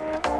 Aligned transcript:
noite 0.00 0.26
a 0.26 0.33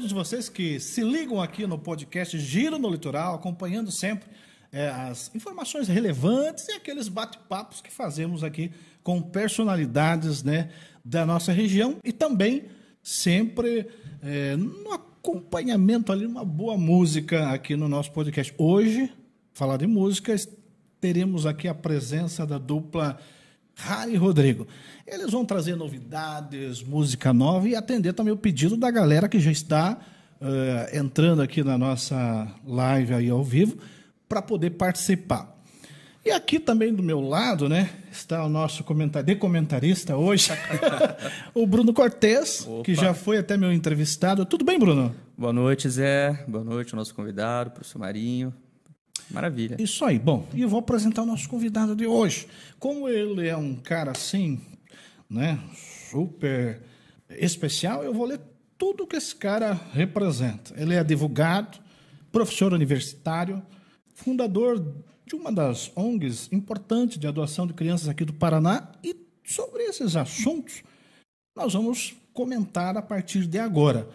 todos 0.00 0.12
vocês 0.12 0.48
que 0.48 0.80
se 0.80 1.02
ligam 1.02 1.42
aqui 1.42 1.66
no 1.66 1.78
podcast 1.78 2.38
Giro 2.38 2.78
no 2.78 2.88
Litoral, 2.88 3.34
acompanhando 3.34 3.92
sempre 3.92 4.30
é, 4.72 4.88
as 4.88 5.30
informações 5.34 5.88
relevantes 5.88 6.66
e 6.68 6.72
aqueles 6.72 7.06
bate-papos 7.06 7.82
que 7.82 7.92
fazemos 7.92 8.42
aqui 8.42 8.70
com 9.02 9.20
personalidades 9.20 10.42
né, 10.42 10.70
da 11.04 11.26
nossa 11.26 11.52
região 11.52 11.98
e 12.02 12.12
também 12.12 12.64
sempre 13.02 13.88
é, 14.22 14.56
no 14.56 14.90
acompanhamento 14.90 16.12
ali, 16.12 16.24
uma 16.24 16.46
boa 16.46 16.78
música 16.78 17.50
aqui 17.50 17.76
no 17.76 17.86
nosso 17.86 18.10
podcast. 18.10 18.54
Hoje, 18.56 19.12
falar 19.52 19.76
de 19.76 19.86
música, 19.86 20.34
teremos 20.98 21.44
aqui 21.44 21.68
a 21.68 21.74
presença 21.74 22.46
da 22.46 22.56
dupla 22.56 23.18
E 24.08 24.16
Rodrigo. 24.16 24.66
Eles 25.06 25.30
vão 25.30 25.44
trazer 25.44 25.76
novidades, 25.76 26.82
música 26.82 27.32
nova 27.32 27.68
e 27.68 27.74
atender 27.74 28.12
também 28.12 28.32
o 28.32 28.36
pedido 28.36 28.76
da 28.76 28.90
galera 28.90 29.28
que 29.28 29.40
já 29.40 29.50
está 29.50 29.98
uh, 30.40 30.96
entrando 30.96 31.42
aqui 31.42 31.62
na 31.62 31.76
nossa 31.76 32.48
live 32.66 33.14
aí 33.14 33.30
ao 33.30 33.42
vivo 33.42 33.76
para 34.28 34.40
poder 34.40 34.70
participar. 34.70 35.56
E 36.24 36.30
aqui 36.30 36.60
também 36.60 36.94
do 36.94 37.02
meu 37.02 37.20
lado, 37.20 37.66
né, 37.68 37.88
está 38.12 38.44
o 38.44 38.48
nosso 38.48 38.84
comentar... 38.84 39.22
de 39.22 39.34
comentarista 39.34 40.16
hoje, 40.16 40.50
o 41.54 41.66
Bruno 41.66 41.94
Cortes, 41.94 42.68
que 42.84 42.94
já 42.94 43.14
foi 43.14 43.38
até 43.38 43.56
meu 43.56 43.72
entrevistado. 43.72 44.44
Tudo 44.44 44.64
bem, 44.64 44.78
Bruno? 44.78 45.14
Boa 45.36 45.52
noite, 45.52 45.88
Zé. 45.88 46.44
Boa 46.46 46.62
noite, 46.62 46.94
nosso 46.94 47.14
convidado, 47.14 47.70
professor 47.70 47.98
Marinho. 47.98 48.54
Maravilha. 49.30 49.76
Isso 49.78 50.04
aí. 50.04 50.18
Bom, 50.18 50.46
e 50.52 50.62
eu 50.62 50.68
vou 50.68 50.80
apresentar 50.80 51.22
o 51.22 51.26
nosso 51.26 51.48
convidado 51.48 51.94
de 51.94 52.06
hoje. 52.06 52.46
Como 52.78 53.08
ele 53.08 53.46
é 53.46 53.56
um 53.56 53.74
cara 53.76 54.10
assim, 54.10 54.60
né, 55.28 55.58
super 56.10 56.82
especial, 57.30 58.02
eu 58.02 58.12
vou 58.12 58.26
ler 58.26 58.40
tudo 58.76 59.06
que 59.06 59.16
esse 59.16 59.34
cara 59.34 59.78
representa. 59.92 60.74
Ele 60.76 60.94
é 60.94 60.98
advogado, 60.98 61.78
professor 62.32 62.72
universitário, 62.72 63.62
fundador 64.14 64.94
de 65.26 65.36
uma 65.36 65.52
das 65.52 65.92
ONGs 65.94 66.48
importantes 66.52 67.18
de 67.18 67.26
adoção 67.26 67.66
de 67.66 67.72
crianças 67.72 68.08
aqui 68.08 68.24
do 68.24 68.32
Paraná 68.32 68.90
e 69.04 69.14
sobre 69.44 69.84
esses 69.84 70.16
assuntos 70.16 70.82
nós 71.54 71.74
vamos 71.74 72.16
comentar 72.32 72.96
a 72.96 73.02
partir 73.02 73.46
de 73.46 73.58
agora. 73.58 74.08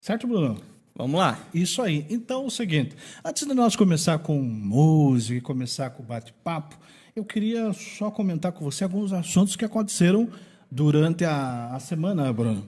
Certo, 0.00 0.26
Bruno? 0.26 0.60
Vamos 0.96 1.20
lá. 1.20 1.38
Isso 1.52 1.82
aí. 1.82 2.06
Então, 2.08 2.44
é 2.44 2.46
o 2.46 2.50
seguinte, 2.50 2.96
antes 3.22 3.46
de 3.46 3.52
nós 3.52 3.76
começar 3.76 4.18
com 4.18 4.40
música 4.40 5.36
e 5.36 5.40
começar 5.42 5.90
com 5.90 6.02
bate-papo, 6.02 6.74
eu 7.14 7.22
queria 7.22 7.70
só 7.74 8.10
comentar 8.10 8.50
com 8.52 8.64
você 8.64 8.82
alguns 8.82 9.12
assuntos 9.12 9.56
que 9.56 9.64
aconteceram 9.64 10.30
durante 10.70 11.22
a, 11.22 11.74
a 11.74 11.80
semana, 11.80 12.32
Bruno. 12.32 12.66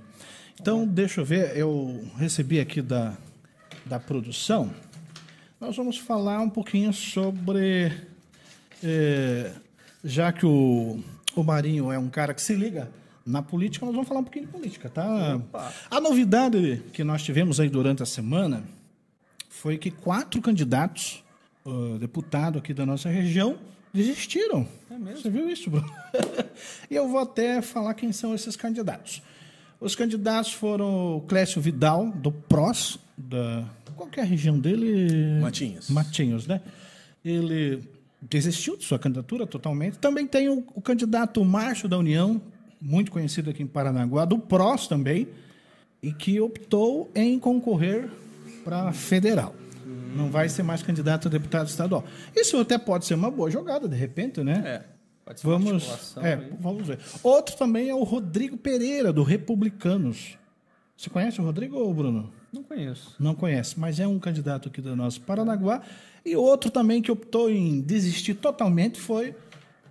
Então, 0.60 0.86
deixa 0.86 1.22
eu 1.22 1.24
ver, 1.24 1.56
eu 1.56 2.04
recebi 2.18 2.60
aqui 2.60 2.82
da, 2.82 3.16
da 3.86 3.98
produção. 3.98 4.70
Nós 5.58 5.74
vamos 5.74 5.96
falar 5.96 6.40
um 6.40 6.50
pouquinho 6.50 6.92
sobre. 6.92 7.90
É, 8.84 9.52
já 10.04 10.32
que 10.32 10.44
o, 10.44 11.02
o 11.34 11.42
Marinho 11.42 11.90
é 11.90 11.98
um 11.98 12.10
cara 12.10 12.34
que 12.34 12.42
se 12.42 12.54
liga 12.54 12.90
na 13.28 13.42
política, 13.42 13.84
nós 13.84 13.94
vamos 13.94 14.08
falar 14.08 14.20
um 14.20 14.24
pouquinho 14.24 14.46
de 14.46 14.52
política, 14.52 14.88
tá? 14.88 15.36
Opa. 15.36 15.72
A 15.90 16.00
novidade 16.00 16.82
que 16.92 17.04
nós 17.04 17.22
tivemos 17.22 17.60
aí 17.60 17.68
durante 17.68 18.02
a 18.02 18.06
semana 18.06 18.64
foi 19.50 19.76
que 19.76 19.90
quatro 19.90 20.40
candidatos, 20.40 21.22
uh, 21.64 21.98
deputado 21.98 22.58
aqui 22.58 22.72
da 22.72 22.86
nossa 22.86 23.10
região, 23.10 23.58
desistiram. 23.92 24.66
É 24.90 24.96
mesmo? 24.96 25.20
Você 25.20 25.30
viu 25.30 25.50
isso, 25.50 25.68
Bruno? 25.68 25.92
e 26.90 26.94
eu 26.94 27.06
vou 27.06 27.20
até 27.20 27.60
falar 27.60 27.92
quem 27.92 28.12
são 28.12 28.34
esses 28.34 28.56
candidatos. 28.56 29.22
Os 29.78 29.94
candidatos 29.94 30.54
foram 30.54 31.18
o 31.18 31.20
Clécio 31.20 31.60
Vidal, 31.60 32.10
do 32.10 32.32
PROS, 32.32 32.98
da. 33.16 33.64
Qual 33.94 34.08
é 34.16 34.20
a 34.20 34.24
região 34.24 34.58
dele? 34.58 35.38
Matinhos. 35.40 35.90
Matinhos, 35.90 36.46
né? 36.46 36.62
Ele 37.24 37.82
desistiu 38.22 38.76
de 38.76 38.84
sua 38.84 38.98
candidatura 38.98 39.46
totalmente. 39.46 39.98
Também 39.98 40.26
tem 40.26 40.48
o, 40.48 40.64
o 40.74 40.80
candidato 40.80 41.44
Márcio 41.44 41.88
da 41.88 41.98
União, 41.98 42.40
muito 42.80 43.10
conhecido 43.10 43.50
aqui 43.50 43.62
em 43.62 43.66
Paranaguá, 43.66 44.24
do 44.24 44.38
PROS 44.38 44.86
também, 44.86 45.28
e 46.02 46.12
que 46.12 46.40
optou 46.40 47.10
em 47.14 47.38
concorrer 47.38 48.08
para 48.64 48.92
federal. 48.92 49.54
Hum. 49.86 50.12
Não 50.16 50.30
vai 50.30 50.48
ser 50.48 50.62
mais 50.62 50.82
candidato 50.82 51.28
a 51.28 51.30
deputado 51.30 51.68
estadual. 51.68 52.04
Isso 52.34 52.58
até 52.58 52.78
pode 52.78 53.06
ser 53.06 53.14
uma 53.14 53.30
boa 53.30 53.50
jogada, 53.50 53.88
de 53.88 53.96
repente, 53.96 54.42
né? 54.42 54.62
É. 54.64 54.98
Pode 55.24 55.40
ser 55.40 55.46
vamos, 55.46 56.16
é, 56.16 56.36
vamos 56.58 56.86
ver. 56.86 56.98
Outro 57.22 57.56
também 57.56 57.90
é 57.90 57.94
o 57.94 58.02
Rodrigo 58.02 58.56
Pereira, 58.56 59.12
do 59.12 59.22
Republicanos. 59.22 60.38
Você 60.96 61.10
conhece 61.10 61.40
o 61.40 61.44
Rodrigo, 61.44 61.92
Bruno? 61.92 62.32
Não 62.52 62.62
conheço. 62.62 63.14
Não 63.20 63.34
conhece, 63.34 63.78
mas 63.78 64.00
é 64.00 64.06
um 64.06 64.18
candidato 64.18 64.68
aqui 64.68 64.80
do 64.80 64.96
nosso 64.96 65.20
Paranaguá. 65.20 65.82
E 66.24 66.34
outro 66.34 66.70
também 66.70 67.02
que 67.02 67.12
optou 67.12 67.50
em 67.50 67.80
desistir 67.80 68.34
totalmente 68.34 68.98
foi 68.98 69.34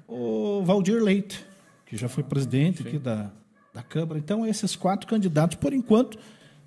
o 0.07 0.63
Valdir 0.63 1.03
Leite 1.03 1.45
que 1.87 1.97
já 1.97 2.07
foi 2.07 2.23
presidente 2.23 2.83
Sim. 2.83 2.87
aqui 2.87 2.99
da, 2.99 3.31
da 3.73 3.81
Câmara. 3.81 4.19
Então, 4.19 4.45
esses 4.45 4.75
quatro 4.75 5.07
candidatos, 5.07 5.57
por 5.57 5.73
enquanto, 5.73 6.17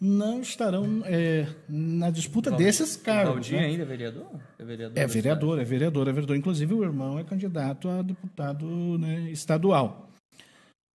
não 0.01 0.41
estarão 0.41 1.03
é, 1.05 1.47
na 1.69 2.11
disputa 2.11 2.51
Valdir, 2.51 2.67
desses 2.67 2.97
cargos. 2.97 3.35
Valdir 3.35 3.61
né? 3.61 3.67
ainda 3.67 3.83
é 3.83 3.87
vereador? 3.87 4.27
É 4.59 4.65
vereador, 4.65 4.99
é 4.99 5.07
vereador, 5.07 5.61
é 5.61 5.65
vereador, 5.65 6.09
é 6.09 6.13
vereador. 6.13 6.37
Inclusive, 6.37 6.73
o 6.73 6.83
irmão 6.83 7.19
é 7.19 7.25
candidato 7.25 7.89
a 7.89 8.01
deputado 8.01 8.67
né, 8.99 9.31
estadual. 9.31 10.11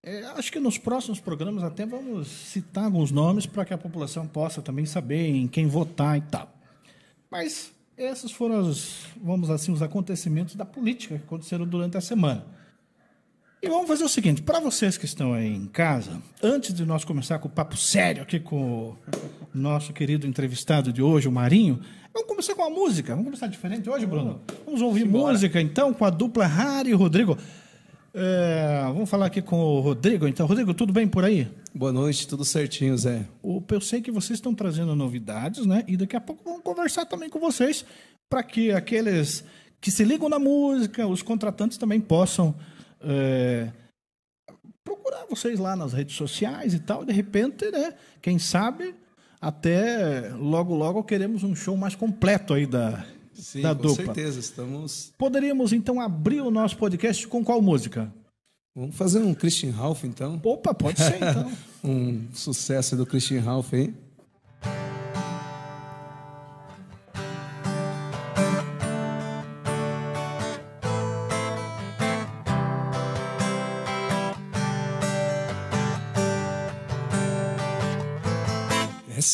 É, 0.01 0.23
acho 0.37 0.51
que 0.51 0.59
nos 0.59 0.77
próximos 0.77 1.19
programas 1.19 1.63
até 1.63 1.85
vamos 1.85 2.27
citar 2.27 2.85
alguns 2.85 3.11
nomes 3.11 3.45
para 3.47 3.65
que 3.65 3.73
a 3.73 3.77
população 3.77 4.27
possa 4.27 4.61
também 4.61 4.85
saber 4.85 5.29
em 5.29 5.47
quem 5.47 5.67
votar 5.67 6.17
e 6.17 6.21
tal. 6.21 6.51
Mas 7.29 7.73
esses 7.97 8.31
foram 8.31 8.59
os, 8.59 9.07
vamos 9.21 9.49
assim, 9.49 9.71
os 9.71 9.81
acontecimentos 9.81 10.55
da 10.55 10.65
política 10.65 11.17
que 11.17 11.23
aconteceram 11.23 11.65
durante 11.65 11.97
a 11.97 12.01
semana. 12.01 12.45
E 13.65 13.67
vamos 13.67 13.87
fazer 13.87 14.03
o 14.03 14.07
seguinte, 14.07 14.43
para 14.43 14.59
vocês 14.59 14.95
que 14.95 15.05
estão 15.05 15.33
aí 15.33 15.47
em 15.47 15.65
casa, 15.65 16.21
antes 16.43 16.71
de 16.71 16.85
nós 16.85 17.03
começar 17.03 17.39
com 17.39 17.47
o 17.47 17.51
papo 17.51 17.75
sério 17.75 18.21
aqui 18.21 18.39
com 18.39 18.89
o 18.89 18.97
nosso 19.51 19.91
querido 19.91 20.27
entrevistado 20.27 20.93
de 20.93 21.01
hoje, 21.01 21.27
o 21.27 21.31
Marinho, 21.31 21.79
vamos 22.13 22.29
começar 22.29 22.53
com 22.53 22.61
a 22.61 22.69
música. 22.69 23.13
Vamos 23.13 23.25
começar 23.25 23.47
diferente 23.47 23.89
hoje, 23.89 24.05
Bruno? 24.05 24.39
Vamos 24.67 24.83
ouvir 24.83 25.03
música 25.03 25.59
então 25.59 25.95
com 25.95 26.05
a 26.05 26.11
dupla 26.11 26.45
Harry 26.45 26.91
e 26.91 26.93
Rodrigo. 26.93 27.39
É, 28.13 28.83
vamos 28.85 29.09
falar 29.09 29.25
aqui 29.25 29.41
com 29.41 29.57
o 29.57 29.79
Rodrigo. 29.79 30.27
Então, 30.27 30.45
Rodrigo, 30.45 30.71
tudo 30.71 30.93
bem 30.93 31.07
por 31.07 31.25
aí? 31.25 31.47
Boa 31.73 31.91
noite, 31.91 32.27
tudo 32.27 32.45
certinho, 32.45 32.95
Zé. 32.95 33.25
Eu 33.43 33.81
sei 33.81 33.99
que 33.99 34.11
vocês 34.11 34.37
estão 34.37 34.53
trazendo 34.53 34.95
novidades, 34.95 35.65
né? 35.65 35.83
E 35.87 35.97
daqui 35.97 36.15
a 36.15 36.21
pouco 36.21 36.43
vamos 36.43 36.61
conversar 36.61 37.07
também 37.07 37.31
com 37.31 37.39
vocês 37.39 37.83
para 38.29 38.43
que 38.43 38.71
aqueles 38.71 39.43
que 39.81 39.89
se 39.89 40.03
ligam 40.03 40.29
na 40.29 40.37
música, 40.37 41.07
os 41.07 41.23
contratantes 41.23 41.79
também 41.79 41.99
possam 41.99 42.53
é, 43.05 43.71
procurar 44.83 45.25
vocês 45.29 45.59
lá 45.59 45.75
nas 45.75 45.93
redes 45.93 46.15
sociais 46.15 46.73
e 46.73 46.79
tal, 46.79 47.03
e 47.03 47.05
de 47.05 47.13
repente, 47.13 47.69
né, 47.71 47.93
quem 48.21 48.37
sabe, 48.37 48.95
até 49.39 50.29
logo, 50.33 50.73
logo 50.75 51.03
queremos 51.03 51.43
um 51.43 51.55
show 51.55 51.77
mais 51.77 51.95
completo 51.95 52.53
aí 52.53 52.65
da, 52.65 53.05
Sim, 53.33 53.61
da 53.61 53.75
com 53.75 53.81
dupla. 53.81 54.05
certeza, 54.05 54.39
estamos... 54.39 55.13
Poderíamos, 55.17 55.73
então, 55.73 56.01
abrir 56.01 56.41
o 56.41 56.51
nosso 56.51 56.77
podcast 56.77 57.27
com 57.27 57.43
qual 57.43 57.61
música? 57.61 58.11
Vamos 58.75 58.95
fazer 58.95 59.19
um 59.19 59.33
Christian 59.33 59.71
Ralph, 59.71 60.03
então. 60.03 60.39
Opa, 60.43 60.73
pode 60.73 60.99
ser, 60.99 61.15
então. 61.15 61.51
um 61.83 62.27
sucesso 62.33 62.97
do 62.97 63.05
Christian 63.05 63.41
Ralph 63.41 63.73
aí. 63.73 63.93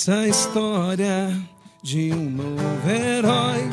Essa 0.02 0.28
história 0.28 1.40
de 1.84 2.12
um 2.12 2.28
novo 2.28 2.90
herói. 2.90 3.70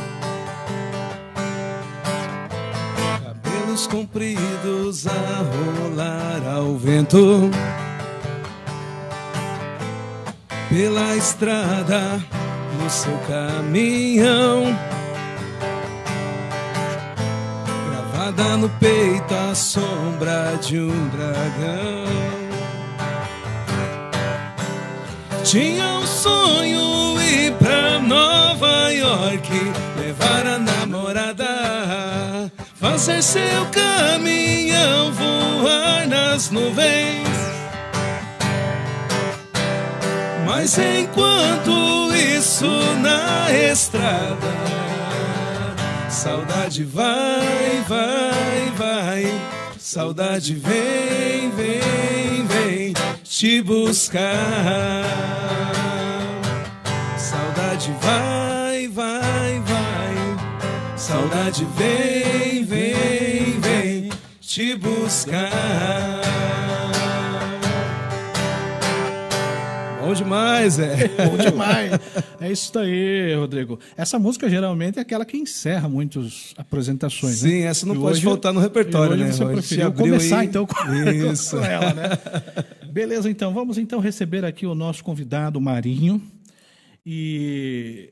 Cabelo 3.25 3.79
cabelos 3.79 3.87
compridos 3.87 5.07
a 5.07 5.43
rolar 5.43 6.55
ao 6.55 6.77
vento 6.77 7.51
pela 10.69 11.17
estrada 11.17 12.23
no 12.79 12.91
seu 12.91 13.17
caminhão. 13.27 14.65
Gravada 17.91 18.59
no 18.59 18.69
peito 18.69 19.35
a 19.35 19.55
sombra 19.55 20.59
de 20.61 20.79
um 20.79 21.09
dragão. 21.09 22.28
Tinha 25.51 25.95
um 25.95 26.07
sonho 26.07 27.19
ir 27.23 27.53
pra 27.53 27.99
Nova 27.99 28.93
York, 28.93 29.49
levar 29.97 30.47
a 30.47 30.59
namorada, 30.59 32.53
fazer 32.75 33.23
seu 33.23 33.65
caminhão 33.73 35.11
voar 35.11 36.07
nas 36.07 36.51
nuvens. 36.51 37.27
Mas 40.45 40.77
enquanto 40.77 42.13
isso 42.15 42.69
na 43.01 43.51
estrada, 43.51 44.53
saudade 46.11 46.85
vai, 46.85 47.83
vai, 47.89 48.73
vai, 48.77 49.41
saudade 49.79 50.53
vem, 50.53 51.51
vem, 51.53 52.18
te 53.39 53.63
buscar. 53.63 55.05
Saudade 57.17 57.93
vai, 58.01 58.89
vai, 58.89 59.61
vai, 59.61 60.97
saudade 60.97 61.65
vem, 61.77 62.65
vem, 62.65 63.61
vem 63.61 64.11
te 64.41 64.75
buscar. 64.75 65.53
Bom 70.01 70.15
demais, 70.15 70.81
é. 70.81 70.97
Bom 71.25 71.37
demais. 71.37 71.93
É 72.41 72.51
isso 72.51 72.77
aí, 72.77 73.37
Rodrigo. 73.37 73.79
Essa 73.97 74.19
música 74.19 74.51
geralmente 74.51 74.99
é 74.99 75.03
aquela 75.03 75.25
que 75.25 75.37
encerra 75.37 75.89
muitas 75.89 76.55
apresentações. 76.57 77.37
Sim, 77.37 77.61
né? 77.61 77.67
essa 77.67 77.87
não 77.87 77.95
E 77.95 77.99
pode 77.99 78.15
hoje- 78.15 78.23
faltar 78.25 78.53
no 78.53 78.59
repertório, 78.59 79.13
hoje 79.15 79.23
né? 79.23 79.31
Você 79.33 79.45
Hoje 79.45 79.53
preferiu 79.53 79.93
começar 79.93 80.39
aí- 80.41 80.47
então 80.49 80.67
com, 80.67 80.95
Isso. 81.31 81.55
com 81.59 81.65
ela, 81.65 81.95
né? 81.95 82.11
Beleza, 82.93 83.31
então 83.31 83.53
vamos 83.53 83.79
então 83.79 84.01
receber 84.01 84.45
aqui 84.45 84.67
o 84.67 84.75
nosso 84.75 85.03
convidado 85.05 85.61
Marinho 85.61 86.23
e 87.05 88.11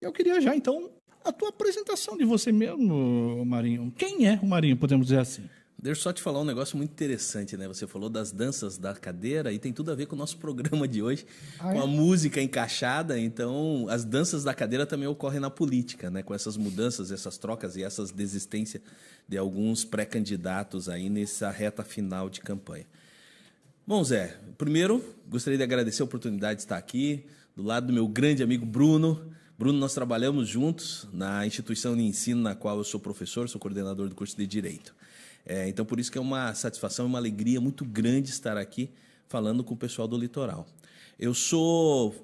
eu 0.00 0.12
queria 0.12 0.40
já 0.40 0.54
então 0.56 0.90
a 1.24 1.32
tua 1.32 1.48
apresentação 1.48 2.16
de 2.16 2.24
você 2.24 2.52
mesmo, 2.52 3.44
Marinho. 3.46 3.92
Quem 3.96 4.26
é 4.26 4.38
o 4.42 4.46
Marinho, 4.46 4.76
podemos 4.76 5.06
dizer 5.06 5.20
assim? 5.20 5.42
Deixa 5.80 6.00
eu 6.00 6.02
só 6.02 6.12
te 6.12 6.22
falar 6.22 6.40
um 6.40 6.44
negócio 6.44 6.76
muito 6.78 6.92
interessante, 6.92 7.56
né? 7.58 7.68
Você 7.68 7.86
falou 7.86 8.08
das 8.08 8.32
danças 8.32 8.78
da 8.78 8.94
cadeira 8.94 9.52
e 9.52 9.58
tem 9.58 9.70
tudo 9.72 9.92
a 9.92 9.94
ver 9.94 10.06
com 10.06 10.14
o 10.14 10.18
nosso 10.18 10.36
programa 10.38 10.88
de 10.88 11.02
hoje, 11.02 11.26
Ah, 11.58 11.72
com 11.72 11.80
é? 11.80 11.82
a 11.82 11.86
música 11.86 12.40
encaixada. 12.40 13.18
Então, 13.18 13.86
as 13.90 14.02
danças 14.04 14.44
da 14.44 14.54
cadeira 14.54 14.86
também 14.86 15.06
ocorrem 15.06 15.40
na 15.40 15.50
política, 15.50 16.10
né? 16.10 16.22
Com 16.22 16.32
essas 16.34 16.56
mudanças, 16.56 17.10
essas 17.10 17.36
trocas 17.36 17.76
e 17.76 17.82
essas 17.82 18.10
desistências 18.10 18.82
de 19.28 19.36
alguns 19.36 19.84
pré-candidatos 19.84 20.88
aí 20.88 21.10
nessa 21.10 21.50
reta 21.50 21.82
final 21.82 22.30
de 22.30 22.40
campanha. 22.40 22.86
Bom, 23.86 24.02
Zé, 24.02 24.34
primeiro 24.56 25.04
gostaria 25.28 25.58
de 25.58 25.62
agradecer 25.62 26.00
a 26.00 26.06
oportunidade 26.06 26.56
de 26.56 26.62
estar 26.62 26.78
aqui, 26.78 27.26
do 27.54 27.62
lado 27.62 27.88
do 27.88 27.92
meu 27.92 28.08
grande 28.08 28.42
amigo 28.42 28.64
Bruno. 28.64 29.30
Bruno, 29.58 29.78
nós 29.78 29.92
trabalhamos 29.92 30.48
juntos 30.48 31.06
na 31.12 31.46
instituição 31.46 31.94
de 31.94 32.00
ensino 32.00 32.40
na 32.40 32.54
qual 32.54 32.78
eu 32.78 32.84
sou 32.84 32.98
professor, 32.98 33.46
sou 33.46 33.60
coordenador 33.60 34.08
do 34.08 34.14
curso 34.14 34.38
de 34.38 34.46
Direito. 34.46 34.94
É, 35.44 35.68
então, 35.68 35.84
por 35.84 36.00
isso 36.00 36.10
que 36.10 36.16
é 36.16 36.20
uma 36.20 36.54
satisfação 36.54 37.04
e 37.04 37.08
uma 37.08 37.18
alegria 37.18 37.60
muito 37.60 37.84
grande 37.84 38.30
estar 38.30 38.56
aqui 38.56 38.88
falando 39.28 39.62
com 39.62 39.74
o 39.74 39.76
pessoal 39.76 40.08
do 40.08 40.16
litoral. 40.16 40.66
Eu 41.18 41.34
sou, 41.34 42.14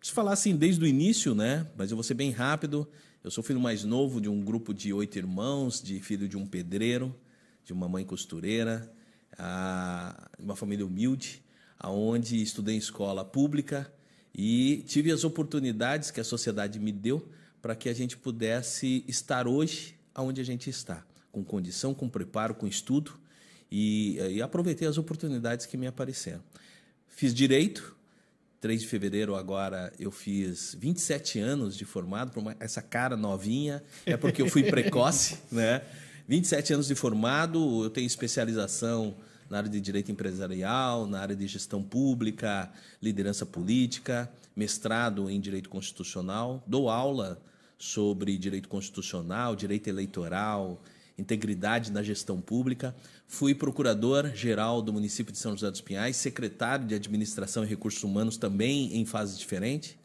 se 0.00 0.10
falar 0.10 0.32
assim, 0.32 0.56
desde 0.56 0.82
o 0.82 0.86
início, 0.86 1.34
né? 1.34 1.66
Mas 1.76 1.90
eu 1.90 1.98
vou 1.98 2.02
ser 2.02 2.14
bem 2.14 2.30
rápido. 2.30 2.88
Eu 3.22 3.30
sou 3.30 3.44
filho 3.44 3.60
mais 3.60 3.84
novo 3.84 4.22
de 4.22 4.28
um 4.30 4.40
grupo 4.40 4.72
de 4.72 4.90
oito 4.94 5.18
irmãos, 5.18 5.82
de 5.82 6.00
filho 6.00 6.26
de 6.26 6.38
um 6.38 6.46
pedreiro, 6.46 7.14
de 7.62 7.74
uma 7.74 7.90
mãe 7.90 8.06
costureira, 8.06 8.90
uma 10.38 10.56
família 10.56 10.84
humilde, 10.84 11.42
aonde 11.78 12.42
estudei 12.42 12.74
em 12.74 12.78
escola 12.78 13.24
pública 13.24 13.90
e 14.34 14.84
tive 14.86 15.10
as 15.12 15.24
oportunidades 15.24 16.10
que 16.10 16.20
a 16.20 16.24
sociedade 16.24 16.78
me 16.78 16.92
deu 16.92 17.28
para 17.62 17.74
que 17.74 17.88
a 17.88 17.94
gente 17.94 18.16
pudesse 18.16 19.04
estar 19.06 19.46
hoje 19.46 19.96
aonde 20.14 20.40
a 20.40 20.44
gente 20.44 20.68
está, 20.68 21.04
com 21.30 21.44
condição, 21.44 21.94
com 21.94 22.08
preparo, 22.08 22.54
com 22.54 22.66
estudo 22.66 23.18
e, 23.70 24.16
e 24.30 24.42
aproveitei 24.42 24.88
as 24.88 24.98
oportunidades 24.98 25.66
que 25.66 25.76
me 25.76 25.86
apareceram. 25.86 26.42
Fiz 27.06 27.32
direito, 27.34 27.96
3 28.60 28.80
de 28.82 28.88
fevereiro 28.88 29.36
agora 29.36 29.92
eu 29.98 30.10
fiz 30.10 30.74
27 30.78 31.38
anos 31.38 31.76
de 31.76 31.84
formado, 31.84 32.32
essa 32.58 32.82
cara 32.82 33.16
novinha, 33.16 33.82
é 34.04 34.16
porque 34.16 34.42
eu 34.42 34.48
fui 34.48 34.64
precoce, 34.64 35.38
né? 35.50 35.82
27 36.26 36.74
anos 36.74 36.86
de 36.86 36.94
formado, 36.94 37.84
eu 37.84 37.90
tenho 37.90 38.06
especialização 38.06 39.16
na 39.48 39.58
área 39.58 39.70
de 39.70 39.80
direito 39.80 40.12
empresarial, 40.12 41.06
na 41.06 41.20
área 41.20 41.36
de 41.36 41.46
gestão 41.46 41.82
pública, 41.82 42.70
liderança 43.02 43.46
política, 43.46 44.30
mestrado 44.54 45.30
em 45.30 45.40
direito 45.40 45.68
constitucional, 45.68 46.62
dou 46.66 46.90
aula 46.90 47.40
sobre 47.78 48.36
direito 48.36 48.68
constitucional, 48.68 49.54
direito 49.54 49.88
eleitoral, 49.88 50.82
integridade 51.16 51.90
na 51.90 52.02
gestão 52.02 52.40
pública. 52.40 52.94
Fui 53.26 53.54
procurador-geral 53.54 54.82
do 54.82 54.92
município 54.92 55.32
de 55.32 55.38
São 55.38 55.52
José 55.52 55.70
dos 55.70 55.80
Pinhais, 55.80 56.16
secretário 56.16 56.86
de 56.86 56.94
Administração 56.94 57.64
e 57.64 57.66
Recursos 57.66 58.02
Humanos 58.02 58.36
também 58.36 58.96
em 58.96 59.04
fase 59.04 59.38
diferente. 59.38 59.98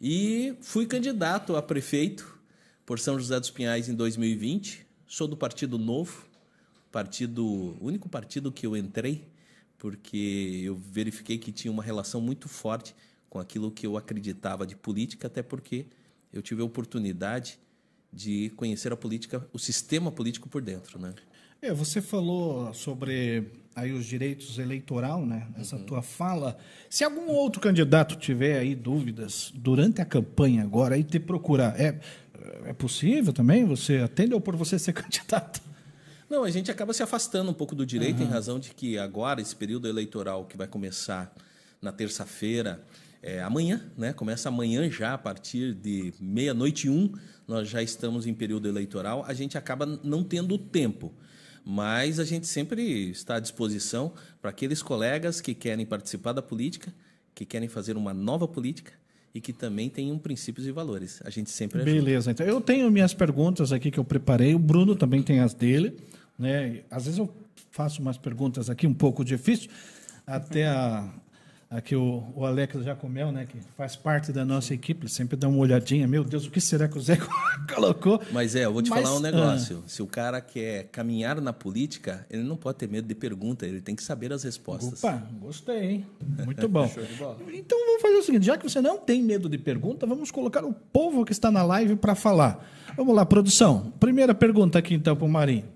E 0.00 0.54
fui 0.60 0.86
candidato 0.86 1.56
a 1.56 1.62
prefeito 1.62 2.38
por 2.84 2.98
São 2.98 3.18
José 3.18 3.38
dos 3.40 3.50
Pinhais 3.50 3.88
em 3.88 3.94
2020. 3.94 4.86
Sou 5.06 5.26
do 5.28 5.36
Partido 5.36 5.78
Novo, 5.78 6.26
partido, 6.94 7.44
o 7.44 7.86
único 7.88 8.08
partido 8.08 8.52
que 8.52 8.64
eu 8.64 8.76
entrei, 8.76 9.26
porque 9.76 10.62
eu 10.64 10.76
verifiquei 10.76 11.36
que 11.38 11.50
tinha 11.50 11.72
uma 11.72 11.82
relação 11.82 12.20
muito 12.20 12.48
forte 12.48 12.94
com 13.28 13.40
aquilo 13.40 13.68
que 13.72 13.84
eu 13.84 13.96
acreditava 13.96 14.64
de 14.64 14.76
política, 14.76 15.26
até 15.26 15.42
porque 15.42 15.86
eu 16.32 16.40
tive 16.40 16.62
a 16.62 16.64
oportunidade 16.64 17.58
de 18.12 18.50
conhecer 18.50 18.92
a 18.92 18.96
política, 18.96 19.44
o 19.52 19.58
sistema 19.58 20.12
político 20.12 20.48
por 20.48 20.62
dentro, 20.62 21.00
né? 21.00 21.12
É, 21.60 21.74
você 21.74 22.00
falou 22.00 22.72
sobre 22.72 23.44
aí 23.74 23.90
os 23.90 24.06
direitos 24.06 24.56
eleitoral, 24.58 25.26
né? 25.26 25.48
Essa 25.58 25.74
Uhum. 25.74 25.86
tua 25.86 26.00
fala. 26.00 26.56
Se 26.88 27.02
algum 27.02 27.26
outro 27.28 27.60
candidato 27.60 28.14
tiver 28.16 28.56
aí 28.60 28.72
dúvidas 28.76 29.50
durante 29.52 30.00
a 30.00 30.04
campanha 30.04 30.62
agora, 30.62 30.94
aí 30.94 31.02
te 31.02 31.18
procurar, 31.18 31.74
é, 31.80 31.98
é 32.66 32.72
possível 32.72 33.32
também? 33.32 33.64
Você 33.64 33.96
atende 33.96 34.32
ou 34.32 34.40
por 34.40 34.54
você 34.54 34.78
ser 34.78 34.92
candidato? 35.02 35.73
Não, 36.34 36.42
a 36.42 36.50
gente 36.50 36.68
acaba 36.68 36.92
se 36.92 37.00
afastando 37.00 37.48
um 37.48 37.54
pouco 37.54 37.76
do 37.76 37.86
direito 37.86 38.20
em 38.20 38.26
razão 38.26 38.58
de 38.58 38.74
que 38.74 38.98
agora, 38.98 39.40
esse 39.40 39.54
período 39.54 39.86
eleitoral 39.86 40.44
que 40.46 40.56
vai 40.56 40.66
começar 40.66 41.32
na 41.80 41.92
terça-feira, 41.92 42.84
é, 43.22 43.40
amanhã, 43.40 43.88
né? 43.96 44.12
Começa 44.12 44.48
amanhã 44.48 44.90
já, 44.90 45.14
a 45.14 45.18
partir 45.18 45.74
de 45.74 46.12
meia-noite 46.18 46.88
e 46.88 46.90
um, 46.90 47.12
nós 47.46 47.68
já 47.68 47.80
estamos 47.80 48.26
em 48.26 48.34
período 48.34 48.66
eleitoral, 48.66 49.24
a 49.28 49.32
gente 49.32 49.56
acaba 49.56 49.86
não 49.86 50.24
tendo 50.24 50.58
tempo. 50.58 51.14
Mas 51.64 52.18
a 52.18 52.24
gente 52.24 52.48
sempre 52.48 53.10
está 53.10 53.36
à 53.36 53.40
disposição 53.40 54.12
para 54.42 54.50
aqueles 54.50 54.82
colegas 54.82 55.40
que 55.40 55.54
querem 55.54 55.86
participar 55.86 56.32
da 56.32 56.42
política, 56.42 56.92
que 57.32 57.46
querem 57.46 57.68
fazer 57.68 57.96
uma 57.96 58.12
nova 58.12 58.48
política 58.48 58.92
e 59.32 59.40
que 59.40 59.52
também 59.52 59.88
tenham 59.88 60.18
princípios 60.18 60.66
e 60.66 60.72
valores. 60.72 61.22
A 61.24 61.30
gente 61.30 61.50
sempre 61.50 61.80
ajuda. 61.80 61.92
Beleza, 61.92 62.32
então 62.32 62.44
eu 62.44 62.60
tenho 62.60 62.90
minhas 62.90 63.14
perguntas 63.14 63.70
aqui 63.70 63.88
que 63.88 63.98
eu 63.98 64.04
preparei, 64.04 64.52
o 64.52 64.58
Bruno 64.58 64.96
também 64.96 65.22
tem 65.22 65.38
as 65.38 65.54
dele, 65.54 65.96
né? 66.38 66.82
Às 66.90 67.04
vezes 67.04 67.18
eu 67.18 67.32
faço 67.70 68.00
umas 68.00 68.16
perguntas 68.16 68.70
aqui 68.70 68.86
um 68.86 68.94
pouco 68.94 69.24
difíceis, 69.24 69.68
até 70.26 70.66
a 70.66 71.12
aqui 71.76 71.96
o, 71.96 72.22
o 72.36 72.44
Alex 72.44 72.84
Jacomel, 72.84 73.32
né, 73.32 73.46
que 73.46 73.58
faz 73.76 73.96
parte 73.96 74.32
da 74.32 74.44
nossa 74.44 74.72
equipe, 74.72 75.08
sempre 75.08 75.36
dá 75.36 75.48
uma 75.48 75.58
olhadinha, 75.58 76.06
meu 76.06 76.22
Deus, 76.22 76.46
o 76.46 76.50
que 76.50 76.60
será 76.60 76.86
que 76.86 76.96
o 76.96 77.00
Zé 77.00 77.18
colocou? 77.74 78.22
Mas 78.32 78.54
é, 78.54 78.64
eu 78.64 78.72
vou 78.72 78.80
te 78.80 78.90
Mas, 78.90 79.02
falar 79.02 79.14
um 79.14 79.18
ah. 79.18 79.22
negócio. 79.22 79.82
Se 79.86 80.00
o 80.00 80.06
cara 80.06 80.40
quer 80.40 80.84
caminhar 80.84 81.40
na 81.40 81.52
política, 81.52 82.24
ele 82.30 82.44
não 82.44 82.56
pode 82.56 82.78
ter 82.78 82.88
medo 82.88 83.08
de 83.08 83.14
pergunta, 83.14 83.66
ele 83.66 83.80
tem 83.80 83.96
que 83.96 84.04
saber 84.04 84.32
as 84.32 84.44
respostas. 84.44 85.02
Opa, 85.02 85.20
gostei, 85.40 85.84
hein? 85.84 86.06
Muito 86.44 86.66
bom. 86.70 86.88
Então 87.52 87.78
vamos 87.86 88.02
fazer 88.02 88.16
o 88.16 88.22
seguinte, 88.22 88.46
já 88.46 88.56
que 88.56 88.68
você 88.68 88.80
não 88.80 88.98
tem 88.98 89.20
medo 89.22 89.48
de 89.48 89.58
pergunta, 89.58 90.06
vamos 90.06 90.30
colocar 90.30 90.64
o 90.64 90.72
povo 90.72 91.24
que 91.24 91.32
está 91.32 91.50
na 91.50 91.64
live 91.64 91.96
para 91.96 92.14
falar. 92.14 92.64
Vamos 92.96 93.14
lá, 93.16 93.26
produção. 93.26 93.92
Primeira 93.98 94.32
pergunta 94.32 94.78
aqui 94.78 94.94
então 94.94 95.16
para 95.16 95.24
o 95.24 95.28
Marinho. 95.28 95.74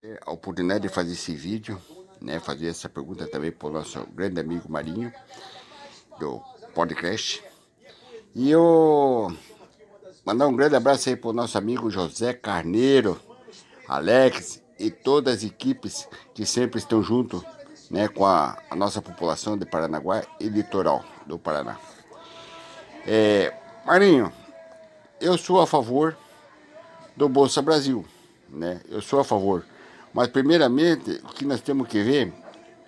a 0.25 0.31
oportunidade 0.31 0.87
de 0.87 0.89
fazer 0.89 1.13
esse 1.13 1.33
vídeo, 1.33 1.79
né, 2.19 2.39
fazer 2.39 2.67
essa 2.67 2.87
pergunta 2.89 3.27
também 3.27 3.51
para 3.51 3.67
o 3.67 3.71
nosso 3.71 4.05
grande 4.13 4.39
amigo 4.39 4.69
Marinho, 4.69 5.11
do 6.19 6.41
podcast. 6.73 7.43
E 8.33 8.49
eu 8.49 9.35
mandar 10.25 10.47
um 10.47 10.55
grande 10.55 10.75
abraço 10.75 11.09
aí 11.09 11.15
pro 11.15 11.33
nosso 11.33 11.57
amigo 11.57 11.89
José 11.89 12.33
Carneiro, 12.33 13.19
Alex 13.87 14.61
e 14.79 14.89
todas 14.89 15.37
as 15.37 15.43
equipes 15.43 16.07
que 16.33 16.45
sempre 16.45 16.79
estão 16.79 17.03
junto 17.03 17.43
né, 17.89 18.07
com 18.07 18.25
a, 18.25 18.57
a 18.69 18.75
nossa 18.75 19.01
população 19.01 19.57
de 19.57 19.65
Paranaguá 19.65 20.23
e 20.39 20.47
litoral 20.47 21.03
do 21.25 21.37
Paraná. 21.37 21.77
É, 23.05 23.53
Marinho, 23.85 24.31
eu 25.19 25.37
sou 25.37 25.59
a 25.59 25.67
favor 25.67 26.15
do 27.15 27.27
Bolsa 27.27 27.61
Brasil, 27.61 28.05
né? 28.49 28.81
Eu 28.89 29.01
sou 29.01 29.19
a 29.19 29.23
favor. 29.23 29.65
Mas 30.13 30.27
primeiramente, 30.27 31.21
o 31.23 31.29
que 31.29 31.45
nós 31.45 31.61
temos 31.61 31.87
que 31.87 32.03
ver 32.03 32.33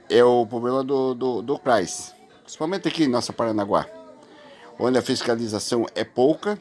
é 0.09 0.23
o 0.23 0.45
problema 0.45 0.83
do, 0.83 1.13
do, 1.13 1.41
do 1.41 1.59
CRAS, 1.59 2.13
principalmente 2.43 2.87
aqui 2.87 3.05
em 3.05 3.07
nossa 3.07 3.31
Paranaguá, 3.31 3.87
onde 4.77 4.97
a 4.97 5.01
fiscalização 5.01 5.85
é 5.95 6.03
pouca, 6.03 6.59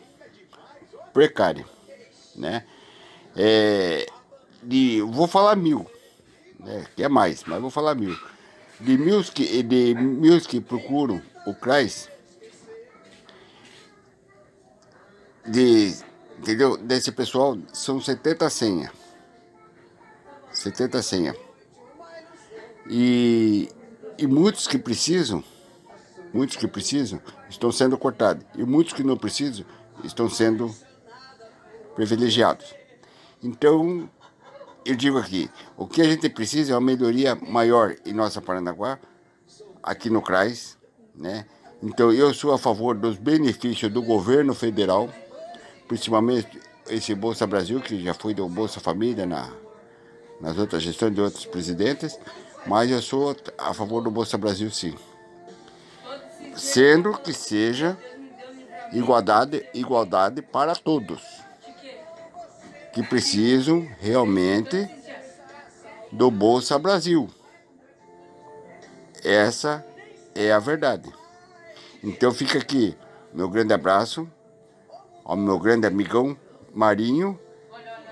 precária, 1.13 1.67
né? 2.37 2.65
É, 3.37 4.07
de, 4.63 5.03
vou 5.03 5.27
falar 5.27 5.57
mil, 5.57 5.87
né? 6.61 6.87
que 6.95 7.03
é 7.03 7.09
mais, 7.09 7.43
mas 7.45 7.61
vou 7.61 7.71
falar 7.71 7.95
mil. 7.95 8.17
De 8.81 8.97
mil 8.97 9.23
que, 9.25 9.63
de 9.63 9.95
mil 9.95 10.41
que 10.41 10.61
procuram 10.61 11.21
o 11.47 11.55
CRAS, 11.55 12.09
de, 15.47 15.97
entendeu? 16.39 16.77
Desse 16.77 17.11
pessoal 17.11 17.59
são 17.73 18.01
70 18.01 18.49
senhas. 18.49 19.02
70 20.63 21.03
senhas. 21.03 21.37
E, 22.89 23.69
e 24.19 24.27
muitos 24.27 24.67
que 24.67 24.79
precisam, 24.79 25.43
muitos 26.33 26.57
que 26.57 26.69
precisam, 26.69 27.21
estão 27.49 27.71
sendo 27.73 27.99
cortados. 27.99 28.45
E 28.57 28.65
muitos 28.65 28.93
que 28.93 29.03
não 29.03 29.17
precisam 29.17 29.65
estão 30.05 30.29
sendo 30.29 30.75
privilegiados. 31.95 32.75
Então, 33.43 34.09
eu 34.85 34.95
digo 34.95 35.19
aqui, 35.19 35.51
o 35.77 35.87
que 35.87 36.01
a 36.01 36.05
gente 36.05 36.29
precisa 36.29 36.73
é 36.73 36.75
uma 36.77 36.81
melhoria 36.81 37.35
maior 37.35 37.95
em 38.07 38.13
nossa 38.13 38.41
Paranaguá, 38.41 38.99
aqui 39.83 40.09
no 40.09 40.23
CRAS, 40.23 40.79
né? 41.15 41.47
Então, 41.83 42.13
eu 42.13 42.33
sou 42.33 42.53
a 42.53 42.59
favor 42.59 42.97
dos 42.97 43.19
benefícios 43.19 43.93
do 43.93 44.01
governo 44.01 44.55
federal, 44.55 45.09
principalmente 45.89 46.61
esse 46.89 47.13
Bolsa 47.15 47.47
Brasil, 47.47 47.81
que 47.81 48.01
já 48.03 48.15
foi 48.15 48.33
do 48.33 48.49
Bolsa 48.49 48.79
Família 48.79 49.27
na, 49.27 49.53
nas 50.43 50.59
outras 50.59 50.83
gestões 50.83 51.15
de 51.15 51.21
outros 51.21 51.47
presidentes, 51.47 52.19
mas 52.67 52.91
eu 52.91 53.01
sou 53.01 53.35
a 53.57 53.73
favor 53.73 54.03
do 54.03 54.11
Bolsa 54.11 54.37
Brasil 54.37 54.71
sim. 54.71 54.95
Sendo 56.57 57.17
que 57.17 57.33
seja 57.33 57.97
igualdade, 58.93 59.65
igualdade 59.73 60.43
para 60.43 60.75
todos 60.75 61.23
que 62.93 63.03
precisam 63.03 63.89
realmente 64.01 64.87
do 66.11 66.31
Bolsa 66.31 66.79
Brasil. 66.79 67.31
Essa 69.25 69.83
é 70.35 70.53
a 70.53 70.59
verdade. 70.59 71.11
Então 72.03 72.33
fica 72.35 72.59
aqui 72.59 72.95
meu 73.33 73.49
grande 73.49 73.73
abraço 73.73 74.29
ao 75.25 75.37
meu 75.37 75.59
grande 75.59 75.87
amigão 75.87 76.37
Marinho, 76.75 77.39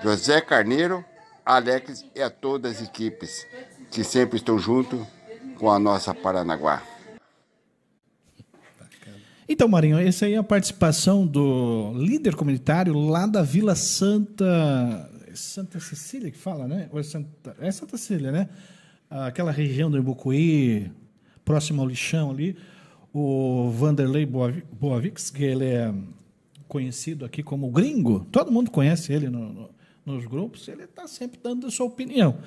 José 0.01 0.39
Carneiro, 0.41 1.05
Alex 1.45 2.05
e 2.15 2.21
a 2.21 2.29
todas 2.29 2.77
as 2.77 2.87
equipes 2.87 3.47
que 3.91 4.03
sempre 4.03 4.37
estão 4.37 4.57
junto 4.57 5.05
com 5.57 5.69
a 5.69 5.77
nossa 5.77 6.13
Paranaguá. 6.13 6.81
Então, 9.47 9.67
Marinho, 9.67 9.99
essa 9.99 10.25
aí 10.25 10.33
é 10.33 10.37
a 10.37 10.43
participação 10.43 11.27
do 11.27 11.91
líder 11.97 12.35
comunitário 12.35 12.97
lá 12.97 13.25
da 13.25 13.43
Vila 13.43 13.75
Santa. 13.75 14.45
Santa 15.33 15.79
Cecília 15.79 16.31
que 16.31 16.37
fala, 16.37 16.67
né? 16.67 16.87
Ou 16.91 16.99
é 16.99 17.03
Santa, 17.03 17.55
é 17.59 17.69
Santa 17.71 17.97
Cecília, 17.97 18.31
né? 18.31 18.49
Aquela 19.09 19.51
região 19.51 19.91
do 19.91 19.97
Ibucuí, 19.97 20.89
próximo 21.43 21.81
ao 21.81 21.87
lixão 21.87 22.31
ali. 22.31 22.55
O 23.13 23.69
Vanderlei 23.71 24.25
Boavix, 24.25 25.29
que 25.29 25.43
ele 25.43 25.65
é 25.65 25.93
conhecido 26.65 27.25
aqui 27.25 27.43
como 27.43 27.69
gringo, 27.69 28.25
todo 28.31 28.53
mundo 28.53 28.71
conhece 28.71 29.11
ele 29.11 29.27
no, 29.27 29.51
no, 29.51 29.69
nos 30.05 30.25
grupos, 30.25 30.67
ele 30.67 30.83
está 30.83 31.07
sempre 31.07 31.39
dando 31.41 31.67
a 31.67 31.71
sua 31.71 31.85
opinião. 31.85 32.37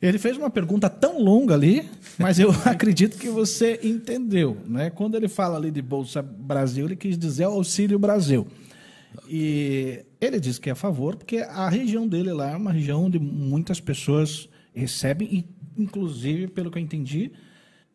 Ele 0.00 0.18
fez 0.18 0.36
uma 0.36 0.48
pergunta 0.48 0.88
tão 0.88 1.20
longa 1.20 1.54
ali, 1.54 1.86
mas 2.18 2.38
eu 2.38 2.50
acredito 2.64 3.18
que 3.18 3.28
você 3.28 3.78
entendeu. 3.82 4.56
Né? 4.66 4.88
Quando 4.88 5.14
ele 5.14 5.28
fala 5.28 5.58
ali 5.58 5.70
de 5.70 5.82
Bolsa 5.82 6.22
Brasil, 6.22 6.86
ele 6.86 6.96
quis 6.96 7.18
dizer 7.18 7.44
Auxílio 7.44 7.98
Brasil. 7.98 8.46
E 9.28 10.04
ele 10.20 10.40
diz 10.40 10.58
que 10.58 10.70
é 10.70 10.72
a 10.72 10.76
favor, 10.76 11.16
porque 11.16 11.38
a 11.38 11.68
região 11.68 12.08
dele 12.08 12.32
lá 12.32 12.50
é 12.50 12.56
uma 12.56 12.72
região 12.72 13.04
onde 13.04 13.18
muitas 13.18 13.80
pessoas 13.80 14.48
recebem, 14.74 15.28
e 15.30 15.48
inclusive, 15.76 16.48
pelo 16.48 16.70
que 16.70 16.78
eu 16.78 16.82
entendi, 16.82 17.32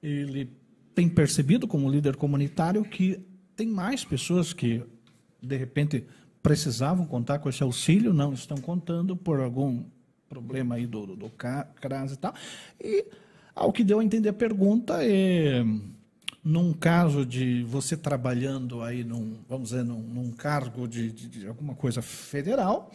ele 0.04 0.52
tem 0.94 1.10
percebido 1.10 1.68
como 1.68 1.90
líder 1.90 2.16
comunitário 2.16 2.84
que 2.84 3.20
tem 3.56 3.68
mais 3.68 4.06
pessoas 4.06 4.54
que, 4.54 4.84
de 5.42 5.58
repente, 5.58 6.06
precisavam 6.46 7.08
contar 7.08 7.40
com 7.40 7.50
esse 7.50 7.64
auxílio, 7.64 8.14
não 8.14 8.32
estão 8.32 8.56
contando 8.58 9.16
por 9.16 9.40
algum 9.40 9.84
problema 10.30 10.76
aí 10.76 10.86
do, 10.86 11.08
do, 11.08 11.16
do 11.16 11.30
CRAS 11.32 12.12
e 12.12 12.18
tal. 12.18 12.36
E 12.80 13.04
ao 13.56 13.74
que 13.74 13.84
deu 13.84 14.00
a 14.00 14.04
entender 14.04 14.30
a 14.30 14.34
pergunta 14.34 15.04
é 15.04 15.66
num 16.44 16.72
caso 16.72 17.26
de 17.26 17.64
você 17.64 17.98
trabalhando 17.98 18.84
aí 18.84 19.04
num, 19.04 19.40
vamos 19.50 19.70
dizer, 19.70 19.84
num, 19.84 20.00
num 20.00 20.32
cargo 20.34 20.88
de, 20.88 21.12
de, 21.12 21.28
de, 21.28 21.48
alguma 21.48 21.74
coisa 21.74 22.04
federal, 22.04 22.92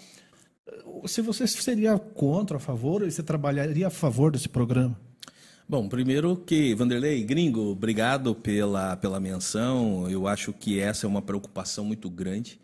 se 1.04 1.20
você 1.20 1.44
seria 1.48 1.98
contra, 1.98 2.58
a 2.58 2.60
favor, 2.60 3.02
e 3.02 3.10
você 3.10 3.20
trabalharia 3.20 3.88
a 3.88 3.90
favor 3.90 4.30
desse 4.30 4.48
programa? 4.48 4.96
Bom, 5.68 5.88
primeiro 5.88 6.36
que, 6.36 6.72
Vanderlei, 6.72 7.24
gringo, 7.24 7.72
obrigado 7.72 8.32
pela, 8.32 8.96
pela 8.96 9.18
menção. 9.18 10.08
Eu 10.08 10.28
acho 10.28 10.52
que 10.52 10.78
essa 10.78 11.04
é 11.04 11.08
uma 11.08 11.20
preocupação 11.20 11.84
muito 11.84 12.08
grande. 12.08 12.60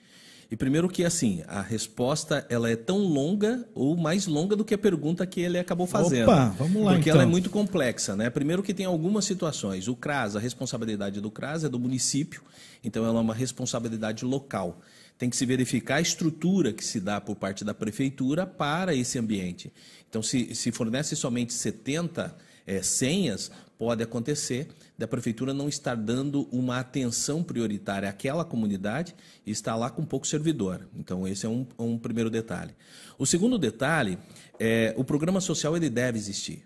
E 0.50 0.57
primeiro 0.57 0.88
que 0.88 1.05
assim, 1.05 1.43
a 1.49 1.61
resposta 1.61 2.47
ela 2.49 2.71
é 2.71 2.76
tão 2.76 2.99
longa 2.99 3.67
ou 3.75 3.97
mais 3.97 4.26
longa 4.26 4.55
do 4.55 4.65
que 4.65 4.75
a 4.75 4.79
pergunta 4.79 5.26
que 5.26 5.41
ele 5.41 5.59
acabou 5.59 5.87
fazendo. 5.87 6.29
Opa, 6.29 6.55
vamos 6.57 6.85
lá 6.85 6.93
Porque 6.93 7.11
então. 7.11 7.21
ela 7.21 7.29
é 7.29 7.31
muito 7.31 7.50
complexa, 7.50 8.15
né? 8.15 8.31
Primeiro 8.31 8.62
que 8.62 8.73
tem 8.73 8.87
algumas 8.87 9.25
situações. 9.25 9.88
O 9.88 9.97
CRAS, 9.97 10.37
a 10.37 10.41
responsabilidade 10.41 11.21
do 11.21 11.31
CRAS 11.31 11.65
é 11.65 11.69
do 11.69 11.79
município, 11.79 12.43
então 12.85 13.05
ela 13.05 13.19
é 13.19 13.23
uma 13.23 13.35
responsabilidade 13.35 14.25
local. 14.25 14.81
Tem 15.19 15.29
que 15.29 15.37
se 15.37 15.47
verificar 15.47 15.97
a 15.97 16.00
estrutura 16.00 16.73
que 16.73 16.85
se 16.85 17.00
dá 17.00 17.21
por 17.21 17.35
parte 17.35 17.65
da 17.65 17.75
prefeitura 17.75 18.47
para 18.47 18.95
esse 18.95 19.19
ambiente. 19.19 19.73
Então, 20.09 20.23
se, 20.23 20.55
se 20.55 20.71
fornece 20.71 21.17
somente 21.17 21.53
70 21.55 22.37
é, 22.67 22.83
senhas, 22.83 23.50
pode 23.78 24.02
acontecer 24.02 24.68
da 24.97 25.06
prefeitura 25.06 25.52
não 25.52 25.68
estar 25.68 25.95
dando 25.95 26.49
uma 26.50 26.78
atenção 26.78 27.42
prioritária 27.42 28.09
àquela 28.09 28.45
comunidade 28.45 29.14
e 29.45 29.50
estar 29.50 29.76
lá 29.76 29.90
com 29.90 30.04
pouco 30.04 30.26
servidor. 30.26 30.88
Então, 30.97 31.26
esse 31.26 31.47
é 31.47 31.49
um, 31.49 31.66
um 31.78 31.99
primeiro 31.99 32.30
detalhe. 32.30 32.75
O 33.18 33.26
segundo 33.26 33.59
detalhe 33.59 34.18
é 34.59 34.95
o 34.97 35.04
programa 35.04 35.40
social 35.40 35.76
ele 35.76 35.90
deve 35.90 36.18
existir, 36.18 36.64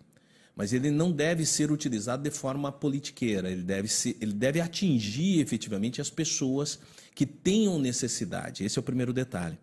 mas 0.60 0.74
ele 0.74 0.90
não 0.90 1.10
deve 1.10 1.46
ser 1.46 1.72
utilizado 1.72 2.22
de 2.22 2.30
forma 2.30 2.70
politiqueira. 2.70 3.50
Ele 3.50 3.62
deve, 3.62 3.88
ser, 3.88 4.14
ele 4.20 4.34
deve 4.34 4.60
atingir 4.60 5.40
efetivamente 5.40 6.02
as 6.02 6.10
pessoas 6.10 6.78
que 7.14 7.24
tenham 7.24 7.78
necessidade. 7.78 8.62
Esse 8.62 8.78
é 8.78 8.80
o 8.80 8.82
primeiro 8.82 9.10
detalhe. 9.10 9.56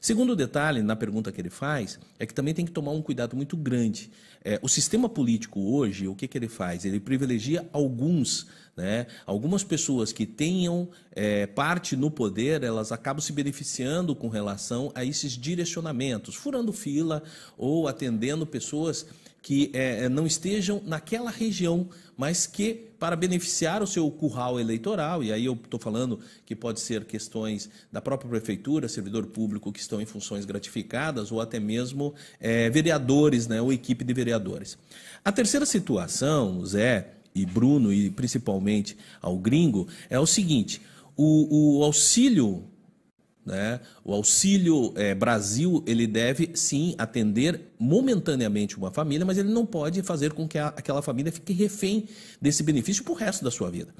Segundo 0.00 0.34
detalhe, 0.34 0.82
na 0.82 0.96
pergunta 0.96 1.30
que 1.30 1.40
ele 1.40 1.50
faz, 1.50 2.00
é 2.18 2.26
que 2.26 2.34
também 2.34 2.52
tem 2.52 2.64
que 2.64 2.72
tomar 2.72 2.90
um 2.90 3.00
cuidado 3.00 3.36
muito 3.36 3.56
grande. 3.56 4.10
É, 4.44 4.58
o 4.60 4.68
sistema 4.68 5.08
político 5.08 5.60
hoje, 5.60 6.08
o 6.08 6.16
que, 6.16 6.26
que 6.26 6.36
ele 6.36 6.48
faz? 6.48 6.84
Ele 6.84 6.98
privilegia 6.98 7.68
alguns, 7.72 8.48
né? 8.76 9.06
algumas 9.26 9.62
pessoas 9.62 10.10
que 10.10 10.26
tenham 10.26 10.88
é, 11.12 11.46
parte 11.46 11.94
no 11.94 12.10
poder, 12.10 12.64
elas 12.64 12.90
acabam 12.90 13.20
se 13.20 13.32
beneficiando 13.32 14.16
com 14.16 14.28
relação 14.28 14.90
a 14.96 15.04
esses 15.04 15.34
direcionamentos, 15.34 16.34
furando 16.34 16.72
fila 16.72 17.22
ou 17.56 17.86
atendendo 17.86 18.44
pessoas 18.44 19.06
que 19.42 19.70
é, 19.72 20.08
não 20.08 20.26
estejam 20.26 20.82
naquela 20.84 21.30
região, 21.30 21.88
mas 22.16 22.46
que 22.46 22.90
para 22.98 23.16
beneficiar 23.16 23.82
o 23.82 23.86
seu 23.86 24.10
curral 24.10 24.60
eleitoral, 24.60 25.24
e 25.24 25.32
aí 25.32 25.46
eu 25.46 25.54
estou 25.54 25.80
falando 25.80 26.20
que 26.44 26.54
pode 26.54 26.80
ser 26.80 27.04
questões 27.06 27.70
da 27.90 28.00
própria 28.02 28.28
prefeitura, 28.28 28.88
servidor 28.88 29.26
público 29.26 29.72
que 29.72 29.80
estão 29.80 30.02
em 30.02 30.06
funções 30.06 30.44
gratificadas, 30.44 31.32
ou 31.32 31.40
até 31.40 31.58
mesmo 31.58 32.14
é, 32.38 32.68
vereadores, 32.68 33.46
né, 33.46 33.62
ou 33.62 33.72
equipe 33.72 34.04
de 34.04 34.12
vereadores. 34.12 34.76
A 35.24 35.32
terceira 35.32 35.64
situação, 35.64 36.64
Zé 36.66 37.14
e 37.34 37.46
Bruno, 37.46 37.90
e 37.90 38.10
principalmente 38.10 38.96
ao 39.22 39.38
gringo, 39.38 39.88
é 40.10 40.20
o 40.20 40.26
seguinte: 40.26 40.82
o, 41.16 41.78
o 41.78 41.84
auxílio 41.84 42.64
Né? 43.50 43.80
O 44.04 44.14
Auxílio 44.14 44.92
é, 44.94 45.12
Brasil 45.12 45.82
ele 45.84 46.06
deve 46.06 46.52
sim 46.54 46.94
atender 46.96 47.60
momentaneamente 47.76 48.78
uma 48.78 48.92
família, 48.92 49.26
mas 49.26 49.38
ele 49.38 49.50
não 49.52 49.66
pode 49.66 50.00
fazer 50.02 50.32
com 50.32 50.46
que 50.46 50.56
a, 50.56 50.68
aquela 50.68 51.02
família 51.02 51.32
fique 51.32 51.52
refém 51.52 52.06
desse 52.40 52.62
benefício 52.62 53.02
para 53.02 53.12
o 53.12 53.16
resto 53.16 53.44
da 53.44 53.50
sua 53.50 53.68
vida. 53.68 53.92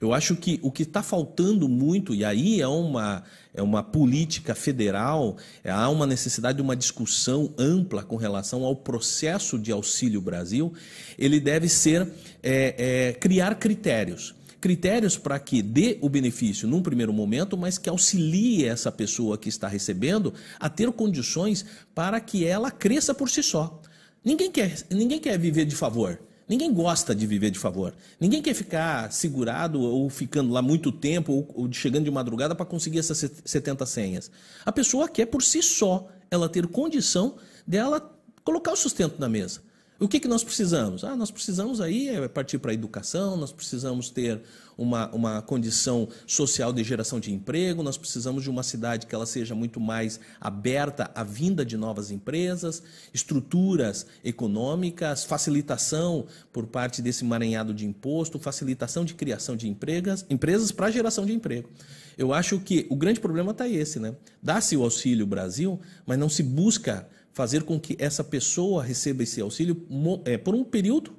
Eu 0.00 0.12
acho 0.12 0.34
que 0.34 0.58
o 0.60 0.72
que 0.72 0.82
está 0.82 1.04
faltando 1.04 1.68
muito, 1.68 2.16
e 2.16 2.24
aí 2.24 2.60
é 2.60 2.66
uma, 2.66 3.22
é 3.54 3.62
uma 3.62 3.80
política 3.80 4.56
federal, 4.56 5.36
é, 5.62 5.70
há 5.70 5.88
uma 5.88 6.04
necessidade 6.04 6.56
de 6.56 6.62
uma 6.62 6.74
discussão 6.74 7.54
ampla 7.56 8.02
com 8.02 8.16
relação 8.16 8.64
ao 8.64 8.74
processo 8.74 9.56
de 9.56 9.70
Auxílio 9.70 10.20
Brasil, 10.20 10.74
ele 11.16 11.38
deve 11.38 11.68
ser 11.68 12.08
é, 12.42 12.74
é, 12.76 13.12
criar 13.12 13.54
critérios 13.54 14.34
critérios 14.66 15.16
para 15.16 15.38
que 15.38 15.62
dê 15.62 15.96
o 16.00 16.08
benefício 16.08 16.66
num 16.66 16.82
primeiro 16.82 17.12
momento, 17.12 17.56
mas 17.56 17.78
que 17.78 17.88
auxilie 17.88 18.64
essa 18.64 18.90
pessoa 18.90 19.38
que 19.38 19.48
está 19.48 19.68
recebendo 19.68 20.34
a 20.58 20.68
ter 20.68 20.90
condições 20.90 21.64
para 21.94 22.18
que 22.18 22.44
ela 22.44 22.68
cresça 22.68 23.14
por 23.14 23.30
si 23.30 23.44
só. 23.44 23.80
Ninguém 24.24 24.50
quer, 24.50 24.84
ninguém 24.90 25.20
quer 25.20 25.38
viver 25.38 25.66
de 25.66 25.76
favor. 25.76 26.18
Ninguém 26.48 26.74
gosta 26.74 27.14
de 27.14 27.28
viver 27.28 27.52
de 27.52 27.60
favor. 27.60 27.94
Ninguém 28.18 28.42
quer 28.42 28.54
ficar 28.54 29.12
segurado 29.12 29.80
ou 29.80 30.10
ficando 30.10 30.52
lá 30.52 30.60
muito 30.60 30.90
tempo 30.90 31.32
ou, 31.32 31.48
ou 31.54 31.72
chegando 31.72 32.02
de 32.02 32.10
madrugada 32.10 32.52
para 32.52 32.66
conseguir 32.66 32.98
essas 32.98 33.18
70 33.44 33.86
senhas. 33.86 34.32
A 34.64 34.72
pessoa 34.72 35.08
quer 35.08 35.26
por 35.26 35.44
si 35.44 35.62
só 35.62 36.08
ela 36.28 36.48
ter 36.48 36.66
condição 36.66 37.36
dela 37.64 38.12
colocar 38.42 38.72
o 38.72 38.76
sustento 38.76 39.20
na 39.20 39.28
mesa. 39.28 39.60
O 39.98 40.06
que, 40.06 40.20
que 40.20 40.28
nós 40.28 40.44
precisamos? 40.44 41.04
Ah, 41.04 41.16
nós 41.16 41.30
precisamos 41.30 41.80
aí 41.80 42.10
é 42.10 42.28
partir 42.28 42.58
para 42.58 42.70
a 42.70 42.74
educação, 42.74 43.34
nós 43.34 43.50
precisamos 43.50 44.10
ter 44.10 44.42
uma, 44.76 45.08
uma 45.08 45.40
condição 45.40 46.06
social 46.26 46.70
de 46.70 46.84
geração 46.84 47.18
de 47.18 47.32
emprego, 47.32 47.82
nós 47.82 47.96
precisamos 47.96 48.42
de 48.42 48.50
uma 48.50 48.62
cidade 48.62 49.06
que 49.06 49.14
ela 49.14 49.24
seja 49.24 49.54
muito 49.54 49.80
mais 49.80 50.20
aberta 50.38 51.10
à 51.14 51.24
vinda 51.24 51.64
de 51.64 51.78
novas 51.78 52.10
empresas, 52.10 52.82
estruturas 53.14 54.04
econômicas, 54.22 55.24
facilitação 55.24 56.26
por 56.52 56.66
parte 56.66 57.00
desse 57.00 57.24
emaranhado 57.24 57.72
de 57.72 57.86
imposto, 57.86 58.38
facilitação 58.38 59.02
de 59.02 59.14
criação 59.14 59.56
de 59.56 59.66
empregas, 59.66 60.26
empresas 60.28 60.70
para 60.70 60.90
geração 60.90 61.24
de 61.24 61.32
emprego. 61.32 61.70
Eu 62.18 62.34
acho 62.34 62.60
que 62.60 62.86
o 62.90 62.96
grande 62.96 63.18
problema 63.18 63.52
está 63.52 63.66
esse, 63.66 63.98
né? 63.98 64.14
Dá-se 64.42 64.76
o 64.76 64.82
Auxílio 64.82 65.26
Brasil, 65.26 65.80
mas 66.04 66.18
não 66.18 66.28
se 66.28 66.42
busca 66.42 67.08
fazer 67.36 67.64
com 67.64 67.78
que 67.78 67.94
essa 67.98 68.24
pessoa 68.24 68.82
receba 68.82 69.22
esse 69.22 69.42
auxílio 69.42 69.76
é, 70.24 70.38
por 70.38 70.54
um 70.54 70.64
período 70.64 71.12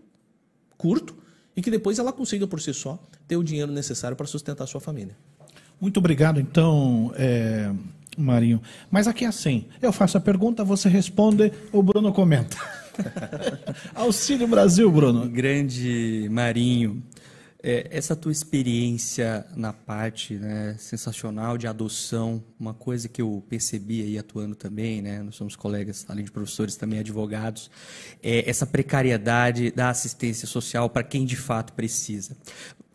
curto 0.75 1.15
e 1.55 1.61
que 1.61 1.69
depois 1.69 1.99
ela 1.99 2.11
consiga 2.11 2.47
por 2.47 2.59
si 2.59 2.73
só 2.73 2.99
ter 3.27 3.37
o 3.37 3.43
dinheiro 3.43 3.71
necessário 3.71 4.17
para 4.17 4.25
sustentar 4.25 4.63
a 4.63 4.67
sua 4.67 4.81
família. 4.81 5.15
Muito 5.79 5.97
obrigado, 5.97 6.39
então, 6.39 7.13
é, 7.15 7.71
Marinho. 8.17 8.59
Mas 8.89 9.07
aqui 9.07 9.25
é 9.25 9.27
assim: 9.27 9.65
eu 9.79 9.93
faço 9.93 10.17
a 10.17 10.19
pergunta, 10.19 10.63
você 10.63 10.89
responde, 10.89 11.53
o 11.71 11.83
Bruno 11.83 12.11
comenta. 12.11 12.57
Auxílio 13.93 14.47
Brasil, 14.47 14.91
Bruno. 14.91 15.29
Grande 15.29 16.27
Marinho. 16.31 17.03
É, 17.69 17.85
essa 17.91 18.15
tua 18.15 18.31
experiência 18.31 19.45
na 19.53 19.73
parte 19.73 20.35
né, 20.35 20.77
sensacional 20.79 21.57
de 21.57 21.67
adoção, 21.67 22.41
uma 22.57 22.73
coisa 22.73 23.09
que 23.09 23.21
eu 23.21 23.43
percebi 23.49 24.01
aí 24.03 24.17
atuando 24.17 24.55
também, 24.55 25.01
né, 25.01 25.21
nós 25.21 25.35
somos 25.35 25.53
colegas, 25.53 26.05
além 26.07 26.23
de 26.23 26.31
professores, 26.31 26.77
também 26.77 26.99
advogados, 26.99 27.69
é 28.23 28.49
essa 28.49 28.65
precariedade 28.65 29.69
da 29.69 29.89
assistência 29.89 30.47
social 30.47 30.89
para 30.89 31.03
quem 31.03 31.25
de 31.25 31.35
fato 31.35 31.73
precisa. 31.73 32.37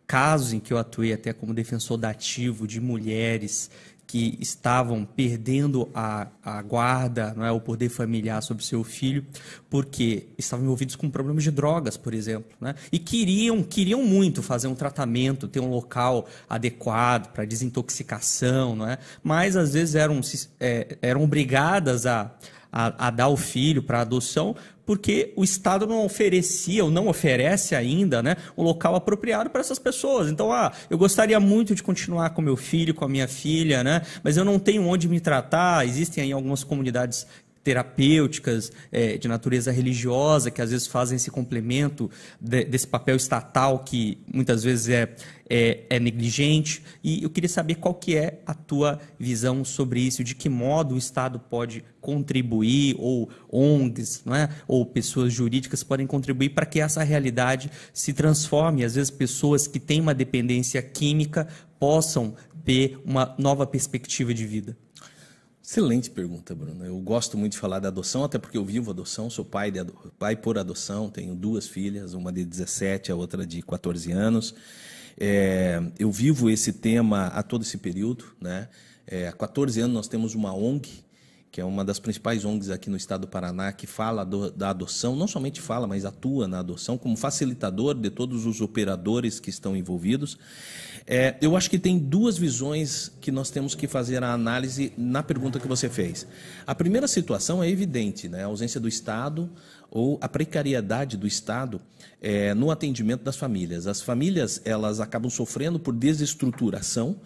Casos 0.07 0.55
em 0.55 0.59
que 0.59 0.73
eu 0.73 0.79
atuei 0.79 1.13
até 1.13 1.35
como 1.35 1.53
defensor 1.53 1.99
dativo 1.99 2.67
de 2.67 2.81
mulheres 2.81 3.71
que 4.13 4.37
estavam 4.39 5.07
perdendo 5.07 5.89
a, 5.95 6.27
a 6.45 6.61
guarda, 6.61 7.33
não 7.35 7.47
é, 7.47 7.51
o 7.51 7.59
poder 7.59 7.89
familiar 7.89 8.43
sobre 8.43 8.63
seu 8.63 8.85
filho, 8.85 9.25
porque 9.71 10.27
estavam 10.37 10.67
envolvidos 10.67 10.97
com 10.97 11.09
problemas 11.09 11.43
de 11.43 11.51
drogas, 11.51 11.97
por 11.97 12.13
exemplo, 12.13 12.53
né? 12.61 12.75
e 12.93 12.99
queriam, 12.99 13.63
queriam 13.63 14.05
muito 14.05 14.43
fazer 14.43 14.69
um 14.69 14.75
tratamento, 14.75 15.49
ter 15.49 15.61
um 15.61 15.71
local 15.71 16.29
adequado 16.47 17.33
para 17.33 17.47
desintoxicação, 17.47 18.77
não 18.77 18.87
é? 18.87 18.99
mas 19.25 19.57
às 19.57 19.73
vezes 19.73 19.95
eram, 19.95 20.21
é, 20.61 20.99
eram 21.01 21.25
obrigadas 21.25 22.05
a, 22.05 22.31
a, 22.73 23.09
a 23.09 23.11
dar 23.11 23.29
o 23.29 23.37
filho 23.37 23.83
para 23.83 24.01
adoção 24.01 24.57
porque 24.85 25.33
o 25.37 25.45
Estado 25.45 25.87
não 25.87 26.05
oferecia 26.05 26.85
ou 26.85 26.91
não 26.91 27.09
oferece 27.09 27.75
ainda 27.75 28.23
né, 28.23 28.37
um 28.57 28.63
local 28.63 28.95
apropriado 28.95 29.51
para 29.51 29.61
essas 29.61 29.79
pessoas. 29.79 30.29
Então, 30.29 30.53
ah, 30.53 30.73
eu 30.91 30.99
gostaria 30.99 31.39
muito 31.39 31.75
de 31.75 31.83
continuar 31.83 32.31
com 32.31 32.43
meu 32.43 32.57
filho, 32.57 32.95
com 32.95 33.05
a 33.05 33.09
minha 33.09 33.29
filha, 33.29 33.85
né, 33.85 34.03
mas 34.23 34.37
eu 34.37 34.45
não 34.45 34.59
tenho 34.59 34.87
onde 34.87 35.09
me 35.09 35.21
tratar. 35.21 35.87
Existem 35.87 36.25
aí 36.25 36.33
algumas 36.33 36.65
comunidades 36.65 37.27
terapêuticas 37.63 38.73
é, 38.91 39.17
de 39.17 39.29
natureza 39.29 39.71
religiosa 39.71 40.51
que 40.51 40.61
às 40.61 40.71
vezes 40.71 40.87
fazem 40.87 41.17
esse 41.17 41.31
complemento 41.31 42.11
de, 42.41 42.65
desse 42.65 42.87
papel 42.87 43.17
estatal 43.17 43.79
que 43.81 44.19
muitas 44.33 44.65
vezes 44.65 44.89
é, 44.89 45.15
é, 45.49 45.85
é, 45.91 46.01
negligente. 46.01 46.83
E 47.03 47.23
eu 47.23 47.31
queria 47.31 47.49
saber 47.49 47.77
qual 47.77 47.95
que 47.95 48.17
é 48.17 48.41
a 48.47 48.55
tua 48.55 48.99
visão 49.19 49.65
sobre 49.65 50.01
isso 50.01 50.25
de 50.25 50.35
que 50.35 50.49
modo 50.49 50.95
o 50.95 50.99
Estado 50.99 51.39
pode 51.39 51.85
contribuir 52.01 52.97
ou 52.99 53.29
ONGs 53.51 54.23
não 54.25 54.35
é? 54.35 54.49
ou 54.67 54.85
pessoas 54.85 55.33
jurídicas 55.33 55.85
podem 55.85 56.07
contribuir 56.07 56.51
para 56.51 56.67
que 56.67 56.81
essa 56.81 57.03
realidade 57.03 57.71
se 57.93 58.13
transforme. 58.13 58.85
Às 58.85 58.95
vezes 58.95 59.11
pessoas 59.11 59.67
que 59.67 59.79
têm 59.79 60.01
uma 60.01 60.15
dependência 60.15 60.83
química 60.83 61.47
possam 61.79 62.35
ter 62.65 62.99
uma 63.05 63.35
nova 63.39 63.67
perspectiva 63.67 64.33
de 64.33 64.47
vida 64.47 64.77
Excelente 65.73 66.11
pergunta, 66.11 66.55
Bruno. 66.55 66.85
Eu 66.85 66.99
gosto 66.99 67.39
muito 67.39 67.53
de 67.53 67.59
falar 67.59 67.79
da 67.79 67.89
adoção, 67.89 68.23
até 68.25 68.39
porque 68.39 68.59
eu 68.59 68.65
vivo 68.65 68.91
adoção, 68.91 69.31
sou 69.31 69.43
pai, 69.43 69.71
de 69.71 69.83
pai 70.19 70.37
por 70.37 70.59
adoção, 70.59 71.09
tenho 71.09 71.35
duas 71.35 71.67
filhas, 71.67 72.13
uma 72.13 72.31
de 72.31 72.45
17, 72.45 73.11
a 73.11 73.15
outra 73.15 73.47
de 73.47 73.63
14 73.63 74.13
anos. 74.13 74.55
É, 75.19 75.83
eu 75.99 76.13
vivo 76.13 76.51
esse 76.51 76.75
tema 76.75 77.29
a 77.29 77.43
todo 77.43 77.63
esse 77.63 77.79
período. 77.79 78.27
Né? 78.39 78.69
É, 79.07 79.29
há 79.29 79.33
14 79.33 79.81
anos 79.81 79.95
nós 79.95 80.09
temos 80.09 80.35
uma 80.35 80.55
ONG, 80.55 80.91
que 81.51 81.59
é 81.59 81.65
uma 81.65 81.83
das 81.83 81.99
principais 81.99 82.45
ONGs 82.45 82.69
aqui 82.69 82.91
no 82.91 82.97
estado 82.99 83.23
do 83.23 83.29
Paraná, 83.29 83.73
que 83.73 83.87
fala 83.87 84.25
do, 84.25 84.51
da 84.51 84.69
adoção, 84.69 85.17
não 85.17 85.27
somente 85.27 85.59
fala, 85.59 85.87
mas 85.87 86.05
atua 86.05 86.47
na 86.47 86.59
adoção 86.59 86.99
como 86.99 87.17
facilitador 87.17 87.95
de 87.95 88.11
todos 88.11 88.45
os 88.45 88.61
operadores 88.61 89.41
que 89.41 89.49
estão 89.49 89.75
envolvidos. 89.75 90.37
É, 91.07 91.37
eu 91.41 91.57
acho 91.57 91.69
que 91.69 91.79
tem 91.79 91.99
duas 91.99 92.39
visões 92.39 93.11
que 93.21 93.33
nós 93.33 93.51
temos 93.51 93.75
que 93.75 93.87
fazer 93.87 94.23
a 94.23 94.33
análise 94.33 94.93
na 94.97 95.23
pergunta 95.23 95.59
que 95.59 95.67
você 95.67 95.89
fez. 95.89 96.27
A 96.67 96.75
primeira 96.75 97.09
situação 97.09 97.63
é 97.63 97.69
evidente, 97.69 98.29
né? 98.29 98.45
a 98.45 98.47
ausência 98.47 98.81
do 98.81 98.89
Estado 98.89 99.51
ou 99.91 100.19
a 100.21 100.29
precariedade 100.29 101.17
do 101.17 101.27
Estado 101.27 101.81
é, 102.21 102.55
no 102.55 102.71
atendimento 102.71 103.23
das 103.23 103.37
famílias. 103.37 103.87
As 103.87 104.01
famílias 104.01 104.61
elas 104.65 105.01
acabam 105.01 105.31
sofrendo 105.31 105.79
por 105.79 105.95
desestruturação, 105.95 107.17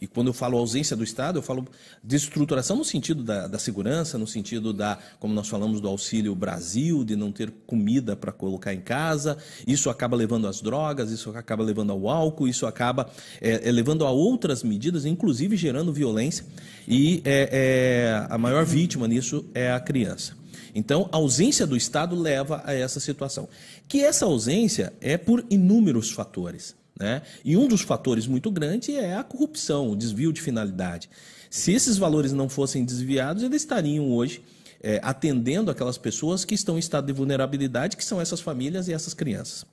e 0.00 0.06
quando 0.06 0.28
eu 0.28 0.32
falo 0.32 0.56
ausência 0.56 0.96
do 0.96 1.04
Estado, 1.04 1.38
eu 1.38 1.42
falo 1.42 1.68
desestruturação 2.02 2.76
no 2.76 2.84
sentido 2.84 3.22
da, 3.22 3.46
da, 3.46 3.58
segurança, 3.58 4.16
no 4.16 4.26
sentido 4.26 4.72
da, 4.72 4.98
como 5.18 5.34
nós 5.34 5.46
falamos 5.46 5.78
do 5.78 5.88
auxílio 5.88 6.34
Brasil, 6.34 7.04
de 7.04 7.14
não 7.14 7.30
ter 7.30 7.52
comida 7.66 8.16
para 8.16 8.32
colocar 8.32 8.72
em 8.72 8.80
casa. 8.80 9.36
Isso 9.66 9.90
acaba 9.90 10.16
levando 10.16 10.48
às 10.48 10.62
drogas, 10.62 11.10
isso 11.10 11.30
acaba 11.36 11.62
levando 11.62 11.92
ao 11.92 12.08
álcool, 12.08 12.48
isso 12.48 12.66
acaba 12.66 13.10
é, 13.42 13.68
é, 13.68 13.70
levando 13.70 14.06
a 14.06 14.10
outras 14.10 14.62
medidas, 14.62 15.04
inclusive 15.04 15.54
gerando 15.54 15.92
violência. 15.92 16.46
E 16.88 17.20
é, 17.26 18.26
a 18.30 18.38
maior 18.38 18.64
vítima 18.64 19.06
nisso 19.06 19.44
é 19.52 19.70
a 19.70 19.80
criança. 19.80 20.34
Então, 20.74 21.10
a 21.12 21.16
ausência 21.16 21.66
do 21.66 21.76
Estado 21.76 22.16
leva 22.16 22.62
a 22.64 22.72
essa 22.72 23.00
situação. 23.00 23.48
Que 23.86 24.00
essa 24.00 24.24
ausência 24.24 24.92
é 25.00 25.18
por 25.18 25.44
inúmeros 25.50 26.10
fatores. 26.10 26.79
Né? 27.00 27.22
E 27.42 27.56
um 27.56 27.66
dos 27.66 27.80
fatores 27.80 28.26
muito 28.26 28.50
grande 28.50 28.94
é 28.94 29.16
a 29.16 29.24
corrupção, 29.24 29.90
o 29.90 29.96
desvio 29.96 30.34
de 30.34 30.42
finalidade. 30.42 31.08
Se 31.48 31.72
esses 31.72 31.96
valores 31.96 32.30
não 32.30 32.46
fossem 32.46 32.84
desviados, 32.84 33.42
eles 33.42 33.62
estariam 33.62 34.12
hoje 34.12 34.42
é, 34.82 35.00
atendendo 35.02 35.70
aquelas 35.70 35.96
pessoas 35.96 36.44
que 36.44 36.54
estão 36.54 36.76
em 36.76 36.78
estado 36.78 37.06
de 37.06 37.12
vulnerabilidade, 37.14 37.96
que 37.96 38.04
são 38.04 38.20
essas 38.20 38.42
famílias 38.42 38.86
e 38.86 38.92
essas 38.92 39.14
crianças. 39.14 39.64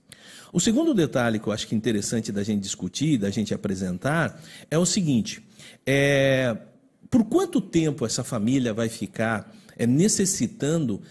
O 0.53 0.61
segundo 0.61 0.93
detalhe 0.93 1.37
que 1.37 1.47
eu 1.47 1.51
acho 1.51 1.67
que 1.67 1.75
é 1.75 1.77
interessante 1.77 2.31
da 2.31 2.43
gente 2.43 2.61
discutir, 2.61 3.17
da 3.17 3.29
gente 3.29 3.53
apresentar, 3.53 4.41
é 4.71 4.77
o 4.77 4.85
seguinte: 4.85 5.45
é, 5.85 6.55
por 7.09 7.25
quanto 7.25 7.59
tempo 7.59 8.05
essa 8.05 8.23
família 8.23 8.73
vai 8.73 8.87
ficar 8.87 9.53
é, 9.75 9.85
necessitando 9.85 11.01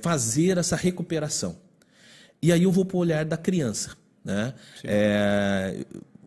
fazer 0.00 0.56
essa 0.56 0.74
recuperação? 0.74 1.56
E 2.40 2.50
aí 2.50 2.62
eu 2.62 2.72
vou 2.72 2.86
para 2.86 2.96
o 2.96 3.00
olhar 3.00 3.24
da 3.26 3.36
criança. 3.36 3.96
Né? 4.28 4.52
É, 4.84 5.74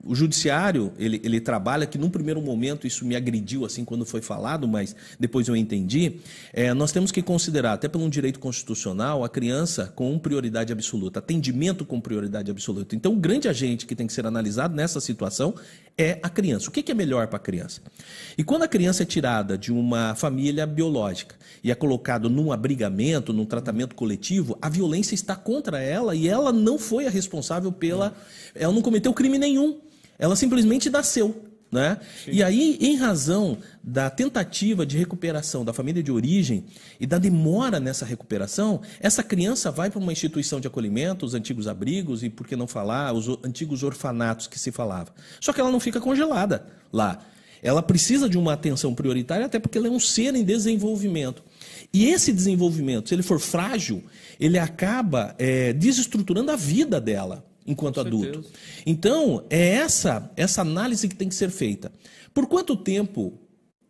o 0.03 0.15
judiciário, 0.15 0.91
ele, 0.97 1.21
ele 1.23 1.39
trabalha 1.39 1.85
que 1.85 1.97
num 1.97 2.09
primeiro 2.09 2.41
momento 2.41 2.87
isso 2.87 3.05
me 3.05 3.15
agrediu 3.15 3.65
assim 3.65 3.85
quando 3.85 4.05
foi 4.05 4.21
falado, 4.21 4.67
mas 4.67 4.95
depois 5.19 5.47
eu 5.47 5.55
entendi. 5.55 6.17
É, 6.51 6.73
nós 6.73 6.91
temos 6.91 7.11
que 7.11 7.21
considerar, 7.21 7.73
até 7.73 7.87
pelo 7.87 8.09
direito 8.09 8.39
constitucional, 8.39 9.23
a 9.23 9.29
criança 9.29 9.91
com 9.95 10.17
prioridade 10.17 10.73
absoluta, 10.73 11.19
atendimento 11.19 11.85
com 11.85 12.01
prioridade 12.01 12.49
absoluta. 12.49 12.95
Então, 12.95 13.13
o 13.13 13.15
grande 13.15 13.47
agente 13.47 13.85
que 13.85 13.95
tem 13.95 14.07
que 14.07 14.13
ser 14.13 14.25
analisado 14.25 14.75
nessa 14.75 14.99
situação 14.99 15.53
é 15.97 16.19
a 16.23 16.29
criança. 16.29 16.69
O 16.69 16.71
que 16.71 16.91
é 16.91 16.95
melhor 16.95 17.27
para 17.27 17.37
a 17.37 17.39
criança? 17.39 17.81
E 18.37 18.43
quando 18.43 18.63
a 18.63 18.67
criança 18.67 19.03
é 19.03 19.05
tirada 19.05 19.57
de 19.57 19.71
uma 19.71 20.15
família 20.15 20.65
biológica 20.65 21.35
e 21.63 21.69
é 21.69 21.75
colocado 21.75 22.29
num 22.29 22.51
abrigamento, 22.51 23.31
num 23.31 23.45
tratamento 23.45 23.95
coletivo, 23.95 24.57
a 24.61 24.67
violência 24.67 25.13
está 25.13 25.35
contra 25.35 25.79
ela 25.79 26.15
e 26.15 26.27
ela 26.27 26.51
não 26.51 26.79
foi 26.79 27.05
a 27.05 27.09
responsável 27.09 27.71
pela. 27.71 28.15
Ela 28.55 28.73
não 28.73 28.81
cometeu 28.81 29.13
crime 29.13 29.37
nenhum. 29.37 29.79
Ela 30.21 30.35
simplesmente 30.35 30.87
nasceu. 30.89 31.47
Né? 31.71 31.97
E 32.27 32.43
aí, 32.43 32.77
em 32.81 32.97
razão 32.97 33.57
da 33.81 34.09
tentativa 34.09 34.85
de 34.85 34.97
recuperação 34.97 35.63
da 35.63 35.71
família 35.71 36.03
de 36.03 36.11
origem 36.11 36.65
e 36.99 37.07
da 37.07 37.17
demora 37.17 37.79
nessa 37.79 38.05
recuperação, 38.05 38.81
essa 38.99 39.23
criança 39.23 39.71
vai 39.71 39.89
para 39.89 39.99
uma 39.99 40.11
instituição 40.11 40.59
de 40.59 40.67
acolhimento, 40.67 41.25
os 41.25 41.33
antigos 41.33 41.69
abrigos 41.69 42.23
e, 42.23 42.29
por 42.29 42.45
que 42.45 42.57
não 42.57 42.67
falar, 42.67 43.13
os 43.13 43.29
antigos 43.43 43.83
orfanatos 43.83 44.47
que 44.47 44.59
se 44.59 44.69
falava. 44.69 45.13
Só 45.39 45.53
que 45.53 45.61
ela 45.61 45.71
não 45.71 45.79
fica 45.79 46.01
congelada 46.01 46.67
lá. 46.91 47.25
Ela 47.63 47.81
precisa 47.81 48.27
de 48.27 48.37
uma 48.37 48.53
atenção 48.53 48.93
prioritária, 48.93 49.45
até 49.45 49.57
porque 49.57 49.77
ela 49.77 49.87
é 49.87 49.91
um 49.91 49.99
ser 49.99 50.35
em 50.35 50.43
desenvolvimento. 50.43 51.41
E 51.93 52.07
esse 52.07 52.33
desenvolvimento, 52.33 53.07
se 53.07 53.15
ele 53.15 53.23
for 53.23 53.39
frágil, 53.39 54.03
ele 54.39 54.59
acaba 54.59 55.33
é, 55.39 55.71
desestruturando 55.71 56.51
a 56.51 56.57
vida 56.57 56.99
dela 56.99 57.49
enquanto 57.65 57.95
Com 57.95 58.01
adulto. 58.01 58.43
Certeza. 58.43 58.53
Então, 58.85 59.45
é 59.49 59.75
essa, 59.75 60.31
essa 60.35 60.61
análise 60.61 61.07
que 61.07 61.15
tem 61.15 61.29
que 61.29 61.35
ser 61.35 61.49
feita. 61.49 61.91
Por 62.33 62.47
quanto 62.47 62.75
tempo 62.75 63.33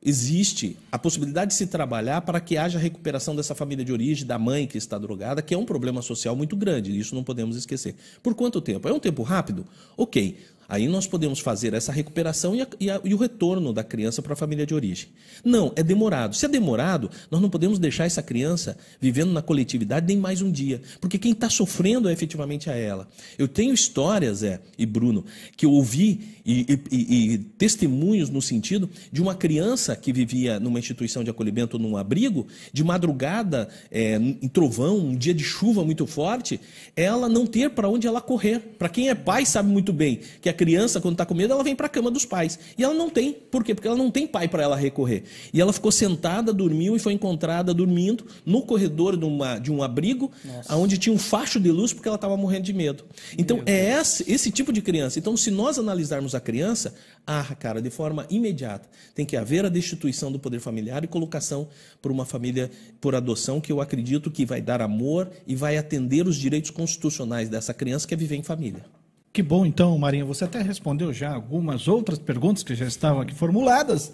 existe 0.03 0.75
a 0.91 0.97
possibilidade 0.97 1.51
de 1.51 1.57
se 1.57 1.67
trabalhar 1.67 2.21
para 2.21 2.39
que 2.41 2.57
haja 2.57 2.79
recuperação 2.79 3.35
dessa 3.35 3.53
família 3.53 3.85
de 3.85 3.93
origem, 3.93 4.25
da 4.25 4.39
mãe 4.39 4.65
que 4.65 4.77
está 4.77 4.97
drogada, 4.97 5.41
que 5.41 5.53
é 5.53 5.57
um 5.57 5.65
problema 5.65 6.01
social 6.01 6.35
muito 6.35 6.55
grande, 6.55 6.97
isso 6.97 7.13
não 7.13 7.23
podemos 7.23 7.55
esquecer. 7.55 7.95
Por 8.23 8.33
quanto 8.33 8.59
tempo? 8.59 8.87
É 8.87 8.93
um 8.93 8.99
tempo 8.99 9.21
rápido? 9.21 9.65
Ok. 9.95 10.37
Aí 10.71 10.87
nós 10.87 11.05
podemos 11.05 11.39
fazer 11.39 11.73
essa 11.73 11.91
recuperação 11.91 12.55
e, 12.55 12.61
a, 12.61 12.67
e, 12.79 12.89
a, 12.89 13.01
e 13.03 13.13
o 13.13 13.17
retorno 13.17 13.73
da 13.73 13.83
criança 13.83 14.21
para 14.21 14.31
a 14.31 14.35
família 14.37 14.65
de 14.65 14.73
origem. 14.73 15.09
Não, 15.43 15.73
é 15.75 15.83
demorado. 15.83 16.33
Se 16.33 16.45
é 16.45 16.47
demorado, 16.47 17.11
nós 17.29 17.41
não 17.41 17.49
podemos 17.49 17.77
deixar 17.77 18.05
essa 18.05 18.23
criança 18.23 18.77
vivendo 18.97 19.33
na 19.33 19.41
coletividade 19.41 20.07
nem 20.07 20.15
mais 20.15 20.41
um 20.41 20.49
dia, 20.49 20.81
porque 21.01 21.17
quem 21.17 21.33
está 21.33 21.49
sofrendo 21.49 22.07
é 22.07 22.13
efetivamente 22.13 22.69
a 22.69 22.73
ela. 22.73 23.05
Eu 23.37 23.49
tenho 23.49 23.73
histórias, 23.73 24.37
Zé 24.37 24.61
e 24.77 24.85
Bruno, 24.85 25.25
que 25.57 25.65
eu 25.65 25.73
ouvi 25.73 26.39
e, 26.45 26.79
e, 26.89 27.37
testemunhos 27.57 28.29
no 28.29 28.41
sentido 28.41 28.89
de 29.11 29.21
uma 29.21 29.35
criança 29.35 29.93
que 29.93 30.13
vivia 30.13 30.57
numa 30.57 30.79
instituição 30.79 31.21
de 31.21 31.29
acolhimento, 31.29 31.77
num 31.77 31.97
abrigo, 31.97 32.47
de 32.71 32.81
madrugada, 32.81 33.67
é, 33.91 34.15
em 34.15 34.47
trovão, 34.47 34.97
um 34.99 35.15
dia 35.17 35.33
de 35.33 35.43
chuva 35.43 35.83
muito 35.83 36.07
forte, 36.07 36.61
ela 36.95 37.27
não 37.27 37.45
ter 37.45 37.71
para 37.71 37.89
onde 37.89 38.07
ela 38.07 38.21
correr. 38.21 38.59
Para 38.79 38.87
quem 38.87 39.09
é 39.09 39.15
pai 39.15 39.45
sabe 39.45 39.69
muito 39.69 39.91
bem 39.91 40.21
que 40.41 40.47
a 40.47 40.53
criança, 40.61 41.01
quando 41.01 41.15
está 41.15 41.25
com 41.25 41.33
medo, 41.33 41.53
ela 41.53 41.63
vem 41.63 41.75
para 41.75 41.87
a 41.87 41.89
cama 41.89 42.11
dos 42.11 42.23
pais. 42.23 42.59
E 42.77 42.83
ela 42.83 42.93
não 42.93 43.09
tem. 43.09 43.33
Por 43.33 43.63
quê? 43.63 43.73
Porque 43.73 43.87
ela 43.87 43.97
não 43.97 44.11
tem 44.11 44.27
pai 44.27 44.47
para 44.47 44.61
ela 44.61 44.75
recorrer. 44.75 45.23
E 45.51 45.59
ela 45.59 45.73
ficou 45.73 45.91
sentada, 45.91 46.53
dormiu 46.53 46.95
e 46.95 46.99
foi 46.99 47.13
encontrada 47.13 47.73
dormindo 47.73 48.27
no 48.45 48.61
corredor 48.61 49.17
de, 49.17 49.25
uma, 49.25 49.57
de 49.57 49.71
um 49.71 49.81
abrigo, 49.81 50.31
Nossa. 50.45 50.75
onde 50.75 50.99
tinha 50.99 51.15
um 51.15 51.17
facho 51.17 51.59
de 51.59 51.71
luz 51.71 51.93
porque 51.93 52.07
ela 52.07 52.13
estava 52.13 52.37
morrendo 52.37 52.61
de 52.61 52.73
medo. 52.73 53.03
Então, 53.39 53.63
é 53.65 53.99
esse, 53.99 54.31
esse 54.31 54.51
tipo 54.51 54.71
de 54.71 54.83
criança. 54.83 55.17
Então, 55.17 55.35
se 55.35 55.49
nós 55.49 55.79
analisarmos 55.79 56.35
a 56.35 56.39
criança, 56.39 56.93
ah, 57.25 57.55
cara, 57.59 57.81
de 57.81 57.89
forma 57.89 58.27
imediata. 58.29 58.87
Tem 59.15 59.25
que 59.25 59.35
haver 59.35 59.65
a 59.65 59.69
destituição 59.69 60.31
do 60.31 60.37
poder 60.37 60.59
familiar 60.59 61.03
e 61.03 61.07
colocação 61.07 61.67
por 61.99 62.11
uma 62.11 62.23
família 62.25 62.69
por 62.99 63.15
adoção, 63.15 63.59
que 63.59 63.71
eu 63.71 63.81
acredito 63.81 64.29
que 64.29 64.45
vai 64.45 64.61
dar 64.61 64.79
amor 64.79 65.27
e 65.47 65.55
vai 65.55 65.75
atender 65.75 66.27
os 66.27 66.35
direitos 66.35 66.69
constitucionais 66.69 67.49
dessa 67.49 67.73
criança 67.73 68.07
que 68.07 68.13
é 68.13 68.17
viver 68.17 68.35
em 68.35 68.43
família. 68.43 68.85
Que 69.33 69.41
bom, 69.41 69.65
então, 69.65 69.97
Marinha. 69.97 70.25
Você 70.25 70.43
até 70.43 70.61
respondeu 70.61 71.13
já 71.13 71.33
algumas 71.33 71.87
outras 71.87 72.19
perguntas 72.19 72.63
que 72.63 72.75
já 72.75 72.85
estavam 72.85 73.21
aqui 73.21 73.33
formuladas, 73.33 74.13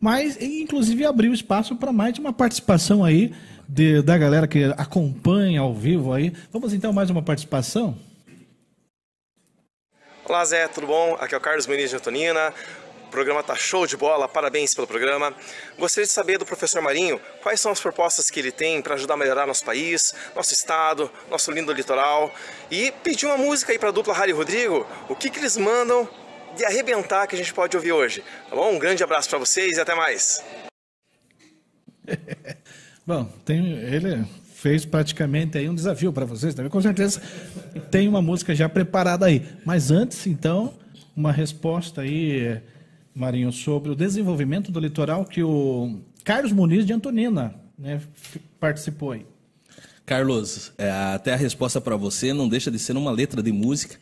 mas 0.00 0.40
inclusive 0.40 1.04
abriu 1.04 1.34
espaço 1.34 1.76
para 1.76 1.92
mais 1.92 2.14
de 2.14 2.20
uma 2.20 2.32
participação 2.32 3.04
aí 3.04 3.34
de, 3.68 4.00
da 4.02 4.16
galera 4.16 4.48
que 4.48 4.64
acompanha 4.76 5.60
ao 5.60 5.74
vivo 5.74 6.12
aí. 6.12 6.32
Vamos 6.50 6.72
então 6.72 6.92
mais 6.92 7.10
uma 7.10 7.22
participação? 7.22 7.96
Olá 10.24 10.42
Zé, 10.46 10.66
tudo 10.68 10.86
bom? 10.86 11.14
Aqui 11.20 11.34
é 11.34 11.38
o 11.38 11.40
Carlos 11.40 11.66
Muniz 11.66 11.90
de 11.90 11.96
Antonina. 11.96 12.54
Programa 13.14 13.44
tá 13.44 13.54
show 13.54 13.86
de 13.86 13.96
bola, 13.96 14.26
parabéns 14.26 14.74
pelo 14.74 14.88
programa. 14.88 15.32
Gostaria 15.78 16.04
de 16.04 16.12
saber 16.12 16.36
do 16.36 16.44
professor 16.44 16.82
Marinho 16.82 17.20
quais 17.44 17.60
são 17.60 17.70
as 17.70 17.80
propostas 17.80 18.28
que 18.28 18.40
ele 18.40 18.50
tem 18.50 18.82
para 18.82 18.96
ajudar 18.96 19.14
a 19.14 19.16
melhorar 19.16 19.46
nosso 19.46 19.64
país, 19.64 20.12
nosso 20.34 20.52
estado, 20.52 21.08
nosso 21.30 21.52
lindo 21.52 21.72
litoral. 21.72 22.34
E 22.72 22.90
pedir 23.04 23.26
uma 23.26 23.36
música 23.36 23.70
aí 23.70 23.78
para 23.78 23.90
a 23.90 23.92
dupla 23.92 24.12
Harry 24.14 24.32
Rodrigo, 24.32 24.84
o 25.08 25.14
que, 25.14 25.30
que 25.30 25.38
eles 25.38 25.56
mandam 25.56 26.08
de 26.56 26.64
arrebentar 26.64 27.28
que 27.28 27.36
a 27.36 27.38
gente 27.38 27.54
pode 27.54 27.76
ouvir 27.76 27.92
hoje. 27.92 28.24
Tá 28.50 28.56
bom? 28.56 28.74
Um 28.74 28.80
grande 28.80 29.04
abraço 29.04 29.30
para 29.30 29.38
vocês 29.38 29.76
e 29.76 29.80
até 29.80 29.94
mais. 29.94 30.42
bom, 33.06 33.26
tem 33.44 33.78
ele 33.78 34.26
fez 34.56 34.84
praticamente 34.84 35.56
aí 35.56 35.68
um 35.68 35.74
desafio 35.76 36.12
para 36.12 36.24
vocês 36.24 36.52
também. 36.52 36.68
Com 36.68 36.82
certeza 36.82 37.22
tem 37.92 38.08
uma 38.08 38.20
música 38.20 38.56
já 38.56 38.68
preparada 38.68 39.26
aí. 39.26 39.46
Mas 39.64 39.92
antes, 39.92 40.26
então, 40.26 40.74
uma 41.16 41.30
resposta 41.30 42.00
aí, 42.00 42.60
Marinho, 43.14 43.52
sobre 43.52 43.90
o 43.90 43.94
desenvolvimento 43.94 44.72
do 44.72 44.80
litoral 44.80 45.24
que 45.24 45.42
o 45.42 46.00
Carlos 46.24 46.52
Muniz 46.52 46.84
de 46.84 46.92
Antonina 46.92 47.54
né, 47.78 48.00
participou 48.58 49.12
aí. 49.12 49.26
Carlos, 50.04 50.72
é, 50.76 50.90
até 50.90 51.32
a 51.32 51.36
resposta 51.36 51.80
para 51.80 51.96
você 51.96 52.34
não 52.34 52.48
deixa 52.48 52.70
de 52.70 52.78
ser 52.78 52.96
uma 52.96 53.10
letra 53.10 53.42
de 53.42 53.52
música, 53.52 53.96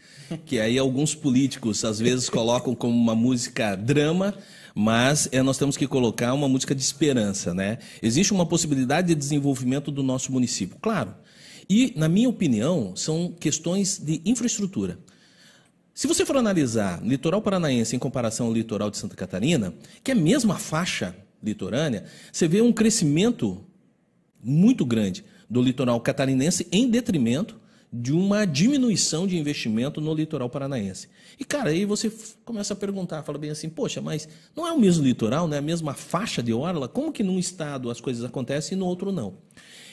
que 0.46 0.58
aí 0.58 0.78
alguns 0.78 1.14
políticos 1.14 1.84
às 1.84 2.00
vezes 2.00 2.28
colocam 2.28 2.74
como 2.74 2.96
uma 2.96 3.14
música 3.14 3.76
drama, 3.76 4.34
mas 4.74 5.28
é, 5.30 5.42
nós 5.42 5.58
temos 5.58 5.76
que 5.76 5.86
colocar 5.86 6.32
uma 6.32 6.48
música 6.48 6.74
de 6.74 6.82
esperança, 6.82 7.54
né? 7.54 7.78
Existe 8.02 8.32
uma 8.32 8.46
possibilidade 8.46 9.08
de 9.08 9.14
desenvolvimento 9.14 9.92
do 9.92 10.02
nosso 10.02 10.32
município, 10.32 10.76
claro. 10.80 11.14
E, 11.68 11.92
na 11.96 12.08
minha 12.08 12.28
opinião, 12.28 12.96
são 12.96 13.32
questões 13.38 13.98
de 13.98 14.20
infraestrutura. 14.24 14.98
Se 15.94 16.06
você 16.06 16.24
for 16.24 16.36
analisar 16.36 17.02
litoral 17.04 17.42
paranaense 17.42 17.94
em 17.94 17.98
comparação 17.98 18.46
ao 18.46 18.52
litoral 18.52 18.90
de 18.90 18.96
Santa 18.96 19.14
Catarina, 19.14 19.74
que 20.02 20.10
é 20.10 20.14
a 20.14 20.16
mesma 20.16 20.58
faixa 20.58 21.14
litorânea, 21.42 22.04
você 22.32 22.48
vê 22.48 22.62
um 22.62 22.72
crescimento 22.72 23.62
muito 24.42 24.86
grande 24.86 25.22
do 25.50 25.60
litoral 25.60 26.00
catarinense 26.00 26.66
em 26.72 26.88
detrimento 26.88 27.60
de 27.92 28.10
uma 28.10 28.46
diminuição 28.46 29.26
de 29.26 29.36
investimento 29.36 30.00
no 30.00 30.14
litoral 30.14 30.48
paranaense. 30.48 31.08
E, 31.38 31.44
cara, 31.44 31.68
aí 31.68 31.84
você 31.84 32.10
começa 32.42 32.72
a 32.72 32.76
perguntar, 32.76 33.22
fala 33.22 33.36
bem 33.36 33.50
assim, 33.50 33.68
poxa, 33.68 34.00
mas 34.00 34.26
não 34.56 34.66
é 34.66 34.72
o 34.72 34.80
mesmo 34.80 35.04
litoral, 35.04 35.46
não 35.46 35.54
é 35.54 35.58
a 35.58 35.62
mesma 35.62 35.92
faixa 35.92 36.42
de 36.42 36.54
orla? 36.54 36.88
Como 36.88 37.12
que 37.12 37.22
num 37.22 37.38
estado 37.38 37.90
as 37.90 38.00
coisas 38.00 38.24
acontecem 38.24 38.76
e 38.76 38.78
no 38.78 38.86
outro 38.86 39.12
não? 39.12 39.34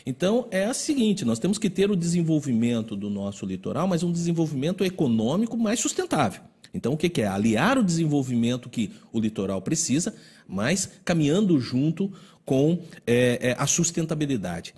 Então, 0.06 0.48
é 0.52 0.66
a 0.66 0.74
seguinte, 0.74 1.26
nós 1.26 1.40
temos 1.40 1.58
que 1.58 1.70
ter 1.70 1.92
o 1.92 1.96
desenvolvimento 1.96 2.96
do 2.96 3.10
nosso 3.10 3.46
litoral, 3.46 3.88
mas 3.88 4.04
um 4.04 4.12
desenvolvimento 4.12 4.84
econômico 4.84 5.58
mais 5.58 5.80
sustentável. 5.80 6.42
Então, 6.74 6.94
o 6.94 6.98
que 6.98 7.22
é? 7.22 7.28
Aliar 7.28 7.78
o 7.78 7.84
desenvolvimento 7.84 8.70
que 8.70 8.92
o 9.12 9.20
litoral 9.20 9.62
precisa, 9.62 10.14
mas 10.48 10.90
caminhando 11.04 11.60
junto 11.60 12.12
com 12.46 12.80
é, 13.06 13.50
é, 13.50 13.56
a 13.58 13.66
sustentabilidade. 13.68 14.74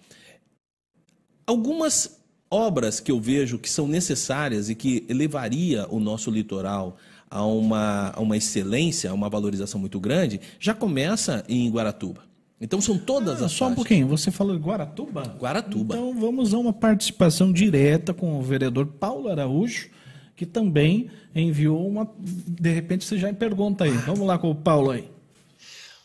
Algumas 1.46 2.22
obras 2.50 3.00
que 3.00 3.12
eu 3.12 3.20
vejo 3.20 3.58
que 3.58 3.70
são 3.70 3.88
necessárias 3.88 4.70
e 4.70 4.76
que 4.76 5.06
elevaria 5.08 5.88
o 5.90 6.00
nosso 6.00 6.30
litoral 6.30 6.98
a 7.30 7.46
uma, 7.46 8.12
a 8.14 8.20
uma 8.20 8.36
excelência, 8.36 9.10
a 9.10 9.14
uma 9.14 9.30
valorização 9.30 9.80
muito 9.80 10.00
grande, 10.00 10.42
já 10.60 10.74
começa 10.74 11.46
em 11.48 11.70
Guaratuba. 11.72 12.31
Então 12.62 12.80
são 12.80 12.96
todas 12.96 13.42
ah, 13.42 13.48
as 13.48 13.52
Só 13.52 13.68
um 13.68 13.74
pouquinho, 13.74 14.08
você 14.08 14.30
falou 14.30 14.56
de 14.56 14.64
Guaratuba? 14.64 15.24
Guaratuba. 15.40 15.96
Então 15.96 16.14
vamos 16.20 16.54
a 16.54 16.60
uma 16.60 16.72
participação 16.72 17.52
direta 17.52 18.14
com 18.14 18.38
o 18.38 18.44
vereador 18.44 18.86
Paulo 18.86 19.30
Araújo, 19.30 19.90
que 20.36 20.46
também 20.46 21.10
enviou 21.34 21.88
uma. 21.88 22.08
De 22.20 22.72
repente 22.72 23.04
você 23.04 23.18
já 23.18 23.34
pergunta 23.34 23.86
aí. 23.86 23.92
Vamos 23.92 24.28
lá 24.28 24.38
com 24.38 24.52
o 24.52 24.56
Paulo 24.56 24.92
aí. 24.92 25.10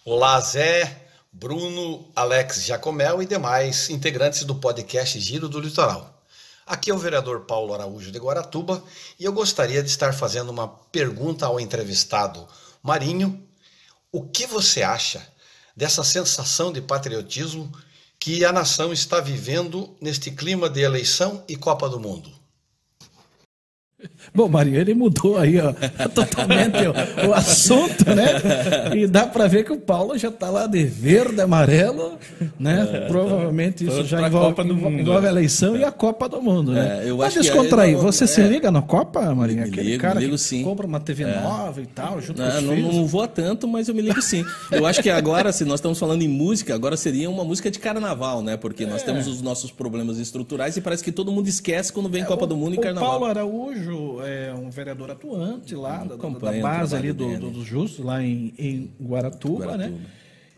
Olá, 0.02 0.40
Zé, 0.40 1.08
Bruno, 1.30 2.10
Alex 2.16 2.64
Jacomel 2.64 3.22
e 3.22 3.26
demais 3.26 3.90
integrantes 3.90 4.42
do 4.44 4.54
podcast 4.54 5.20
Giro 5.20 5.50
do 5.50 5.60
Litoral. 5.60 6.24
Aqui 6.66 6.90
é 6.90 6.94
o 6.94 6.98
vereador 6.98 7.40
Paulo 7.40 7.74
Araújo 7.74 8.10
de 8.10 8.18
Guaratuba 8.18 8.82
e 9.20 9.24
eu 9.26 9.32
gostaria 9.32 9.82
de 9.82 9.90
estar 9.90 10.14
fazendo 10.14 10.48
uma 10.48 10.66
pergunta 10.66 11.44
ao 11.44 11.60
entrevistado 11.60 12.48
Marinho. 12.82 13.46
O 14.10 14.22
que 14.22 14.46
você 14.46 14.82
acha 14.82 15.35
dessa 15.76 16.02
sensação 16.02 16.72
de 16.72 16.80
patriotismo 16.80 17.70
que 18.18 18.44
a 18.44 18.52
nação 18.52 18.92
está 18.92 19.20
vivendo 19.20 19.94
neste 20.00 20.30
clima 20.30 20.70
de 20.70 20.80
eleição 20.80 21.44
e 21.46 21.54
Copa 21.54 21.88
do 21.88 22.00
Mundo? 22.00 22.35
Bom, 24.34 24.46
Marinho, 24.48 24.78
ele 24.78 24.92
mudou 24.92 25.38
aí 25.38 25.58
ó, 25.58 25.72
totalmente 26.10 26.76
o, 26.86 27.28
o, 27.28 27.34
assunto, 27.34 28.04
né? 28.14 28.94
E 28.94 29.06
dá 29.06 29.26
para 29.26 29.46
ver 29.46 29.64
que 29.64 29.72
o 29.72 29.78
Paulo 29.78 30.18
já 30.18 30.28
está 30.28 30.50
lá 30.50 30.66
de 30.66 30.84
verde, 30.84 31.40
amarelo, 31.40 32.18
né? 32.60 32.86
É, 32.92 33.00
Provavelmente 33.08 33.86
isso 33.86 34.04
já 34.04 34.26
envolve, 34.26 34.62
envolve, 34.62 35.00
envolve, 35.00 35.26
a 35.26 35.30
eleição 35.30 35.76
e 35.76 35.82
a 35.82 35.90
Copa 35.90 36.28
do 36.28 36.42
Mundo, 36.42 36.72
né? 36.72 37.04
É, 37.04 37.10
eu 37.10 37.16
Mas 37.16 37.32
descontrair, 37.32 37.96
você 37.96 38.24
é, 38.24 38.26
se 38.26 38.42
liga 38.42 38.70
na 38.70 38.82
Copa, 38.82 39.34
Marinho? 39.34 39.62
Me 39.62 39.68
Aquele 39.68 39.90
ligo, 39.92 40.02
cara 40.02 40.16
me 40.16 40.26
ligo, 40.26 40.36
sim. 40.36 40.62
compra 40.62 40.86
uma 40.86 41.00
TV 41.00 41.22
é. 41.22 41.40
nova 41.40 41.80
e 41.80 41.86
tal, 41.86 42.20
junto 42.20 42.38
não, 42.38 42.50
com 42.50 42.56
os 42.56 42.62
não, 42.64 42.74
filhos. 42.74 42.94
não 42.94 43.06
vou 43.06 43.26
tanto, 43.26 43.66
mas 43.66 43.88
eu 43.88 43.94
me 43.94 44.02
ligo 44.02 44.20
sim. 44.20 44.44
Eu 44.70 44.84
acho 44.84 45.02
que 45.02 45.08
agora, 45.08 45.52
se 45.52 45.64
nós 45.64 45.80
estamos 45.80 45.98
falando 45.98 46.20
em 46.20 46.28
música, 46.28 46.74
agora 46.74 46.98
seria 46.98 47.30
uma 47.30 47.44
música 47.44 47.70
de 47.70 47.78
carnaval, 47.78 48.42
né? 48.42 48.58
Porque 48.58 48.84
nós 48.84 49.00
é. 49.02 49.06
temos 49.06 49.26
os 49.26 49.40
nossos 49.40 49.70
problemas 49.70 50.18
estruturais 50.18 50.76
e 50.76 50.82
parece 50.82 51.02
que 51.02 51.12
todo 51.12 51.32
mundo 51.32 51.48
esquece 51.48 51.90
quando 51.90 52.10
vem 52.10 52.26
Copa 52.26 52.44
o, 52.44 52.46
do 52.46 52.56
Mundo 52.56 52.74
e 52.74 52.78
carnaval. 52.78 53.10
Paulo 53.10 53.24
Araújo 53.24 53.85
é 54.24 54.52
um 54.54 54.70
vereador 54.70 55.10
atuante 55.10 55.74
lá, 55.74 56.04
da, 56.04 56.16
da, 56.16 56.52
base 56.60 56.94
ali 56.94 57.12
do, 57.12 57.38
do, 57.38 57.50
dos 57.50 57.64
Justos, 57.64 58.04
lá 58.04 58.22
em, 58.22 58.52
em 58.58 58.90
Guaratuba, 59.00 59.66
Guaratuba, 59.66 59.76
né? 59.76 59.98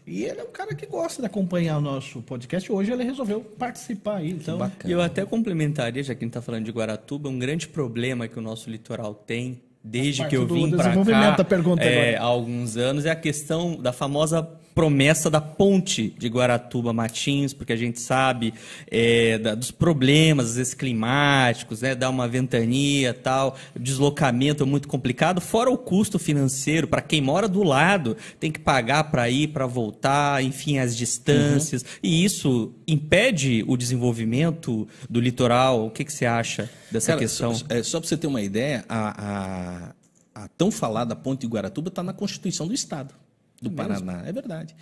E 0.07 0.25
ele 0.25 0.41
é 0.41 0.45
um 0.45 0.51
cara 0.51 0.75
que 0.75 0.87
gosta 0.87 1.21
de 1.21 1.27
acompanhar 1.27 1.77
o 1.77 1.81
nosso 1.83 2.23
podcast. 2.23 2.73
Hoje 2.73 2.91
ele 2.91 3.05
resolveu 3.05 3.43
participar 3.43 4.17
aí. 4.17 4.31
Então... 4.31 4.59
E 4.87 4.91
eu 4.91 5.03
até 5.03 5.25
complementaria, 5.27 6.03
já 6.03 6.15
que 6.15 6.25
a 6.25 6.25
gente 6.25 6.31
está 6.31 6.41
falando 6.41 6.65
de 6.65 6.71
Guaratuba, 6.71 7.29
um 7.29 7.39
grande 7.39 7.69
problema 7.69 8.27
que 8.27 8.39
o 8.39 8.43
nosso 8.43 8.71
litoral 8.71 9.13
tem, 9.15 9.61
desde 9.85 10.27
que 10.27 10.35
eu 10.35 10.47
vim 10.47 10.71
para 10.71 10.95
cá, 11.05 11.37
é, 11.81 12.17
há 12.17 12.23
alguns 12.23 12.79
anos, 12.79 13.05
é 13.05 13.11
a 13.11 13.17
questão 13.17 13.77
da 13.77 13.93
famosa 13.93 14.49
promessa 14.79 15.29
da 15.29 15.41
ponte 15.41 16.15
de 16.17 16.29
Guaratuba 16.29 16.93
Matins, 16.93 17.53
porque 17.53 17.73
a 17.73 17.77
gente 17.77 17.99
sabe 17.99 18.55
é, 18.89 19.37
da, 19.37 19.57
dos 19.57 19.73
problemas, 19.73 20.51
às 20.51 20.55
vezes 20.55 20.73
climáticos, 20.73 21.83
né, 21.83 21.97
dá 21.97 22.09
uma 22.09 22.29
ventania 22.29 23.13
tal, 23.13 23.57
deslocamento 23.77 24.63
é 24.63 24.67
muito 24.67 24.87
complicado, 24.87 25.41
fora 25.41 25.69
o 25.69 25.77
custo 25.77 26.17
financeiro, 26.17 26.87
para 26.87 27.03
quem 27.03 27.21
mora 27.21 27.49
do 27.49 27.65
lado, 27.65 28.17
tem 28.39 28.53
que 28.53 28.61
pagar 28.61 29.11
para 29.11 29.29
ir, 29.29 29.49
para 29.49 29.67
voltar, 29.67 30.45
enfim, 30.45 30.79
as 30.79 30.97
distâncias, 30.97 31.83
uhum. 31.83 31.89
e 32.01 32.25
isso 32.25 32.73
impede 32.87 33.65
o 33.67 33.77
desenvolvimento 33.77 34.87
do 35.11 35.21
litoral. 35.21 35.87
O 35.87 35.91
que, 35.91 36.05
que 36.05 36.13
você 36.13 36.25
acha 36.25 36.71
dessa 36.89 37.09
Cara, 37.09 37.19
questão? 37.19 37.53
Só, 37.53 37.67
é, 37.69 37.83
só 37.83 37.99
para 37.99 38.09
você 38.09 38.17
ter 38.17 38.29
uma 38.29 38.43
ideia, 38.43 38.85
a, 38.89 39.95
a, 40.37 40.45
a 40.45 40.49
tão 40.57 40.71
falada 40.71 41.17
ponte 41.17 41.41
de 41.41 41.49
Guaratuba 41.49 41.89
está 41.89 42.05
na 42.05 42.13
Constituição 42.13 42.65
do 42.65 42.73
Estado 42.73 43.13
do 43.61 43.71
Paraná. 43.71 44.23
É 44.25 44.33
verdade. 44.33 44.75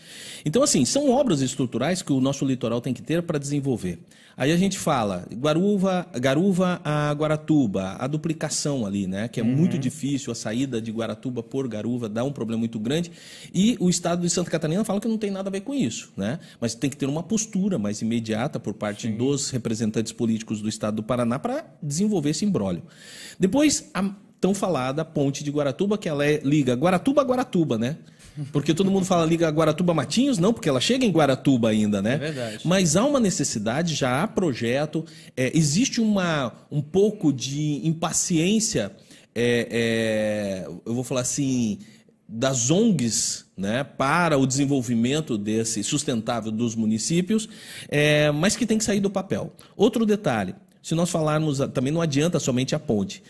Então, 0.44 0.62
assim, 0.62 0.84
são 0.84 1.10
obras 1.10 1.40
estruturais 1.40 2.02
que 2.02 2.12
o 2.12 2.20
nosso 2.20 2.44
litoral 2.44 2.80
tem 2.80 2.92
que 2.92 3.02
ter 3.02 3.22
para 3.22 3.38
desenvolver. 3.38 3.98
Aí 4.36 4.52
a 4.52 4.56
gente 4.56 4.78
fala 4.78 5.26
Guaruva, 5.32 6.06
Garuva 6.20 6.78
a 6.84 7.10
Guaratuba, 7.12 7.96
a 7.98 8.06
duplicação 8.06 8.84
ali, 8.84 9.06
né? 9.06 9.28
Que 9.28 9.40
é 9.40 9.42
uhum. 9.42 9.56
muito 9.56 9.78
difícil, 9.78 10.30
a 10.30 10.34
saída 10.34 10.78
de 10.78 10.92
Guaratuba 10.92 11.42
por 11.42 11.66
Garuva 11.66 12.06
dá 12.06 12.22
um 12.22 12.30
problema 12.30 12.60
muito 12.60 12.78
grande. 12.78 13.10
E 13.54 13.78
o 13.80 13.88
estado 13.88 14.20
de 14.20 14.28
Santa 14.28 14.50
Catarina 14.50 14.84
fala 14.84 15.00
que 15.00 15.08
não 15.08 15.16
tem 15.16 15.30
nada 15.30 15.48
a 15.48 15.52
ver 15.52 15.62
com 15.62 15.74
isso, 15.74 16.12
né? 16.14 16.38
Mas 16.60 16.74
tem 16.74 16.90
que 16.90 16.98
ter 16.98 17.06
uma 17.06 17.22
postura 17.22 17.78
mais 17.78 18.02
imediata 18.02 18.60
por 18.60 18.74
parte 18.74 19.08
Sim. 19.08 19.16
dos 19.16 19.48
representantes 19.48 20.12
políticos 20.12 20.60
do 20.60 20.68
estado 20.68 20.96
do 20.96 21.02
Paraná 21.02 21.38
para 21.38 21.64
desenvolver 21.82 22.30
esse 22.30 22.44
imbróglio. 22.44 22.82
Depois, 23.40 23.88
a 23.94 24.10
tão 24.38 24.54
falada 24.54 25.02
ponte 25.02 25.42
de 25.42 25.50
Guaratuba, 25.50 25.96
que 25.96 26.08
ela 26.08 26.26
é, 26.26 26.40
liga 26.44 26.74
Guaratuba 26.74 27.22
a 27.22 27.24
Guaratuba, 27.24 27.78
né? 27.78 27.96
Porque 28.52 28.74
todo 28.74 28.90
mundo 28.90 29.06
fala 29.06 29.24
liga 29.24 29.48
Guaratuba 29.48 29.94
Matinhos, 29.94 30.38
não, 30.38 30.52
porque 30.52 30.68
ela 30.68 30.80
chega 30.80 31.04
em 31.04 31.10
Guaratuba 31.10 31.70
ainda, 31.70 32.02
né? 32.02 32.14
É 32.14 32.18
verdade. 32.18 32.58
Mas 32.64 32.96
há 32.96 33.04
uma 33.04 33.18
necessidade, 33.18 33.94
já 33.94 34.22
há 34.22 34.26
projeto, 34.26 35.04
é, 35.36 35.50
existe 35.56 36.00
uma, 36.00 36.52
um 36.70 36.82
pouco 36.82 37.32
de 37.32 37.80
impaciência, 37.86 38.92
é, 39.34 39.68
é, 39.70 40.68
eu 40.84 40.94
vou 40.94 41.04
falar 41.04 41.22
assim, 41.22 41.78
das 42.28 42.70
ONGs 42.70 43.46
né, 43.56 43.84
para 43.84 44.36
o 44.36 44.46
desenvolvimento 44.46 45.38
desse 45.38 45.82
sustentável 45.82 46.50
dos 46.52 46.74
municípios, 46.74 47.48
é, 47.88 48.30
mas 48.32 48.56
que 48.56 48.66
tem 48.66 48.78
que 48.78 48.84
sair 48.84 49.00
do 49.00 49.10
papel. 49.10 49.52
Outro 49.76 50.04
detalhe, 50.04 50.54
se 50.82 50.94
nós 50.94 51.10
falarmos, 51.10 51.58
também 51.72 51.92
não 51.92 52.00
adianta 52.00 52.38
somente 52.38 52.74
a 52.74 52.78
ponte. 52.78 53.22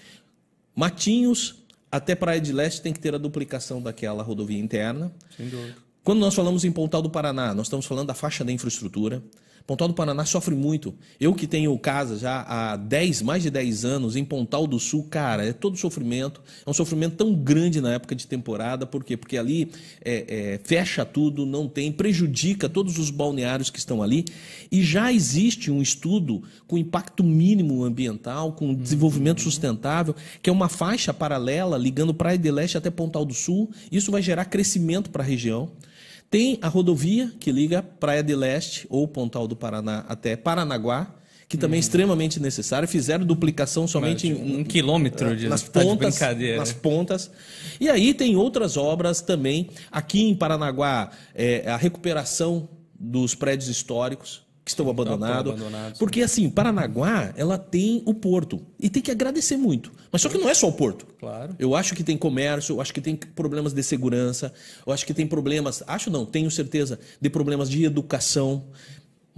Matinhos 0.75 1.66
até 1.97 2.15
Praia 2.15 2.41
de 2.41 2.53
Leste 2.53 2.81
tem 2.83 2.93
que 2.93 3.01
ter 3.01 3.15
a 3.15 3.19
duplicação 3.19 3.81
daquela 3.83 4.23
rodovia 4.23 4.59
interna. 4.59 5.13
Sem 5.37 5.49
dúvida. 5.49 5.77
Quando 6.05 6.21
nós 6.21 6.35
falamos 6.35 6.65
em 6.65 6.71
Pontal 6.71 7.03
do 7.03 7.11
Paraná, 7.11 7.53
nós 7.53 7.67
estamos 7.67 7.85
falando 7.85 8.07
da 8.07 8.15
faixa 8.15 8.45
da 8.45 8.53
infraestrutura. 8.53 9.23
Pontal 9.67 9.89
do 9.89 9.95
Paraná 9.95 10.25
sofre 10.25 10.55
muito. 10.55 10.95
Eu 11.19 11.35
que 11.35 11.47
tenho 11.47 11.77
casa 11.79 12.17
já 12.17 12.43
há 12.43 12.77
10, 12.77 13.23
mais 13.23 13.43
de 13.43 13.51
10 13.51 13.85
anos 13.85 14.15
em 14.15 14.25
Pontal 14.25 14.65
do 14.65 14.79
Sul, 14.79 15.09
cara, 15.11 15.45
é 15.45 15.53
todo 15.53 15.77
sofrimento. 15.77 16.41
É 16.65 16.71
um 16.71 16.73
sofrimento 16.73 17.17
tão 17.17 17.35
grande 17.35 17.81
na 17.81 17.95
época 17.95 18.15
de 18.15 18.29
temporada, 18.29 18.87
por 18.87 19.03
quê? 19.03 19.17
Porque 19.17 19.37
ali 19.37 19.73
é, 20.05 20.25
é, 20.29 20.61
fecha 20.63 21.05
tudo, 21.05 21.45
não 21.45 21.69
tem, 21.69 21.91
prejudica 21.91 22.69
todos 22.69 22.97
os 22.97 23.11
balneários 23.11 23.69
que 23.69 23.79
estão 23.79 24.03
ali. 24.03 24.25
E 24.71 24.83
já 24.83 25.13
existe 25.13 25.69
um 25.69 25.83
estudo 25.83 26.45
com 26.69 26.79
impacto 26.79 27.25
mínimo 27.25 27.83
ambiental, 27.83 28.53
com 28.53 28.73
desenvolvimento 28.73 29.41
sustentável, 29.41 30.15
que 30.41 30.49
é 30.49 30.53
uma 30.53 30.69
faixa 30.69 31.13
paralela 31.13 31.77
ligando 31.77 32.15
Praia 32.15 32.39
de 32.39 32.51
Leste 32.53 32.79
até 32.79 32.89
Pontal 32.89 33.25
do 33.25 33.35
Sul. 33.35 33.69
Isso 33.91 34.13
vai 34.13 34.23
gerar 34.23 34.45
crescimento 34.45 35.11
para 35.11 35.25
a 35.25 35.27
região. 35.27 35.73
Tem 36.37 36.59
a 36.61 36.69
rodovia 36.69 37.33
que 37.41 37.51
liga 37.51 37.83
Praia 37.83 38.23
de 38.23 38.37
Leste 38.37 38.87
ou 38.91 39.09
Pontal 39.09 39.49
do 39.49 39.57
Paraná 39.57 40.05
até 40.07 40.37
Paranaguá, 40.37 41.15
que 41.49 41.57
também 41.57 41.79
é 41.79 41.81
uhum. 41.81 41.81
extremamente 41.81 42.39
necessário. 42.39 42.87
Fizeram 42.87 43.25
duplicação 43.25 43.89
somente 43.89 44.29
em 44.29 44.59
um 44.59 44.63
quilômetro 44.63 45.35
de, 45.35 45.49
nas 45.49 45.63
tá 45.63 45.81
pontas, 45.81 46.19
de 46.37 46.57
nas 46.59 46.75
pontas. 46.75 47.31
E 47.81 47.89
aí 47.89 48.13
tem 48.13 48.37
outras 48.37 48.77
obras 48.77 49.23
também 49.23 49.71
aqui 49.91 50.25
em 50.29 50.35
Paranaguá, 50.35 51.11
é, 51.35 51.67
a 51.71 51.79
recuperação 51.79 52.69
dos 53.01 53.35
prédios 53.35 53.71
históricos 53.71 54.46
que 54.67 54.71
estão 54.71 54.91
abandonados. 54.91 55.53
Abandonado, 55.53 55.97
porque 55.97 56.23
assim, 56.23 56.51
Paranaguá, 56.51 57.33
ela 57.37 57.57
tem 57.57 58.03
o 58.05 58.13
porto 58.13 58.61
e 58.81 58.91
tem 58.91 59.01
que 59.01 59.13
agradecer 59.13 59.57
muito. 59.57 59.93
Mas 60.11 60.23
só 60.23 60.29
que 60.29 60.37
não 60.37 60.49
é 60.49 60.55
só 60.55 60.69
o 60.69 60.73
porto. 60.73 61.07
Claro. 61.21 61.55
Eu 61.57 61.77
acho 61.77 61.95
que 61.95 62.03
tem 62.03 62.19
comércio, 62.19 62.75
eu 62.75 62.81
acho 62.81 62.93
que 62.93 63.01
tem 63.01 63.15
problemas 63.15 63.73
de 63.73 63.81
segurança, 63.85 64.53
eu 64.85 64.93
acho 64.93 65.07
que 65.07 65.15
tem 65.15 65.25
problemas, 65.25 65.85
acho 65.87 66.11
não, 66.11 66.27
tenho 66.27 66.51
certeza 66.51 66.99
de 67.21 67.31
problemas 67.31 67.71
de 67.71 67.85
educação. 67.85 68.65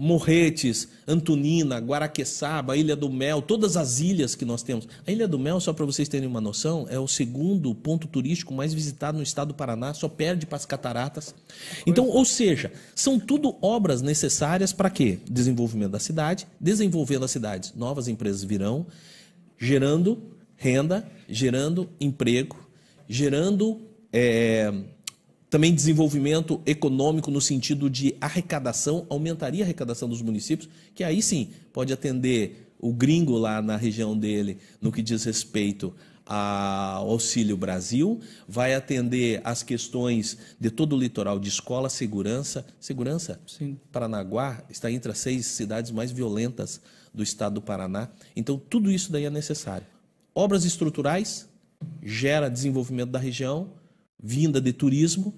Morretes, 0.01 0.87
Antonina, 1.09 1.79
Guaraqueçaba, 1.79 2.77
Ilha 2.77 2.95
do 2.95 3.11
Mel, 3.11 3.43
todas 3.43 3.77
as 3.77 3.99
ilhas 3.99 4.37
que 4.37 4.45
nós 4.45 4.63
temos. 4.63 4.87
A 5.05 5.11
Ilha 5.11 5.27
do 5.27 5.41
Mel, 5.41 5.59
só 5.59 5.73
para 5.73 5.85
vocês 5.85 6.09
terem 6.09 6.29
uma 6.29 6.41
noção, 6.41 6.87
é 6.89 7.01
o 7.01 7.09
segundo 7.09 7.75
ponto 7.75 8.07
turístico 8.07 8.55
mais 8.55 8.73
visitado 8.73 9.19
no 9.19 9.25
estado 9.25 9.49
do 9.49 9.55
Paraná, 9.55 9.93
só 9.93 10.09
perde 10.09 10.47
para 10.47 10.55
as 10.55 10.65
cataratas. 10.65 11.35
Então, 11.85 12.07
ou 12.07 12.25
seja, 12.25 12.71
são 12.95 13.19
tudo 13.19 13.57
obras 13.61 14.01
necessárias 14.01 14.73
para 14.73 14.89
quê? 14.89 15.19
Desenvolvimento 15.29 15.91
da 15.91 15.99
cidade, 15.99 16.47
desenvolvendo 16.61 17.25
as 17.25 17.33
cidades, 17.33 17.75
novas 17.75 18.07
empresas 18.07 18.45
virão, 18.45 18.87
gerando 19.59 20.23
renda, 20.57 21.11
gerando 21.29 21.91
emprego, 22.01 22.57
gerando. 23.09 23.81
É, 24.11 24.73
também 25.51 25.75
desenvolvimento 25.75 26.61
econômico 26.67 27.31
no 27.31 27.41
sentido 27.41 27.89
de 27.89 28.15
arrecadação, 28.21 29.07
aumentaria 29.09 29.65
a 29.65 29.67
arrecadação 29.67 30.09
dos 30.09 30.23
municípios, 30.23 30.69
que 30.95 31.03
aí 31.03 31.23
sim 31.23 31.51
pode 31.73 31.93
atender 31.93 32.73
o 32.79 32.93
gringo 32.93 33.37
lá 33.37 33.61
na 33.61 33.77
região 33.77 34.17
dele 34.17 34.59
no 34.81 34.93
que 34.93 35.03
diz 35.03 35.25
respeito 35.25 35.95
ao 36.29 37.09
Auxílio 37.11 37.57
Brasil, 37.57 38.21
vai 38.47 38.75
atender 38.75 39.41
as 39.43 39.63
questões 39.63 40.37
de 40.61 40.71
todo 40.71 40.95
o 40.95 40.99
litoral 40.99 41.39
de 41.39 41.49
escola, 41.49 41.89
segurança. 41.89 42.67
Segurança? 42.79 43.41
Sim. 43.47 43.79
Paranaguá 43.91 44.63
está 44.69 44.93
entre 44.93 45.11
as 45.11 45.19
seis 45.19 45.47
cidades 45.47 45.91
mais 45.91 46.13
violentas 46.13 46.83
do 47.15 47.23
estado 47.23 47.55
do 47.55 47.63
Paraná. 47.63 48.11
Então, 48.37 48.59
tudo 48.59 48.91
isso 48.91 49.11
daí 49.11 49.25
é 49.25 49.31
necessário. 49.31 49.87
Obras 50.35 50.67
estruturais 50.67 51.49
gera 52.03 52.51
desenvolvimento 52.51 53.11
da 53.11 53.19
região, 53.19 53.71
vinda 54.23 54.61
de 54.61 54.73
turismo, 54.73 55.35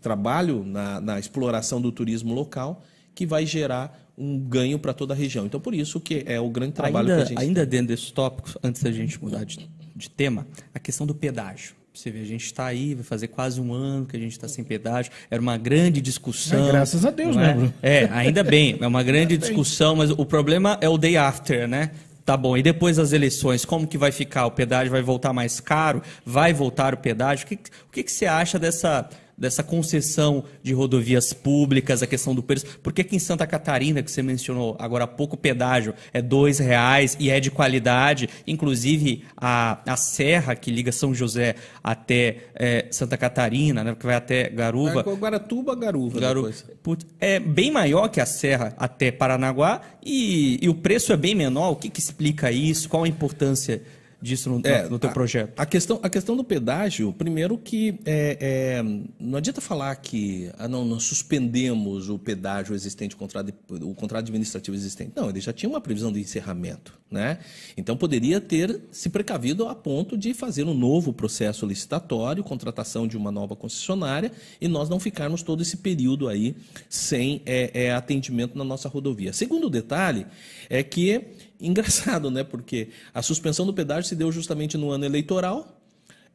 trabalho 0.00 0.64
na, 0.64 1.00
na 1.00 1.18
exploração 1.18 1.80
do 1.80 1.90
turismo 1.92 2.34
local, 2.34 2.82
que 3.14 3.26
vai 3.26 3.44
gerar 3.44 3.98
um 4.16 4.38
ganho 4.38 4.78
para 4.78 4.92
toda 4.92 5.14
a 5.14 5.16
região. 5.16 5.46
Então, 5.46 5.60
por 5.60 5.74
isso 5.74 6.00
que 6.00 6.22
é 6.26 6.38
o 6.38 6.50
grande 6.50 6.72
trabalho 6.72 7.10
ainda, 7.10 7.16
que 7.16 7.22
a 7.22 7.26
gente... 7.26 7.40
Ainda 7.40 7.66
dentro 7.66 7.88
desses 7.88 8.10
tópicos, 8.10 8.56
antes 8.62 8.82
da 8.82 8.92
gente 8.92 9.22
mudar 9.22 9.44
de, 9.44 9.68
de 9.96 10.10
tema, 10.10 10.46
a 10.74 10.78
questão 10.78 11.06
do 11.06 11.14
pedágio. 11.14 11.74
Você 11.92 12.10
vê, 12.10 12.20
a 12.20 12.24
gente 12.24 12.44
está 12.44 12.66
aí, 12.66 12.94
vai 12.94 13.02
fazer 13.02 13.28
quase 13.28 13.60
um 13.60 13.72
ano 13.72 14.06
que 14.06 14.16
a 14.16 14.20
gente 14.20 14.32
está 14.32 14.46
sem 14.46 14.62
pedágio. 14.62 15.10
Era 15.30 15.42
uma 15.42 15.56
grande 15.56 16.00
discussão. 16.00 16.68
É, 16.68 16.72
graças 16.72 17.04
a 17.04 17.10
Deus, 17.10 17.34
né, 17.34 17.52
Bruno? 17.52 17.74
É, 17.82 18.04
ainda 18.12 18.44
bem. 18.44 18.78
É 18.80 18.86
uma 18.86 19.02
grande 19.04 19.36
discussão, 19.36 19.96
mas 19.96 20.10
o 20.10 20.24
problema 20.24 20.78
é 20.80 20.88
o 20.88 20.96
day 20.96 21.16
after, 21.16 21.66
né? 21.66 21.90
Tá 22.30 22.36
bom, 22.36 22.56
e 22.56 22.62
depois 22.62 22.96
das 22.96 23.12
eleições, 23.12 23.64
como 23.64 23.88
que 23.88 23.98
vai 23.98 24.12
ficar? 24.12 24.46
O 24.46 24.52
pedágio 24.52 24.92
vai 24.92 25.02
voltar 25.02 25.32
mais 25.32 25.58
caro? 25.58 26.00
Vai 26.24 26.52
voltar 26.52 26.94
o 26.94 26.96
pedágio? 26.96 27.44
O 27.44 27.48
que, 27.48 27.54
o 27.56 27.90
que, 27.90 28.04
que 28.04 28.12
você 28.12 28.24
acha 28.24 28.56
dessa, 28.56 29.08
dessa 29.40 29.62
concessão 29.62 30.44
de 30.62 30.74
rodovias 30.74 31.32
públicas, 31.32 32.02
a 32.02 32.06
questão 32.06 32.34
do 32.34 32.42
preço. 32.42 32.78
Por 32.82 32.92
que, 32.92 33.02
que 33.02 33.16
em 33.16 33.18
Santa 33.18 33.46
Catarina, 33.46 34.02
que 34.02 34.10
você 34.10 34.22
mencionou 34.22 34.76
agora 34.78 35.04
há 35.04 35.06
pouco, 35.06 35.34
o 35.34 35.38
pedágio 35.38 35.94
é 36.12 36.20
dois 36.20 36.58
reais 36.58 37.16
e 37.18 37.30
é 37.30 37.40
de 37.40 37.50
qualidade? 37.50 38.28
Inclusive, 38.46 39.24
a, 39.34 39.80
a 39.90 39.96
serra 39.96 40.54
que 40.54 40.70
liga 40.70 40.92
São 40.92 41.14
José 41.14 41.54
até 41.82 42.36
é, 42.54 42.86
Santa 42.90 43.16
Catarina, 43.16 43.82
né, 43.82 43.96
que 43.98 44.04
vai 44.04 44.14
até 44.14 44.50
Garuva. 44.50 45.00
É, 45.00 45.14
Guaratuba, 45.14 45.74
Garuva. 45.74 46.20
Garu- 46.20 46.42
depois. 46.42 46.64
Putz, 46.82 47.06
é 47.18 47.40
bem 47.40 47.70
maior 47.70 48.08
que 48.08 48.20
a 48.20 48.26
serra 48.26 48.74
até 48.76 49.10
Paranaguá 49.10 49.80
e, 50.04 50.58
e 50.60 50.68
o 50.68 50.74
preço 50.74 51.12
é 51.12 51.16
bem 51.16 51.34
menor. 51.34 51.70
O 51.70 51.76
que, 51.76 51.88
que 51.88 52.00
explica 52.00 52.52
isso? 52.52 52.88
Qual 52.88 53.04
a 53.04 53.08
importância 53.08 53.82
disso 54.20 54.50
no, 54.50 54.60
É, 54.66 54.88
no 54.88 54.98
teu 54.98 55.10
a- 55.10 55.12
projeto? 55.12 55.58
A 55.58 55.66
questão, 55.66 56.00
a 56.02 56.08
questão 56.10 56.36
do 56.36 56.44
pedágio, 56.44 57.12
primeiro 57.12 57.56
que 57.58 57.98
é, 58.04 58.36
é, 58.40 58.82
não 59.18 59.38
adianta 59.38 59.60
falar 59.60 59.94
que 59.96 60.50
ah, 60.58 60.68
não, 60.68 60.84
nós 60.84 61.04
suspendemos 61.04 62.08
o 62.08 62.18
pedágio 62.18 62.74
existente, 62.74 63.14
o 63.14 63.18
contrato, 63.18 63.52
o 63.70 63.94
contrato 63.94 64.24
administrativo 64.24 64.76
existente. 64.76 65.12
Não, 65.16 65.28
ele 65.28 65.40
já 65.40 65.52
tinha 65.52 65.68
uma 65.68 65.80
previsão 65.80 66.12
de 66.12 66.20
encerramento. 66.20 66.98
Né? 67.10 67.38
Então 67.76 67.96
poderia 67.96 68.40
ter 68.40 68.82
se 68.92 69.08
precavido 69.08 69.66
a 69.66 69.74
ponto 69.74 70.16
de 70.16 70.32
fazer 70.32 70.62
um 70.62 70.74
novo 70.74 71.12
processo 71.12 71.66
licitatório, 71.66 72.44
contratação 72.44 73.04
de 73.04 73.16
uma 73.16 73.32
nova 73.32 73.56
concessionária 73.56 74.30
e 74.60 74.68
nós 74.68 74.88
não 74.88 75.00
ficarmos 75.00 75.42
todo 75.42 75.60
esse 75.60 75.78
período 75.78 76.28
aí 76.28 76.54
sem 76.88 77.42
é, 77.44 77.86
é, 77.86 77.92
atendimento 77.92 78.56
na 78.56 78.62
nossa 78.62 78.88
rodovia. 78.88 79.32
Segundo 79.32 79.68
detalhe 79.68 80.24
é 80.68 80.84
que 80.84 81.22
engraçado, 81.60 82.30
né? 82.30 82.42
Porque 82.44 82.88
a 83.12 83.22
suspensão 83.22 83.66
do 83.66 83.74
pedágio 83.74 84.08
se 84.08 84.16
deu 84.16 84.30
justamente 84.32 84.76
no 84.76 84.90
ano 84.90 85.04
eleitoral 85.04 85.80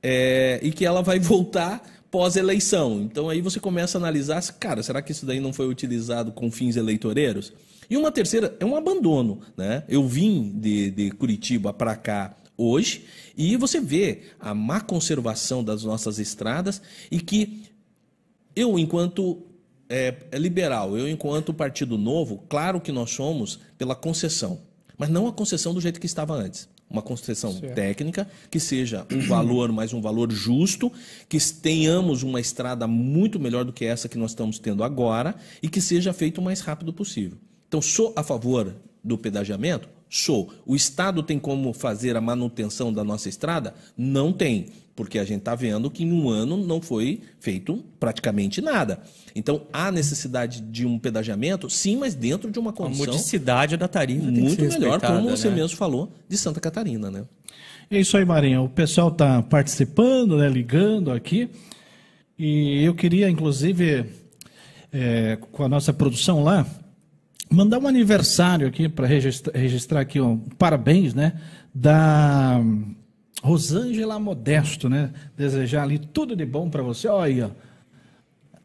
é, 0.01 0.59
e 0.61 0.71
que 0.71 0.85
ela 0.85 1.01
vai 1.01 1.19
voltar 1.19 1.81
pós-eleição. 2.11 3.01
Então 3.01 3.29
aí 3.29 3.41
você 3.41 3.59
começa 3.59 3.97
a 3.97 3.99
analisar, 3.99 4.41
cara, 4.53 4.81
será 4.81 5.01
que 5.01 5.11
isso 5.11 5.25
daí 5.25 5.39
não 5.39 5.51
foi 5.51 5.67
utilizado 5.67 6.31
com 6.31 6.51
fins 6.51 6.75
eleitoreiros? 6.75 7.51
E 7.89 7.97
uma 7.97 8.11
terceira 8.11 8.55
é 8.59 8.65
um 8.65 8.75
abandono, 8.75 9.41
né? 9.57 9.83
Eu 9.87 10.07
vim 10.07 10.51
de, 10.55 10.91
de 10.91 11.11
Curitiba 11.11 11.73
para 11.73 11.95
cá 11.95 12.35
hoje 12.57 13.05
e 13.37 13.57
você 13.57 13.79
vê 13.79 14.23
a 14.39 14.53
má 14.53 14.79
conservação 14.79 15.63
das 15.63 15.83
nossas 15.83 16.19
estradas 16.19 16.81
e 17.11 17.19
que 17.19 17.63
eu, 18.55 18.79
enquanto 18.79 19.43
é, 19.89 20.15
liberal, 20.33 20.97
eu, 20.97 21.07
enquanto 21.07 21.53
Partido 21.53 21.97
Novo, 21.97 22.43
claro 22.49 22.79
que 22.79 22.91
nós 22.91 23.11
somos 23.11 23.59
pela 23.77 23.95
concessão, 23.95 24.59
mas 24.97 25.09
não 25.09 25.27
a 25.27 25.33
concessão 25.33 25.73
do 25.73 25.81
jeito 25.81 25.99
que 25.99 26.05
estava 26.05 26.33
antes. 26.33 26.67
Uma 26.89 27.01
concessão 27.01 27.53
técnica, 27.73 28.27
que 28.49 28.59
seja 28.59 29.05
um 29.11 29.21
valor, 29.27 29.71
mas 29.71 29.93
um 29.93 30.01
valor 30.01 30.31
justo, 30.31 30.91
que 31.27 31.39
tenhamos 31.53 32.23
uma 32.23 32.39
estrada 32.39 32.87
muito 32.87 33.39
melhor 33.39 33.65
do 33.65 33.73
que 33.73 33.85
essa 33.85 34.07
que 34.07 34.17
nós 34.17 34.31
estamos 34.31 34.59
tendo 34.59 34.83
agora 34.83 35.35
e 35.61 35.67
que 35.67 35.81
seja 35.81 36.13
feito 36.13 36.39
o 36.39 36.43
mais 36.43 36.61
rápido 36.61 36.93
possível. 36.93 37.37
Então, 37.67 37.81
sou 37.81 38.13
a 38.15 38.23
favor 38.23 38.75
do 39.03 39.17
pedagiamento? 39.17 39.89
Sou. 40.15 40.49
O 40.65 40.77
Estado 40.77 41.21
tem 41.21 41.37
como 41.37 41.73
fazer 41.73 42.15
a 42.15 42.21
manutenção 42.21 42.93
da 42.93 43.03
nossa 43.03 43.27
estrada? 43.27 43.73
Não 43.97 44.31
tem, 44.31 44.67
porque 44.95 45.19
a 45.19 45.25
gente 45.25 45.39
está 45.39 45.53
vendo 45.55 45.91
que 45.91 46.05
em 46.05 46.11
um 46.13 46.29
ano 46.29 46.55
não 46.55 46.81
foi 46.81 47.19
feito 47.37 47.83
praticamente 47.99 48.61
nada. 48.61 49.01
Então, 49.35 49.63
há 49.73 49.91
necessidade 49.91 50.61
de 50.61 50.85
um 50.85 50.97
pedagiamento? 50.97 51.69
Sim, 51.69 51.97
mas 51.97 52.15
dentro 52.15 52.49
de 52.49 52.57
uma 52.57 52.69
A 52.69 52.73
condição 52.73 53.07
modicidade 53.07 53.75
da 53.75 53.89
tarifa 53.89 54.23
tem 54.27 54.35
que 54.35 54.41
muito 54.41 54.71
ser 54.71 54.79
melhor, 54.79 55.01
como 55.01 55.29
você 55.29 55.49
né? 55.49 55.55
mesmo 55.55 55.75
falou, 55.75 56.09
de 56.29 56.37
Santa 56.37 56.61
Catarina, 56.61 57.11
né? 57.11 57.25
É 57.91 57.99
isso 57.99 58.15
aí, 58.15 58.23
Marinho. 58.23 58.63
O 58.63 58.69
pessoal 58.69 59.09
está 59.09 59.43
participando, 59.43 60.37
né, 60.37 60.47
ligando 60.47 61.11
aqui. 61.11 61.49
E 62.39 62.85
eu 62.85 62.95
queria, 62.95 63.29
inclusive, 63.29 64.05
é, 64.93 65.37
com 65.51 65.61
a 65.61 65.67
nossa 65.67 65.91
produção 65.91 66.41
lá, 66.41 66.65
mandar 67.55 67.79
um 67.79 67.87
aniversário 67.87 68.67
aqui 68.67 68.89
para 68.89 69.07
registrar, 69.07 69.57
registrar 69.57 69.99
aqui 70.01 70.19
um 70.19 70.37
parabéns, 70.37 71.13
né? 71.13 71.33
Da 71.73 72.59
Rosângela 73.41 74.19
Modesto, 74.19 74.89
né? 74.89 75.11
Desejar 75.37 75.83
ali 75.83 75.97
tudo 75.99 76.35
de 76.35 76.45
bom 76.45 76.69
para 76.69 76.83
você. 76.83 77.07
Olha 77.07 77.25
aí, 77.25 77.41
ó. 77.41 77.49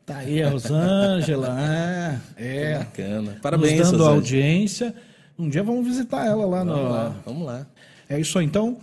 Tá 0.05 0.19
aí 0.19 0.43
a 0.43 0.51
Rosângela, 0.51 1.57
é, 1.61 2.19
é. 2.37 2.79
Bacana. 2.79 3.39
Parabéns, 3.41 3.79
Nos 3.79 3.91
dando 3.93 4.07
audiência. 4.07 4.95
Um 5.39 5.49
dia 5.49 5.63
vamos 5.63 5.87
visitar 5.87 6.27
ela 6.27 6.45
lá 6.45 6.65
no, 6.65 6.75
Vamos 6.75 6.91
lá, 6.91 7.17
vamos 7.25 7.47
lá. 7.47 7.67
é 8.09 8.21
isso 8.21 8.39
aí, 8.39 8.45
então. 8.45 8.77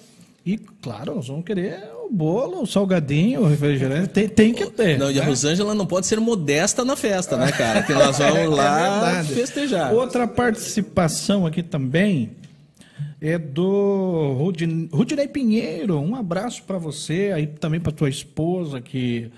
E, 0.45 0.57
claro, 0.57 1.15
nós 1.15 1.27
vamos 1.27 1.43
querer 1.43 1.83
o 2.07 2.13
bolo, 2.13 2.61
o 2.63 2.65
salgadinho, 2.67 3.41
o 3.41 3.47
refrigerante. 3.47 4.09
Tem, 4.09 4.27
tem 4.27 4.53
que 4.53 4.65
ter. 4.71 4.97
Não, 4.97 5.11
e 5.11 5.17
a 5.19 5.21
né? 5.23 5.27
Rosângela 5.29 5.75
não 5.75 5.85
pode 5.85 6.07
ser 6.07 6.19
modesta 6.19 6.83
na 6.85 6.95
festa, 6.95 7.37
né, 7.37 7.51
cara? 7.51 7.83
Que 7.83 7.93
nós 7.93 8.17
vamos 8.17 8.49
lá 8.55 9.19
É 9.19 9.23
festejar. 9.23 9.93
Outra 9.93 10.27
participação 10.27 11.45
aqui 11.45 11.61
também 11.63 12.31
é 13.21 13.37
do 13.37 14.33
Rudin- 14.37 14.89
Rudinei 14.91 15.27
Pinheiro. 15.27 15.99
Um 15.99 16.15
abraço 16.15 16.63
para 16.63 16.77
você, 16.77 17.31
aí 17.33 17.47
também 17.47 17.79
para 17.79 17.91
tua 17.91 18.09
esposa, 18.09 18.79
que 18.81 19.31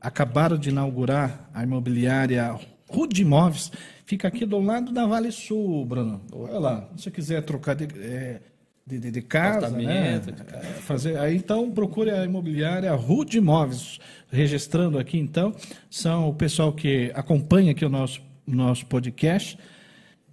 acabaram 0.00 0.56
de 0.58 0.68
inaugurar 0.70 1.48
a 1.54 1.62
imobiliária 1.62 2.54
Rude 2.88 3.22
Imóveis. 3.22 3.70
Fica 4.04 4.28
aqui 4.28 4.46
do 4.46 4.58
lado 4.60 4.92
da 4.92 5.04
Vale 5.06 5.32
Sul, 5.32 5.84
Bruno. 5.84 6.20
Olha 6.32 6.58
lá, 6.58 6.88
se 6.96 7.04
você 7.04 7.10
quiser 7.10 7.42
trocar 7.42 7.74
de, 7.74 7.88
é, 8.00 8.40
de, 8.86 8.98
de- 9.00 9.10
de 9.10 9.22
casa, 9.22 9.70
né? 9.70 10.22
É, 10.52 10.62
fazer, 10.82 11.18
aí 11.18 11.36
então 11.36 11.70
procure 11.70 12.10
a 12.10 12.24
imobiliária 12.24 12.92
Rude 12.94 13.38
Imóveis. 13.38 13.98
Registrando 14.30 14.98
aqui 14.98 15.18
então, 15.18 15.54
são 15.88 16.28
o 16.28 16.34
pessoal 16.34 16.72
que 16.72 17.10
acompanha 17.14 17.70
aqui 17.72 17.84
o 17.84 17.88
nosso, 17.88 18.20
nosso 18.46 18.84
podcast. 18.86 19.56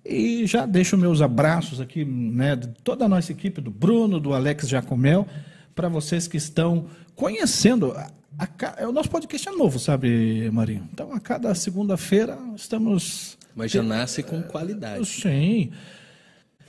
E 0.05 0.45
já 0.45 0.65
deixo 0.65 0.97
meus 0.97 1.21
abraços 1.21 1.79
aqui, 1.79 2.03
né, 2.03 2.55
de 2.55 2.67
toda 2.83 3.05
a 3.05 3.07
nossa 3.07 3.31
equipe, 3.31 3.61
do 3.61 3.71
Bruno, 3.71 4.19
do 4.19 4.33
Alex 4.33 4.67
Jacomel, 4.67 5.25
para 5.73 5.87
vocês 5.87 6.27
que 6.27 6.35
estão 6.37 6.87
conhecendo. 7.15 7.91
A, 7.93 8.09
a 8.37 8.47
é, 8.81 8.87
o 8.87 8.91
nosso 8.91 9.09
podcast 9.09 9.47
é 9.47 9.51
novo, 9.51 9.79
sabe, 9.79 10.49
Marinho? 10.51 10.89
Então, 10.91 11.13
a 11.13 11.19
cada 11.19 11.53
segunda-feira 11.55 12.37
estamos. 12.55 13.37
Mas 13.55 13.71
já 13.71 13.81
nasce 13.83 14.23
com 14.23 14.41
qualidade. 14.41 15.05
Sim. 15.05 15.71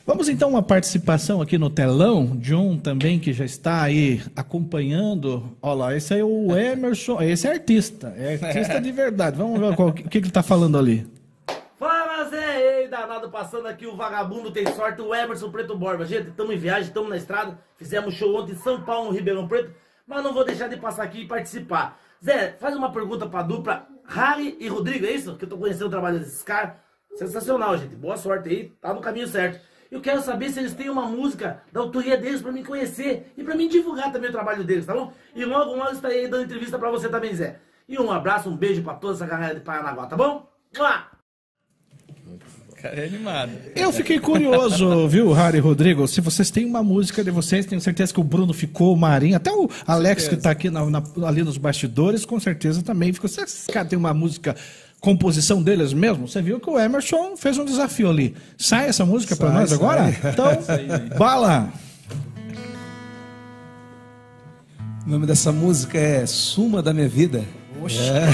Vamos 0.07 0.29
então 0.29 0.51
uma 0.51 0.63
participação 0.63 1.41
aqui 1.41 1.57
no 1.57 1.71
telão 1.71 2.39
um 2.53 2.79
também 2.79 3.19
que 3.19 3.33
já 3.33 3.45
está 3.45 3.83
aí 3.83 4.21
acompanhando. 4.37 5.57
Olha 5.63 5.75
lá, 5.75 5.97
esse 5.97 6.13
aí 6.13 6.21
é 6.21 6.25
o 6.25 6.55
Emerson. 6.55 7.23
Esse 7.23 7.47
é 7.47 7.53
artista, 7.53 8.13
é 8.17 8.35
artista 8.35 8.81
de 8.81 8.93
verdade. 8.93 9.39
Vamos 9.39 9.59
ver 9.59 9.75
qual- 9.75 9.89
o 9.89 9.93
que, 9.95 10.03
que 10.03 10.19
ele 10.19 10.27
está 10.29 10.43
falando 10.43 10.77
ali. 10.77 11.07
Fala 11.79 12.25
Zé, 12.29 12.83
ei 12.83 12.89
danado, 12.89 13.31
passando 13.31 13.67
aqui 13.67 13.87
o 13.87 13.97
vagabundo 13.97 14.51
tem 14.51 14.67
sorte, 14.75 15.01
o 15.01 15.15
Emerson 15.15 15.51
Preto 15.51 15.77
Borba. 15.77 16.05
Gente, 16.05 16.29
estamos 16.29 16.55
em 16.55 16.59
viagem, 16.59 16.89
estamos 16.89 17.09
na 17.09 17.17
estrada, 17.17 17.59
fizemos 17.77 18.15
show 18.15 18.35
ontem 18.37 18.53
em 18.53 18.57
São 18.57 18.83
Paulo, 18.83 19.09
no 19.11 19.17
Ribeirão 19.17 19.49
Preto, 19.49 19.71
mas 20.07 20.23
não 20.23 20.35
vou 20.35 20.45
deixar 20.45 20.69
de 20.69 20.77
passar 20.77 21.03
aqui 21.05 21.23
e 21.23 21.27
participar. 21.27 21.99
Zé, 22.23 22.57
faz 22.61 22.77
uma 22.77 22.93
pergunta 22.93 23.27
pra 23.27 23.43
dupla 23.43 23.87
Harry 24.07 24.57
e 24.61 24.69
Rodrigo, 24.69 25.07
é 25.07 25.13
isso? 25.13 25.35
Que 25.37 25.45
eu 25.47 25.49
tô 25.49 25.57
conhecendo 25.57 25.87
o 25.87 25.91
trabalho 25.91 26.19
desses 26.19 26.43
caras. 26.43 26.75
Sensacional, 27.17 27.77
gente. 27.79 27.95
Boa 27.97 28.17
sorte 28.19 28.49
aí, 28.51 28.73
tá 28.81 28.93
no 28.93 29.01
caminho 29.01 29.27
certo. 29.27 29.61
Eu 29.95 30.01
quero 30.01 30.21
saber 30.23 30.51
se 30.51 30.59
eles 30.59 30.75
têm 30.75 30.91
uma 30.91 31.07
música 31.07 31.63
da 31.73 31.79
autoria 31.79 32.17
deles 32.17 32.43
pra 32.43 32.51
mim 32.51 32.65
conhecer 32.65 33.33
e 33.39 33.45
pra 33.45 33.55
mim 33.55 33.69
divulgar 33.69 34.11
também 34.13 34.29
o 34.29 34.33
trabalho 34.33 34.65
deles, 34.65 34.85
tá 34.85 34.93
bom? 34.93 35.13
E 35.37 35.45
logo, 35.45 35.77
logo 35.77 35.93
estarei 35.93 36.25
aí 36.25 36.29
dando 36.29 36.43
entrevista 36.43 36.77
pra 36.77 36.91
você 36.91 37.09
também, 37.09 37.33
Zé. 37.33 37.61
E 37.89 37.97
um 37.97 38.11
abraço, 38.11 38.49
um 38.51 38.57
beijo 38.57 38.83
pra 38.83 38.95
toda 38.95 39.15
essa 39.15 39.25
galera 39.25 39.55
de 39.55 39.61
Paranaguá, 39.61 40.07
tá 40.07 40.17
bom? 40.17 40.49
Mua! 40.77 41.05
Cara, 42.83 42.97
é 43.01 43.07
animado. 43.07 43.53
Eu 43.77 43.93
fiquei 43.93 44.19
curioso, 44.19 45.07
viu, 45.09 45.33
Harry 45.33 45.59
Rodrigo? 45.61 46.07
Se 46.09 46.21
vocês 46.21 46.51
têm 46.51 46.67
uma 46.67 46.83
música 46.83 47.23
de 47.23 47.31
vocês, 47.31 47.65
tenho 47.65 47.81
certeza 47.81 48.13
que 48.13 48.21
o 48.21 48.25
Bruno 48.25 48.53
ficou, 48.53 48.93
o 48.93 48.97
Marinho, 48.97 49.37
até 49.37 49.51
o 49.53 49.71
Alex 49.87 50.27
que 50.29 50.35
está 50.35 50.51
aqui 50.51 50.69
na- 50.71 50.85
na- 50.91 51.03
ali 51.27 51.43
nos 51.45 51.57
bastidores, 51.57 52.27
com 52.27 52.39
certeza 52.41 52.83
também 52.83 53.13
ficou. 53.13 53.29
Se 53.29 53.41
esses 53.43 53.67
caras 53.69 53.89
têm 53.89 53.99
uma 53.99 54.13
música, 54.13 54.55
composição 55.05 55.63
deles 55.63 55.93
mesmo, 55.93 56.27
você 56.27 56.41
viu 56.41 56.59
que 56.59 56.71
o 56.71 56.81
Emerson 56.81 57.37
fez 57.37 57.59
um 57.59 57.65
desafio 57.67 58.09
ali. 58.09 58.35
Sai 58.57 58.89
essa 58.89 59.05
música 59.05 59.37
para 59.37 59.49
Sai, 59.51 59.61
nós 59.61 59.73
agora? 59.73 60.13
sai. 60.13 60.15
Então, 60.33 61.19
bala! 61.19 61.69
O 65.07 65.11
nome 65.11 65.27
dessa 65.27 65.53
música 65.53 65.99
é 65.99 66.25
Suma 66.25 66.83
da 66.83 66.95
Minha 66.95 67.09
Vida. 67.09 67.45
É. 67.85 68.25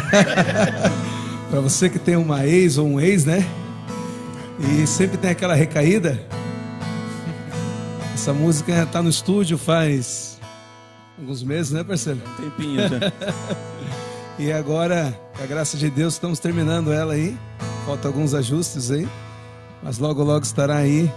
Pra 1.50 1.58
você 1.60 1.90
que 1.90 1.98
tem 1.98 2.14
uma 2.14 2.46
ex 2.46 2.78
ou 2.78 2.86
um 2.86 3.00
ex, 3.00 3.24
né? 3.24 3.44
E 4.60 4.86
sempre 4.86 5.16
tem 5.16 5.32
aquela 5.32 5.56
recaída. 5.56 6.22
Essa 8.14 8.32
música 8.32 8.86
tá 8.86 9.02
no 9.02 9.10
estúdio 9.10 9.58
faz 9.58 10.38
alguns 11.18 11.42
meses, 11.42 11.72
né, 11.72 11.82
parceiro? 11.82 12.20
Tempinho 12.36 12.80
já. 12.88 13.00
E 14.40 14.50
agora, 14.50 15.14
com 15.36 15.42
a 15.42 15.46
graça 15.46 15.76
de 15.76 15.90
Deus, 15.90 16.14
estamos 16.14 16.38
terminando 16.38 16.90
ela 16.90 17.12
aí. 17.12 17.36
Falta 17.84 18.08
alguns 18.08 18.32
ajustes 18.32 18.90
aí. 18.90 19.06
Mas 19.82 19.98
logo, 19.98 20.24
logo 20.24 20.42
estará 20.42 20.76
aí. 20.76 21.12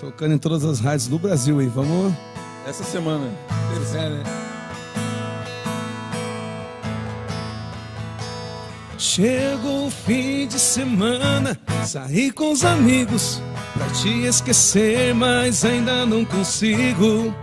Tocando 0.00 0.32
em 0.32 0.38
todas 0.38 0.64
as 0.64 0.80
rádios 0.80 1.06
do 1.06 1.18
Brasil 1.18 1.58
aí. 1.58 1.66
Vamos. 1.66 2.14
Essa 2.66 2.82
semana. 2.82 3.30
É, 3.94 4.08
né? 4.08 4.22
Chegou 8.96 9.88
o 9.88 9.90
fim 9.90 10.46
de 10.46 10.58
semana, 10.58 11.60
saí 11.84 12.30
com 12.30 12.52
os 12.52 12.64
amigos 12.64 13.42
pra 13.74 13.86
te 13.88 14.24
esquecer, 14.24 15.14
mas 15.14 15.62
ainda 15.62 16.06
não 16.06 16.24
consigo. 16.24 17.34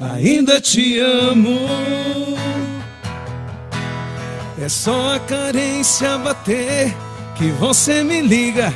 Ainda 0.00 0.60
te 0.60 0.98
amo. 0.98 2.21
É 4.62 4.68
só 4.68 5.16
a 5.16 5.18
carência 5.18 6.16
bater 6.18 6.94
que 7.34 7.50
você 7.50 8.04
me 8.04 8.20
liga, 8.20 8.72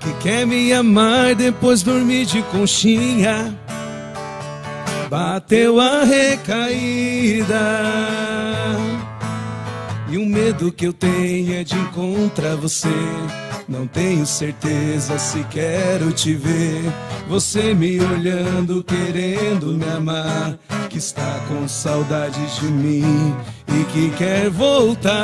que 0.00 0.12
quer 0.14 0.44
me 0.44 0.72
amar 0.72 1.36
depois 1.36 1.80
dormir 1.80 2.26
de 2.26 2.42
conchinha. 2.42 3.56
Bateu 5.08 5.78
a 5.78 6.02
recaída. 6.02 7.54
E 10.10 10.16
o 10.18 10.26
medo 10.26 10.72
que 10.72 10.88
eu 10.88 10.92
tenho 10.92 11.54
é 11.54 11.62
de 11.62 11.76
encontrar 11.76 12.56
você. 12.56 12.88
Não 13.68 13.86
tenho 13.86 14.24
certeza 14.24 15.18
se 15.18 15.44
quero 15.44 16.10
te 16.10 16.32
ver. 16.32 16.82
Você 17.28 17.74
me 17.74 18.00
olhando, 18.00 18.82
querendo 18.82 19.74
me 19.74 19.84
amar. 19.90 20.56
Que 20.88 20.96
está 20.96 21.38
com 21.46 21.68
saudades 21.68 22.56
de 22.56 22.64
mim 22.64 23.36
e 23.68 23.84
que 23.92 24.08
quer 24.16 24.48
voltar. 24.48 25.18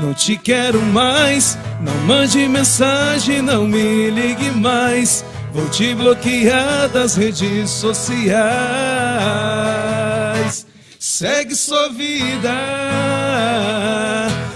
Não 0.00 0.14
te 0.14 0.36
quero 0.36 0.80
mais, 0.80 1.58
não 1.80 1.96
mande 2.06 2.46
mensagem, 2.48 3.42
não 3.42 3.66
me 3.66 4.08
ligue 4.08 4.52
mais. 4.52 5.24
Vou 5.52 5.68
te 5.68 5.92
bloquear 5.92 6.88
das 6.90 7.16
redes 7.16 7.68
sociais. 7.68 8.38
Segue 11.00 11.56
sua 11.56 11.88
vida. 11.88 12.54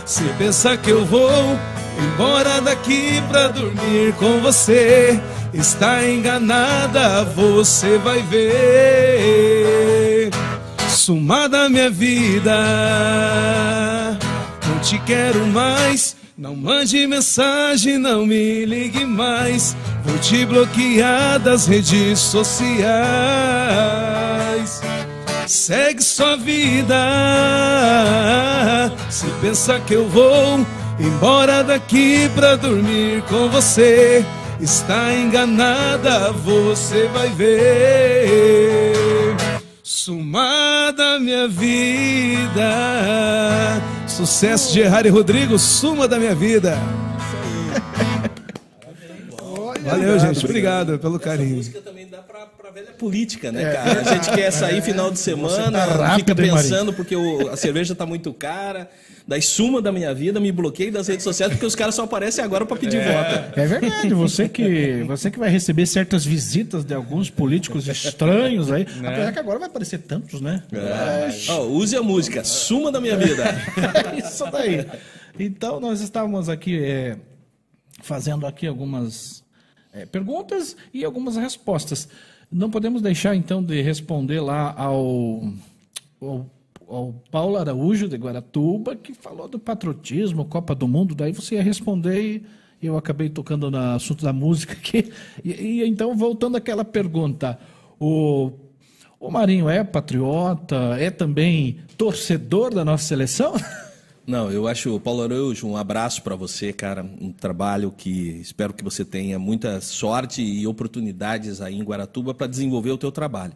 Se 0.07 0.23
pensar 0.39 0.77
que 0.77 0.91
eu 0.91 1.05
vou 1.05 1.59
embora 2.05 2.61
daqui 2.61 3.23
pra 3.29 3.49
dormir 3.49 4.13
com 4.19 4.41
você, 4.41 5.21
está 5.53 6.07
enganada, 6.07 7.25
você 7.25 7.99
vai 7.99 8.23
ver. 8.23 9.51
Suma 10.89 11.49
da 11.49 11.69
minha 11.69 11.91
vida. 11.91 12.53
Não 14.67 14.79
te 14.81 14.99
quero 15.01 15.47
mais. 15.47 16.17
Não 16.37 16.57
mande 16.57 17.07
mensagem, 17.07 17.99
não 17.99 18.27
me 18.27 18.65
ligue 18.65 19.05
mais. 19.05 19.77
Vou 20.05 20.19
te 20.19 20.45
bloquear 20.45 21.39
das 21.39 21.67
redes 21.67 22.19
sociais. 22.19 22.83
Segue 25.47 26.03
sua 26.03 26.37
vida. 26.37 26.95
Se 29.11 29.27
pensa 29.41 29.79
que 29.81 29.95
eu 29.95 30.09
vou 30.09 30.67
embora 30.99 31.63
daqui 31.63 32.29
pra 32.35 32.57
dormir 32.57 33.23
com 33.29 33.49
você, 33.49 34.25
está 34.61 35.13
enganada, 35.15 36.33
você 36.33 37.09
vai 37.09 37.29
ver. 37.31 38.93
Suma 39.83 40.93
da 40.97 41.19
minha 41.19 41.47
vida. 41.49 42.63
Sucesso 44.07 44.73
de 44.73 44.83
Harry 44.83 45.09
Rodrigo, 45.09 45.59
suma 45.59 46.09
da 46.09 46.19
minha 46.19 46.35
vida. 46.35 46.79
Valeu, 49.85 50.19
gente. 50.19 50.45
Obrigado 50.45 50.99
pelo 50.99 51.19
carinho. 51.19 51.57
música 51.57 51.81
também 51.81 52.07
dá 52.07 52.19
pra 52.19 52.42
velha 52.73 52.93
política, 52.93 53.53
né, 53.53 53.73
cara? 53.73 54.01
A 54.01 54.05
gente 54.15 54.31
quer 54.31 54.51
sair 54.51 54.81
final 54.83 55.11
de 55.11 55.19
semana, 55.19 55.71
tá 55.71 55.85
rápido, 55.85 56.29
fica 56.29 56.43
hein, 56.45 56.51
pensando 56.51 56.93
porque 56.93 57.15
o- 57.15 57.49
a 57.51 57.57
cerveja 57.57 57.95
tá 57.95 58.07
muito 58.07 58.33
cara, 58.33 58.91
daí 59.27 59.43
suma 59.43 59.81
da 59.83 59.93
minha 59.93 60.13
vida, 60.15 60.41
me 60.41 60.51
bloqueio 60.51 60.91
das 60.93 61.09
redes 61.09 61.23
sociais 61.23 61.53
porque 61.53 61.67
os 61.67 61.75
caras 61.75 61.95
só 61.95 62.05
aparecem 62.05 62.45
agora 62.45 62.65
pra 62.67 62.77
pedir 62.77 62.99
voto. 63.01 63.61
É 63.61 63.67
verdade, 63.67 64.15
você 64.15 64.49
que, 64.49 65.03
você 65.07 65.31
que 65.31 65.39
vai 65.39 65.51
receber 65.51 65.87
certas 65.87 66.25
visitas 66.25 66.85
de 66.85 66.95
alguns 66.95 67.31
políticos 67.31 67.87
estranhos 67.89 68.71
aí. 68.73 68.87
Apesar 69.05 69.33
que 69.33 69.39
agora 69.39 69.59
vai 69.59 69.69
aparecer 69.69 69.99
tantos, 69.99 70.41
né? 70.41 70.63
Ó, 71.51 71.63
use 71.67 71.97
a 71.97 72.03
música, 72.03 72.43
suma 72.45 72.91
da 72.91 73.01
minha 73.01 73.17
vida. 73.17 73.45
É 74.15 74.19
isso 74.25 74.45
daí. 74.51 74.87
Então, 75.39 75.81
nós 75.81 76.01
estávamos 76.01 76.49
aqui 76.49 76.79
é, 76.83 77.17
fazendo 78.03 78.47
aqui 78.47 78.67
algumas 78.67 79.43
é, 79.93 80.05
perguntas 80.07 80.77
e 80.93 81.05
algumas 81.05 81.37
respostas. 81.37 82.09
Não 82.53 82.71
podemos 82.71 83.01
deixar, 83.01 83.35
então, 83.35 83.63
de 83.63 83.81
responder 83.81 84.41
lá 84.41 84.75
ao, 84.77 85.43
ao, 86.21 86.51
ao 86.87 87.13
Paulo 87.31 87.57
Araújo, 87.57 88.09
de 88.09 88.17
Guaratuba, 88.17 88.95
que 88.95 89.15
falou 89.15 89.49
do 89.49 89.59
patriotismo, 89.59 90.45
Copa 90.45 90.75
do 90.75 90.87
Mundo. 90.87 91.15
Daí 91.15 91.33
você 91.33 91.55
ia 91.55 91.63
responder 91.63 92.43
e 92.81 92.87
eu 92.87 92.97
acabei 92.97 93.29
tocando 93.31 93.71
no 93.71 93.79
assunto 93.79 94.25
da 94.25 94.33
música 94.33 94.75
aqui. 94.75 95.11
E, 95.43 95.51
e 95.51 95.89
então, 95.89 96.15
voltando 96.17 96.57
àquela 96.57 96.85
pergunta, 96.85 97.59
o 97.99 98.53
o 99.23 99.31
Marinho 99.31 99.69
é 99.69 99.85
patriota, 99.85 100.97
é 100.99 101.09
também 101.09 101.77
torcedor 101.97 102.75
da 102.75 102.85
nossa 102.85 103.05
seleção? 103.05 103.55
Não, 104.25 104.53
eu 104.53 104.69
acho, 104.69 105.01
Paulo 105.01 105.23
Araújo, 105.23 105.67
um 105.67 105.77
abraço 105.77 106.23
para 106.23 106.37
você, 106.37 106.73
cara. 106.73 107.03
Um 107.03 107.33
trabalho 107.33 107.91
que 107.91 108.11
espero 108.41 108.73
que 108.73 108.85
você 108.85 109.05
tenha 109.05 109.37
muita 109.37 109.81
sorte 109.81 110.41
e 110.41 110.65
oportunidades 110.67 111.61
aí 111.61 111.77
em 111.77 111.83
Guaratuba 111.83 112.33
para 112.33 112.47
desenvolver 112.47 112.93
o 112.93 112.99
teu 112.99 113.11
trabalho. 113.11 113.53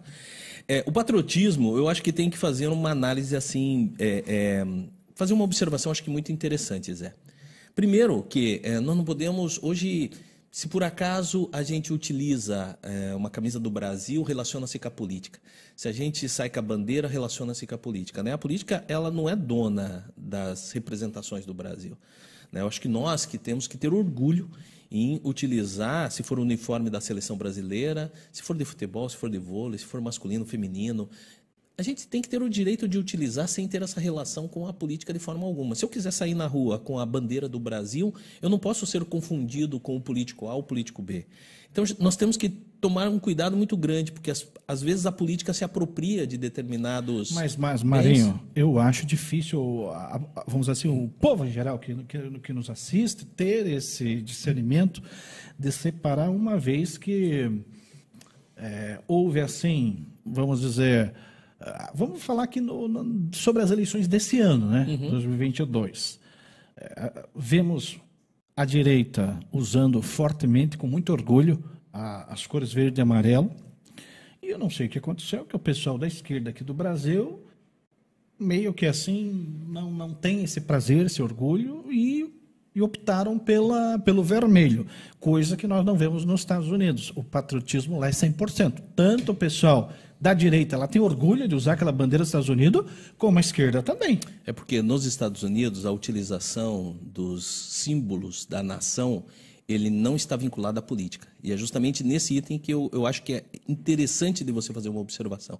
É, 0.68 0.82
o 0.84 0.90
patriotismo, 0.90 1.76
eu 1.76 1.88
acho 1.88 2.02
que 2.02 2.12
tem 2.12 2.28
que 2.28 2.36
fazer 2.36 2.66
uma 2.66 2.90
análise 2.90 3.36
assim, 3.36 3.92
é, 4.00 4.24
é, 4.26 4.66
fazer 5.14 5.32
uma 5.32 5.44
observação, 5.44 5.92
acho 5.92 6.02
que 6.02 6.10
muito 6.10 6.32
interessante, 6.32 6.92
Zé. 6.92 7.14
Primeiro, 7.72 8.24
que 8.24 8.60
é, 8.64 8.80
nós 8.80 8.96
não 8.96 9.04
podemos 9.04 9.60
hoje, 9.62 10.10
se 10.56 10.68
por 10.68 10.82
acaso 10.82 11.50
a 11.52 11.62
gente 11.62 11.92
utiliza 11.92 12.78
é, 12.82 13.14
uma 13.14 13.28
camisa 13.28 13.60
do 13.60 13.68
Brasil, 13.68 14.22
relaciona-se 14.22 14.78
com 14.78 14.88
a 14.88 14.90
política. 14.90 15.38
Se 15.76 15.86
a 15.86 15.92
gente 15.92 16.26
sai 16.30 16.48
com 16.48 16.58
a 16.58 16.62
bandeira, 16.62 17.06
relaciona-se 17.06 17.66
com 17.66 17.74
a 17.74 17.78
política. 17.78 18.22
Né? 18.22 18.32
A 18.32 18.38
política 18.38 18.82
ela 18.88 19.10
não 19.10 19.28
é 19.28 19.36
dona 19.36 20.10
das 20.16 20.72
representações 20.72 21.44
do 21.44 21.52
Brasil. 21.52 21.94
Né? 22.50 22.62
Eu 22.62 22.68
acho 22.68 22.80
que 22.80 22.88
nós 22.88 23.26
que 23.26 23.36
temos 23.36 23.68
que 23.68 23.76
ter 23.76 23.92
orgulho 23.92 24.48
em 24.90 25.20
utilizar, 25.22 26.10
se 26.10 26.22
for 26.22 26.38
o 26.38 26.42
uniforme 26.42 26.88
da 26.88 27.02
seleção 27.02 27.36
brasileira, 27.36 28.10
se 28.32 28.42
for 28.42 28.56
de 28.56 28.64
futebol, 28.64 29.06
se 29.10 29.16
for 29.18 29.28
de 29.28 29.36
vôlei, 29.36 29.78
se 29.78 29.84
for 29.84 30.00
masculino, 30.00 30.46
feminino, 30.46 31.06
a 31.78 31.82
gente 31.82 32.08
tem 32.08 32.22
que 32.22 32.28
ter 32.28 32.42
o 32.42 32.48
direito 32.48 32.88
de 32.88 32.96
utilizar 32.96 33.46
sem 33.48 33.68
ter 33.68 33.82
essa 33.82 34.00
relação 34.00 34.48
com 34.48 34.66
a 34.66 34.72
política 34.72 35.12
de 35.12 35.18
forma 35.18 35.46
alguma. 35.46 35.74
Se 35.74 35.84
eu 35.84 35.88
quiser 35.88 36.10
sair 36.10 36.34
na 36.34 36.46
rua 36.46 36.78
com 36.78 36.98
a 36.98 37.04
bandeira 37.04 37.48
do 37.48 37.60
Brasil, 37.60 38.14
eu 38.40 38.48
não 38.48 38.58
posso 38.58 38.86
ser 38.86 39.04
confundido 39.04 39.78
com 39.78 39.94
o 39.94 40.00
político 40.00 40.48
A 40.48 40.54
ou 40.54 40.60
o 40.60 40.62
político 40.62 41.02
B. 41.02 41.26
Então 41.70 41.84
nós 41.98 42.16
temos 42.16 42.38
que 42.38 42.48
tomar 42.48 43.08
um 43.08 43.18
cuidado 43.18 43.54
muito 43.54 43.76
grande, 43.76 44.10
porque 44.10 44.30
às, 44.30 44.46
às 44.66 44.80
vezes 44.80 45.04
a 45.04 45.12
política 45.12 45.52
se 45.52 45.64
apropria 45.64 46.26
de 46.26 46.38
determinados. 46.38 47.32
Mas, 47.32 47.56
mas 47.56 47.82
Marinho, 47.82 48.40
eu 48.54 48.78
acho 48.78 49.04
difícil, 49.04 49.90
vamos 50.46 50.66
dizer 50.66 50.72
assim, 50.72 50.88
o 50.88 51.08
povo 51.20 51.44
em 51.44 51.50
geral 51.50 51.78
que, 51.78 51.94
que, 52.04 52.40
que 52.40 52.52
nos 52.54 52.70
assiste 52.70 53.26
ter 53.26 53.66
esse 53.66 54.22
discernimento 54.22 55.02
de 55.58 55.70
separar 55.70 56.30
uma 56.30 56.58
vez 56.58 56.96
que 56.96 57.50
é, 58.56 59.00
houve 59.06 59.40
assim, 59.40 60.06
vamos 60.24 60.62
dizer, 60.62 61.12
vamos 61.94 62.22
falar 62.22 62.44
aqui 62.44 62.60
no- 62.60 62.86
no- 62.88 63.28
sobre 63.34 63.62
as 63.62 63.70
eleições 63.70 64.06
desse 64.06 64.38
ano, 64.40 64.66
né, 64.70 64.84
2022. 65.10 66.18
É, 66.76 67.26
vemos 67.34 67.98
a 68.56 68.64
direita 68.64 69.38
usando 69.52 70.00
fortemente, 70.02 70.76
com 70.76 70.86
muito 70.86 71.12
orgulho, 71.12 71.62
a- 71.92 72.32
as 72.32 72.46
cores 72.46 72.72
verde 72.72 73.00
e 73.00 73.02
amarelo. 73.02 73.50
E 74.42 74.48
eu 74.48 74.58
não 74.58 74.68
sei 74.70 74.86
o 74.86 74.90
que 74.90 74.98
aconteceu, 74.98 75.44
que 75.44 75.56
o 75.56 75.58
pessoal 75.58 75.96
da 75.98 76.06
esquerda 76.06 76.50
aqui 76.50 76.62
do 76.62 76.74
Brasil, 76.74 77.42
meio 78.38 78.72
que 78.74 78.86
assim, 78.86 79.62
não, 79.66 79.90
não 79.90 80.12
tem 80.12 80.44
esse 80.44 80.60
prazer, 80.60 81.06
esse 81.06 81.22
orgulho, 81.22 81.84
e, 81.90 82.32
e 82.74 82.82
optaram 82.82 83.38
pela, 83.38 83.98
pelo 83.98 84.22
vermelho, 84.22 84.86
coisa 85.18 85.56
que 85.56 85.66
nós 85.66 85.84
não 85.84 85.96
vemos 85.96 86.24
nos 86.26 86.40
Estados 86.40 86.68
Unidos. 86.70 87.12
O 87.16 87.24
patriotismo 87.24 87.98
lá 87.98 88.08
é 88.08 88.12
100%. 88.12 88.82
Tanto 88.94 89.32
o 89.32 89.34
pessoal 89.34 89.90
da 90.20 90.32
direita 90.34 90.74
ela 90.76 90.88
tem 90.88 91.00
orgulho 91.00 91.46
de 91.46 91.54
usar 91.54 91.74
aquela 91.74 91.92
bandeira 91.92 92.22
dos 92.22 92.28
Estados 92.28 92.48
Unidos, 92.48 92.84
como 93.18 93.38
a 93.38 93.40
esquerda 93.40 93.82
também. 93.82 94.18
É 94.46 94.52
porque 94.52 94.80
nos 94.82 95.04
Estados 95.04 95.42
Unidos 95.42 95.84
a 95.86 95.90
utilização 95.92 96.96
dos 97.02 97.44
símbolos 97.44 98.46
da 98.46 98.62
nação 98.62 99.24
ele 99.68 99.90
não 99.90 100.14
está 100.14 100.36
vinculado 100.36 100.78
à 100.78 100.82
política. 100.82 101.26
E 101.42 101.52
é 101.52 101.56
justamente 101.56 102.04
nesse 102.04 102.36
item 102.36 102.56
que 102.56 102.72
eu, 102.72 102.88
eu 102.92 103.04
acho 103.04 103.20
que 103.24 103.32
é 103.32 103.44
interessante 103.68 104.44
de 104.44 104.52
você 104.52 104.72
fazer 104.72 104.88
uma 104.88 105.00
observação. 105.00 105.58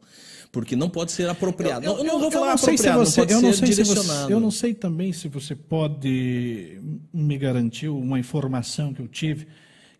Porque 0.52 0.76
não 0.76 0.88
pode 0.88 1.10
ser 1.10 1.28
apropriado. 1.28 1.84
não, 1.84 1.98
eu 1.98 2.04
não 2.04 2.20
vou 2.20 2.30
falar 2.30 2.56
sei 2.56 2.78
se 2.78 2.88
apropriado, 2.88 3.10
você- 3.10 3.20
não 3.20 3.26
pode 3.26 3.32
eu 3.34 3.42
não 3.42 3.52
ser 3.52 3.58
sei 3.66 3.66
se 3.74 3.84
você- 3.84 3.94
direcionado. 3.94 4.30
eu 4.32 4.38
não 4.40 4.50
sei 4.52 4.74
também 4.74 5.12
se 5.12 5.26
você 5.26 5.56
pode 5.56 6.80
me 7.12 7.36
garantir 7.36 7.88
uma 7.88 8.18
informação 8.20 8.94
que 8.94 9.02
eu 9.02 9.08
tive 9.08 9.48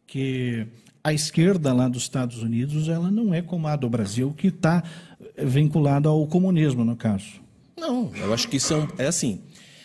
que 0.07 0.69
a 1.07 1.13
esquerda 1.13 1.73
lá 1.73 1.89
dos 1.89 2.03
Estados 2.03 2.43
Unidos 2.43 2.89
ela 2.89 3.13
não 3.13 3.33
é 3.33 3.41
como 3.41 3.69
a 3.69 3.77
do 3.77 3.89
Brasil 3.89 4.35
que 4.37 4.49
está 4.49 4.83
vinculada 5.39 6.09
ao 6.09 6.27
comunismo 6.27 6.85
no 6.85 6.97
caso. 6.97 7.41
Não, 7.79 8.11
eu 8.17 8.35
acho 8.35 8.49
que 8.49 8.59
são 8.59 8.89
é 8.99 9.07
assim. 9.07 9.41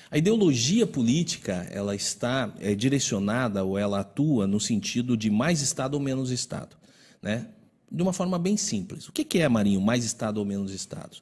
A 0.10 0.18
ideologia 0.18 0.88
política 0.88 1.68
ela 1.70 1.94
está 1.96 2.52
é, 2.60 2.74
direcionada 2.74 3.64
ou 3.64 3.78
ela 3.78 4.00
atua 4.00 4.48
no 4.48 4.60
sentido 4.60 5.16
de 5.16 5.30
mais 5.30 5.62
Estado 5.62 5.94
ou 5.94 6.00
menos 6.00 6.32
Estado, 6.32 6.76
né? 7.22 7.46
De 7.92 8.02
uma 8.02 8.14
forma 8.14 8.40
bem 8.40 8.58
simples. 8.58 9.08
O 9.08 9.12
que 9.12 9.38
é, 9.38 9.48
Marinho, 9.48 9.80
mais 9.80 10.04
Estado 10.04 10.40
ou 10.40 10.46
menos 10.46 10.74
Estados? 10.74 11.22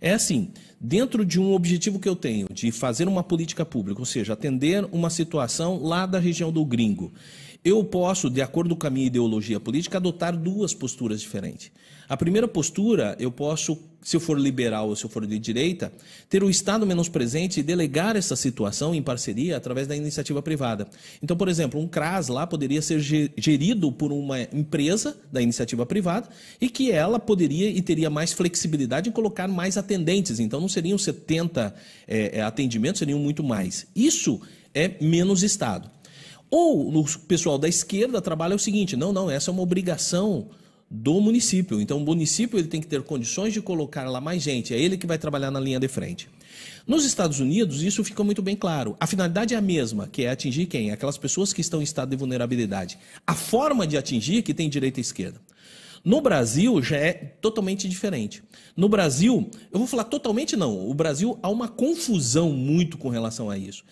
É 0.00 0.12
assim, 0.12 0.52
dentro 0.80 1.24
de 1.24 1.40
um 1.40 1.52
objetivo 1.52 1.98
que 1.98 2.08
eu 2.08 2.14
tenho 2.14 2.46
de 2.52 2.70
fazer 2.70 3.08
uma 3.08 3.24
política 3.24 3.66
pública, 3.66 4.00
ou 4.00 4.06
seja, 4.06 4.32
atender 4.32 4.88
uma 4.92 5.10
situação 5.10 5.82
lá 5.82 6.06
da 6.06 6.20
região 6.20 6.52
do 6.52 6.64
gringo, 6.64 7.12
eu 7.64 7.84
posso, 7.84 8.30
de 8.30 8.40
acordo 8.40 8.74
com 8.74 8.86
a 8.86 8.90
minha 8.90 9.06
ideologia 9.06 9.60
política, 9.60 9.98
adotar 9.98 10.36
duas 10.36 10.72
posturas 10.72 11.20
diferentes. 11.20 11.70
A 12.08 12.16
primeira 12.16 12.48
postura, 12.48 13.14
eu 13.20 13.30
posso, 13.30 13.78
se 14.02 14.16
eu 14.16 14.20
for 14.20 14.36
liberal 14.36 14.88
ou 14.88 14.96
se 14.96 15.04
eu 15.04 15.10
for 15.10 15.24
de 15.24 15.38
direita, 15.38 15.92
ter 16.28 16.42
o 16.42 16.50
Estado 16.50 16.84
menos 16.84 17.08
presente 17.08 17.60
e 17.60 17.62
delegar 17.62 18.16
essa 18.16 18.34
situação 18.34 18.92
em 18.92 19.00
parceria 19.00 19.56
através 19.56 19.86
da 19.86 19.94
iniciativa 19.94 20.42
privada. 20.42 20.88
Então, 21.22 21.36
por 21.36 21.48
exemplo, 21.48 21.78
um 21.78 21.86
CRAS 21.86 22.26
lá 22.26 22.46
poderia 22.48 22.82
ser 22.82 22.98
ge- 22.98 23.30
gerido 23.36 23.92
por 23.92 24.10
uma 24.10 24.40
empresa 24.52 25.16
da 25.30 25.40
iniciativa 25.40 25.86
privada 25.86 26.28
e 26.60 26.68
que 26.68 26.90
ela 26.90 27.20
poderia 27.20 27.68
e 27.70 27.80
teria 27.80 28.10
mais 28.10 28.32
flexibilidade 28.32 29.08
em 29.08 29.12
colocar 29.12 29.46
mais 29.46 29.76
atendentes. 29.76 30.40
Então, 30.40 30.60
não 30.60 30.68
seriam 30.68 30.98
70 30.98 31.72
eh, 32.08 32.38
eh, 32.38 32.40
atendimentos, 32.40 32.98
seriam 32.98 33.20
muito 33.20 33.44
mais. 33.44 33.86
Isso 33.94 34.40
é 34.74 34.96
menos 35.00 35.44
Estado. 35.44 35.88
Ou 36.50 36.92
o 36.92 37.18
pessoal 37.20 37.56
da 37.56 37.68
esquerda 37.68 38.20
trabalha 38.20 38.56
o 38.56 38.58
seguinte: 38.58 38.96
não, 38.96 39.12
não, 39.12 39.30
essa 39.30 39.50
é 39.50 39.52
uma 39.52 39.62
obrigação 39.62 40.48
do 40.90 41.20
município. 41.20 41.80
Então, 41.80 41.98
o 41.98 42.00
município 42.00 42.58
ele 42.58 42.66
tem 42.66 42.80
que 42.80 42.86
ter 42.86 43.00
condições 43.02 43.52
de 43.52 43.62
colocar 43.62 44.10
lá 44.10 44.20
mais 44.20 44.42
gente, 44.42 44.74
é 44.74 44.78
ele 44.78 44.98
que 44.98 45.06
vai 45.06 45.16
trabalhar 45.16 45.50
na 45.50 45.60
linha 45.60 45.78
de 45.78 45.86
frente. 45.86 46.28
Nos 46.86 47.04
Estados 47.04 47.38
Unidos, 47.38 47.82
isso 47.82 48.02
fica 48.02 48.24
muito 48.24 48.42
bem 48.42 48.56
claro. 48.56 48.96
A 48.98 49.06
finalidade 49.06 49.54
é 49.54 49.56
a 49.56 49.60
mesma, 49.60 50.08
que 50.08 50.24
é 50.24 50.30
atingir 50.30 50.66
quem? 50.66 50.90
Aquelas 50.90 51.16
pessoas 51.16 51.52
que 51.52 51.60
estão 51.60 51.80
em 51.80 51.84
estado 51.84 52.10
de 52.10 52.16
vulnerabilidade. 52.16 52.98
A 53.24 53.34
forma 53.34 53.86
de 53.86 53.96
atingir 53.96 54.42
que 54.42 54.52
tem 54.52 54.68
direita 54.68 54.98
e 54.98 55.02
esquerda. 55.02 55.40
No 56.02 56.20
Brasil 56.20 56.82
já 56.82 56.96
é 56.96 57.12
totalmente 57.12 57.88
diferente. 57.88 58.42
No 58.74 58.88
Brasil, 58.88 59.50
eu 59.70 59.78
vou 59.78 59.86
falar 59.86 60.04
totalmente 60.04 60.56
não. 60.56 60.88
O 60.88 60.94
Brasil 60.94 61.38
há 61.42 61.48
uma 61.50 61.68
confusão 61.68 62.50
muito 62.50 62.96
com 62.96 63.10
relação 63.10 63.50
a 63.50 63.58
isso. 63.58 63.84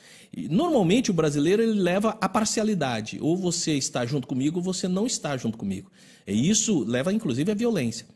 Normalmente 0.51 1.11
o 1.11 1.15
brasileiro 1.15 1.63
ele 1.63 1.79
leva 1.79 2.17
a 2.21 2.29
parcialidade. 2.29 3.19
Ou 3.21 3.37
você 3.37 3.75
está 3.75 4.07
junto 4.07 4.27
comigo 4.27 4.59
ou 4.59 4.63
você 4.63 4.89
não 4.89 5.07
está 5.07 5.37
junto 5.37 5.59
comigo. 5.59 5.91
E 6.27 6.49
isso 6.49 6.83
leva 6.85 7.13
inclusive 7.13 7.53
à 7.53 7.55
violência. 7.55 8.07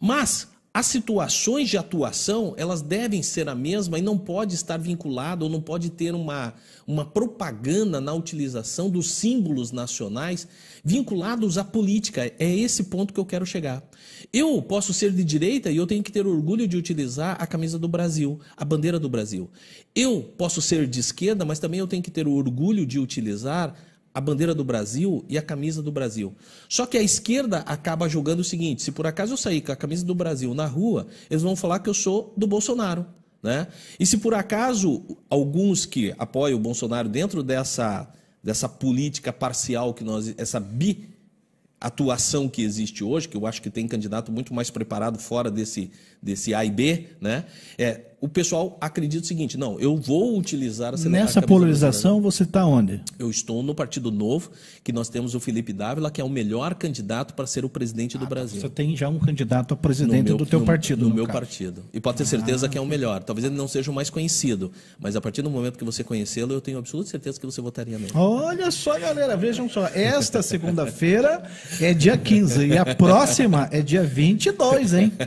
Mas 0.00 0.48
as 0.72 0.86
situações 0.86 1.68
de 1.68 1.76
atuação, 1.76 2.54
elas 2.56 2.82
devem 2.82 3.20
ser 3.20 3.48
a 3.48 3.54
mesma 3.54 3.98
e 3.98 4.02
não 4.02 4.16
pode 4.16 4.54
estar 4.54 4.76
vinculado 4.76 5.44
ou 5.44 5.50
não 5.50 5.60
pode 5.60 5.90
ter 5.90 6.14
uma, 6.14 6.54
uma 6.86 7.04
propaganda 7.04 8.00
na 8.00 8.12
utilização 8.12 8.88
dos 8.88 9.10
símbolos 9.10 9.72
nacionais 9.72 10.46
vinculados 10.88 11.58
à 11.58 11.64
política. 11.64 12.32
É 12.38 12.56
esse 12.56 12.84
ponto 12.84 13.12
que 13.12 13.20
eu 13.20 13.26
quero 13.26 13.44
chegar. 13.44 13.82
Eu 14.32 14.62
posso 14.62 14.94
ser 14.94 15.12
de 15.12 15.22
direita 15.22 15.70
e 15.70 15.76
eu 15.76 15.86
tenho 15.86 16.02
que 16.02 16.10
ter 16.10 16.26
orgulho 16.26 16.66
de 16.66 16.78
utilizar 16.78 17.36
a 17.38 17.46
camisa 17.46 17.78
do 17.78 17.86
Brasil, 17.86 18.40
a 18.56 18.64
bandeira 18.64 18.98
do 18.98 19.08
Brasil. 19.08 19.50
Eu 19.94 20.22
posso 20.38 20.62
ser 20.62 20.86
de 20.86 20.98
esquerda, 20.98 21.44
mas 21.44 21.58
também 21.58 21.78
eu 21.78 21.86
tenho 21.86 22.02
que 22.02 22.10
ter 22.10 22.26
o 22.26 22.32
orgulho 22.32 22.86
de 22.86 22.98
utilizar 22.98 23.74
a 24.14 24.20
bandeira 24.20 24.54
do 24.54 24.64
Brasil 24.64 25.22
e 25.28 25.36
a 25.36 25.42
camisa 25.42 25.82
do 25.82 25.92
Brasil. 25.92 26.34
Só 26.70 26.86
que 26.86 26.96
a 26.96 27.02
esquerda 27.02 27.58
acaba 27.58 28.08
julgando 28.08 28.40
o 28.40 28.44
seguinte: 28.44 28.82
se 28.82 28.90
por 28.90 29.06
acaso 29.06 29.34
eu 29.34 29.36
sair 29.36 29.60
com 29.60 29.72
a 29.72 29.76
camisa 29.76 30.06
do 30.06 30.14
Brasil 30.14 30.54
na 30.54 30.66
rua, 30.66 31.06
eles 31.30 31.42
vão 31.42 31.54
falar 31.54 31.80
que 31.80 31.90
eu 31.90 31.94
sou 31.94 32.32
do 32.34 32.46
Bolsonaro. 32.46 33.04
Né? 33.42 33.68
E 34.00 34.06
se 34.06 34.16
por 34.16 34.32
acaso 34.32 35.02
alguns 35.28 35.84
que 35.84 36.14
apoiam 36.18 36.58
o 36.58 36.62
Bolsonaro 36.62 37.08
dentro 37.08 37.42
dessa, 37.42 38.10
dessa 38.42 38.68
política 38.68 39.32
parcial 39.32 39.92
que 39.92 40.04
nós, 40.04 40.34
essa 40.36 40.60
bi 40.60 41.08
atuação 41.80 42.48
que 42.48 42.62
existe 42.62 43.04
hoje, 43.04 43.28
que 43.28 43.36
eu 43.36 43.46
acho 43.46 43.62
que 43.62 43.70
tem 43.70 43.86
candidato 43.86 44.32
muito 44.32 44.52
mais 44.52 44.68
preparado 44.68 45.18
fora 45.18 45.50
desse, 45.50 45.90
desse 46.22 46.54
A 46.54 46.64
e 46.64 46.70
B, 46.70 47.06
né? 47.20 47.44
É, 47.78 48.02
o 48.20 48.26
pessoal 48.28 48.76
acredita 48.80 49.22
o 49.22 49.26
seguinte: 49.26 49.56
não, 49.56 49.78
eu 49.78 49.96
vou 49.96 50.36
utilizar 50.36 50.92
a 50.92 50.96
sele- 50.96 51.16
a 51.16 51.20
Nessa 51.20 51.40
polarização, 51.40 52.20
você 52.20 52.42
está 52.42 52.66
onde? 52.66 53.00
eu 53.16 53.30
estou 53.30 53.62
no 53.62 53.72
Partido 53.76 54.10
Novo, 54.10 54.50
que 54.82 54.92
nós 54.92 55.08
temos 55.08 55.36
o 55.36 55.40
Felipe 55.40 55.72
Dávila, 55.72 56.10
que 56.10 56.20
é 56.20 56.24
o 56.24 56.28
melhor 56.28 56.74
candidato 56.74 57.34
para 57.34 57.46
ser 57.46 57.64
o 57.64 57.68
presidente 57.68 58.18
do 58.18 58.26
Brasil. 58.26 58.60
Você 58.60 58.68
tem 58.68 58.96
já 58.96 59.08
um 59.08 59.20
candidato 59.20 59.72
a 59.74 59.76
presidente 59.76 60.24
meu- 60.24 60.36
do 60.36 60.44
teu 60.44 60.58
no- 60.58 60.66
partido. 60.66 61.02
No, 61.04 61.08
no 61.10 61.14
meu 61.14 61.26
caso. 61.26 61.38
partido. 61.38 61.84
E 61.92 62.00
pode 62.00 62.18
ter 62.18 62.24
certeza 62.26 62.68
que 62.68 62.76
é 62.76 62.80
o 62.80 62.86
melhor. 62.86 63.22
Talvez 63.22 63.44
ele 63.44 63.54
não 63.54 63.68
seja 63.68 63.88
o 63.88 63.94
mais 63.94 64.10
conhecido, 64.10 64.72
mas 64.98 65.14
a 65.14 65.20
partir 65.20 65.42
do 65.42 65.50
momento 65.50 65.78
que 65.78 65.84
você 65.84 66.02
conhecê-lo, 66.02 66.52
eu 66.52 66.60
tenho 66.60 66.78
absoluta 66.78 67.08
certeza 67.10 67.38
que 67.38 67.46
você 67.46 67.60
votaria 67.60 67.98
nele. 67.98 68.10
Olha 68.14 68.70
só, 68.72 68.98
galera, 68.98 69.36
vejam 69.36 69.68
só. 69.68 69.86
Esta 69.94 70.42
segunda-feira 70.42 71.44
é 71.80 71.94
dia 71.94 72.16
15 72.16 72.66
e 72.66 72.76
a 72.76 72.84
próxima 72.96 73.68
é 73.70 73.80
dia 73.80 74.02
22, 74.02 74.92
hein? 74.94 75.12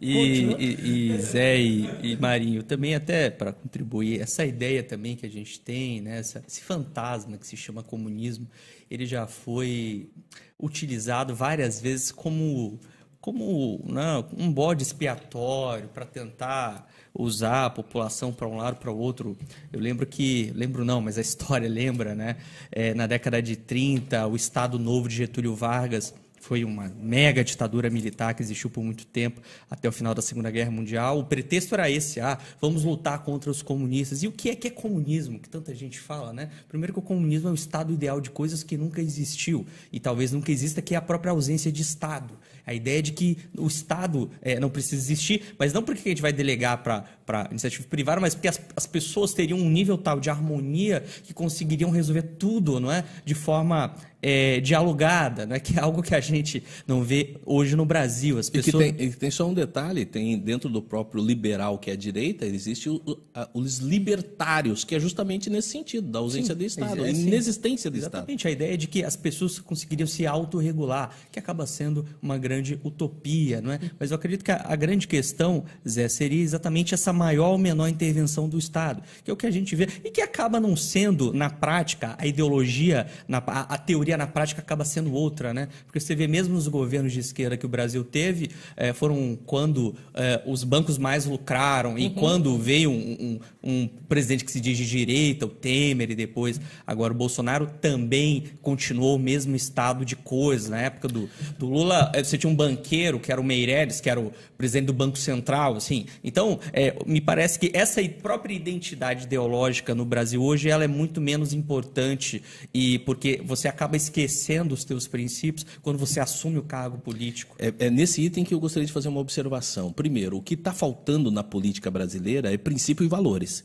E, 0.00 0.15
e, 0.16 1.12
e 1.12 1.18
Zé 1.18 1.58
e, 1.58 1.88
e 2.02 2.16
Marinho, 2.16 2.62
também 2.62 2.94
até 2.94 3.30
para 3.30 3.52
contribuir, 3.52 4.20
essa 4.20 4.44
ideia 4.44 4.82
também 4.82 5.16
que 5.16 5.26
a 5.26 5.30
gente 5.30 5.60
tem, 5.60 6.00
né, 6.00 6.20
esse 6.20 6.60
fantasma 6.62 7.36
que 7.36 7.46
se 7.46 7.56
chama 7.56 7.82
comunismo, 7.82 8.48
ele 8.90 9.06
já 9.06 9.26
foi 9.26 10.10
utilizado 10.58 11.34
várias 11.34 11.80
vezes 11.80 12.10
como, 12.10 12.78
como 13.20 13.82
né, 13.86 14.24
um 14.36 14.52
bode 14.52 14.82
expiatório 14.82 15.88
para 15.88 16.04
tentar 16.04 16.88
usar 17.18 17.66
a 17.66 17.70
população 17.70 18.32
para 18.32 18.46
um 18.46 18.56
lado 18.56 18.76
para 18.76 18.90
o 18.90 18.98
outro. 18.98 19.36
Eu 19.72 19.80
lembro 19.80 20.06
que, 20.06 20.52
lembro 20.54 20.84
não, 20.84 21.00
mas 21.00 21.18
a 21.18 21.20
história 21.20 21.68
lembra, 21.70 22.14
né? 22.14 22.36
É, 22.70 22.94
na 22.94 23.06
década 23.06 23.40
de 23.40 23.56
30, 23.56 24.26
o 24.26 24.36
Estado 24.36 24.78
Novo 24.78 25.08
de 25.08 25.16
Getúlio 25.16 25.54
Vargas 25.54 26.14
foi 26.46 26.64
uma 26.64 26.88
mega 27.00 27.42
ditadura 27.42 27.90
militar 27.90 28.32
que 28.32 28.40
existiu 28.40 28.70
por 28.70 28.82
muito 28.82 29.04
tempo, 29.04 29.40
até 29.68 29.88
o 29.88 29.92
final 29.92 30.14
da 30.14 30.22
Segunda 30.22 30.48
Guerra 30.48 30.70
Mundial. 30.70 31.18
O 31.18 31.24
pretexto 31.24 31.74
era 31.74 31.90
esse, 31.90 32.20
ah, 32.20 32.38
vamos 32.60 32.84
lutar 32.84 33.24
contra 33.24 33.50
os 33.50 33.62
comunistas. 33.62 34.22
E 34.22 34.28
o 34.28 34.32
que 34.32 34.50
é 34.50 34.54
que 34.54 34.68
é 34.68 34.70
comunismo? 34.70 35.40
Que 35.40 35.48
tanta 35.48 35.74
gente 35.74 35.98
fala, 35.98 36.32
né? 36.32 36.50
Primeiro 36.68 36.92
que 36.92 37.00
o 37.00 37.02
comunismo 37.02 37.48
é 37.48 37.50
o 37.50 37.54
estado 37.54 37.92
ideal 37.92 38.20
de 38.20 38.30
coisas 38.30 38.62
que 38.62 38.76
nunca 38.76 39.02
existiu 39.02 39.66
e 39.92 39.98
talvez 39.98 40.30
nunca 40.30 40.52
exista, 40.52 40.80
que 40.80 40.94
é 40.94 40.96
a 40.96 41.02
própria 41.02 41.32
ausência 41.32 41.72
de 41.72 41.82
Estado. 41.82 42.38
A 42.64 42.72
ideia 42.72 43.02
de 43.02 43.10
que 43.12 43.38
o 43.58 43.66
Estado 43.66 44.30
eh, 44.40 44.60
não 44.60 44.70
precisa 44.70 45.02
existir, 45.02 45.54
mas 45.58 45.72
não 45.72 45.82
porque 45.82 46.08
a 46.08 46.10
gente 46.10 46.22
vai 46.22 46.32
delegar 46.32 46.80
para 46.82 47.48
iniciativa 47.50 47.86
privada, 47.88 48.20
mas 48.20 48.34
porque 48.34 48.48
as, 48.48 48.60
as 48.76 48.86
pessoas 48.86 49.34
teriam 49.34 49.58
um 49.58 49.70
nível 49.70 49.98
tal 49.98 50.20
de 50.20 50.30
harmonia 50.30 51.04
que 51.24 51.34
conseguiriam 51.34 51.90
resolver 51.90 52.22
tudo, 52.22 52.78
não 52.78 52.90
é? 52.90 53.04
De 53.24 53.34
forma 53.34 53.94
eh, 54.22 54.60
dialogada, 54.60 55.44
né? 55.46 55.58
Que 55.66 55.78
é 55.78 55.82
algo 55.82 56.02
que 56.02 56.14
a 56.14 56.20
gente 56.20 56.62
não 56.86 57.02
vê 57.02 57.36
hoje 57.44 57.74
no 57.76 57.84
Brasil. 57.84 58.38
As 58.38 58.48
E 58.48 58.52
que 58.52 58.62
pessoas... 58.62 58.92
tem, 58.92 59.06
e 59.06 59.10
tem 59.10 59.30
só 59.30 59.48
um 59.48 59.54
detalhe, 59.54 60.04
tem 60.04 60.38
dentro 60.38 60.68
do 60.70 60.80
próprio 60.80 61.22
liberal, 61.24 61.78
que 61.78 61.90
é 61.90 61.92
a 61.92 61.96
direita, 61.96 62.46
existe 62.46 62.88
o- 62.88 63.18
a- 63.34 63.48
os 63.52 63.78
libertários, 63.78 64.84
que 64.84 64.94
é 64.94 65.00
justamente 65.00 65.50
nesse 65.50 65.68
sentido, 65.70 66.08
da 66.08 66.18
ausência 66.20 66.54
de 66.54 66.64
Estado, 66.66 67.04
é, 67.04 67.10
a 67.10 67.14
sim. 67.14 67.26
inexistência 67.26 67.88
Estado. 67.88 67.96
Exatamente, 67.96 68.46
a 68.46 68.50
ideia 68.50 68.76
de 68.78 68.86
que 68.86 69.02
as 69.04 69.16
pessoas 69.16 69.58
conseguiriam 69.58 70.06
se 70.06 70.26
autorregular, 70.26 71.10
que 71.30 71.38
acaba 71.38 71.66
sendo 71.66 72.04
uma 72.22 72.38
grande 72.38 72.78
utopia, 72.84 73.60
não 73.60 73.72
é? 73.72 73.80
Mas 73.98 74.10
eu 74.10 74.16
acredito 74.16 74.44
que 74.44 74.50
a, 74.52 74.64
a 74.68 74.76
grande 74.76 75.06
questão, 75.08 75.64
Zé, 75.88 76.08
seria 76.08 76.42
exatamente 76.42 76.94
essa 76.94 77.12
maior 77.12 77.50
ou 77.52 77.58
menor 77.58 77.88
intervenção 77.88 78.48
do 78.48 78.58
Estado, 78.58 79.02
que 79.24 79.30
é 79.30 79.34
o 79.34 79.36
que 79.36 79.46
a 79.46 79.50
gente 79.50 79.74
vê, 79.74 79.88
e 80.04 80.10
que 80.10 80.20
acaba 80.20 80.60
não 80.60 80.76
sendo, 80.76 81.32
na 81.32 81.50
prática, 81.50 82.14
a 82.18 82.26
ideologia, 82.26 83.06
na- 83.26 83.38
a, 83.46 83.74
a 83.74 83.78
teoria 83.78 84.05
na 84.14 84.26
prática 84.26 84.60
acaba 84.60 84.84
sendo 84.84 85.10
outra, 85.14 85.54
né? 85.54 85.68
Porque 85.86 85.98
você 85.98 86.14
vê 86.14 86.26
mesmo 86.26 86.54
os 86.54 86.68
governos 86.68 87.14
de 87.14 87.20
esquerda 87.20 87.56
que 87.56 87.64
o 87.64 87.68
Brasil 87.68 88.04
teve, 88.04 88.50
eh, 88.76 88.92
foram 88.92 89.38
quando 89.46 89.94
eh, 90.12 90.42
os 90.44 90.62
bancos 90.64 90.98
mais 90.98 91.24
lucraram 91.24 91.98
e 91.98 92.10
quando 92.10 92.58
veio 92.58 92.90
um, 92.90 93.38
um- 93.64 93.70
um 93.70 93.88
presidente 94.06 94.44
que 94.44 94.52
se 94.52 94.60
diz 94.60 94.76
de 94.76 94.86
direita, 94.86 95.46
o 95.46 95.48
Temer, 95.48 96.10
e 96.10 96.14
depois 96.14 96.60
agora 96.86 97.12
o 97.12 97.16
Bolsonaro, 97.16 97.66
também 97.80 98.44
continuou 98.60 99.16
o 99.16 99.18
mesmo 99.18 99.56
estado 99.56 100.04
de 100.04 100.14
coisas. 100.14 100.68
Na 100.68 100.80
época 100.82 101.08
do, 101.08 101.28
do 101.58 101.66
Lula, 101.66 102.12
eh, 102.14 102.22
você 102.22 102.36
tinha 102.36 102.50
um 102.50 102.54
banqueiro, 102.54 103.18
que 103.18 103.32
era 103.32 103.40
o 103.40 103.44
Meirelles, 103.44 104.00
que 104.00 104.10
era 104.10 104.20
o 104.20 104.30
presidente 104.58 104.86
do 104.86 104.92
Banco 104.92 105.16
Central, 105.16 105.76
assim. 105.76 106.04
Então, 106.22 106.60
eh, 106.72 106.94
me 107.06 107.20
parece 107.20 107.58
que 107.58 107.70
essa 107.72 108.02
própria 108.22 108.52
identidade 108.54 109.24
ideológica 109.24 109.94
no 109.94 110.04
Brasil 110.04 110.42
hoje, 110.42 110.68
ela 110.68 110.84
é 110.84 110.88
muito 110.88 111.20
menos 111.20 111.52
importante 111.52 112.42
e 112.74 112.98
porque 113.00 113.40
você 113.44 113.68
acaba 113.68 113.95
acaba 113.96 114.02
esquecendo 114.06 114.74
os 114.74 114.84
teus 114.84 115.08
princípios 115.08 115.66
quando 115.82 115.98
você 115.98 116.20
assume 116.20 116.58
o 116.58 116.62
cargo 116.62 116.98
político. 116.98 117.56
É, 117.58 117.72
é 117.78 117.90
nesse 117.90 118.22
item 118.22 118.44
que 118.44 118.54
eu 118.54 118.60
gostaria 118.60 118.86
de 118.86 118.92
fazer 118.92 119.08
uma 119.08 119.20
observação. 119.20 119.92
Primeiro, 119.92 120.36
o 120.36 120.42
que 120.42 120.54
está 120.54 120.72
faltando 120.72 121.30
na 121.30 121.42
política 121.42 121.90
brasileira 121.90 122.52
é 122.52 122.56
princípio 122.56 123.04
e 123.04 123.08
valores. 123.08 123.64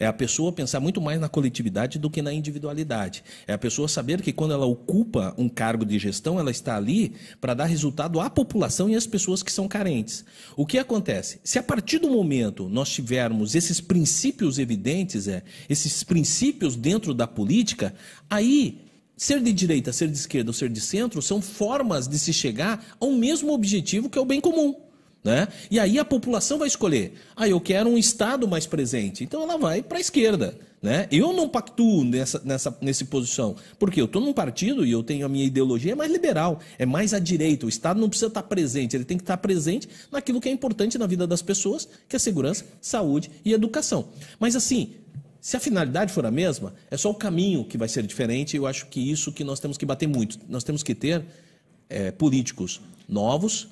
É 0.00 0.06
a 0.06 0.12
pessoa 0.12 0.50
pensar 0.50 0.80
muito 0.80 1.00
mais 1.00 1.20
na 1.20 1.28
coletividade 1.28 1.98
do 1.98 2.08
que 2.08 2.22
na 2.22 2.32
individualidade. 2.32 3.22
É 3.46 3.52
a 3.52 3.58
pessoa 3.58 3.86
saber 3.86 4.22
que 4.22 4.32
quando 4.32 4.52
ela 4.54 4.64
ocupa 4.64 5.34
um 5.36 5.48
cargo 5.48 5.84
de 5.84 5.98
gestão, 5.98 6.40
ela 6.40 6.50
está 6.50 6.76
ali 6.76 7.14
para 7.40 7.54
dar 7.54 7.66
resultado 7.66 8.18
à 8.18 8.30
população 8.30 8.88
e 8.88 8.96
às 8.96 9.06
pessoas 9.06 9.42
que 9.42 9.52
são 9.52 9.68
carentes. 9.68 10.24
O 10.56 10.64
que 10.64 10.78
acontece? 10.78 11.40
Se 11.44 11.58
a 11.58 11.62
partir 11.62 11.98
do 11.98 12.08
momento 12.08 12.68
nós 12.68 12.88
tivermos 12.88 13.54
esses 13.54 13.80
princípios 13.80 14.58
evidentes, 14.58 15.28
é, 15.28 15.42
esses 15.68 16.02
princípios 16.02 16.74
dentro 16.74 17.12
da 17.12 17.26
política, 17.26 17.94
aí 18.30 18.91
Ser 19.22 19.40
de 19.40 19.52
direita, 19.52 19.92
ser 19.92 20.08
de 20.08 20.16
esquerda 20.16 20.50
ou 20.50 20.52
ser 20.52 20.68
de 20.68 20.80
centro 20.80 21.22
são 21.22 21.40
formas 21.40 22.08
de 22.08 22.18
se 22.18 22.32
chegar 22.32 22.84
ao 22.98 23.12
mesmo 23.12 23.52
objetivo 23.52 24.10
que 24.10 24.18
é 24.18 24.20
o 24.20 24.24
bem 24.24 24.40
comum. 24.40 24.74
Né? 25.22 25.46
E 25.70 25.78
aí 25.78 25.96
a 25.96 26.04
população 26.04 26.58
vai 26.58 26.66
escolher. 26.66 27.12
Ah, 27.36 27.46
eu 27.46 27.60
quero 27.60 27.88
um 27.88 27.96
Estado 27.96 28.48
mais 28.48 28.66
presente. 28.66 29.22
Então 29.22 29.40
ela 29.40 29.56
vai 29.56 29.80
para 29.80 29.98
a 29.98 30.00
esquerda. 30.00 30.58
Né? 30.82 31.06
Eu 31.12 31.32
não 31.32 31.48
pactuo 31.48 32.02
nessa, 32.02 32.42
nessa 32.44 33.04
posição. 33.08 33.54
Porque 33.78 34.00
eu 34.00 34.06
estou 34.06 34.20
num 34.20 34.32
partido 34.32 34.84
e 34.84 34.90
eu 34.90 35.04
tenho 35.04 35.24
a 35.24 35.28
minha 35.28 35.44
ideologia 35.44 35.92
é 35.92 35.94
mais 35.94 36.10
liberal, 36.10 36.58
é 36.76 36.84
mais 36.84 37.14
à 37.14 37.20
direita. 37.20 37.64
O 37.64 37.68
Estado 37.68 38.00
não 38.00 38.08
precisa 38.08 38.26
estar 38.26 38.42
presente, 38.42 38.96
ele 38.96 39.04
tem 39.04 39.16
que 39.16 39.22
estar 39.22 39.36
presente 39.36 39.88
naquilo 40.10 40.40
que 40.40 40.48
é 40.48 40.52
importante 40.52 40.98
na 40.98 41.06
vida 41.06 41.28
das 41.28 41.40
pessoas, 41.40 41.88
que 42.08 42.16
é 42.16 42.18
segurança, 42.18 42.66
saúde 42.80 43.30
e 43.44 43.52
educação. 43.52 44.08
Mas 44.40 44.56
assim, 44.56 44.94
se 45.42 45.56
a 45.56 45.60
finalidade 45.60 46.12
for 46.12 46.24
a 46.24 46.30
mesma, 46.30 46.72
é 46.88 46.96
só 46.96 47.10
o 47.10 47.14
caminho 47.16 47.64
que 47.64 47.76
vai 47.76 47.88
ser 47.88 48.06
diferente. 48.06 48.56
Eu 48.56 48.64
acho 48.64 48.86
que 48.86 49.00
isso 49.00 49.32
que 49.32 49.42
nós 49.42 49.58
temos 49.58 49.76
que 49.76 49.84
bater 49.84 50.06
muito. 50.06 50.38
Nós 50.48 50.62
temos 50.62 50.84
que 50.84 50.94
ter 50.94 51.24
é, 51.88 52.12
políticos 52.12 52.80
novos, 53.08 53.66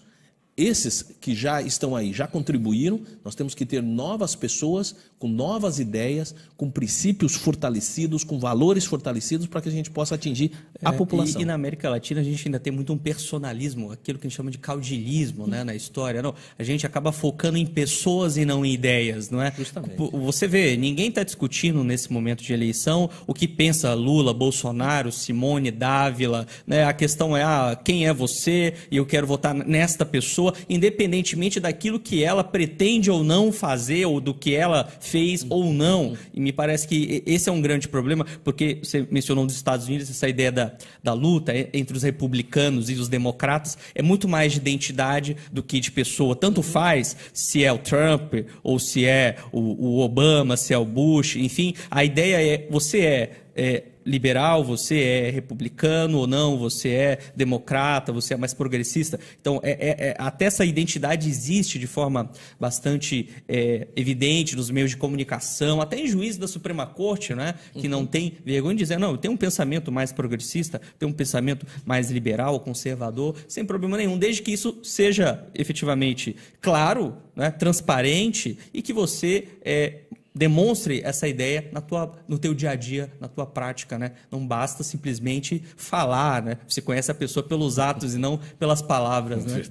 esses 0.56 1.00
que 1.20 1.32
já 1.32 1.62
estão 1.62 1.94
aí, 1.94 2.12
já 2.12 2.26
contribuíram, 2.26 3.00
nós 3.24 3.36
temos 3.36 3.54
que 3.54 3.64
ter 3.64 3.80
novas 3.84 4.34
pessoas 4.34 4.96
com 5.20 5.28
novas 5.28 5.78
ideias, 5.78 6.34
com 6.56 6.70
princípios 6.70 7.34
fortalecidos, 7.34 8.24
com 8.24 8.38
valores 8.38 8.86
fortalecidos 8.86 9.46
para 9.46 9.60
que 9.60 9.68
a 9.68 9.72
gente 9.72 9.90
possa 9.90 10.14
atingir 10.14 10.50
a 10.82 10.94
É, 10.94 10.96
população. 10.96 11.38
E, 11.38 11.44
e 11.44 11.46
na 11.46 11.52
América 11.52 11.90
Latina 11.90 12.22
a 12.22 12.24
gente 12.24 12.48
ainda 12.48 12.58
tem 12.58 12.72
muito 12.72 12.90
um 12.90 12.96
personalismo, 12.96 13.92
aquilo 13.92 14.18
que 14.18 14.26
a 14.26 14.30
gente 14.30 14.36
chama 14.36 14.50
de 14.50 14.56
caudilismo 14.56 15.46
né, 15.46 15.62
na 15.62 15.74
história. 15.74 16.22
Não, 16.22 16.34
a 16.58 16.62
gente 16.62 16.86
acaba 16.86 17.12
focando 17.12 17.58
em 17.58 17.66
pessoas 17.66 18.38
e 18.38 18.46
não 18.46 18.64
em 18.64 18.72
ideias, 18.72 19.28
não 19.28 19.42
é? 19.42 19.52
Justamente. 19.54 19.94
Você 19.96 20.48
vê, 20.48 20.74
ninguém 20.74 21.10
está 21.10 21.22
discutindo 21.22 21.84
nesse 21.84 22.10
momento 22.10 22.42
de 22.42 22.54
eleição 22.54 23.10
o 23.26 23.34
que 23.34 23.46
pensa 23.46 23.92
Lula, 23.92 24.32
Bolsonaro, 24.32 25.12
Simone, 25.12 25.70
Dávila. 25.70 26.46
Né? 26.66 26.84
A 26.84 26.94
questão 26.94 27.36
é 27.36 27.42
ah, 27.42 27.78
quem 27.84 28.06
é 28.06 28.14
você 28.14 28.72
e 28.90 28.96
eu 28.96 29.04
quero 29.04 29.26
votar 29.26 29.52
nesta 29.54 30.06
pessoa, 30.06 30.54
independentemente 30.66 31.60
daquilo 31.60 32.00
que 32.00 32.24
ela 32.24 32.42
pretende 32.42 33.10
ou 33.10 33.22
não 33.22 33.52
fazer, 33.52 34.06
ou 34.06 34.18
do 34.18 34.32
que 34.32 34.54
ela 34.54 34.88
fez 35.10 35.44
ou 35.48 35.72
não. 35.72 36.16
E 36.32 36.40
me 36.40 36.52
parece 36.52 36.86
que 36.86 37.22
esse 37.26 37.48
é 37.48 37.52
um 37.52 37.60
grande 37.60 37.88
problema, 37.88 38.24
porque 38.44 38.78
você 38.82 39.06
mencionou 39.10 39.44
nos 39.44 39.54
Estados 39.54 39.86
Unidos 39.86 40.08
essa 40.08 40.28
ideia 40.28 40.52
da, 40.52 40.72
da 41.02 41.12
luta 41.12 41.52
entre 41.72 41.96
os 41.96 42.02
republicanos 42.02 42.88
e 42.88 42.94
os 42.94 43.08
democratas, 43.08 43.76
é 43.94 44.02
muito 44.02 44.28
mais 44.28 44.52
de 44.52 44.58
identidade 44.58 45.36
do 45.52 45.62
que 45.62 45.80
de 45.80 45.90
pessoa. 45.90 46.36
Tanto 46.36 46.62
faz 46.62 47.16
se 47.32 47.64
é 47.64 47.72
o 47.72 47.78
Trump 47.78 48.34
ou 48.62 48.78
se 48.78 49.04
é 49.04 49.36
o, 49.52 49.60
o 49.60 49.98
Obama, 50.00 50.56
se 50.56 50.72
é 50.72 50.78
o 50.78 50.84
Bush, 50.84 51.36
enfim, 51.36 51.74
a 51.90 52.04
ideia 52.04 52.54
é 52.54 52.68
você 52.70 53.00
é, 53.00 53.30
é 53.56 53.82
liberal, 54.04 54.64
você 54.64 55.00
é 55.00 55.30
republicano 55.30 56.18
ou 56.18 56.26
não, 56.26 56.58
você 56.58 56.88
é 56.90 57.18
democrata, 57.36 58.12
você 58.12 58.34
é 58.34 58.36
mais 58.36 58.54
progressista. 58.54 59.18
Então, 59.40 59.60
é, 59.62 59.70
é- 59.70 60.08
é- 60.08 60.16
até 60.18 60.46
essa 60.46 60.64
identidade 60.64 61.28
existe 61.28 61.78
de 61.78 61.86
forma 61.86 62.30
bastante 62.58 63.28
é, 63.48 63.88
evidente 63.96 64.56
nos 64.56 64.70
meios 64.70 64.90
de 64.90 64.96
comunicação, 64.96 65.80
até 65.80 65.98
em 65.98 66.06
juízes 66.06 66.38
da 66.38 66.48
Suprema 66.48 66.86
Corte, 66.86 67.34
né, 67.34 67.54
que 67.74 67.88
não 67.88 68.06
tem 68.06 68.34
vergonha 68.44 68.74
de 68.74 68.82
dizer, 68.82 68.98
não, 68.98 69.12
eu 69.12 69.18
tenho 69.18 69.34
um 69.34 69.36
pensamento 69.36 69.90
mais 69.90 70.12
progressista, 70.12 70.80
tenho 70.98 71.10
um 71.10 71.14
pensamento 71.14 71.66
mais 71.84 72.10
liberal, 72.10 72.60
conservador, 72.60 73.34
sem 73.48 73.64
problema 73.64 73.96
nenhum, 73.96 74.18
desde 74.18 74.42
que 74.42 74.52
isso 74.52 74.78
seja 74.82 75.44
efetivamente 75.54 76.36
claro, 76.60 77.16
né, 77.34 77.50
transparente 77.50 78.58
e 78.72 78.82
que 78.82 78.92
você 78.92 79.48
é, 79.62 80.00
demonstre 80.34 81.00
essa 81.04 81.26
ideia 81.26 81.68
na 81.72 81.80
tua, 81.80 82.12
no 82.28 82.38
teu 82.38 82.54
dia 82.54 82.70
a 82.70 82.74
dia, 82.76 83.12
na 83.20 83.28
tua 83.28 83.44
prática, 83.46 83.98
né? 83.98 84.12
Não 84.30 84.46
basta 84.46 84.82
simplesmente 84.84 85.62
falar, 85.76 86.42
né? 86.42 86.58
Você 86.68 86.80
conhece 86.80 87.10
a 87.10 87.14
pessoa 87.14 87.42
pelos 87.42 87.78
atos 87.78 88.14
e 88.14 88.18
não 88.18 88.38
pelas 88.58 88.80
palavras, 88.80 89.44
né? 89.44 89.62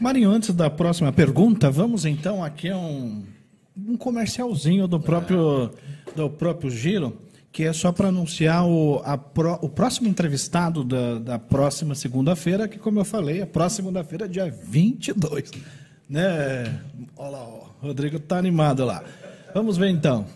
Marinho, 0.00 0.30
antes 0.30 0.54
da 0.54 0.70
próxima 0.70 1.12
pergunta, 1.12 1.70
vamos 1.70 2.04
então 2.04 2.42
aqui 2.42 2.68
a 2.70 2.76
um, 2.78 3.24
um 3.76 3.96
comercialzinho 3.96 4.86
do 4.88 4.98
próprio, 4.98 5.70
do 6.14 6.30
próprio 6.30 6.70
Giro, 6.70 7.18
que 7.52 7.64
é 7.64 7.72
só 7.72 7.90
para 7.92 8.08
anunciar 8.08 8.66
o, 8.66 9.02
a 9.04 9.18
pró- 9.18 9.58
o 9.60 9.68
próximo 9.68 10.08
entrevistado 10.08 10.84
da, 10.84 11.18
da 11.18 11.38
próxima 11.38 11.94
segunda-feira, 11.94 12.68
que, 12.68 12.78
como 12.78 13.00
eu 13.00 13.04
falei, 13.04 13.42
a 13.42 13.46
próxima 13.46 13.88
segunda-feira, 13.88 14.24
é 14.26 14.28
dia 14.28 14.50
22. 14.64 15.50
Né? 16.08 16.80
Olha 17.16 17.30
lá, 17.30 17.44
o 17.48 17.66
Rodrigo 17.82 18.18
tá 18.18 18.38
animado 18.38 18.84
lá. 18.84 19.02
Vamos 19.54 19.78
ver 19.78 19.88
então. 19.88 20.26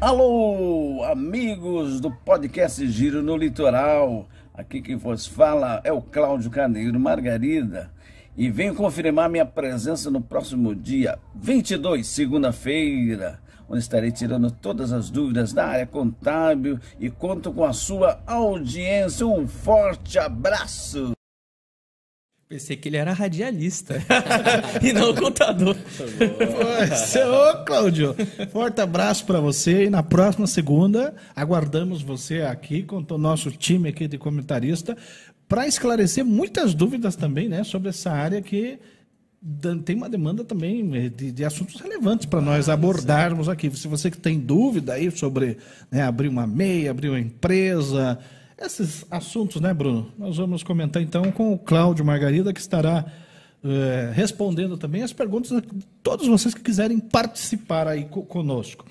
Alô, 0.00 1.02
amigos 1.04 2.00
do 2.00 2.10
podcast 2.10 2.86
Giro 2.88 3.22
no 3.22 3.36
Litoral. 3.36 4.26
Aqui 4.54 4.80
quem 4.80 4.96
vos 4.96 5.26
fala 5.26 5.80
é 5.84 5.92
o 5.92 6.00
Cláudio 6.00 6.50
Carneiro 6.50 6.98
Margarida. 6.98 7.90
E 8.36 8.50
venho 8.50 8.74
confirmar 8.74 9.28
minha 9.28 9.46
presença 9.46 10.10
no 10.10 10.20
próximo 10.20 10.74
dia 10.74 11.18
22, 11.34 12.06
segunda-feira, 12.06 13.38
onde 13.68 13.80
estarei 13.80 14.10
tirando 14.10 14.50
todas 14.50 14.92
as 14.92 15.08
dúvidas 15.10 15.52
da 15.52 15.66
área 15.66 15.86
contábil 15.86 16.78
e 17.00 17.08
conto 17.10 17.52
com 17.52 17.64
a 17.64 17.72
sua 17.72 18.20
audiência. 18.26 19.26
Um 19.26 19.46
forte 19.48 20.18
abraço! 20.18 21.15
Pensei 22.48 22.76
que 22.76 22.88
ele 22.88 22.96
era 22.96 23.12
radialista 23.12 24.00
e 24.80 24.92
não 24.92 25.12
contador. 25.12 25.74
Pois, 25.96 27.16
Ô, 27.16 27.64
Cláudio, 27.64 28.14
forte 28.52 28.80
abraço 28.80 29.26
para 29.26 29.40
você 29.40 29.86
e 29.86 29.90
na 29.90 30.00
próxima 30.00 30.46
segunda 30.46 31.12
aguardamos 31.34 32.02
você 32.02 32.42
aqui 32.42 32.84
com 32.84 33.04
o 33.08 33.18
nosso 33.18 33.50
time 33.50 33.88
aqui 33.88 34.06
de 34.06 34.16
comentarista 34.16 34.96
para 35.48 35.66
esclarecer 35.66 36.24
muitas 36.24 36.72
dúvidas 36.72 37.16
também, 37.16 37.48
né, 37.48 37.64
sobre 37.64 37.88
essa 37.88 38.12
área 38.12 38.40
que 38.40 38.78
tem 39.84 39.96
uma 39.96 40.08
demanda 40.08 40.44
também 40.44 40.96
eh, 40.96 41.08
de, 41.08 41.30
de 41.30 41.44
assuntos 41.44 41.80
relevantes 41.80 42.26
para 42.26 42.40
nós 42.40 42.68
abordarmos 42.68 43.48
aqui. 43.48 43.70
Se 43.76 43.86
você 43.86 44.10
que 44.10 44.18
tem 44.18 44.38
dúvida 44.38 44.94
aí 44.94 45.10
sobre 45.10 45.58
né, 45.90 46.02
abrir 46.02 46.28
uma 46.28 46.46
MEI, 46.46 46.88
abrir 46.88 47.08
uma 47.10 47.20
empresa, 47.20 48.18
esses 48.58 49.04
assuntos, 49.10 49.60
né, 49.60 49.72
Bruno? 49.74 50.10
Nós 50.18 50.36
vamos 50.36 50.62
comentar 50.62 51.02
então 51.02 51.30
com 51.32 51.52
o 51.52 51.58
Cláudio 51.58 52.04
Margarida, 52.04 52.52
que 52.52 52.60
estará 52.60 53.04
eh, 53.64 54.12
respondendo 54.14 54.76
também 54.78 55.02
as 55.02 55.12
perguntas 55.12 55.50
de 55.50 55.62
todos 56.02 56.26
vocês 56.26 56.54
que 56.54 56.62
quiserem 56.62 56.98
participar 56.98 57.86
aí 57.86 58.04
co- 58.04 58.22
conosco. 58.22 58.84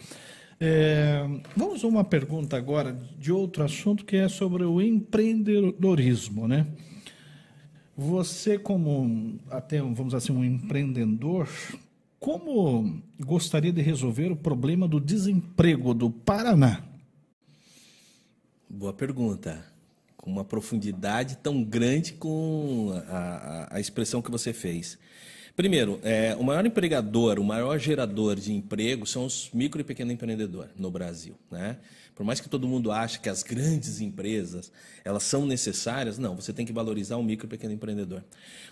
Eh, 0.60 1.26
vamos 1.56 1.84
a 1.84 1.88
uma 1.88 2.04
pergunta 2.04 2.56
agora 2.56 2.98
de 3.20 3.32
outro 3.32 3.64
assunto 3.64 4.06
que 4.06 4.16
é 4.18 4.28
sobre 4.30 4.64
o 4.64 4.82
empreendedorismo, 4.82 6.48
né? 6.48 6.68
Você 7.98 8.58
como 8.60 9.40
até 9.50 9.82
vamos 9.82 10.14
assim 10.14 10.32
um 10.34 10.44
empreendedor, 10.44 11.48
como 12.20 13.02
gostaria 13.20 13.72
de 13.72 13.82
resolver 13.82 14.32
o 14.32 14.36
problema 14.36 14.88
do 14.88 15.00
desemprego 15.00 15.94
do 15.94 16.10
Paraná? 16.10 16.82
Boa 18.78 18.92
pergunta. 18.92 19.64
Com 20.18 20.30
uma 20.30 20.44
profundidade 20.44 21.38
tão 21.38 21.64
grande 21.64 22.12
com 22.12 22.92
a, 23.08 23.68
a- 23.72 23.76
a 23.78 23.80
expressão 23.80 24.22
que 24.22 24.30
você 24.30 24.52
fez. 24.52 24.98
Primeiro, 25.56 25.98
é, 26.04 26.36
o 26.38 26.44
maior 26.44 26.66
empregador, 26.66 27.40
o 27.40 27.44
maior 27.44 27.80
gerador 27.80 28.36
de 28.36 28.52
emprego 28.52 29.06
são 29.06 29.26
os 29.26 29.50
micro 29.54 29.80
e 29.80 29.84
pequeno 29.86 30.12
empreendedor 30.12 30.68
no 30.78 30.92
Brasil. 30.92 31.36
Né? 31.50 31.78
Por 32.16 32.26
mais 32.26 32.40
que 32.40 32.48
todo 32.48 32.66
mundo 32.66 32.94
ache 32.94 33.20
que 33.20 33.28
as 33.28 33.44
grandes 33.44 34.00
empresas 34.00 34.72
elas 35.04 35.24
são 35.24 35.46
necessárias, 35.46 36.18
não, 36.18 36.36
você 36.36 36.54
tem 36.54 36.66
que 36.66 36.72
valorizar 36.72 37.18
o 37.18 37.24
micro 37.24 37.46
e 37.46 37.50
pequeno 37.50 37.74
empreendedor. 37.74 38.24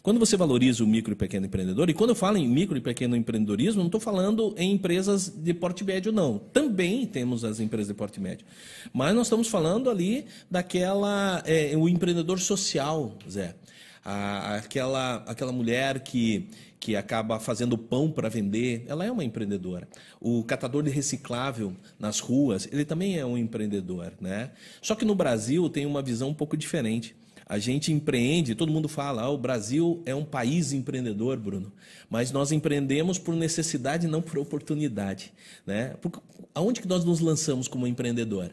Quando 0.01 0.17
você 0.17 0.37
valoriza 0.37 0.83
o 0.83 0.87
micro 0.87 1.11
e 1.11 1.15
pequeno 1.15 1.45
empreendedor, 1.45 1.89
e 1.89 1.93
quando 1.93 2.11
eu 2.11 2.15
falo 2.15 2.37
em 2.37 2.47
micro 2.47 2.77
e 2.77 2.81
pequeno 2.81 3.17
empreendedorismo, 3.17 3.81
não 3.81 3.87
estou 3.87 3.99
falando 3.99 4.55
em 4.57 4.71
empresas 4.71 5.27
de 5.27 5.53
porte 5.53 5.83
médio, 5.83 6.11
não. 6.11 6.39
Também 6.39 7.05
temos 7.05 7.43
as 7.43 7.59
empresas 7.59 7.89
de 7.89 7.93
porte 7.93 8.19
médio. 8.19 8.47
Mas 8.93 9.13
nós 9.13 9.27
estamos 9.27 9.49
falando 9.49 9.89
ali 9.89 10.25
daquela. 10.49 11.43
é, 11.45 11.75
o 11.75 11.89
empreendedor 11.89 12.39
social, 12.39 13.17
Zé. 13.29 13.55
A, 14.03 14.55
aquela, 14.55 15.23
aquela 15.27 15.51
mulher 15.51 16.01
que, 16.01 16.49
que 16.79 16.95
acaba 16.95 17.39
fazendo 17.39 17.77
pão 17.77 18.11
para 18.11 18.27
vender, 18.27 18.83
ela 18.87 19.05
é 19.05 19.11
uma 19.11 19.23
empreendedora. 19.23 19.87
O 20.19 20.43
catador 20.43 20.83
de 20.83 20.89
reciclável 20.89 21.73
nas 21.97 22.19
ruas, 22.19 22.67
ele 22.71 22.83
também 22.83 23.17
é 23.17 23.25
um 23.25 23.37
empreendedor. 23.37 24.13
Né? 24.19 24.51
Só 24.81 24.93
que 24.93 25.05
no 25.05 25.15
Brasil 25.15 25.69
tem 25.69 25.85
uma 25.85 26.01
visão 26.01 26.29
um 26.29 26.33
pouco 26.33 26.57
diferente. 26.57 27.15
A 27.45 27.59
gente 27.59 27.91
empreende, 27.91 28.55
todo 28.55 28.71
mundo 28.71 28.87
fala, 28.87 29.21
ah, 29.21 29.29
o 29.29 29.37
Brasil 29.37 30.01
é 30.05 30.15
um 30.15 30.23
país 30.23 30.73
empreendedor, 30.73 31.37
Bruno. 31.37 31.71
Mas 32.09 32.31
nós 32.31 32.51
empreendemos 32.51 33.19
por 33.19 33.35
necessidade 33.35 34.07
não 34.07 34.21
por 34.21 34.37
oportunidade. 34.37 35.33
Né? 35.65 35.95
Porque, 36.01 36.19
aonde 36.55 36.81
que 36.81 36.87
nós 36.87 37.03
nos 37.03 37.19
lançamos 37.19 37.67
como 37.67 37.85
empreendedor? 37.85 38.51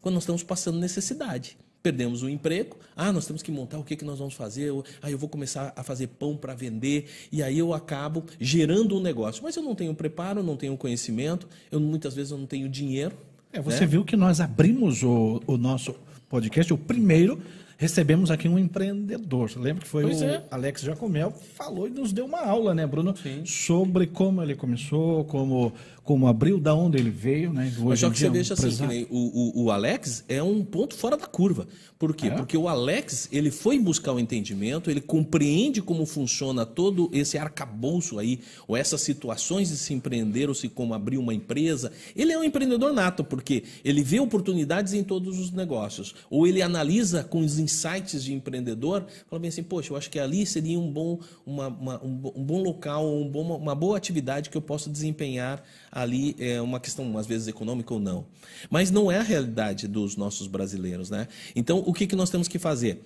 Quando 0.00 0.14
nós 0.14 0.22
estamos 0.22 0.42
passando 0.42 0.78
necessidade. 0.78 1.58
Perdemos 1.88 2.22
o 2.22 2.28
emprego, 2.28 2.76
ah, 2.94 3.10
nós 3.10 3.24
temos 3.24 3.42
que 3.42 3.50
montar 3.50 3.78
o 3.78 3.82
que, 3.82 3.96
que 3.96 4.04
nós 4.04 4.18
vamos 4.18 4.34
fazer, 4.34 4.70
ah, 5.00 5.10
eu 5.10 5.16
vou 5.16 5.26
começar 5.26 5.72
a 5.74 5.82
fazer 5.82 6.08
pão 6.08 6.36
para 6.36 6.54
vender, 6.54 7.06
e 7.32 7.42
aí 7.42 7.58
eu 7.58 7.72
acabo 7.72 8.24
gerando 8.38 8.94
um 8.94 9.00
negócio. 9.00 9.42
Mas 9.42 9.56
eu 9.56 9.62
não 9.62 9.74
tenho 9.74 9.94
preparo, 9.94 10.42
não 10.42 10.54
tenho 10.54 10.76
conhecimento, 10.76 11.48
eu 11.72 11.80
muitas 11.80 12.14
vezes 12.14 12.30
eu 12.30 12.36
não 12.36 12.44
tenho 12.44 12.68
dinheiro. 12.68 13.16
É, 13.50 13.58
você 13.58 13.80
né? 13.80 13.86
viu 13.86 14.04
que 14.04 14.16
nós 14.18 14.38
abrimos 14.38 15.02
o, 15.02 15.40
o 15.46 15.56
nosso 15.56 15.94
podcast, 16.28 16.70
o 16.74 16.76
primeiro 16.76 17.40
recebemos 17.78 18.30
aqui 18.30 18.48
um 18.48 18.58
empreendedor. 18.58 19.50
Lembra 19.56 19.84
que 19.84 19.88
foi 19.88 20.02
pois 20.02 20.20
o 20.20 20.24
é. 20.24 20.42
Alex 20.50 20.82
Jacomel 20.82 21.32
falou 21.54 21.86
e 21.86 21.90
nos 21.90 22.12
deu 22.12 22.26
uma 22.26 22.44
aula, 22.44 22.74
né, 22.74 22.84
Bruno? 22.86 23.16
Sim. 23.16 23.46
Sobre 23.46 24.08
como 24.08 24.42
ele 24.42 24.56
começou, 24.56 25.24
como 25.24 25.72
como 26.08 26.26
abriu, 26.26 26.58
da 26.58 26.74
onde 26.74 26.96
ele 26.96 27.10
veio, 27.10 27.52
né? 27.52 27.66
Hoje 27.66 27.84
Mas 27.84 28.00
só 28.00 28.08
que 28.08 28.18
você 28.18 28.26
é 28.28 28.30
um 28.30 28.32
veja 28.32 28.54
assim, 28.54 29.06
o, 29.10 29.60
o, 29.60 29.64
o, 29.64 29.70
Alex 29.70 30.24
é 30.26 30.42
um 30.42 30.64
ponto 30.64 30.94
fora 30.94 31.18
da 31.18 31.26
curva. 31.26 31.68
Por 31.98 32.16
quê? 32.16 32.28
É? 32.28 32.30
Porque 32.30 32.56
o 32.56 32.66
Alex, 32.66 33.28
ele 33.30 33.50
foi 33.50 33.78
buscar 33.78 34.14
o 34.14 34.18
entendimento, 34.18 34.90
ele 34.90 35.02
compreende 35.02 35.82
como 35.82 36.06
funciona 36.06 36.64
todo 36.64 37.10
esse 37.12 37.36
arcabouço 37.36 38.18
aí, 38.18 38.40
ou 38.66 38.74
essas 38.74 39.02
situações 39.02 39.68
de 39.68 39.76
se 39.76 39.92
empreender, 39.92 40.48
ou 40.48 40.54
se 40.54 40.66
como 40.70 40.94
abrir 40.94 41.18
uma 41.18 41.34
empresa. 41.34 41.92
Ele 42.16 42.32
é 42.32 42.38
um 42.38 42.44
empreendedor 42.44 42.90
nato, 42.90 43.22
porque 43.22 43.64
ele 43.84 44.02
vê 44.02 44.18
oportunidades 44.18 44.94
em 44.94 45.04
todos 45.04 45.38
os 45.38 45.50
negócios. 45.50 46.14
Ou 46.30 46.46
ele 46.46 46.62
analisa 46.62 47.22
com 47.22 47.40
os 47.40 47.58
insights 47.58 48.24
de 48.24 48.32
empreendedor, 48.32 49.04
fala 49.28 49.40
bem 49.40 49.50
assim, 49.50 49.62
poxa, 49.62 49.92
eu 49.92 49.96
acho 49.98 50.08
que 50.08 50.18
ali 50.18 50.46
seria 50.46 50.80
um 50.80 50.90
bom, 50.90 51.20
uma, 51.44 51.68
uma, 51.68 52.02
um, 52.02 52.32
um 52.34 52.44
bom 52.44 52.62
local, 52.62 53.06
um 53.06 53.28
bom, 53.28 53.58
uma 53.58 53.74
boa 53.74 53.98
atividade 53.98 54.48
que 54.48 54.56
eu 54.56 54.62
posso 54.62 54.88
desempenhar 54.88 55.62
ali 56.00 56.36
é 56.38 56.60
uma 56.60 56.78
questão, 56.80 57.16
às 57.18 57.26
vezes, 57.26 57.48
econômica 57.48 57.92
ou 57.92 58.00
não. 58.00 58.26
Mas 58.70 58.90
não 58.90 59.10
é 59.10 59.18
a 59.18 59.22
realidade 59.22 59.88
dos 59.88 60.16
nossos 60.16 60.46
brasileiros. 60.46 61.10
Né? 61.10 61.28
Então, 61.54 61.82
o 61.86 61.92
que, 61.92 62.06
que 62.06 62.16
nós 62.16 62.30
temos 62.30 62.48
que 62.48 62.58
fazer? 62.58 63.02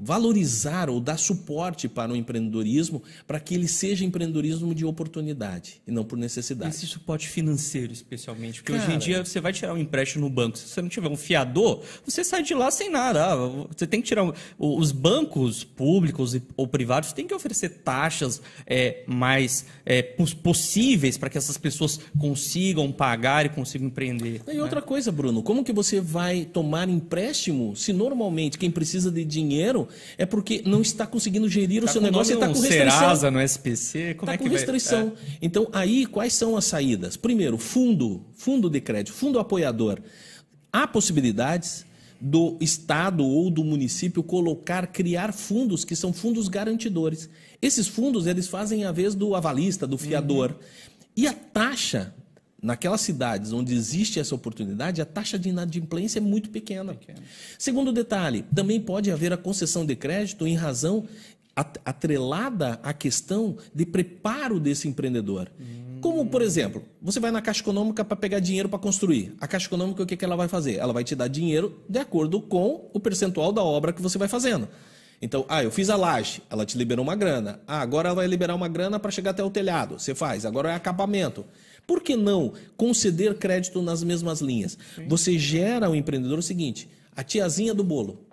Valorizar 0.00 0.88
ou 0.88 0.98
dar 0.98 1.18
suporte 1.18 1.86
para 1.86 2.10
o 2.10 2.16
empreendedorismo 2.16 3.02
para 3.26 3.38
que 3.38 3.54
ele 3.54 3.68
seja 3.68 4.04
empreendedorismo 4.04 4.74
de 4.74 4.84
oportunidade 4.84 5.82
e 5.86 5.90
não 5.90 6.04
por 6.04 6.18
necessidade. 6.18 6.74
Esse 6.74 6.86
suporte 6.86 7.28
financeiro, 7.28 7.92
especialmente. 7.92 8.62
Porque 8.62 8.72
Cara, 8.72 8.84
hoje 8.84 8.96
em 8.96 8.98
dia 8.98 9.24
você 9.24 9.40
vai 9.40 9.52
tirar 9.52 9.74
um 9.74 9.78
empréstimo 9.78 10.24
no 10.24 10.30
banco. 10.30 10.56
Se 10.56 10.68
você 10.68 10.80
não 10.80 10.88
tiver 10.88 11.08
um 11.08 11.16
fiador, 11.16 11.82
você 12.04 12.24
sai 12.24 12.42
de 12.42 12.54
lá 12.54 12.70
sem 12.70 12.90
nada. 12.90 13.32
Ah, 13.32 13.36
você 13.36 13.86
tem 13.86 14.00
que 14.00 14.08
tirar. 14.08 14.32
Os 14.58 14.90
bancos 14.90 15.64
públicos 15.64 16.36
ou 16.56 16.66
privados 16.66 17.12
têm 17.12 17.26
que 17.26 17.34
oferecer 17.34 17.68
taxas 17.84 18.40
é, 18.66 19.04
mais 19.06 19.66
é, 19.84 20.02
possíveis 20.42 21.18
para 21.18 21.28
que 21.28 21.36
essas 21.36 21.58
pessoas 21.58 22.00
consigam 22.18 22.90
pagar 22.90 23.44
e 23.44 23.50
consigam 23.50 23.88
empreender. 23.88 24.42
E 24.48 24.54
né? 24.54 24.62
outra 24.62 24.80
coisa, 24.80 25.12
Bruno, 25.12 25.42
como 25.42 25.62
que 25.62 25.72
você 25.72 26.00
vai 26.00 26.46
tomar 26.46 26.88
empréstimo 26.88 27.76
se 27.76 27.92
normalmente 27.92 28.56
quem 28.56 28.70
precisa 28.70 29.10
de 29.10 29.24
dinheiro 29.24 29.89
é 30.16 30.26
porque 30.26 30.62
não 30.64 30.80
está 30.80 31.06
conseguindo 31.06 31.48
gerir 31.48 31.82
tá 31.82 31.88
o 31.88 31.92
seu 31.92 32.00
negócio 32.00 32.32
e 32.32 32.34
está 32.34 32.46
com 32.46 32.60
restrição. 32.60 32.98
Serasa 32.98 33.30
no 33.30 33.40
SPC, 33.40 34.14
como 34.14 34.26
tá 34.26 34.34
é 34.34 34.38
que 34.38 34.44
com 34.44 34.50
restrição. 34.50 35.12
É. 35.16 35.36
Então, 35.42 35.68
aí, 35.72 36.06
quais 36.06 36.32
são 36.32 36.56
as 36.56 36.64
saídas? 36.64 37.16
Primeiro, 37.16 37.58
fundo, 37.58 38.24
fundo 38.34 38.68
de 38.68 38.80
crédito, 38.80 39.14
fundo 39.14 39.38
apoiador. 39.38 40.00
Há 40.72 40.86
possibilidades 40.86 41.84
do 42.20 42.56
Estado 42.60 43.24
ou 43.24 43.50
do 43.50 43.64
município 43.64 44.22
colocar, 44.22 44.86
criar 44.86 45.32
fundos 45.32 45.84
que 45.84 45.96
são 45.96 46.12
fundos 46.12 46.48
garantidores. 46.48 47.30
Esses 47.62 47.88
fundos, 47.88 48.26
eles 48.26 48.46
fazem 48.46 48.84
a 48.84 48.92
vez 48.92 49.14
do 49.14 49.34
avalista, 49.34 49.86
do 49.86 49.96
fiador. 49.96 50.50
Uhum. 50.50 50.56
E 51.16 51.26
a 51.26 51.32
taxa 51.32 52.14
Naquelas 52.62 53.00
cidades 53.00 53.52
onde 53.52 53.74
existe 53.74 54.20
essa 54.20 54.34
oportunidade, 54.34 55.00
a 55.00 55.06
taxa 55.06 55.38
de 55.38 55.48
inadimplência 55.48 56.18
é 56.18 56.20
muito 56.20 56.50
pequena. 56.50 56.94
Pequeno. 56.94 57.20
Segundo 57.58 57.92
detalhe, 57.92 58.44
também 58.54 58.80
pode 58.80 59.10
haver 59.10 59.32
a 59.32 59.36
concessão 59.36 59.86
de 59.86 59.96
crédito 59.96 60.46
em 60.46 60.54
razão 60.54 61.06
atrelada 61.84 62.78
à 62.82 62.92
questão 62.92 63.56
de 63.74 63.84
preparo 63.84 64.60
desse 64.60 64.88
empreendedor. 64.88 65.50
Hum. 65.60 65.98
Como, 66.00 66.24
por 66.26 66.40
exemplo, 66.40 66.82
você 67.02 67.20
vai 67.20 67.30
na 67.30 67.42
Caixa 67.42 67.60
Econômica 67.60 68.04
para 68.04 68.16
pegar 68.16 68.40
dinheiro 68.40 68.68
para 68.68 68.78
construir. 68.78 69.34
A 69.40 69.46
Caixa 69.46 69.66
Econômica, 69.66 70.02
o 70.02 70.06
que, 70.06 70.16
que 70.16 70.24
ela 70.24 70.36
vai 70.36 70.48
fazer? 70.48 70.76
Ela 70.76 70.92
vai 70.92 71.04
te 71.04 71.14
dar 71.14 71.28
dinheiro 71.28 71.78
de 71.88 71.98
acordo 71.98 72.40
com 72.40 72.88
o 72.92 73.00
percentual 73.00 73.52
da 73.52 73.62
obra 73.62 73.92
que 73.92 74.00
você 74.00 74.16
vai 74.16 74.28
fazendo. 74.28 74.68
Então, 75.20 75.44
ah, 75.48 75.62
eu 75.62 75.70
fiz 75.70 75.90
a 75.90 75.96
laje, 75.96 76.42
ela 76.48 76.64
te 76.64 76.78
liberou 76.78 77.04
uma 77.04 77.14
grana. 77.14 77.60
Ah, 77.66 77.82
agora 77.82 78.08
ela 78.08 78.16
vai 78.16 78.26
liberar 78.26 78.54
uma 78.54 78.68
grana 78.68 78.98
para 78.98 79.10
chegar 79.10 79.32
até 79.32 79.44
o 79.44 79.50
telhado. 79.50 79.98
Você 79.98 80.14
faz, 80.14 80.46
agora 80.46 80.70
é 80.70 80.74
acabamento. 80.74 81.44
Por 81.90 82.00
que 82.00 82.14
não 82.14 82.52
conceder 82.76 83.34
crédito 83.34 83.82
nas 83.82 84.04
mesmas 84.04 84.40
linhas? 84.40 84.78
Você 85.08 85.36
gera 85.36 85.86
ao 85.86 85.96
empreendedor 85.96 86.38
o 86.38 86.42
seguinte: 86.42 86.88
a 87.16 87.24
tiazinha 87.24 87.74
do 87.74 87.82
bolo. 87.82 88.28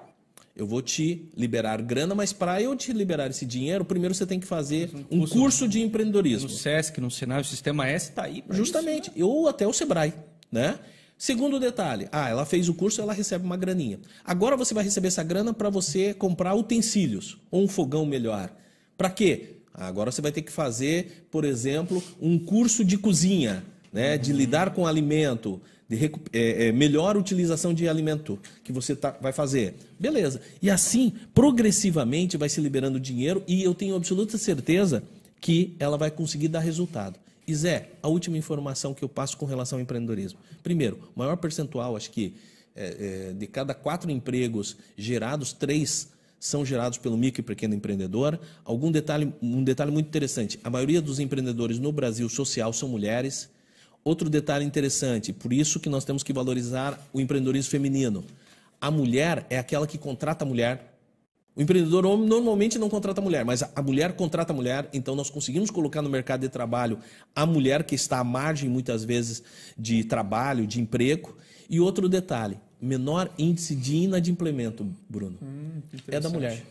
Eu 0.55 0.68
vou 0.68 0.80
te 0.80 1.32
liberar 1.36 1.82
grana, 1.82 2.14
mas 2.14 2.32
para 2.32 2.62
eu 2.62 2.76
te 2.76 2.93
liberar 2.93 3.32
esse 3.32 3.47
dinheiro, 3.47 3.84
primeiro 3.84 4.14
você 4.14 4.28
tem 4.28 4.39
que 4.39 4.45
fazer 4.45 4.91
um, 5.10 5.22
curso, 5.22 5.34
curso 5.34 5.68
de 5.68 5.82
empreendedorismo. 5.82 6.47
No 6.47 6.55
SESC, 6.55 7.01
no 7.01 7.10
Senai, 7.10 7.41
o 7.41 7.43
Sistema 7.43 7.88
S 7.88 8.10
está 8.10 8.26
aí. 8.26 8.43
Justamente. 8.47 9.10
Isso, 9.10 9.18
né? 9.18 9.26
Ou 9.26 9.47
até 9.47 9.66
o 9.66 9.74
Sebrae. 9.74 10.14
Né? 10.51 10.78
Segundo 11.18 11.60
detalhe, 11.60 12.08
ah, 12.12 12.30
ela 12.30 12.45
fez 12.45 12.70
o 12.70 12.76
curso, 12.76 13.01
ela 13.01 13.12
recebe 13.12 13.43
uma 13.43 13.58
graninha. 13.58 13.99
Agora 14.24 14.55
você 14.55 14.76
vai 14.76 14.84
receber 14.84 15.08
essa 15.08 15.24
grana 15.24 15.51
para 15.51 15.72
você 15.72 16.14
comprar 16.14 16.53
utensílios 16.53 17.39
ou 17.49 17.64
um 17.64 17.68
fogão 17.68 18.05
melhor. 18.05 18.53
Para 18.95 19.10
quê? 19.10 19.57
Agora 19.78 20.12
você 20.12 20.24
vai 20.24 20.32
ter 20.32 20.42
que 20.42 20.52
fazer, 20.52 21.28
por 21.30 21.46
exemplo, 21.46 22.04
um 22.20 22.40
curso 22.40 22.84
de 22.84 22.98
cozinha, 22.98 23.64
né, 23.94 24.18
de 24.18 24.34
lidar 24.34 24.74
com 24.74 24.88
alimento, 24.88 25.62
de 25.88 26.12
é, 26.34 26.68
é, 26.68 26.72
melhor 26.72 27.16
utilização 27.16 27.76
de 27.76 27.88
alimento 27.88 28.40
que 28.64 28.72
você 28.72 28.96
tá, 28.96 29.16
vai 29.22 29.32
fazer. 29.32 29.76
Beleza. 30.00 30.42
E 30.62 30.70
assim, 30.70 31.14
progressivamente, 31.34 32.38
vai 32.38 32.50
se 32.50 32.60
liberando 32.60 33.00
dinheiro 33.00 33.44
e 33.48 33.64
eu 33.64 33.76
tenho 33.76 33.96
absoluta 33.96 34.36
certeza 34.38 35.04
que 35.40 35.76
ela 35.80 35.96
vai 35.96 36.10
conseguir 36.10 36.48
dar 36.48 36.60
resultado. 36.60 37.20
E 37.48 37.54
Zé, 37.54 37.92
a 38.02 38.08
última 38.08 38.36
informação 38.36 38.96
que 38.96 39.04
eu 39.04 39.08
passo 39.08 39.38
com 39.38 39.46
relação 39.46 39.78
ao 39.78 39.84
empreendedorismo. 39.84 40.40
Primeiro, 40.64 41.00
maior 41.16 41.38
percentual, 41.38 41.96
acho 41.96 42.10
que 42.10 42.34
é, 42.76 43.30
é 43.30 43.34
de 43.34 43.48
cada 43.48 43.74
quatro 43.76 44.10
empregos 44.10 44.76
gerados, 44.98 45.54
três 45.54 46.10
são 46.40 46.66
gerados 46.66 46.98
pelo 46.98 47.18
micro 47.18 47.42
e 47.42 47.44
pequeno 47.44 47.74
empreendedor. 47.74 48.40
Algum 48.64 48.92
detalhe, 48.92 49.34
um 49.42 49.64
detalhe 49.64 49.92
muito 49.92 50.08
interessante: 50.08 50.60
a 50.64 50.70
maioria 50.70 51.02
dos 51.02 51.20
empreendedores 51.20 51.80
no 51.80 51.92
Brasil 51.92 52.30
social 52.30 52.72
são 52.74 52.90
mulheres. 52.90 53.50
Outro 54.04 54.30
detalhe 54.30 54.64
interessante, 54.64 55.34
por 55.34 55.52
isso 55.52 55.80
que 55.80 55.90
nós 55.90 56.06
temos 56.06 56.24
que 56.24 56.32
valorizar 56.32 56.98
o 57.12 57.20
empreendedorismo 57.20 57.72
feminino. 57.72 58.24
A 58.80 58.90
mulher 58.90 59.46
é 59.50 59.58
aquela 59.58 59.86
que 59.86 59.98
contrata 59.98 60.46
a 60.46 60.48
mulher. 60.48 60.94
O 61.56 61.62
empreendedor 61.62 62.06
homem 62.06 62.28
normalmente 62.28 62.78
não 62.78 62.88
contrata 62.88 63.20
a 63.20 63.24
mulher, 63.24 63.44
mas 63.44 63.64
a 63.64 63.82
mulher 63.82 64.14
contrata 64.14 64.54
a 64.54 64.56
mulher, 64.56 64.88
então 64.94 65.16
nós 65.16 65.30
conseguimos 65.30 65.72
colocar 65.72 66.04
no 66.04 66.10
mercado 66.10 66.42
de 66.42 66.50
trabalho 66.50 67.00
a 67.36 67.48
mulher 67.48 67.84
que 67.84 67.96
está 67.96 68.20
à 68.20 68.24
margem 68.24 68.70
muitas 68.70 69.04
vezes 69.04 69.42
de 69.76 70.04
trabalho, 70.04 70.68
de 70.68 70.80
emprego. 70.80 71.36
E 71.68 71.80
outro 71.80 72.08
detalhe, 72.08 72.60
menor 72.82 73.32
índice 73.38 73.76
de 73.76 73.96
inadimplemento, 73.96 74.86
Bruno, 75.10 75.38
hum, 75.42 75.82
é 76.08 76.20
da 76.20 76.30
mulher. 76.30 76.64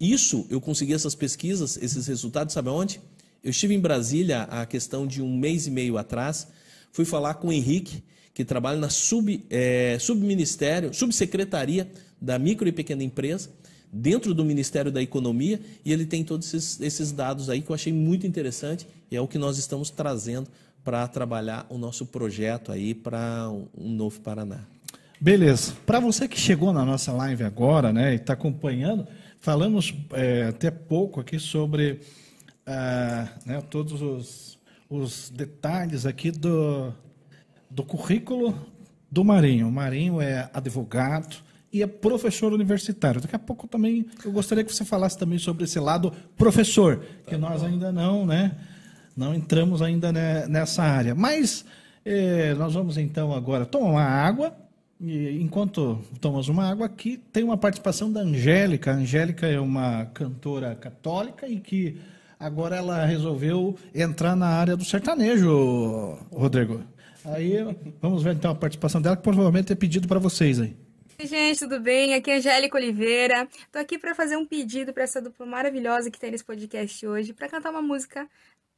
Isso, 0.00 0.46
eu 0.50 0.60
consegui 0.60 0.92
essas 0.92 1.14
pesquisas, 1.14 1.76
esses 1.80 2.06
resultados, 2.06 2.52
sabe 2.52 2.68
aonde? 2.68 3.00
Eu 3.42 3.50
estive 3.50 3.74
em 3.74 3.80
Brasília 3.80 4.42
a 4.44 4.66
questão 4.66 5.06
de 5.06 5.22
um 5.22 5.36
mês 5.36 5.66
e 5.66 5.70
meio 5.70 5.96
atrás, 5.96 6.48
fui 6.90 7.04
falar 7.04 7.34
com 7.34 7.48
o 7.48 7.52
Henrique, 7.52 8.02
que 8.34 8.44
trabalha 8.44 8.78
na 8.78 8.88
sub, 8.88 9.44
é, 9.50 9.96
subministério, 10.00 10.92
subsecretaria 10.92 11.90
da 12.20 12.38
micro 12.38 12.68
e 12.68 12.72
pequena 12.72 13.04
empresa, 13.04 13.50
dentro 13.92 14.32
do 14.32 14.44
Ministério 14.44 14.90
da 14.90 15.02
Economia, 15.02 15.60
e 15.84 15.92
ele 15.92 16.06
tem 16.06 16.24
todos 16.24 16.52
esses, 16.54 16.80
esses 16.80 17.12
dados 17.12 17.50
aí 17.50 17.60
que 17.60 17.70
eu 17.70 17.74
achei 17.74 17.92
muito 17.92 18.26
interessante, 18.26 18.86
e 19.10 19.16
é 19.16 19.20
o 19.20 19.28
que 19.28 19.38
nós 19.38 19.58
estamos 19.58 19.90
trazendo 19.90 20.48
para 20.82 21.06
trabalhar 21.06 21.66
o 21.68 21.78
nosso 21.78 22.06
projeto 22.06 22.72
aí 22.72 22.94
para 22.94 23.50
um 23.76 23.88
novo 23.88 24.20
Paraná. 24.20 24.71
Beleza. 25.22 25.74
Para 25.86 26.00
você 26.00 26.26
que 26.26 26.36
chegou 26.36 26.72
na 26.72 26.84
nossa 26.84 27.12
live 27.12 27.44
agora, 27.44 27.92
né, 27.92 28.10
e 28.10 28.16
está 28.16 28.32
acompanhando, 28.32 29.06
falamos 29.38 29.94
é, 30.14 30.46
até 30.48 30.68
pouco 30.68 31.20
aqui 31.20 31.38
sobre 31.38 32.00
ah, 32.66 33.28
né, 33.46 33.62
todos 33.70 34.02
os, 34.02 34.58
os, 34.90 35.30
detalhes 35.30 36.06
aqui 36.06 36.32
do, 36.32 36.92
do 37.70 37.84
currículo 37.84 38.52
do 39.08 39.22
Marinho. 39.22 39.68
O 39.68 39.70
Marinho 39.70 40.20
é 40.20 40.50
advogado, 40.52 41.36
e 41.72 41.84
é 41.84 41.86
professor 41.86 42.52
universitário. 42.52 43.20
Daqui 43.20 43.36
a 43.36 43.38
pouco 43.38 43.68
também 43.68 44.04
eu 44.24 44.32
gostaria 44.32 44.64
que 44.64 44.74
você 44.74 44.84
falasse 44.84 45.16
também 45.16 45.38
sobre 45.38 45.62
esse 45.62 45.78
lado 45.78 46.12
professor, 46.36 46.96
tá 46.96 47.30
que 47.30 47.36
nós 47.36 47.62
ainda 47.62 47.92
não, 47.92 48.26
né, 48.26 48.56
não 49.16 49.32
entramos 49.32 49.82
ainda 49.82 50.10
nessa 50.48 50.82
área. 50.82 51.14
Mas 51.14 51.64
eh, 52.04 52.54
nós 52.58 52.74
vamos 52.74 52.98
então 52.98 53.32
agora 53.32 53.64
tomar 53.64 53.88
uma 53.88 54.02
água. 54.02 54.61
E 55.04 55.42
enquanto 55.42 55.98
tomamos 56.20 56.48
uma 56.48 56.70
água 56.70 56.86
aqui, 56.86 57.16
tem 57.32 57.42
uma 57.42 57.56
participação 57.56 58.12
da 58.12 58.20
Angélica. 58.20 58.92
A 58.92 58.94
Angélica 58.94 59.48
é 59.48 59.58
uma 59.58 60.06
cantora 60.06 60.76
católica 60.76 61.48
e 61.48 61.58
que 61.58 61.96
agora 62.38 62.76
ela 62.76 63.04
resolveu 63.04 63.76
entrar 63.92 64.36
na 64.36 64.46
área 64.46 64.76
do 64.76 64.84
sertanejo, 64.84 66.16
Rodrigo. 66.30 66.84
Aí 67.24 67.56
vamos 68.00 68.22
ver 68.22 68.34
então 68.34 68.52
a 68.52 68.54
participação 68.54 69.02
dela, 69.02 69.16
que 69.16 69.24
provavelmente 69.24 69.72
é 69.72 69.74
pedido 69.74 70.06
para 70.06 70.20
vocês 70.20 70.60
aí. 70.60 70.76
Oi, 71.18 71.26
gente, 71.26 71.58
tudo 71.58 71.80
bem? 71.80 72.14
Aqui 72.14 72.30
é 72.30 72.36
Angélica 72.36 72.76
Oliveira. 72.76 73.48
Tô 73.72 73.80
aqui 73.80 73.98
para 73.98 74.14
fazer 74.14 74.36
um 74.36 74.46
pedido 74.46 74.92
para 74.92 75.02
essa 75.02 75.20
dupla 75.20 75.44
maravilhosa 75.46 76.12
que 76.12 76.18
tem 76.18 76.30
nesse 76.30 76.44
podcast 76.44 77.04
hoje, 77.06 77.32
para 77.32 77.48
cantar 77.48 77.70
uma 77.70 77.82
música 77.82 78.28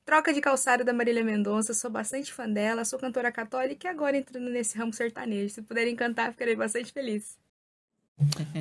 Troca 0.05 0.34
de 0.34 0.40
Calçado 0.40 0.84
da 0.84 0.92
Marília 0.92 1.24
Mendonça. 1.24 1.72
Sou 1.72 1.90
bastante 1.90 2.32
fã 2.32 2.48
dela, 2.48 2.84
sou 2.84 2.98
cantora 2.98 3.32
católica 3.32 3.88
e 3.88 3.90
agora 3.90 4.16
entrando 4.16 4.50
nesse 4.50 4.76
ramo 4.76 4.92
sertanejo. 4.92 5.55
Se 5.55 5.62
puderem 5.62 5.96
cantar, 5.96 6.32
ficarei 6.32 6.55
bastante 6.55 6.92
feliz. 6.92 7.38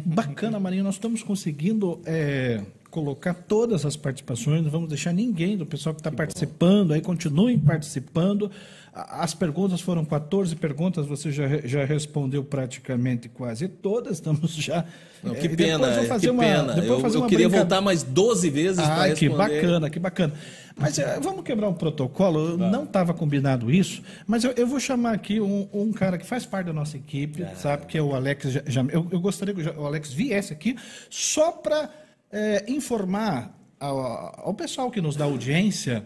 Bacana, 0.05 0.59
Marinho. 0.59 0.83
Nós 0.83 0.95
estamos 0.95 1.21
conseguindo 1.21 2.01
é, 2.05 2.63
colocar 2.89 3.33
todas 3.33 3.85
as 3.85 3.95
participações. 3.95 4.63
Não 4.63 4.71
vamos 4.71 4.89
deixar 4.89 5.13
ninguém 5.13 5.57
do 5.57 5.65
pessoal 5.65 5.93
que 5.93 5.99
está 5.99 6.11
participando 6.11 6.87
bom. 6.87 6.93
aí. 6.93 7.01
Continuem 7.01 7.59
participando. 7.59 8.49
As 8.93 9.33
perguntas 9.33 9.81
foram 9.81 10.05
14 10.05 10.55
perguntas, 10.55 11.07
você 11.07 11.31
já, 11.31 11.47
já 11.65 11.83
respondeu 11.83 12.43
praticamente 12.43 13.27
quase 13.27 13.67
todas, 13.67 14.13
estamos 14.13 14.53
já. 14.53 14.85
Não, 15.23 15.33
que 15.33 15.49
pena, 15.49 15.87
que 16.19 16.29
uma, 16.29 16.43
pena. 16.43 16.77
eu, 16.77 16.99
eu 16.99 17.25
queria 17.25 17.49
voltar 17.49 17.81
mais 17.81 18.03
12 18.03 18.49
vezes 18.51 18.85
para 18.85 19.05
responder. 19.05 19.15
que 19.15 19.29
bacana, 19.29 19.89
que 19.89 19.99
bacana. 19.99 20.33
Mas 20.75 20.99
é, 20.99 21.19
vamos 21.19 21.43
quebrar 21.43 21.69
um 21.69 21.73
protocolo, 21.73 22.55
tá. 22.55 22.69
não 22.69 22.83
estava 22.83 23.15
combinado 23.15 23.71
isso, 23.71 24.03
mas 24.27 24.43
eu, 24.43 24.51
eu, 24.51 24.67
vou 24.67 24.79
chamar 24.79 25.13
aqui 25.13 25.41
um, 25.41 25.67
um, 25.73 25.91
cara 25.91 26.17
que 26.17 26.25
faz 26.25 26.45
parte 26.45 26.67
da 26.67 26.73
nossa 26.73 26.95
equipe, 26.95 27.41
ah. 27.41 27.55
sabe, 27.55 27.87
que 27.87 27.97
é 27.97 28.01
o 28.01 28.13
Alex. 28.13 28.59
Já, 28.67 28.81
eu, 28.91 29.07
eu, 29.11 29.19
gostaria 29.19 29.55
que 29.55 29.61
o 29.61 29.85
Alex 29.87 30.13
viesse 30.13 30.53
aqui 30.53 30.75
só 31.09 31.51
para 31.51 31.89
é, 32.31 32.65
informar 32.67 33.57
ao, 33.79 34.49
ao 34.49 34.53
pessoal 34.53 34.91
que 34.91 35.01
nos 35.01 35.15
dá 35.15 35.25
audiência 35.25 36.05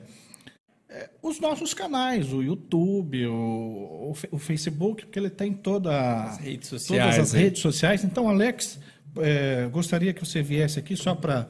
é, 0.90 1.10
os 1.22 1.40
nossos 1.40 1.74
canais, 1.74 2.32
o 2.32 2.42
YouTube, 2.42 3.28
o, 3.28 4.14
o, 4.32 4.38
Facebook, 4.38 5.06
porque 5.06 5.20
ele 5.20 5.30
tem 5.30 5.54
toda, 5.54 6.24
as 6.24 6.38
redes 6.38 6.70
sociais, 6.70 7.16
todas 7.16 7.20
as 7.20 7.34
redes 7.34 7.62
sociais. 7.62 8.04
Então, 8.06 8.30
Alex, 8.30 8.80
é, 9.18 9.68
gostaria 9.68 10.14
que 10.14 10.26
você 10.26 10.42
viesse 10.42 10.80
aqui 10.80 10.96
só 10.96 11.14
para 11.14 11.50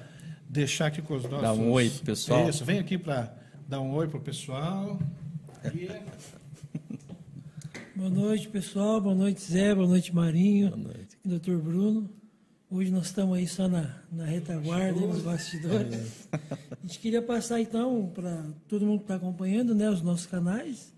deixar 0.50 0.88
aqui 0.88 1.02
com 1.02 1.16
os 1.16 1.24
nossos... 1.24 1.42
Dar 1.42 1.54
um 1.54 1.72
oi 1.72 1.90
pro 1.90 2.06
pessoal. 2.06 2.50
Isso, 2.50 2.66
vem 2.66 2.80
aqui 2.80 2.98
para 2.98 3.36
dar 3.68 3.80
um 3.80 3.94
oi 3.94 4.08
pro 4.08 4.20
pessoal. 4.20 5.00
E... 5.66 5.88
Boa 7.96 8.10
noite, 8.10 8.48
pessoal. 8.48 9.02
Boa 9.02 9.16
noite, 9.16 9.42
Zé. 9.42 9.74
Boa 9.74 9.88
noite, 9.88 10.14
Marinho. 10.14 10.70
Boa 10.70 10.94
noite. 10.94 11.18
Doutor 11.24 11.60
Bruno. 11.60 12.10
Hoje 12.70 12.92
nós 12.92 13.06
estamos 13.06 13.38
aí 13.38 13.48
só 13.48 13.66
na, 13.70 14.04
na 14.12 14.26
retaguarda, 14.26 15.00
nos 15.00 15.22
bastidores. 15.22 16.28
É. 16.34 16.38
A 16.54 16.86
gente 16.86 17.00
queria 17.00 17.22
passar 17.22 17.62
então 17.62 18.12
para 18.14 18.44
todo 18.68 18.86
mundo 18.86 19.00
que 19.00 19.04
está 19.06 19.16
acompanhando 19.16 19.74
né, 19.74 19.90
os 19.90 20.02
nossos 20.02 20.26
canais. 20.26 20.94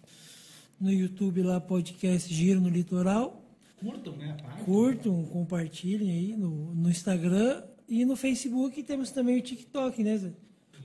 No 0.82 0.92
YouTube 0.92 1.44
lá, 1.44 1.62
podcast 1.62 2.34
Giro 2.34 2.60
no 2.60 2.70
Litoral. 2.70 3.46
Curtam, 3.80 4.16
né? 4.16 4.36
Curtam, 4.66 5.24
compartilhem 5.26 6.10
aí 6.10 6.36
no, 6.36 6.74
no 6.74 6.90
Instagram 6.90 7.62
e 7.88 8.04
no 8.04 8.16
Facebook 8.16 8.82
temos 8.82 9.12
também 9.12 9.38
o 9.38 9.42
TikTok, 9.42 10.04
né? 10.04 10.18
Zé? 10.18 10.34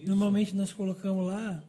Normalmente 0.06 0.54
nós 0.54 0.70
colocamos 0.70 1.26
lá 1.26 1.64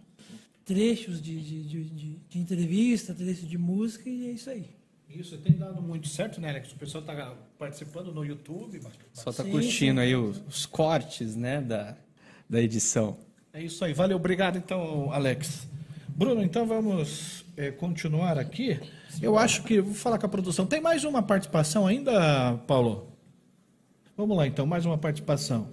trechos 0.65 1.21
de, 1.21 1.39
de, 1.41 1.63
de, 1.63 1.83
de, 1.85 2.19
de 2.27 2.39
entrevista, 2.39 3.13
trechos 3.13 3.47
de 3.47 3.57
música 3.57 4.09
e 4.09 4.27
é 4.27 4.31
isso 4.31 4.49
aí. 4.49 4.75
Isso 5.19 5.37
tem 5.37 5.53
dado 5.53 5.81
muito 5.81 6.09
certo, 6.09 6.41
né, 6.41 6.49
Alex? 6.49 6.73
O 6.73 6.75
pessoal 6.75 7.01
está 7.01 7.33
participando 7.57 8.13
no 8.13 8.25
YouTube. 8.25 8.81
Só 9.13 9.29
está 9.29 9.43
curtindo 9.45 10.01
sim. 10.01 10.05
aí 10.05 10.15
os, 10.15 10.43
os, 10.45 10.65
cortes, 10.65 11.37
né, 11.37 11.61
da, 11.61 11.95
da 12.49 12.61
edição. 12.61 13.17
É 13.53 13.63
isso 13.63 13.85
aí. 13.85 13.93
Valeu, 13.93 14.17
obrigado 14.17 14.57
então, 14.57 15.11
Alex. 15.13 15.67
Bruno, 16.09 16.43
então 16.43 16.65
vamos 16.65 17.45
é, 17.55 17.71
continuar 17.71 18.37
aqui. 18.37 18.77
Eu 19.21 19.37
acho 19.37 19.63
que, 19.63 19.79
vou 19.79 19.93
falar 19.93 20.19
com 20.19 20.25
a 20.25 20.29
produção. 20.29 20.65
Tem 20.65 20.81
mais 20.81 21.05
uma 21.05 21.23
participação 21.23 21.87
ainda, 21.87 22.57
Paulo? 22.67 23.09
Vamos 24.17 24.35
lá 24.35 24.45
então, 24.45 24.65
mais 24.65 24.85
uma 24.85 24.97
participação. 24.97 25.69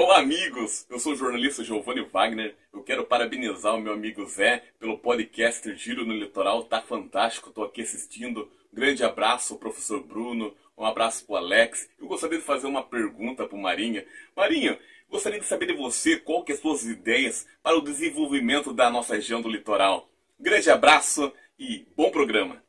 Olá, 0.00 0.20
amigos! 0.20 0.86
Eu 0.88 1.00
sou 1.00 1.12
o 1.12 1.16
jornalista 1.16 1.64
Giovanni 1.64 2.02
Wagner. 2.02 2.54
Eu 2.72 2.84
quero 2.84 3.04
parabenizar 3.04 3.74
o 3.74 3.80
meu 3.80 3.92
amigo 3.92 4.24
Zé 4.26 4.62
pelo 4.78 4.96
podcast 4.96 5.74
Giro 5.74 6.06
no 6.06 6.14
Litoral. 6.14 6.62
Tá 6.62 6.80
fantástico, 6.80 7.48
estou 7.48 7.64
aqui 7.64 7.82
assistindo. 7.82 8.48
Grande 8.72 9.02
abraço 9.02 9.58
professor 9.58 10.00
Bruno, 10.00 10.54
um 10.76 10.86
abraço 10.86 11.26
para 11.26 11.32
o 11.32 11.36
Alex. 11.38 11.90
Eu 11.98 12.06
gostaria 12.06 12.38
de 12.38 12.44
fazer 12.44 12.68
uma 12.68 12.84
pergunta 12.84 13.44
para 13.44 13.56
o 13.56 13.60
Marinha. 13.60 14.06
Marinha, 14.36 14.78
gostaria 15.10 15.40
de 15.40 15.46
saber 15.46 15.66
de 15.66 15.72
você 15.72 16.16
qual 16.16 16.44
que 16.44 16.52
é 16.52 16.54
as 16.54 16.60
suas 16.60 16.84
ideias 16.84 17.48
para 17.60 17.76
o 17.76 17.82
desenvolvimento 17.82 18.72
da 18.72 18.88
nossa 18.88 19.16
região 19.16 19.42
do 19.42 19.48
litoral. 19.48 20.08
grande 20.38 20.70
abraço 20.70 21.32
e 21.58 21.88
bom 21.96 22.08
programa! 22.12 22.67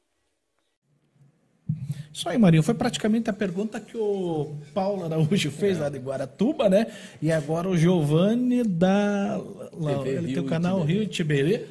Isso 2.12 2.28
aí, 2.28 2.38
Marinho. 2.38 2.64
Foi 2.64 2.74
praticamente 2.74 3.30
a 3.30 3.34
pergunta 3.34 3.80
que 3.80 3.96
o 3.96 4.56
Paulo 4.74 5.06
Araújo 5.06 5.52
fez 5.52 5.78
é. 5.78 5.82
lá 5.82 5.90
de 5.90 6.00
Guaratuba, 6.00 6.68
né? 6.70 6.88
E 7.22 7.32
agora 7.32 7.70
o 7.70 7.78
Giovanni 7.78 8.64
da. 8.64 9.40
Lá, 9.74 10.08
ele 10.08 10.34
tem 10.34 10.44
o 10.44 10.46
canal 10.46 10.82
Rio 10.82 11.06
Tiberê. 11.08 11.66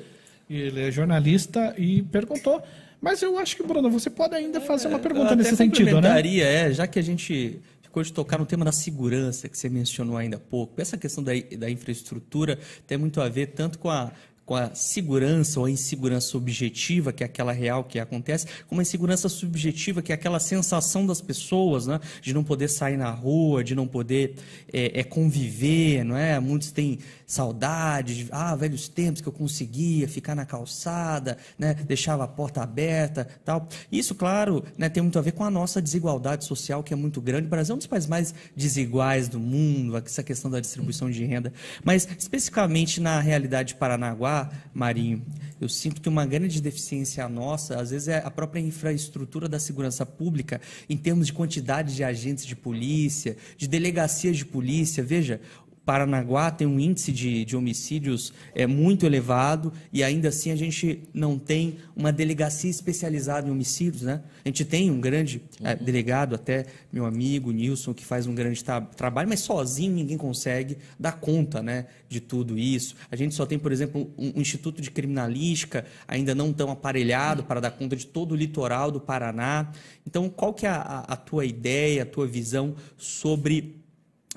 Ele 0.48 0.80
é 0.80 0.90
jornalista 0.90 1.74
e 1.76 2.02
perguntou. 2.02 2.62
Mas 3.00 3.22
eu 3.22 3.38
acho 3.38 3.56
que, 3.56 3.62
Bruno, 3.62 3.90
você 3.90 4.10
pode 4.10 4.34
ainda 4.34 4.60
fazer 4.60 4.88
uma 4.88 4.98
é, 4.98 5.02
pergunta 5.02 5.36
nesse 5.36 5.54
sentido, 5.56 6.00
né? 6.00 6.20
É, 6.38 6.72
já 6.72 6.86
que 6.86 6.98
a 6.98 7.02
gente 7.02 7.60
ficou 7.82 8.02
de 8.02 8.12
tocar 8.12 8.38
no 8.38 8.46
tema 8.46 8.64
da 8.64 8.72
segurança 8.72 9.48
que 9.48 9.56
você 9.56 9.68
mencionou 9.68 10.16
ainda 10.16 10.36
há 10.36 10.40
pouco. 10.40 10.80
Essa 10.80 10.96
questão 10.96 11.22
da, 11.22 11.32
da 11.58 11.70
infraestrutura 11.70 12.58
tem 12.86 12.98
muito 12.98 13.20
a 13.20 13.28
ver 13.28 13.48
tanto 13.48 13.78
com 13.78 13.90
a 13.90 14.12
com 14.48 14.54
a 14.54 14.74
segurança 14.74 15.60
ou 15.60 15.66
a 15.66 15.70
insegurança 15.70 16.34
objetiva, 16.34 17.12
que 17.12 17.22
é 17.22 17.26
aquela 17.26 17.52
real 17.52 17.84
que 17.84 17.98
acontece, 17.98 18.46
com 18.66 18.76
uma 18.76 18.80
insegurança 18.80 19.28
subjetiva, 19.28 20.00
que 20.00 20.10
é 20.10 20.14
aquela 20.14 20.40
sensação 20.40 21.04
das 21.04 21.20
pessoas, 21.20 21.86
né, 21.86 22.00
de 22.22 22.32
não 22.32 22.42
poder 22.42 22.68
sair 22.68 22.96
na 22.96 23.10
rua, 23.10 23.62
de 23.62 23.74
não 23.74 23.86
poder 23.86 24.36
é, 24.72 25.00
é 25.00 25.04
conviver, 25.04 26.02
não 26.02 26.16
é? 26.16 26.40
Muitos 26.40 26.72
têm 26.72 26.98
saudade 27.26 28.24
de, 28.24 28.28
ah, 28.32 28.56
velhos 28.56 28.88
tempos 28.88 29.20
que 29.20 29.28
eu 29.28 29.32
conseguia 29.34 30.08
ficar 30.08 30.34
na 30.34 30.46
calçada, 30.46 31.36
né, 31.58 31.74
deixava 31.74 32.24
a 32.24 32.28
porta 32.28 32.62
aberta, 32.62 33.28
tal. 33.44 33.68
Isso, 33.92 34.14
claro, 34.14 34.64
né, 34.78 34.88
tem 34.88 35.02
muito 35.02 35.18
a 35.18 35.22
ver 35.22 35.32
com 35.32 35.44
a 35.44 35.50
nossa 35.50 35.82
desigualdade 35.82 36.46
social, 36.46 36.82
que 36.82 36.94
é 36.94 36.96
muito 36.96 37.20
grande. 37.20 37.46
O 37.46 37.50
Brasil 37.50 37.74
é 37.74 37.74
um 37.74 37.78
dos 37.78 37.86
países 37.86 38.08
mais 38.08 38.34
desiguais 38.56 39.28
do 39.28 39.38
mundo, 39.38 39.94
essa 39.98 40.22
questão 40.22 40.50
da 40.50 40.58
distribuição 40.58 41.10
de 41.10 41.22
renda. 41.26 41.52
Mas, 41.84 42.08
especificamente 42.18 42.98
na 42.98 43.20
realidade 43.20 43.68
de 43.68 43.74
Paranaguá, 43.74 44.37
Marinho, 44.74 45.24
eu 45.60 45.68
sinto 45.68 46.00
que 46.00 46.08
uma 46.08 46.26
grande 46.26 46.60
deficiência 46.60 47.28
nossa, 47.28 47.80
às 47.80 47.90
vezes, 47.90 48.08
é 48.08 48.18
a 48.24 48.30
própria 48.30 48.60
infraestrutura 48.60 49.48
da 49.48 49.58
segurança 49.58 50.04
pública, 50.04 50.60
em 50.88 50.96
termos 50.96 51.26
de 51.26 51.32
quantidade 51.32 51.94
de 51.94 52.04
agentes 52.04 52.44
de 52.44 52.54
polícia, 52.54 53.36
de 53.56 53.66
delegacias 53.66 54.36
de 54.36 54.44
polícia. 54.44 55.02
Veja, 55.02 55.40
Paranaguá 55.88 56.50
tem 56.50 56.66
um 56.66 56.78
índice 56.78 57.10
de, 57.10 57.46
de 57.46 57.56
homicídios 57.56 58.34
é, 58.54 58.66
muito 58.66 59.06
elevado 59.06 59.72
e 59.90 60.04
ainda 60.04 60.28
assim 60.28 60.50
a 60.50 60.56
gente 60.56 61.08
não 61.14 61.38
tem 61.38 61.78
uma 61.96 62.12
delegacia 62.12 62.68
especializada 62.68 63.48
em 63.48 63.50
homicídios. 63.50 64.02
Né? 64.02 64.20
A 64.44 64.48
gente 64.50 64.66
tem 64.66 64.90
um 64.90 65.00
grande 65.00 65.40
é, 65.64 65.72
uhum. 65.72 65.82
delegado, 65.82 66.34
até 66.34 66.66
meu 66.92 67.06
amigo 67.06 67.50
Nilson, 67.50 67.94
que 67.94 68.04
faz 68.04 68.26
um 68.26 68.34
grande 68.34 68.62
trabalho, 68.96 69.30
mas 69.30 69.40
sozinho 69.40 69.94
ninguém 69.94 70.18
consegue 70.18 70.76
dar 71.00 71.12
conta 71.12 71.62
né, 71.62 71.86
de 72.06 72.20
tudo 72.20 72.58
isso. 72.58 72.94
A 73.10 73.16
gente 73.16 73.34
só 73.34 73.46
tem, 73.46 73.58
por 73.58 73.72
exemplo, 73.72 74.12
um, 74.18 74.34
um 74.36 74.40
instituto 74.42 74.82
de 74.82 74.90
criminalística 74.90 75.86
ainda 76.06 76.34
não 76.34 76.52
tão 76.52 76.70
aparelhado 76.70 77.44
para 77.44 77.60
dar 77.60 77.70
conta 77.70 77.96
de 77.96 78.04
todo 78.04 78.32
o 78.32 78.36
litoral 78.36 78.90
do 78.90 79.00
Paraná. 79.00 79.72
Então, 80.06 80.28
qual 80.28 80.52
que 80.52 80.66
é 80.66 80.68
a, 80.68 81.06
a 81.08 81.16
tua 81.16 81.46
ideia, 81.46 82.02
a 82.02 82.06
tua 82.06 82.26
visão 82.26 82.74
sobre 82.98 83.77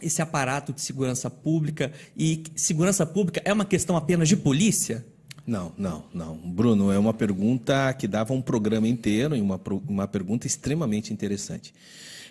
esse 0.01 0.21
aparato 0.21 0.73
de 0.73 0.81
segurança 0.81 1.29
pública 1.29 1.91
e 2.17 2.43
segurança 2.55 3.05
pública 3.05 3.41
é 3.45 3.51
uma 3.53 3.65
questão 3.65 3.95
apenas 3.95 4.27
de 4.27 4.37
polícia? 4.37 5.05
Não, 5.45 5.73
não, 5.77 6.05
não. 6.13 6.37
Bruno, 6.37 6.91
é 6.91 6.99
uma 6.99 7.13
pergunta 7.13 7.91
que 7.93 8.07
dava 8.07 8.33
um 8.33 8.41
programa 8.41 8.87
inteiro 8.87 9.35
e 9.35 9.41
uma, 9.41 9.59
uma 9.87 10.07
pergunta 10.07 10.45
extremamente 10.45 11.11
interessante. 11.11 11.73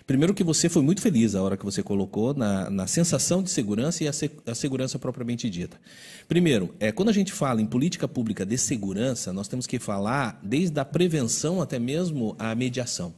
Primeiro 0.07 0.33
que 0.33 0.43
você 0.43 0.67
foi 0.67 0.81
muito 0.81 1.01
feliz 1.01 1.35
a 1.35 1.41
hora 1.41 1.55
que 1.55 1.63
você 1.63 1.83
colocou 1.83 2.33
na, 2.33 2.69
na 2.69 2.87
sensação 2.87 3.43
de 3.43 3.49
segurança 3.49 4.03
e 4.03 4.07
a, 4.07 4.13
se, 4.13 4.31
a 4.45 4.55
segurança 4.55 4.97
propriamente 4.97 5.49
dita. 5.49 5.79
Primeiro, 6.27 6.73
é, 6.79 6.91
quando 6.91 7.09
a 7.09 7.13
gente 7.13 7.31
fala 7.31 7.61
em 7.61 7.65
política 7.65 8.07
pública 8.07 8.45
de 8.45 8.57
segurança, 8.57 9.31
nós 9.31 9.47
temos 9.47 9.67
que 9.67 9.77
falar 9.77 10.39
desde 10.41 10.79
a 10.79 10.85
prevenção 10.85 11.61
até 11.61 11.77
mesmo 11.77 12.35
a 12.39 12.55
mediação. 12.55 13.13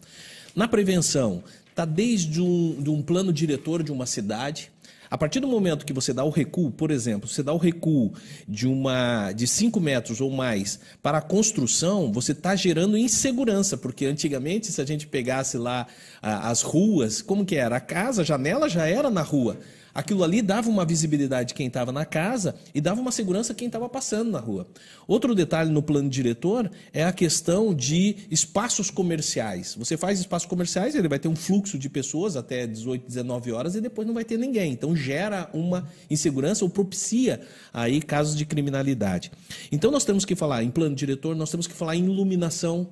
Na 0.55 0.67
prevenção, 0.67 1.43
está 1.73 1.85
desde 1.85 2.39
um, 2.39 2.81
de 2.81 2.89
um 2.89 3.01
plano 3.01 3.33
diretor 3.33 3.83
de 3.83 3.91
uma 3.91 4.05
cidade, 4.05 4.71
a 5.09 5.17
partir 5.17 5.39
do 5.39 5.47
momento 5.47 5.85
que 5.85 5.93
você 5.93 6.11
dá 6.11 6.23
o 6.23 6.29
recuo, 6.29 6.71
por 6.71 6.89
exemplo, 6.89 7.27
você 7.29 7.43
dá 7.43 7.53
o 7.53 7.57
recuo 7.57 8.13
de 8.47 8.67
uma 8.67 9.31
de 9.31 9.45
5 9.45 9.79
metros 9.79 10.19
ou 10.21 10.31
mais 10.31 10.79
para 11.03 11.19
a 11.19 11.21
construção, 11.21 12.11
você 12.11 12.31
está 12.31 12.55
gerando 12.55 12.97
insegurança, 12.97 13.77
porque 13.77 14.05
antigamente, 14.05 14.71
se 14.71 14.81
a 14.81 14.85
gente 14.85 15.05
pegasse 15.05 15.55
lá 15.55 15.85
as 16.19 16.63
ruas, 16.63 17.21
como 17.21 17.45
que 17.45 17.55
era? 17.55 17.75
A 17.75 17.79
casa, 17.79 18.23
a 18.23 18.25
janela 18.25 18.67
já 18.67 18.87
era 18.87 19.11
na 19.11 19.21
rua. 19.21 19.59
Aquilo 19.93 20.23
ali 20.23 20.41
dava 20.41 20.69
uma 20.69 20.85
visibilidade 20.85 21.49
de 21.49 21.53
quem 21.53 21.67
estava 21.67 21.91
na 21.91 22.05
casa 22.05 22.55
e 22.73 22.81
dava 22.81 22.99
uma 22.99 23.11
segurança 23.11 23.53
quem 23.53 23.67
estava 23.67 23.87
passando 23.87 24.31
na 24.31 24.39
rua. 24.39 24.67
Outro 25.07 25.35
detalhe 25.35 25.69
no 25.69 25.83
plano 25.83 26.09
diretor 26.09 26.71
é 26.91 27.03
a 27.03 27.11
questão 27.11 27.73
de 27.73 28.15
espaços 28.31 28.89
comerciais. 28.89 29.75
Você 29.77 29.95
faz 29.95 30.19
espaços 30.19 30.47
comerciais, 30.47 30.95
ele 30.95 31.07
vai 31.07 31.19
ter 31.19 31.27
um 31.27 31.35
fluxo 31.35 31.77
de 31.77 31.89
pessoas 31.89 32.35
até 32.35 32.65
18, 32.65 33.07
19 33.07 33.51
horas 33.51 33.75
e 33.75 33.81
depois 33.81 34.07
não 34.07 34.13
vai 34.13 34.25
ter 34.25 34.37
ninguém. 34.37 34.71
Então 34.71 34.95
gera 34.95 35.49
uma 35.53 35.87
insegurança 36.09 36.65
ou 36.65 36.69
propicia 36.69 37.41
aí 37.71 38.01
casos 38.01 38.35
de 38.35 38.45
criminalidade. 38.45 39.31
Então 39.71 39.91
nós 39.91 40.03
temos 40.03 40.25
que 40.25 40.35
falar 40.35 40.63
em 40.63 40.71
plano 40.71 40.95
diretor, 40.95 41.35
nós 41.35 41.51
temos 41.51 41.67
que 41.67 41.73
falar 41.73 41.95
em 41.95 42.05
iluminação 42.05 42.89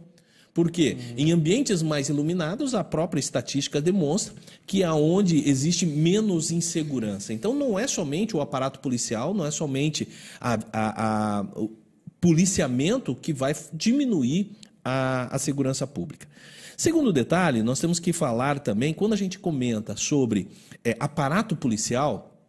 porque 0.54 0.94
uhum. 0.94 1.14
em 1.18 1.32
ambientes 1.32 1.82
mais 1.82 2.10
iluminados, 2.10 2.76
a 2.76 2.84
própria 2.84 3.20
estatística 3.20 3.82
demonstra 3.82 4.34
que 4.68 4.84
é 4.84 4.92
onde 4.92 5.48
existe 5.50 5.86
menos 5.86 6.52
insegurança. 6.52 7.34
Então 7.34 7.54
não 7.54 7.80
é 7.80 7.88
somente 7.88 8.36
o 8.36 8.42
aparato 8.42 8.80
policial, 8.80 9.34
não 9.34 9.46
é 9.46 9.52
somente 9.52 10.08
a, 10.40 10.60
a, 10.74 11.40
a, 11.40 11.42
o 11.56 11.72
policiamento 12.20 13.16
que 13.16 13.34
vai 13.34 13.56
diminuir 13.74 14.52
a, 14.84 15.36
a 15.36 15.40
segurança 15.40 15.88
pública. 15.88 16.28
Segundo 16.76 17.14
detalhe, 17.14 17.62
nós 17.62 17.80
temos 17.80 18.00
que 18.00 18.12
falar 18.12 18.60
também, 18.60 18.94
quando 18.94 19.14
a 19.14 19.18
gente 19.18 19.38
comenta 19.38 19.96
sobre 19.96 20.48
é, 20.84 20.98
aparato 21.00 21.56
policial, 21.56 22.42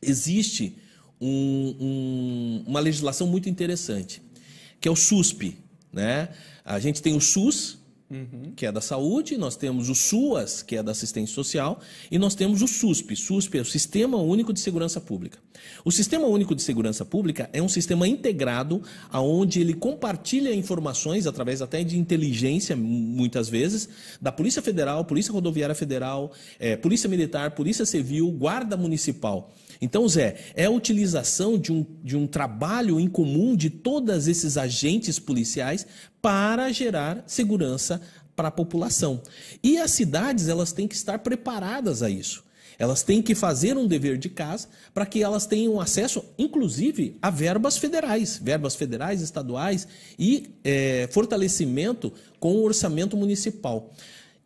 existe 0.00 0.78
um, 1.20 1.76
um, 1.80 2.64
uma 2.66 2.80
legislação 2.80 3.26
muito 3.26 3.48
interessante, 3.48 4.22
que 4.80 4.88
é 4.88 4.90
o 4.90 4.96
SUSP, 4.96 5.58
né? 5.92 6.30
A 6.66 6.78
gente 6.80 7.00
tem 7.00 7.14
o 7.16 7.20
SUS, 7.20 7.78
Uhum. 8.08 8.52
que 8.54 8.64
é 8.64 8.70
da 8.70 8.80
saúde, 8.80 9.36
nós 9.36 9.56
temos 9.56 9.88
o 9.88 9.94
SUAS, 9.94 10.62
que 10.62 10.76
é 10.76 10.82
da 10.82 10.92
assistência 10.92 11.34
social, 11.34 11.80
e 12.08 12.20
nós 12.20 12.36
temos 12.36 12.62
o 12.62 12.68
SUSP. 12.68 13.16
SUSP 13.16 13.58
é 13.58 13.60
o 13.60 13.64
Sistema 13.64 14.16
Único 14.16 14.52
de 14.52 14.60
Segurança 14.60 15.00
Pública. 15.00 15.38
O 15.84 15.90
Sistema 15.90 16.24
Único 16.28 16.54
de 16.54 16.62
Segurança 16.62 17.04
Pública 17.04 17.50
é 17.52 17.60
um 17.60 17.68
sistema 17.68 18.06
integrado 18.06 18.80
aonde 19.10 19.60
ele 19.60 19.74
compartilha 19.74 20.54
informações 20.54 21.26
através 21.26 21.60
até 21.60 21.82
de 21.82 21.98
inteligência, 21.98 22.76
muitas 22.76 23.48
vezes, 23.48 23.88
da 24.20 24.30
Polícia 24.30 24.62
Federal, 24.62 25.04
Polícia 25.04 25.32
Rodoviária 25.32 25.74
Federal, 25.74 26.30
é, 26.60 26.76
Polícia 26.76 27.08
Militar, 27.08 27.56
Polícia 27.56 27.84
Civil, 27.84 28.30
Guarda 28.30 28.76
Municipal. 28.76 29.52
Então, 29.80 30.08
Zé, 30.08 30.36
é 30.54 30.64
a 30.64 30.70
utilização 30.70 31.58
de 31.58 31.72
um, 31.72 31.84
de 32.02 32.16
um 32.16 32.26
trabalho 32.26 32.98
em 32.98 33.08
comum 33.08 33.56
de 33.56 33.70
todos 33.70 34.28
esses 34.28 34.56
agentes 34.56 35.18
policiais 35.18 35.86
para 36.20 36.72
gerar 36.72 37.22
segurança 37.26 38.00
para 38.34 38.48
a 38.48 38.52
população. 38.52 39.22
E 39.62 39.78
as 39.78 39.90
cidades, 39.92 40.48
elas 40.48 40.72
têm 40.72 40.86
que 40.86 40.94
estar 40.94 41.18
preparadas 41.20 42.02
a 42.02 42.10
isso. 42.10 42.44
Elas 42.78 43.02
têm 43.02 43.22
que 43.22 43.34
fazer 43.34 43.76
um 43.76 43.86
dever 43.86 44.18
de 44.18 44.28
casa 44.28 44.68
para 44.92 45.06
que 45.06 45.22
elas 45.22 45.46
tenham 45.46 45.80
acesso, 45.80 46.22
inclusive, 46.38 47.16
a 47.22 47.30
verbas 47.30 47.78
federais, 47.78 48.38
verbas 48.42 48.74
federais, 48.74 49.22
estaduais 49.22 49.88
e 50.18 50.50
é, 50.62 51.08
fortalecimento 51.10 52.12
com 52.38 52.54
o 52.56 52.62
orçamento 52.62 53.16
municipal. 53.16 53.94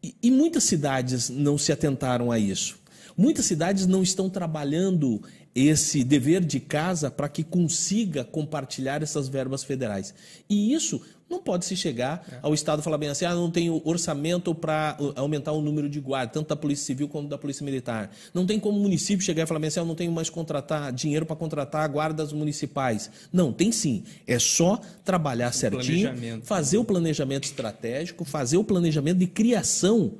E, 0.03 0.15
e 0.23 0.31
muitas 0.31 0.65
cidades 0.65 1.29
não 1.29 1.59
se 1.59 1.73
atentaram 1.73 2.31
a 2.31 2.39
isso. 2.39 2.79
Muitas 3.17 3.47
cidades 3.47 3.87
não 3.87 4.03
estão 4.03 4.29
trabalhando 4.29 5.23
esse 5.55 6.05
dever 6.05 6.45
de 6.45 6.61
casa 6.61 7.11
para 7.11 7.29
que 7.29 7.43
consiga 7.43 8.25
compartilhar 8.25 9.03
essas 9.03 9.29
verbas 9.29 9.65
federais. 9.65 10.15
E 10.49 10.73
isso 10.73 11.01
não 11.29 11.41
pode 11.41 11.65
se 11.65 11.77
chegar 11.77 12.27
é. 12.31 12.39
ao 12.43 12.53
Estado 12.53 12.83
falar 12.83 12.99
bem 12.99 13.09
assim, 13.09 13.25
ah, 13.25 13.35
não 13.35 13.51
tem 13.51 13.71
orçamento 13.85 14.53
para 14.53 14.97
uh, 14.99 15.13
aumentar 15.15 15.53
o 15.53 15.63
número 15.63 15.89
de 15.89 16.01
guardas, 16.01 16.35
tanto 16.35 16.49
da 16.49 16.57
Polícia 16.57 16.85
Civil 16.87 17.09
como 17.09 17.29
da 17.29 17.39
Polícia 17.39 17.65
Militar. 17.65 18.11
Não 18.35 18.45
tem 18.45 18.59
como 18.59 18.79
o 18.79 18.83
município 18.83 19.25
chegar 19.25 19.45
e 19.45 19.47
falar 19.47 19.61
bem 19.61 19.69
assim, 19.69 19.79
ah, 19.79 19.85
não 19.85 19.95
tenho 19.95 20.11
mais 20.11 20.29
contratar 20.29 20.93
dinheiro 20.93 21.25
para 21.25 21.37
contratar 21.37 21.89
guardas 21.89 22.33
municipais. 22.33 23.11
Não, 23.33 23.53
tem 23.53 23.71
sim. 23.71 24.03
É 24.27 24.39
só 24.41 24.81
trabalhar 25.05 25.51
o 25.51 25.53
certinho, 25.53 26.11
fazer 26.43 26.79
o 26.79 26.85
planejamento 26.85 27.45
estratégico, 27.45 28.25
fazer 28.25 28.57
o 28.57 28.65
planejamento 28.65 29.19
de 29.19 29.29
criação 29.29 30.13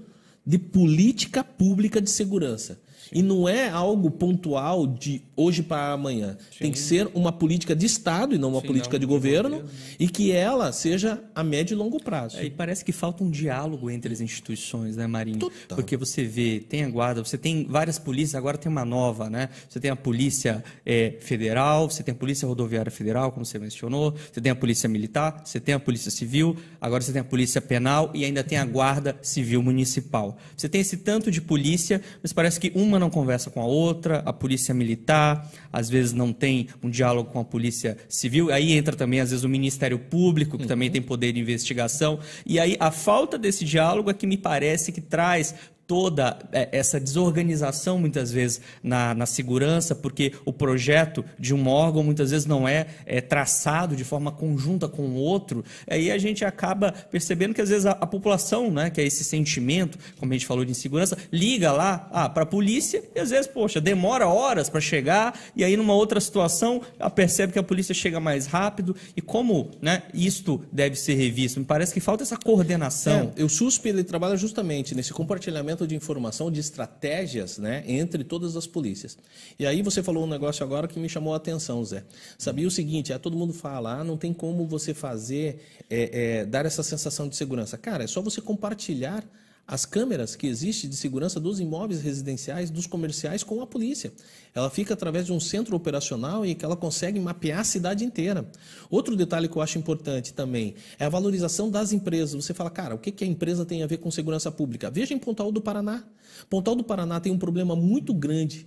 de 0.51 0.59
política 0.59 1.45
pública 1.45 2.01
de 2.01 2.11
segurança. 2.11 2.77
E 3.13 3.23
não 3.23 3.49
é 3.49 3.69
algo 3.69 4.11
pontual 4.11 4.87
de 4.87 5.23
hoje 5.37 5.63
para 5.63 5.93
amanhã. 5.93 6.37
Sim. 6.51 6.59
Tem 6.61 6.73
que 6.73 6.79
ser 6.79 7.09
uma 7.15 7.33
política 7.33 7.75
de 7.75 7.87
Estado 7.87 8.35
e 8.35 8.39
não 8.39 8.51
uma 8.51 8.61
Sim, 8.61 8.67
política 8.67 8.95
não, 8.95 9.01
de, 9.01 9.07
governo, 9.07 9.57
governo, 9.61 9.71
e 9.99 10.09
que 10.09 10.33
ela 10.33 10.71
seja 10.73 11.23
a 11.35 11.43
médio 11.43 11.75
e 11.75 11.77
longo 11.77 12.03
prazo. 12.03 12.39
É, 12.39 12.45
e 12.45 12.51
parece 12.51 12.85
que 12.85 12.93
falta 12.93 13.25
um 13.25 13.31
diálogo 13.31 13.91
entre 13.91 14.13
as 14.13 14.21
instituições, 14.21 14.97
né, 14.97 15.07
Marinho? 15.07 15.39
Total. 15.39 15.77
Porque 15.77 15.97
você 15.97 16.25
vê, 16.25 16.61
tem 16.61 16.85
a 16.85 16.89
guarda, 16.89 17.25
você 17.25 17.39
tem 17.39 17.65
várias 17.65 17.99
polícias, 17.99 18.35
agora 18.35 18.59
tem 18.59 18.71
uma 18.71 18.85
nova, 18.85 19.29
né? 19.29 19.49
Você 19.69 19.81
tem 19.81 19.91
a 19.91 19.97
Polícia 19.97 20.63
é, 20.85 21.17
Federal, 21.21 21.91
você 21.91 22.03
tem 22.03 22.13
a 22.13 22.17
Polícia 22.17 22.47
Rodoviária 22.47 22.91
Federal, 22.91 23.33
como 23.33 23.45
você 23.45 23.59
mencionou, 23.59 24.15
você 24.33 24.41
tem 24.41 24.53
a 24.53 24.57
Polícia 24.57 24.89
Militar, 24.89 25.43
você 25.45 25.59
tem 25.59 25.75
a 25.75 25.81
Polícia 25.81 26.11
Civil, 26.11 26.57
agora 26.81 27.03
você 27.03 27.13
tem 27.13 27.21
a 27.21 27.25
Polícia 27.25 27.61
Penal 27.61 28.11
e 28.15 28.25
ainda 28.25 28.45
tem 28.45 28.59
a 28.59 28.65
Guarda 28.65 29.17
Civil 29.23 29.63
Municipal. 29.63 30.37
Você 30.57 30.69
tem 30.69 30.81
esse 30.81 30.99
tanto 30.99 31.31
de 31.31 31.41
polícia, 31.41 32.01
mas 32.23 32.33
parece 32.33 32.61
que 32.61 32.71
uma 32.75 33.00
não 33.01 33.11
conversa 33.11 33.51
com 33.51 33.61
a 33.61 33.65
outra, 33.65 34.23
a 34.25 34.33
polícia 34.33 34.73
militar, 34.73 35.51
às 35.73 35.91
vezes 35.91 36.13
não 36.13 36.33
tem 36.33 36.69
um 36.83 36.89
diálogo 36.89 37.31
com 37.31 37.41
a 37.41 37.45
polícia 37.45 37.97
civil, 38.09 38.53
aí 38.53 38.73
entra 38.73 38.95
também, 38.95 39.21
às 39.21 39.31
vezes, 39.31 39.45
o 39.45 39.49
Ministério 39.49 39.99
Público, 39.99 40.57
que 40.57 40.65
uhum. 40.65 40.69
também 40.69 40.91
tem 40.91 41.03
poder 41.03 41.33
de 41.33 41.41
investigação, 41.41 42.21
e 42.47 42.61
aí 42.61 42.77
a 42.79 42.91
falta 42.91 43.37
desse 43.37 43.65
diálogo 43.65 44.11
é 44.11 44.15
que 44.15 44.27
me 44.27 44.37
parece 44.37 44.93
que 44.93 45.01
traz 45.01 45.55
toda 45.91 46.39
é, 46.53 46.69
essa 46.71 47.01
desorganização, 47.01 47.99
muitas 47.99 48.31
vezes, 48.31 48.61
na, 48.81 49.13
na 49.13 49.27
segurança, 49.27 49.93
porque 49.93 50.33
o 50.45 50.53
projeto 50.53 51.25
de 51.37 51.53
um 51.53 51.67
órgão, 51.67 52.05
muitas 52.05 52.31
vezes, 52.31 52.47
não 52.47 52.69
é, 52.69 52.87
é 53.05 53.21
traçado 53.21 53.97
de 53.97 54.05
forma 54.05 54.31
conjunta 54.31 54.87
com 54.87 55.03
o 55.03 55.15
outro, 55.17 55.65
aí 55.89 56.13
a 56.13 56.17
gente 56.17 56.45
acaba 56.45 56.93
percebendo 56.93 57.55
que, 57.55 57.61
às 57.61 57.71
vezes, 57.71 57.87
a, 57.87 57.91
a, 57.91 58.07
população, 58.07 58.71
né, 58.71 58.89
que 58.89 59.01
é 59.01 59.05
esse 59.05 59.25
sentimento, 59.25 59.99
como 60.17 60.31
a 60.31 60.37
gente 60.37 60.47
falou 60.47 60.65
de 60.65 60.71
insegurança, 60.71 61.19
liga 61.33 61.73
lá 61.73 62.09
ah, 62.13 62.29
para 62.29 62.45
a 62.45 62.47
polícia 62.47 63.03
e, 63.13 63.19
às 63.19 63.31
vezes, 63.31 63.49
poxa, 63.49 63.81
demora 63.81 64.29
horas 64.29 64.69
para 64.71 64.81
chegar, 64.81 65.37
e 65.57 65.65
aí, 65.65 65.77
numa 65.77 65.95
outra 65.95 66.21
situação, 66.21 66.83
percebe 67.17 67.53
que 67.53 67.59
a 67.59 67.65
polícia 67.65 67.93
chega 67.93 68.21
mais 68.21 68.47
rápido, 68.47 68.95
e 69.17 69.21
como 69.21 69.73
né, 69.83 70.05
isto 70.15 70.63
deve 70.71 70.95
ser 70.95 71.15
revisto? 71.15 71.59
Me 71.59 71.67
parece 71.67 71.93
que 71.93 71.99
falta 71.99 72.23
essa 72.23 72.37
coordenação. 72.37 73.33
É, 73.37 73.43
o 73.43 73.49
SUSP 73.49 73.89
ele 73.89 74.05
trabalha 74.05 74.37
justamente 74.37 74.95
nesse 74.95 75.13
compartilhamento 75.13 75.80
de 75.87 75.95
informação, 75.95 76.51
de 76.51 76.61
estratégias 76.61 77.59
né, 77.59 77.83
entre 77.87 78.25
todas 78.25 78.57
as 78.57 78.67
polícias. 78.67 79.17
E 79.59 79.67
aí 79.67 79.83
você 79.83 80.03
falou 80.03 80.25
um 80.25 80.29
negócio 80.29 80.65
agora 80.65 80.89
que 80.89 80.99
me 80.99 81.09
chamou 81.09 81.35
a 81.35 81.37
atenção, 81.37 81.85
Zé. 81.85 82.05
Sabia 82.39 82.67
o 82.67 82.71
seguinte, 82.71 83.13
é, 83.13 83.19
todo 83.19 83.37
mundo 83.37 83.53
fala, 83.53 84.01
ah, 84.01 84.05
não 84.05 84.17
tem 84.17 84.33
como 84.33 84.67
você 84.67 84.95
fazer, 84.95 85.61
é, 85.89 86.41
é, 86.41 86.45
dar 86.45 86.67
essa 86.67 86.83
sensação 86.83 87.29
de 87.29 87.37
segurança. 87.37 87.77
Cara, 87.79 88.05
é 88.05 88.07
só 88.07 88.21
você 88.21 88.41
compartilhar 88.41 89.25
as 89.67 89.87
câmeras 89.87 90.35
que 90.35 90.47
existem 90.47 90.91
de 90.91 90.97
segurança 90.97 91.39
dos 91.39 91.61
imóveis 91.61 92.03
residenciais, 92.03 92.71
dos 92.71 92.87
comerciais 92.87 93.45
com 93.45 93.63
a 93.63 93.67
polícia. 93.67 94.13
Ela 94.55 94.69
fica 94.69 94.95
através 94.95 95.27
de 95.27 95.33
um 95.33 95.39
centro 95.39 95.77
operacional 95.77 96.45
e 96.45 96.55
que 96.55 96.65
ela 96.65 96.77
consegue 96.77 97.21
mapear 97.21 97.61
a 97.61 97.65
cidade 97.65 98.05
inteira. 98.05 98.51
Outro 98.91 99.15
detalhe 99.15 99.49
que 99.49 99.57
eu 99.57 99.63
acho 99.63 99.79
importante 99.79 100.35
também 100.35 100.75
é 100.99 101.05
a 101.05 101.09
valorização 101.09 101.71
das 101.71 101.93
empresas. 101.93 102.45
Você 102.45 102.53
fala, 102.53 102.71
cara, 102.71 102.95
o 102.95 102.99
que, 102.99 103.13
que 103.13 103.25
a 103.25 103.27
empresa 103.27 103.65
tem 103.65 103.83
a 103.83 103.87
ver 103.87 103.99
com 103.99 104.11
segurança 104.11 104.51
pública? 104.51 104.91
Veja 104.91 105.15
em 105.15 105.19
Pontal 105.19 105.53
do 105.53 105.61
Paraná. 105.61 106.05
Pontal 106.49 106.75
do 106.75 106.83
Paraná 106.83 107.21
tem 107.21 107.33
um 107.33 107.39
problema 107.39 107.77
muito 107.77 108.13
grande 108.13 108.67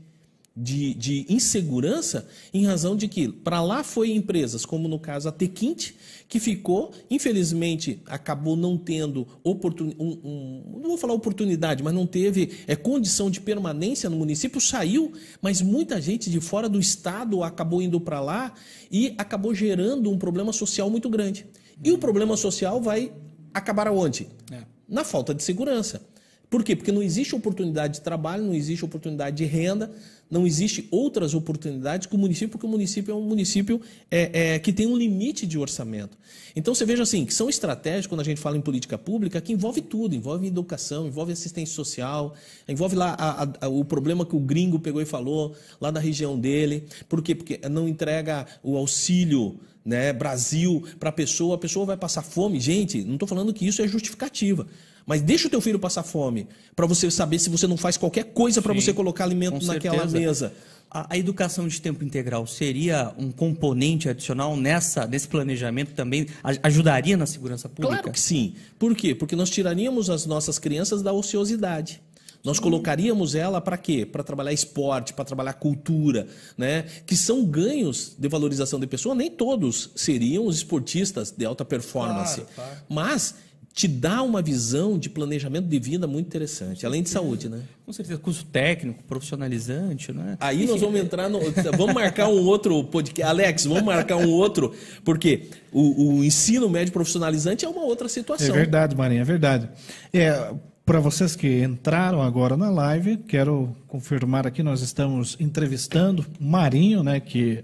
de, 0.55 0.93
de 0.93 1.25
insegurança 1.29 2.27
em 2.53 2.65
razão 2.65 2.95
de 2.95 3.07
que 3.07 3.27
para 3.27 3.61
lá 3.61 3.83
foi 3.83 4.11
empresas, 4.11 4.65
como 4.65 4.87
no 4.87 4.99
caso 4.99 5.27
a 5.27 5.31
Tequinte, 5.31 5.95
que 6.27 6.39
ficou, 6.39 6.91
infelizmente, 7.09 8.01
acabou 8.05 8.55
não 8.55 8.77
tendo 8.77 9.27
oportunidade, 9.43 10.01
um, 10.01 10.19
um, 10.23 10.79
não 10.79 10.89
vou 10.89 10.97
falar 10.97 11.13
oportunidade, 11.13 11.83
mas 11.83 11.93
não 11.93 12.05
teve 12.05 12.51
é, 12.67 12.75
condição 12.75 13.31
de 13.31 13.41
permanência 13.41 14.09
no 14.09 14.15
município, 14.15 14.61
saiu, 14.61 15.11
mas 15.41 15.61
muita 15.61 15.99
gente 15.99 16.29
de 16.29 16.39
fora 16.39 16.69
do 16.69 16.79
estado 16.79 17.43
acabou 17.43 17.81
indo 17.81 17.99
para 17.99 18.19
lá 18.19 18.53
e 18.91 19.15
acabou 19.17 19.55
gerando 19.55 20.11
um 20.11 20.17
problema 20.17 20.53
social 20.53 20.89
muito 20.89 21.09
grande. 21.09 21.47
E 21.83 21.91
o 21.91 21.97
problema 21.97 22.37
social 22.37 22.79
vai 22.79 23.11
acabar 23.53 23.87
aonde? 23.87 24.27
É. 24.51 24.63
Na 24.87 25.03
falta 25.03 25.33
de 25.33 25.43
segurança. 25.43 26.12
Por 26.53 26.63
quê? 26.63 26.75
Porque 26.75 26.91
não 26.91 27.01
existe 27.01 27.33
oportunidade 27.33 27.95
de 27.95 28.01
trabalho, 28.01 28.43
não 28.43 28.53
existe 28.53 28.85
oportunidade 28.85 29.37
de 29.37 29.43
renda, 29.43 29.91
não 30.29 30.45
existe 30.45 30.87
outras 30.91 31.33
oportunidades 31.33 32.05
que 32.05 32.13
o 32.13 32.17
município, 32.19 32.49
porque 32.49 32.67
o 32.67 32.69
município 32.69 33.11
é 33.11 33.15
um 33.15 33.23
município 33.23 33.81
é, 34.11 34.53
é, 34.53 34.59
que 34.59 34.71
tem 34.71 34.85
um 34.85 34.95
limite 34.95 35.47
de 35.47 35.57
orçamento. 35.57 36.15
Então 36.55 36.75
você 36.75 36.85
veja 36.85 37.01
assim, 37.01 37.25
que 37.25 37.33
são 37.33 37.49
estratégias 37.49 38.05
quando 38.05 38.21
a 38.21 38.23
gente 38.23 38.39
fala 38.39 38.55
em 38.55 38.61
política 38.61 38.99
pública 38.99 39.41
que 39.41 39.51
envolve 39.51 39.81
tudo, 39.81 40.13
envolve 40.13 40.45
educação, 40.45 41.07
envolve 41.07 41.31
assistência 41.31 41.73
social, 41.73 42.35
envolve 42.69 42.95
lá 42.95 43.15
a, 43.17 43.65
a, 43.65 43.67
o 43.67 43.83
problema 43.83 44.23
que 44.23 44.35
o 44.35 44.39
gringo 44.39 44.77
pegou 44.77 45.01
e 45.01 45.05
falou 45.05 45.55
lá 45.81 45.89
da 45.89 45.99
região 45.99 46.39
dele. 46.39 46.83
Por 47.09 47.23
quê? 47.23 47.33
Porque 47.33 47.59
não 47.67 47.87
entrega 47.87 48.45
o 48.61 48.77
auxílio 48.77 49.59
né, 49.83 50.13
Brasil 50.13 50.83
para 50.99 51.09
a 51.09 51.13
pessoa, 51.13 51.55
a 51.55 51.57
pessoa 51.57 51.83
vai 51.83 51.97
passar 51.97 52.21
fome. 52.21 52.59
Gente, 52.59 53.03
não 53.03 53.15
estou 53.15 53.27
falando 53.27 53.51
que 53.51 53.65
isso 53.67 53.81
é 53.81 53.87
justificativa. 53.87 54.67
Mas 55.05 55.21
deixa 55.21 55.47
o 55.47 55.51
teu 55.51 55.59
filho 55.59 55.79
passar 55.79 56.03
fome, 56.03 56.47
para 56.75 56.85
você 56.85 57.09
saber 57.11 57.39
se 57.39 57.49
você 57.49 57.67
não 57.67 57.77
faz 57.77 57.97
qualquer 57.97 58.25
coisa 58.25 58.61
para 58.61 58.73
você 58.73 58.93
colocar 58.93 59.25
alimento 59.25 59.65
naquela 59.65 60.05
mesa. 60.05 60.53
A, 60.89 61.15
a, 61.15 61.17
educação 61.17 61.67
de 61.67 61.81
tempo 61.81 62.03
integral 62.03 62.45
seria 62.45 63.13
um 63.17 63.31
componente 63.31 64.07
adicional 64.07 64.55
nessa, 64.55 65.07
nesse 65.07 65.27
planejamento 65.27 65.93
também? 65.93 66.27
Ajudaria 66.61 67.17
na 67.17 67.25
segurança 67.25 67.67
pública? 67.67 67.97
Claro 67.97 68.11
que 68.11 68.19
sim. 68.19 68.53
Por 68.77 68.95
quê? 68.95 69.15
Porque 69.15 69.35
nós 69.35 69.49
tiraríamos 69.49 70.09
as 70.09 70.25
nossas 70.25 70.59
crianças 70.59 71.01
da 71.01 71.11
ociosidade. 71.11 71.99
Nós 72.43 72.59
colocaríamos 72.59 73.35
ela 73.35 73.61
para 73.61 73.77
quê? 73.77 74.05
Para 74.05 74.21
trabalhar 74.21 74.51
esporte, 74.51 75.13
para 75.13 75.23
trabalhar 75.23 75.53
cultura, 75.53 76.27
né? 76.57 76.83
Que 77.05 77.15
são 77.15 77.45
ganhos 77.45 78.15
de 78.19 78.27
valorização 78.27 78.79
de 78.79 78.85
pessoa. 78.85 79.15
Nem 79.15 79.31
todos 79.31 79.91
seriam 79.95 80.45
os 80.45 80.57
esportistas 80.57 81.31
de 81.31 81.45
alta 81.45 81.63
performance. 81.63 82.41
Claro, 82.41 82.53
claro. 82.53 82.77
Mas 82.89 83.35
te 83.73 83.87
dá 83.87 84.21
uma 84.21 84.39
visão 84.39 84.99
de 84.99 85.09
planejamento 85.09 85.67
de 85.67 85.79
vida 85.79 86.05
muito 86.05 86.27
interessante, 86.27 86.85
além 86.85 87.01
de 87.01 87.09
saúde, 87.09 87.49
né? 87.49 87.63
Com 87.83 87.91
certeza, 87.91 88.19
curso 88.19 88.45
técnico, 88.45 89.03
profissionalizante, 89.03 90.13
né? 90.13 90.37
Aí 90.39 90.67
nós 90.67 90.79
vamos 90.79 90.99
entrar 90.99 91.27
no. 91.27 91.39
Vamos 91.75 91.95
marcar 91.95 92.27
um 92.27 92.45
outro 92.45 92.83
podcast. 92.83 93.27
Alex, 93.27 93.65
vamos 93.65 93.83
marcar 93.83 94.17
um 94.17 94.29
outro, 94.29 94.73
porque 95.03 95.49
o, 95.71 96.17
o 96.17 96.23
ensino 96.23 96.69
médio 96.69 96.93
profissionalizante 96.93 97.65
é 97.65 97.67
uma 97.67 97.83
outra 97.83 98.07
situação. 98.07 98.47
É 98.47 98.51
verdade, 98.51 98.95
Marinha, 98.95 99.21
é 99.21 99.25
verdade. 99.25 99.67
É, 100.13 100.53
para 100.85 100.99
vocês 100.99 101.35
que 101.35 101.63
entraram 101.63 102.21
agora 102.21 102.55
na 102.55 102.69
live, 102.69 103.17
quero 103.17 103.75
confirmar 103.87 104.45
aqui, 104.45 104.61
nós 104.61 104.81
estamos 104.81 105.35
entrevistando 105.39 106.23
Marinho, 106.39 107.01
né, 107.01 107.19
que 107.19 107.63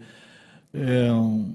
é 0.74 1.12
um, 1.12 1.53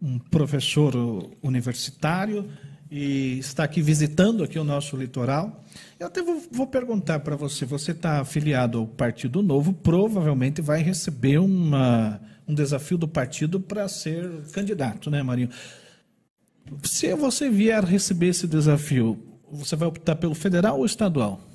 um 0.00 0.18
professor 0.18 0.94
universitário, 1.42 2.48
e 2.90 3.38
está 3.38 3.64
aqui 3.64 3.82
visitando 3.82 4.42
aqui 4.42 4.58
o 4.58 4.64
nosso 4.64 4.96
litoral. 4.96 5.64
Eu 5.98 6.06
até 6.06 6.22
vou, 6.22 6.42
vou 6.50 6.66
perguntar 6.66 7.20
para 7.20 7.36
você, 7.36 7.64
você 7.64 7.92
está 7.92 8.20
afiliado 8.20 8.78
ao 8.78 8.86
Partido 8.86 9.42
Novo, 9.42 9.72
provavelmente 9.72 10.62
vai 10.62 10.82
receber 10.82 11.38
uma, 11.38 12.20
um 12.46 12.54
desafio 12.54 12.96
do 12.96 13.06
partido 13.06 13.60
para 13.60 13.88
ser 13.88 14.28
candidato, 14.52 15.10
né, 15.10 15.22
Marinho? 15.22 15.50
Se 16.82 17.12
você 17.14 17.50
vier 17.50 17.82
receber 17.84 18.28
esse 18.28 18.46
desafio, 18.46 19.18
você 19.50 19.74
vai 19.74 19.88
optar 19.88 20.16
pelo 20.16 20.34
federal 20.34 20.78
ou 20.78 20.84
estadual? 20.84 21.47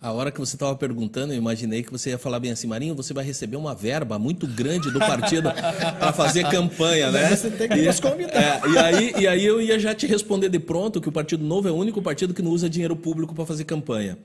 A 0.00 0.12
hora 0.12 0.30
que 0.30 0.38
você 0.38 0.54
estava 0.54 0.76
perguntando, 0.76 1.32
eu 1.32 1.36
imaginei 1.36 1.82
que 1.82 1.90
você 1.90 2.10
ia 2.10 2.18
falar 2.18 2.38
bem 2.38 2.52
assim, 2.52 2.68
Marinho, 2.68 2.94
você 2.94 3.12
vai 3.12 3.24
receber 3.24 3.56
uma 3.56 3.74
verba 3.74 4.16
muito 4.16 4.46
grande 4.46 4.92
do 4.92 4.98
partido 5.00 5.50
para 5.50 6.12
fazer 6.12 6.48
campanha, 6.48 7.10
né? 7.10 7.34
Você 7.34 7.50
tem 7.50 7.68
que 7.68 7.82
nos 7.82 7.98
convidar. 7.98 8.32
É, 8.32 8.68
e, 8.70 8.78
aí, 8.78 9.14
e 9.18 9.26
aí 9.26 9.44
eu 9.44 9.60
ia 9.60 9.76
já 9.76 9.92
te 9.92 10.06
responder 10.06 10.50
de 10.50 10.60
pronto 10.60 11.00
que 11.00 11.08
o 11.08 11.12
Partido 11.12 11.44
Novo 11.44 11.66
é 11.66 11.72
o 11.72 11.74
único 11.74 12.00
partido 12.00 12.32
que 12.32 12.40
não 12.40 12.52
usa 12.52 12.70
dinheiro 12.70 12.94
público 12.94 13.34
para 13.34 13.44
fazer 13.44 13.64
campanha. 13.64 14.16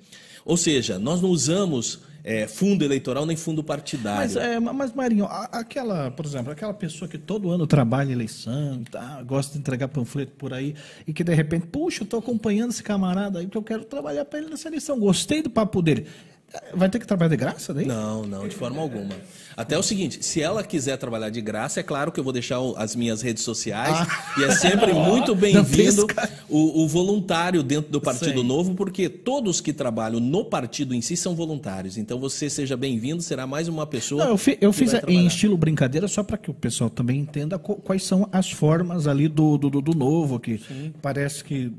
Ou 0.45 0.57
seja, 0.57 0.99
nós 0.99 1.21
não 1.21 1.30
usamos 1.30 2.01
é, 2.24 2.47
fundo 2.47 2.86
eleitoral 2.86 3.26
nem 3.26 3.36
fundo 3.36 3.63
partidário. 3.63 4.19
Mas, 4.19 4.36
é, 4.36 4.59
mas 4.59 4.93
Marinho, 4.93 5.26
aquela, 5.26 6.09
por 6.09 6.26
exemplo, 6.26 6.51
aquela 6.51 6.74
pessoa 6.74 7.09
que 7.09 7.17
todo 7.17 7.51
ano 7.51 7.67
trabalha 7.67 8.09
em 8.09 8.13
eleição, 8.13 8.84
tá, 8.89 9.21
gosta 9.24 9.53
de 9.53 9.59
entregar 9.59 9.89
panfleto 9.89 10.32
por 10.38 10.53
aí, 10.53 10.74
e 11.05 11.11
que 11.11 11.24
de 11.24 11.34
repente, 11.34 11.67
puxa, 11.67 12.03
eu 12.03 12.05
estou 12.05 12.19
acompanhando 12.19 12.71
esse 12.71 12.82
camarada 12.82 13.39
aí, 13.39 13.45
porque 13.45 13.57
eu 13.57 13.63
quero 13.63 13.84
trabalhar 13.84 14.24
para 14.26 14.39
ele 14.39 14.49
nessa 14.49 14.69
eleição, 14.69 14.99
gostei 14.99 15.41
do 15.41 15.49
papo 15.49 15.82
dele. 15.82 16.07
Vai 16.74 16.89
ter 16.89 16.99
que 16.99 17.08
trabalhar 17.08 17.30
de 17.30 17.38
graça 17.38 17.74
daí? 17.74 17.86
Não, 17.86 18.24
não, 18.24 18.47
de 18.47 18.56
forma 18.56 18.80
alguma. 18.80 19.16
Até 19.56 19.78
o 19.78 19.84
seguinte, 19.84 20.24
se 20.24 20.41
ela 20.41 20.64
quiser 20.64 20.97
trabalhar 20.97 21.30
de 21.30 21.41
graça, 21.41 21.80
é 21.80 21.84
claro 21.84 22.12
que 22.12 22.20
eu 22.20 22.24
vou 22.24 22.34
deixar 22.34 22.58
as 22.78 22.95
minhas 22.95 23.22
redes 23.22 23.43
sociais. 23.43 23.95
Ah. 23.95 24.34
E 24.39 24.43
é 24.43 24.51
sempre 24.51 24.93
muito 24.93 25.36
bem-vindo 25.36 26.08
o, 26.49 26.84
o, 26.84 26.88
voluntário 26.88 27.62
dentro 27.64 27.91
do 27.91 28.01
Partido 28.01 28.39
Sei. 28.39 28.43
Novo, 28.43 28.76
porque 28.76 29.10
todos 29.10 29.62
que 29.62 29.74
trabalham 29.74 30.20
no 30.20 30.45
partido 30.45 30.93
em 30.93 31.01
si 31.01 31.16
são 31.16 31.36
voluntários. 31.36 31.97
Então 31.97 32.20
você 32.20 32.49
seja 32.49 32.76
bem-vindo, 32.76 33.22
será 33.22 33.45
mais 33.45 33.68
uma 33.68 33.86
pessoa. 33.86 34.26
Não, 34.26 34.32
eu, 34.32 34.38
fi, 34.38 34.58
eu 34.62 34.74
fiz 34.74 34.93
em 35.08 35.26
estilo 35.26 35.58
brincadeira 35.58 36.08
só 36.08 36.24
para 36.24 36.38
que 36.38 36.49
o 36.49 36.54
pessoal 36.54 36.89
também 36.89 37.20
entenda 37.20 37.58
quais 37.58 38.04
são 38.04 38.28
as 38.32 38.51
formas 38.51 39.08
ali 39.08 39.28
do, 39.28 39.58
do, 39.58 39.70
do 39.70 39.93
novo, 39.93 40.39
que 40.39 40.58
Sim. 40.58 40.93
parece 41.01 41.43
que 41.43 41.72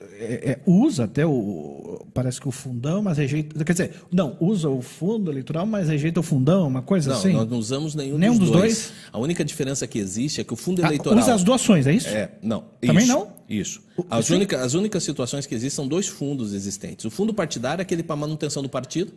é, 0.00 0.50
é, 0.50 0.58
usa 0.66 1.04
até 1.04 1.24
o. 1.24 2.04
Parece 2.12 2.40
que 2.40 2.48
o 2.48 2.50
fundão, 2.50 3.02
mas 3.02 3.16
rejeita. 3.16 3.64
Quer 3.64 3.72
dizer, 3.72 3.94
não, 4.10 4.36
usa 4.40 4.68
o 4.68 4.82
fundo 4.82 5.30
eleitoral, 5.30 5.64
mas 5.66 5.88
rejeita 5.88 6.18
o 6.18 6.22
fundão, 6.22 6.66
uma 6.66 6.82
coisa 6.82 7.10
não, 7.10 7.16
assim? 7.16 7.32
Não, 7.32 7.40
nós 7.40 7.50
não 7.50 7.58
usamos 7.58 7.94
nenhum, 7.94 8.18
nenhum 8.18 8.32
dos, 8.32 8.50
dos 8.50 8.50
dois. 8.50 8.74
dois. 8.74 8.92
A 9.12 9.18
única 9.18 9.44
diferença 9.44 9.86
que 9.86 9.98
existe 9.98 10.40
é 10.40 10.44
que 10.44 10.52
o 10.52 10.56
fundo 10.56 10.82
ah, 10.82 10.88
eleitoral. 10.88 11.18
Usa 11.18 11.34
as 11.34 11.44
doações, 11.44 11.86
é 11.86 11.92
isso? 11.92 12.08
É, 12.08 12.32
não. 12.42 12.64
Também 12.80 13.04
isso, 13.04 13.12
não? 13.12 13.28
Isso. 13.48 13.82
As, 14.10 14.30
única, 14.30 14.62
as 14.62 14.74
únicas 14.74 15.04
situações 15.04 15.46
que 15.46 15.54
existem 15.54 15.76
são 15.76 15.86
dois 15.86 16.08
fundos 16.08 16.54
existentes. 16.54 17.04
O 17.04 17.10
fundo 17.10 17.32
partidário 17.32 17.80
é 17.80 17.82
aquele 17.82 18.02
para 18.02 18.16
manutenção 18.16 18.62
do 18.62 18.68
partido, 18.68 19.12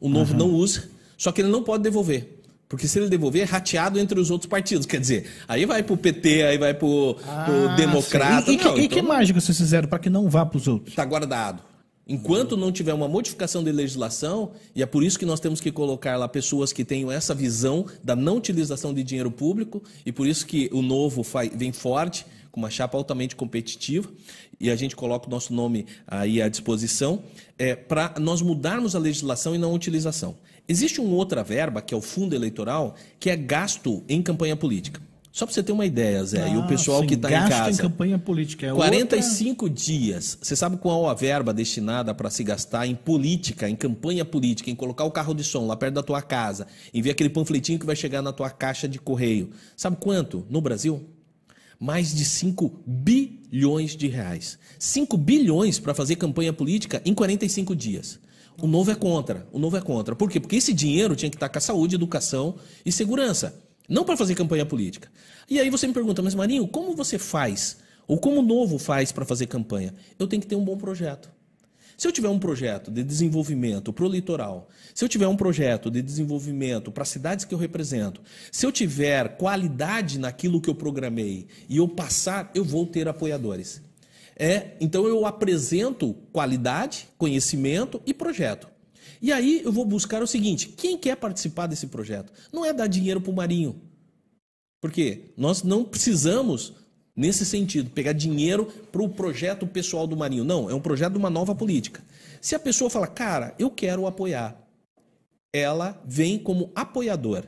o 0.00 0.08
novo 0.08 0.32
uhum. 0.32 0.38
não 0.38 0.50
usa, 0.50 0.84
só 1.18 1.32
que 1.32 1.40
ele 1.40 1.50
não 1.50 1.64
pode 1.64 1.82
devolver. 1.82 2.39
Porque 2.70 2.86
se 2.86 3.00
ele 3.00 3.08
devolver, 3.08 3.42
é 3.42 3.44
rateado 3.44 3.98
entre 3.98 4.20
os 4.20 4.30
outros 4.30 4.48
partidos. 4.48 4.86
Quer 4.86 5.00
dizer, 5.00 5.28
aí 5.48 5.66
vai 5.66 5.82
para 5.82 5.92
o 5.92 5.96
PT, 5.96 6.44
aí 6.44 6.56
vai 6.56 6.72
para 6.72 6.86
o 6.86 7.16
ah, 7.26 7.74
Democrata. 7.76 8.48
E, 8.48 8.54
e, 8.54 8.56
não, 8.58 8.62
que, 8.62 8.68
então, 8.68 8.78
e 8.78 8.88
que 8.88 9.02
mágica 9.02 9.40
vocês 9.40 9.58
fizeram 9.58 9.88
para 9.88 9.98
que 9.98 10.08
não 10.08 10.30
vá 10.30 10.46
para 10.46 10.56
os 10.56 10.68
outros? 10.68 10.90
Está 10.90 11.04
guardado. 11.04 11.64
Enquanto 12.06 12.56
não 12.56 12.70
tiver 12.70 12.94
uma 12.94 13.08
modificação 13.08 13.64
de 13.64 13.72
legislação, 13.72 14.52
e 14.72 14.84
é 14.84 14.86
por 14.86 15.02
isso 15.02 15.18
que 15.18 15.26
nós 15.26 15.40
temos 15.40 15.60
que 15.60 15.72
colocar 15.72 16.16
lá 16.16 16.28
pessoas 16.28 16.72
que 16.72 16.84
tenham 16.84 17.10
essa 17.10 17.34
visão 17.34 17.86
da 18.04 18.14
não 18.14 18.36
utilização 18.36 18.94
de 18.94 19.02
dinheiro 19.02 19.32
público, 19.32 19.82
e 20.06 20.12
por 20.12 20.28
isso 20.28 20.46
que 20.46 20.70
o 20.72 20.80
novo 20.80 21.26
vem 21.52 21.72
forte, 21.72 22.24
com 22.52 22.60
uma 22.60 22.70
chapa 22.70 22.96
altamente 22.96 23.34
competitiva, 23.34 24.08
e 24.60 24.70
a 24.70 24.76
gente 24.76 24.94
coloca 24.94 25.26
o 25.26 25.30
nosso 25.30 25.52
nome 25.52 25.86
aí 26.06 26.40
à 26.40 26.48
disposição, 26.48 27.20
é, 27.58 27.74
para 27.74 28.14
nós 28.20 28.40
mudarmos 28.40 28.94
a 28.94 28.98
legislação 29.00 29.56
e 29.56 29.58
não 29.58 29.72
a 29.72 29.74
utilização. 29.74 30.36
Existe 30.70 31.00
uma 31.00 31.16
outra 31.16 31.42
verba, 31.42 31.82
que 31.82 31.92
é 31.92 31.96
o 31.96 32.00
fundo 32.00 32.32
eleitoral, 32.32 32.94
que 33.18 33.28
é 33.28 33.34
gasto 33.34 34.04
em 34.08 34.22
campanha 34.22 34.54
política. 34.54 35.02
Só 35.32 35.44
para 35.44 35.52
você 35.52 35.64
ter 35.64 35.72
uma 35.72 35.84
ideia, 35.84 36.24
Zé, 36.24 36.44
ah, 36.44 36.48
e 36.48 36.56
o 36.56 36.60
ah, 36.60 36.66
pessoal 36.68 37.00
sim, 37.00 37.08
que 37.08 37.14
está 37.14 37.28
em 37.28 37.32
casa. 37.32 37.48
Gasto 37.48 37.72
em 37.72 37.76
campanha 37.76 38.18
política. 38.20 38.68
É 38.68 38.72
45 38.72 39.64
outra... 39.64 39.82
dias. 39.82 40.38
Você 40.40 40.54
sabe 40.54 40.76
qual 40.76 41.08
a 41.08 41.14
verba 41.14 41.52
destinada 41.52 42.14
para 42.14 42.30
se 42.30 42.44
gastar 42.44 42.86
em 42.86 42.94
política, 42.94 43.68
em 43.68 43.74
campanha 43.74 44.24
política, 44.24 44.70
em 44.70 44.76
colocar 44.76 45.02
o 45.02 45.10
carro 45.10 45.34
de 45.34 45.42
som 45.42 45.66
lá 45.66 45.74
perto 45.74 45.94
da 45.94 46.04
tua 46.04 46.22
casa, 46.22 46.68
em 46.94 47.02
ver 47.02 47.10
aquele 47.10 47.30
panfletinho 47.30 47.80
que 47.80 47.86
vai 47.86 47.96
chegar 47.96 48.22
na 48.22 48.32
tua 48.32 48.48
caixa 48.48 48.86
de 48.86 49.00
correio? 49.00 49.50
Sabe 49.76 49.96
quanto 49.98 50.46
no 50.48 50.60
Brasil? 50.60 51.04
Mais 51.80 52.14
de 52.14 52.24
5 52.24 52.84
bilhões 52.86 53.96
de 53.96 54.06
reais. 54.06 54.56
5 54.78 55.16
bilhões 55.16 55.80
para 55.80 55.94
fazer 55.94 56.14
campanha 56.14 56.52
política 56.52 57.02
em 57.04 57.12
45 57.12 57.74
dias. 57.74 58.20
O 58.58 58.66
novo 58.66 58.90
é 58.90 58.94
contra. 58.94 59.46
O 59.52 59.58
novo 59.58 59.76
é 59.76 59.80
contra. 59.80 60.14
Por 60.14 60.30
quê? 60.30 60.40
Porque 60.40 60.56
esse 60.56 60.72
dinheiro 60.72 61.16
tinha 61.16 61.30
que 61.30 61.36
estar 61.36 61.48
com 61.48 61.58
a 61.58 61.60
saúde, 61.60 61.94
educação 61.94 62.56
e 62.84 62.92
segurança. 62.92 63.58
Não 63.88 64.04
para 64.04 64.16
fazer 64.16 64.34
campanha 64.34 64.64
política. 64.64 65.10
E 65.48 65.58
aí 65.58 65.68
você 65.68 65.86
me 65.86 65.92
pergunta, 65.92 66.22
mas 66.22 66.34
Marinho, 66.34 66.68
como 66.68 66.94
você 66.94 67.18
faz? 67.18 67.78
Ou 68.06 68.18
como 68.18 68.40
o 68.40 68.42
novo 68.42 68.78
faz 68.78 69.12
para 69.12 69.24
fazer 69.24 69.46
campanha? 69.46 69.94
Eu 70.18 70.26
tenho 70.26 70.40
que 70.42 70.48
ter 70.48 70.56
um 70.56 70.64
bom 70.64 70.76
projeto. 70.76 71.30
Se 72.00 72.08
eu 72.08 72.12
tiver 72.12 72.30
um 72.30 72.38
projeto 72.38 72.90
de 72.90 73.04
desenvolvimento 73.04 73.92
para 73.92 74.06
o 74.06 74.08
litoral, 74.08 74.70
se 74.94 75.04
eu 75.04 75.08
tiver 75.08 75.28
um 75.28 75.36
projeto 75.36 75.90
de 75.90 76.00
desenvolvimento 76.00 76.90
para 76.90 77.02
as 77.02 77.10
cidades 77.10 77.44
que 77.44 77.52
eu 77.52 77.58
represento, 77.58 78.22
se 78.50 78.64
eu 78.64 78.72
tiver 78.72 79.36
qualidade 79.36 80.18
naquilo 80.18 80.62
que 80.62 80.70
eu 80.70 80.74
programei 80.74 81.46
e 81.68 81.76
eu 81.76 81.86
passar, 81.86 82.50
eu 82.54 82.64
vou 82.64 82.86
ter 82.86 83.06
apoiadores. 83.06 83.82
É, 84.42 84.74
então 84.80 85.06
eu 85.06 85.26
apresento 85.26 86.14
qualidade, 86.32 87.06
conhecimento 87.18 88.00
e 88.06 88.14
projeto. 88.14 88.70
E 89.20 89.30
aí 89.30 89.60
eu 89.62 89.70
vou 89.70 89.84
buscar 89.84 90.22
o 90.22 90.26
seguinte: 90.26 90.68
quem 90.68 90.96
quer 90.96 91.14
participar 91.16 91.66
desse 91.66 91.88
projeto? 91.88 92.32
Não 92.50 92.64
é 92.64 92.72
dar 92.72 92.86
dinheiro 92.86 93.20
para 93.20 93.30
o 93.30 93.36
Marinho. 93.36 93.82
Porque 94.80 95.34
nós 95.36 95.62
não 95.62 95.84
precisamos, 95.84 96.72
nesse 97.14 97.44
sentido, 97.44 97.90
pegar 97.90 98.14
dinheiro 98.14 98.64
para 98.90 99.02
o 99.02 99.10
projeto 99.10 99.66
pessoal 99.66 100.06
do 100.06 100.16
Marinho. 100.16 100.42
Não, 100.42 100.70
é 100.70 100.74
um 100.74 100.80
projeto 100.80 101.12
de 101.12 101.18
uma 101.18 101.28
nova 101.28 101.54
política. 101.54 102.02
Se 102.40 102.54
a 102.54 102.58
pessoa 102.58 102.88
fala, 102.88 103.06
cara, 103.06 103.54
eu 103.58 103.70
quero 103.70 104.06
apoiar, 104.06 104.58
ela 105.52 106.02
vem 106.06 106.38
como 106.38 106.72
apoiador. 106.74 107.44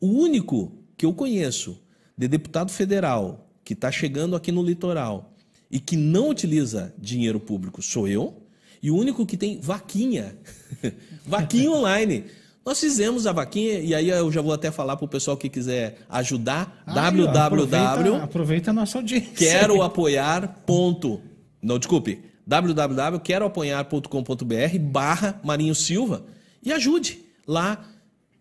O 0.00 0.08
único 0.08 0.72
que 0.96 1.06
eu 1.06 1.14
conheço 1.14 1.80
de 2.18 2.26
deputado 2.26 2.72
federal 2.72 3.48
que 3.62 3.74
está 3.74 3.92
chegando 3.92 4.34
aqui 4.34 4.50
no 4.50 4.64
litoral 4.64 5.35
e 5.70 5.78
que 5.80 5.96
não 5.96 6.28
utiliza 6.30 6.94
dinheiro 6.98 7.38
público 7.40 7.82
sou 7.82 8.08
eu. 8.08 8.42
E 8.82 8.90
o 8.90 8.96
único 8.96 9.26
que 9.26 9.36
tem 9.36 9.60
vaquinha. 9.60 10.34
vaquinha 11.26 11.70
online. 11.70 12.24
Nós 12.64 12.80
fizemos 12.80 13.26
a 13.26 13.32
vaquinha, 13.32 13.78
e 13.78 13.94
aí 13.94 14.08
eu 14.08 14.32
já 14.32 14.42
vou 14.42 14.52
até 14.52 14.72
falar 14.72 14.96
para 14.96 15.04
o 15.04 15.08
pessoal 15.08 15.36
que 15.36 15.48
quiser 15.48 15.98
ajudar. 16.08 16.82
Www. 16.86 17.38
Aproveita, 17.38 18.24
aproveita 18.24 18.70
a 18.70 18.74
nossa 18.74 18.98
audiência. 18.98 19.30
Quero 19.34 19.82
apoiar. 19.82 20.62
Ponto. 20.66 21.20
Não, 21.62 21.78
desculpe. 21.78 22.24
www.queroapoiar.com.br 22.46 24.78
barra 24.80 25.40
Marinho 25.44 25.74
Silva 25.74 26.24
e 26.62 26.72
ajude. 26.72 27.24
Lá, 27.46 27.84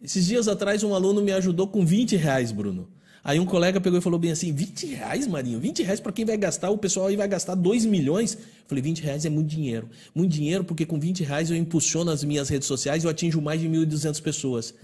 esses 0.02 0.26
dias 0.26 0.48
atrás, 0.48 0.82
um 0.84 0.96
aluno 0.96 1.22
me 1.22 1.32
ajudou 1.32 1.68
com 1.68 1.86
20 1.86 2.16
reais, 2.16 2.52
Bruno. 2.52 2.90
Aí 3.26 3.40
um 3.40 3.46
colega 3.46 3.82
pegou 3.82 3.98
e 3.98 4.02
falou 4.04 4.20
bem 4.20 4.30
assim: 4.30 4.54
20 4.54 4.86
reais, 4.86 5.26
Marinho? 5.26 5.60
20 5.60 5.82
reais 5.82 6.00
para 6.00 6.12
quem 6.12 6.24
vai 6.24 6.38
gastar? 6.38 6.70
O 6.70 6.78
pessoal 6.78 7.08
aí 7.08 7.16
vai 7.16 7.28
gastar 7.28 7.56
2 7.56 7.84
milhões? 7.84 8.36
Eu 8.36 8.40
falei: 8.68 8.84
20 8.84 9.02
reais 9.02 9.26
é 9.26 9.32
muito 9.32 9.48
dinheiro. 9.48 9.90
Muito 10.14 10.32
dinheiro 10.32 10.64
porque 10.64 10.86
com 10.86 11.00
20 11.00 11.24
reais 11.24 11.50
eu 11.50 11.58
impulsiono 11.58 12.12
as 12.12 12.24
minhas 12.24 12.50
redes 12.50 12.68
sociais 12.68 13.04
e 13.04 13.08
eu 13.08 13.10
atinjo 13.10 13.42
mais 13.42 13.60
de 13.60 13.68
1.200 13.68 14.22
pessoas. 14.22 14.76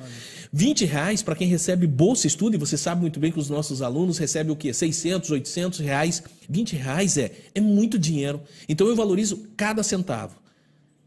20 0.51 0.85
reais 0.85 1.21
para 1.21 1.35
quem 1.35 1.47
recebe 1.47 1.85
bolsa 1.85 2.25
estudo, 2.25 2.55
e 2.55 2.57
você 2.57 2.75
sabe 2.75 3.01
muito 3.01 3.19
bem 3.19 3.31
que 3.31 3.37
os 3.37 3.47
nossos 3.47 3.79
alunos 3.83 4.17
recebem 4.17 4.51
o 4.51 4.55
quê? 4.55 4.73
600, 4.73 5.29
800 5.29 5.79
reais. 5.79 6.23
20 6.49 6.75
reais 6.75 7.17
é, 7.19 7.31
é 7.53 7.61
muito 7.61 7.99
dinheiro. 7.99 8.41
Então 8.67 8.87
eu 8.87 8.95
valorizo 8.95 9.49
cada 9.55 9.83
centavo. 9.83 10.35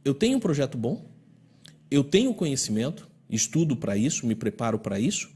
Eu 0.05 0.15
tenho 0.15 0.36
um 0.36 0.40
projeto 0.40 0.78
bom, 0.78 1.05
eu 1.90 2.05
tenho 2.05 2.32
conhecimento, 2.32 3.09
estudo 3.28 3.74
para 3.74 3.97
isso, 3.97 4.24
me 4.24 4.36
preparo 4.36 4.78
para 4.78 5.01
isso, 5.01 5.34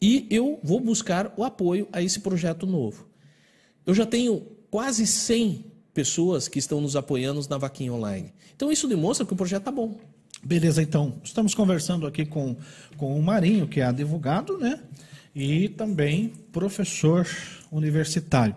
e 0.00 0.26
eu 0.30 0.58
vou 0.62 0.80
buscar 0.80 1.32
o 1.36 1.44
apoio 1.44 1.88
a 1.92 2.02
esse 2.02 2.20
projeto 2.20 2.66
novo. 2.66 3.06
Eu 3.84 3.94
já 3.94 4.06
tenho 4.06 4.46
quase 4.70 5.06
100 5.06 5.64
pessoas 5.92 6.48
que 6.48 6.58
estão 6.58 6.80
nos 6.80 6.96
apoiando 6.96 7.40
na 7.48 7.58
vaquinha 7.58 7.92
online. 7.92 8.32
Então 8.54 8.70
isso 8.72 8.88
demonstra 8.88 9.26
que 9.26 9.32
o 9.32 9.36
projeto 9.36 9.62
está 9.62 9.72
bom. 9.72 9.98
Beleza, 10.42 10.82
então. 10.82 11.14
Estamos 11.22 11.54
conversando 11.54 12.06
aqui 12.06 12.24
com, 12.24 12.56
com 12.96 13.18
o 13.18 13.22
Marinho, 13.22 13.68
que 13.68 13.80
é 13.80 13.84
advogado, 13.84 14.56
né? 14.58 14.80
E 15.34 15.68
também 15.68 16.32
professor 16.50 17.26
universitário. 17.70 18.54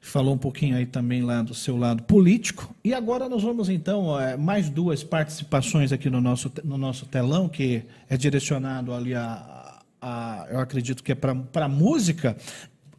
Falou 0.00 0.34
um 0.34 0.38
pouquinho 0.38 0.76
aí 0.76 0.86
também 0.86 1.22
lá 1.22 1.42
do 1.42 1.54
seu 1.54 1.76
lado 1.76 2.02
político. 2.04 2.74
E 2.82 2.92
agora 2.92 3.28
nós 3.28 3.42
vamos, 3.42 3.68
então, 3.68 4.18
é, 4.18 4.36
mais 4.36 4.68
duas 4.68 5.04
participações 5.04 5.92
aqui 5.92 6.10
no 6.10 6.20
nosso, 6.20 6.50
no 6.64 6.76
nosso 6.76 7.06
telão, 7.06 7.48
que 7.48 7.84
é 8.08 8.16
direcionado 8.16 8.92
ali 8.92 9.14
a, 9.14 9.61
a 10.02 10.46
eu 10.50 10.58
acredito 10.58 11.02
que 11.02 11.12
é 11.12 11.14
para 11.14 11.68
música. 11.68 12.36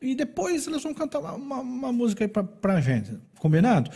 E 0.02 0.16
depois 0.16 0.66
eles 0.68 0.82
vão 0.82 0.94
cantar 0.94 1.20
uma, 1.20 1.34
uma, 1.34 1.60
uma 1.60 1.92
música 1.94 2.24
aí 2.24 2.28
para 2.28 2.74
a 2.76 2.82
gente. 2.82 3.12
Combinado? 3.38 3.92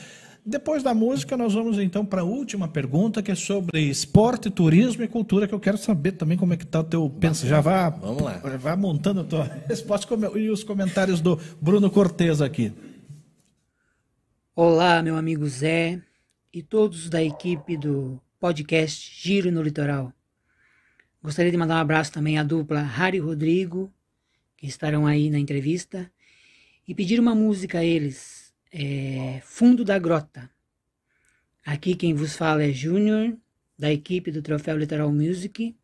Depois 0.45 0.81
da 0.81 0.93
música, 0.93 1.35
nós 1.35 1.53
vamos 1.53 1.77
então 1.77 2.05
para 2.05 2.21
a 2.21 2.23
última 2.23 2.69
pergunta, 2.69 3.21
que 3.21 3.29
é 3.29 3.35
sobre 3.35 3.81
esporte, 3.81 4.49
turismo 4.49 5.03
e 5.03 5.07
cultura, 5.07 5.45
que 5.45 5.53
eu 5.53 5.59
quero 5.59 5.77
saber 5.77 6.13
também 6.13 6.37
como 6.37 6.53
é 6.53 6.57
que 6.57 6.63
está 6.63 6.79
o 6.79 6.83
teu 6.85 7.09
pensa. 7.09 7.45
Já 7.45 7.59
vá, 7.59 7.89
Vamos 7.89 8.21
lá. 8.21 8.37
vá 8.57 8.75
montando 8.77 9.21
a 9.21 9.23
tua 9.25 9.43
resposta 9.67 10.07
e 10.37 10.49
os 10.49 10.63
comentários 10.63 11.19
do 11.19 11.37
Bruno 11.59 11.89
Cortez 11.91 12.41
aqui. 12.41 12.71
Olá, 14.55 15.03
meu 15.03 15.17
amigo 15.17 15.45
Zé 15.47 16.01
e 16.53 16.63
todos 16.63 17.09
da 17.09 17.21
equipe 17.21 17.75
do 17.75 18.17
podcast 18.39 19.21
Giro 19.21 19.51
no 19.51 19.61
Litoral. 19.61 20.13
Gostaria 21.27 21.51
de 21.51 21.57
mandar 21.57 21.75
um 21.75 21.79
abraço 21.79 22.09
também 22.09 22.39
à 22.39 22.43
dupla 22.43 22.81
Harry 22.81 23.17
e 23.17 23.19
Rodrigo, 23.19 23.93
que 24.55 24.65
estarão 24.65 25.05
aí 25.05 25.29
na 25.29 25.37
entrevista, 25.37 26.09
e 26.87 26.95
pedir 26.95 27.19
uma 27.19 27.35
música 27.35 27.79
a 27.79 27.83
eles, 27.83 28.53
é, 28.71 29.41
Fundo 29.43 29.83
da 29.83 29.99
Grota. 29.99 30.49
Aqui 31.65 31.95
quem 31.95 32.13
vos 32.13 32.37
fala 32.37 32.63
é 32.63 32.71
Júnior, 32.71 33.35
da 33.77 33.91
equipe 33.91 34.31
do 34.31 34.41
Troféu 34.41 34.77
Litoral 34.77 35.11
Music, 35.11 35.75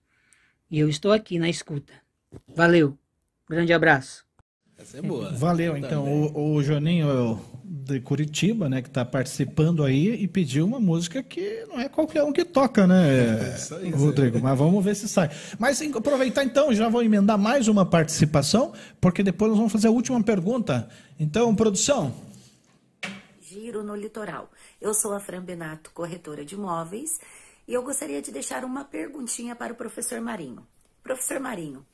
e 0.72 0.80
eu 0.80 0.88
estou 0.88 1.11
aqui 1.11 1.38
na 1.38 1.49
escuta. 1.49 1.91
Valeu, 2.48 2.98
grande 3.49 3.74
abraço. 3.74 4.23
Essa 4.84 4.97
é 4.97 5.01
boa. 5.01 5.31
Valeu, 5.31 5.77
então. 5.77 6.05
O, 6.05 6.55
o 6.55 6.64
Joninho 6.64 7.39
de 7.64 8.01
Curitiba, 8.01 8.68
né, 8.68 8.81
que 8.81 8.89
está 8.89 9.05
participando 9.05 9.84
aí 9.84 10.14
e 10.22 10.27
pediu 10.27 10.65
uma 10.65 10.80
música 10.80 11.23
que 11.23 11.65
não 11.69 11.80
é 11.80 11.88
qualquer 11.88 12.23
um 12.23 12.34
que 12.34 12.43
toca, 12.43 12.85
né, 12.85 13.55
Isso 13.55 13.76
aí, 13.76 13.89
Rodrigo? 13.89 14.39
Mas 14.41 14.57
vamos 14.57 14.84
ver 14.84 14.95
se 14.95 15.07
sai. 15.07 15.30
Mas 15.57 15.81
aproveitar 15.81 16.43
então, 16.43 16.73
já 16.73 16.89
vou 16.89 17.01
emendar 17.01 17.38
mais 17.38 17.69
uma 17.69 17.85
participação, 17.85 18.73
porque 18.99 19.23
depois 19.23 19.49
nós 19.51 19.57
vamos 19.57 19.72
fazer 19.72 19.88
a 19.88 19.91
última 19.91 20.22
pergunta. 20.22 20.89
Então, 21.18 21.55
produção. 21.55 22.14
Giro 23.41 23.84
no 23.84 23.95
Litoral. 23.95 24.51
Eu 24.81 24.93
sou 24.93 25.14
a 25.14 25.19
Fran 25.19 25.43
Benato, 25.43 25.91
corretora 25.93 26.43
de 26.43 26.55
imóveis, 26.55 27.19
e 27.65 27.73
eu 27.73 27.84
gostaria 27.84 28.22
de 28.22 28.31
deixar 28.31 28.65
uma 28.65 28.84
perguntinha 28.84 29.55
para 29.55 29.72
o 29.72 29.76
professor 29.76 30.19
Marinho. 30.19 30.68
Professor 31.01 31.39
Marinho, 31.39 31.85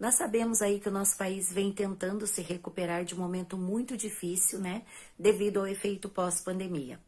nós 0.00 0.14
sabemos 0.14 0.62
aí 0.62 0.80
que 0.80 0.88
o 0.88 0.92
nosso 0.92 1.14
país 1.14 1.52
vem 1.52 1.70
tentando 1.70 2.26
se 2.26 2.40
recuperar 2.40 3.04
de 3.04 3.14
um 3.14 3.18
momento 3.18 3.58
muito 3.58 3.98
difícil, 3.98 4.58
né, 4.58 4.82
devido 5.18 5.60
ao 5.60 5.66
efeito 5.66 6.08
pós-pandemia. 6.08 6.98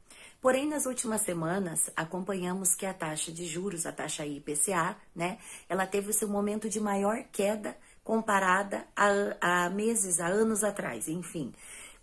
Porém, 0.43 0.69
nas 0.69 0.85
últimas 0.85 1.23
semanas, 1.23 1.90
acompanhamos 1.97 2.74
que 2.74 2.85
a 2.85 2.93
taxa 2.93 3.32
de 3.32 3.47
juros, 3.47 3.86
a 3.86 3.93
taxa 3.93 4.27
IPCA, 4.27 4.94
né, 5.16 5.39
ela 5.70 5.86
teve 5.86 6.10
o 6.10 6.12
seu 6.12 6.28
momento 6.28 6.69
de 6.69 6.81
maior 6.81 7.24
queda 7.32 7.74
comparada 8.05 8.85
a, 8.94 9.64
a 9.64 9.70
meses, 9.70 10.20
a 10.20 10.27
anos 10.27 10.62
atrás, 10.62 11.09
enfim. 11.09 11.55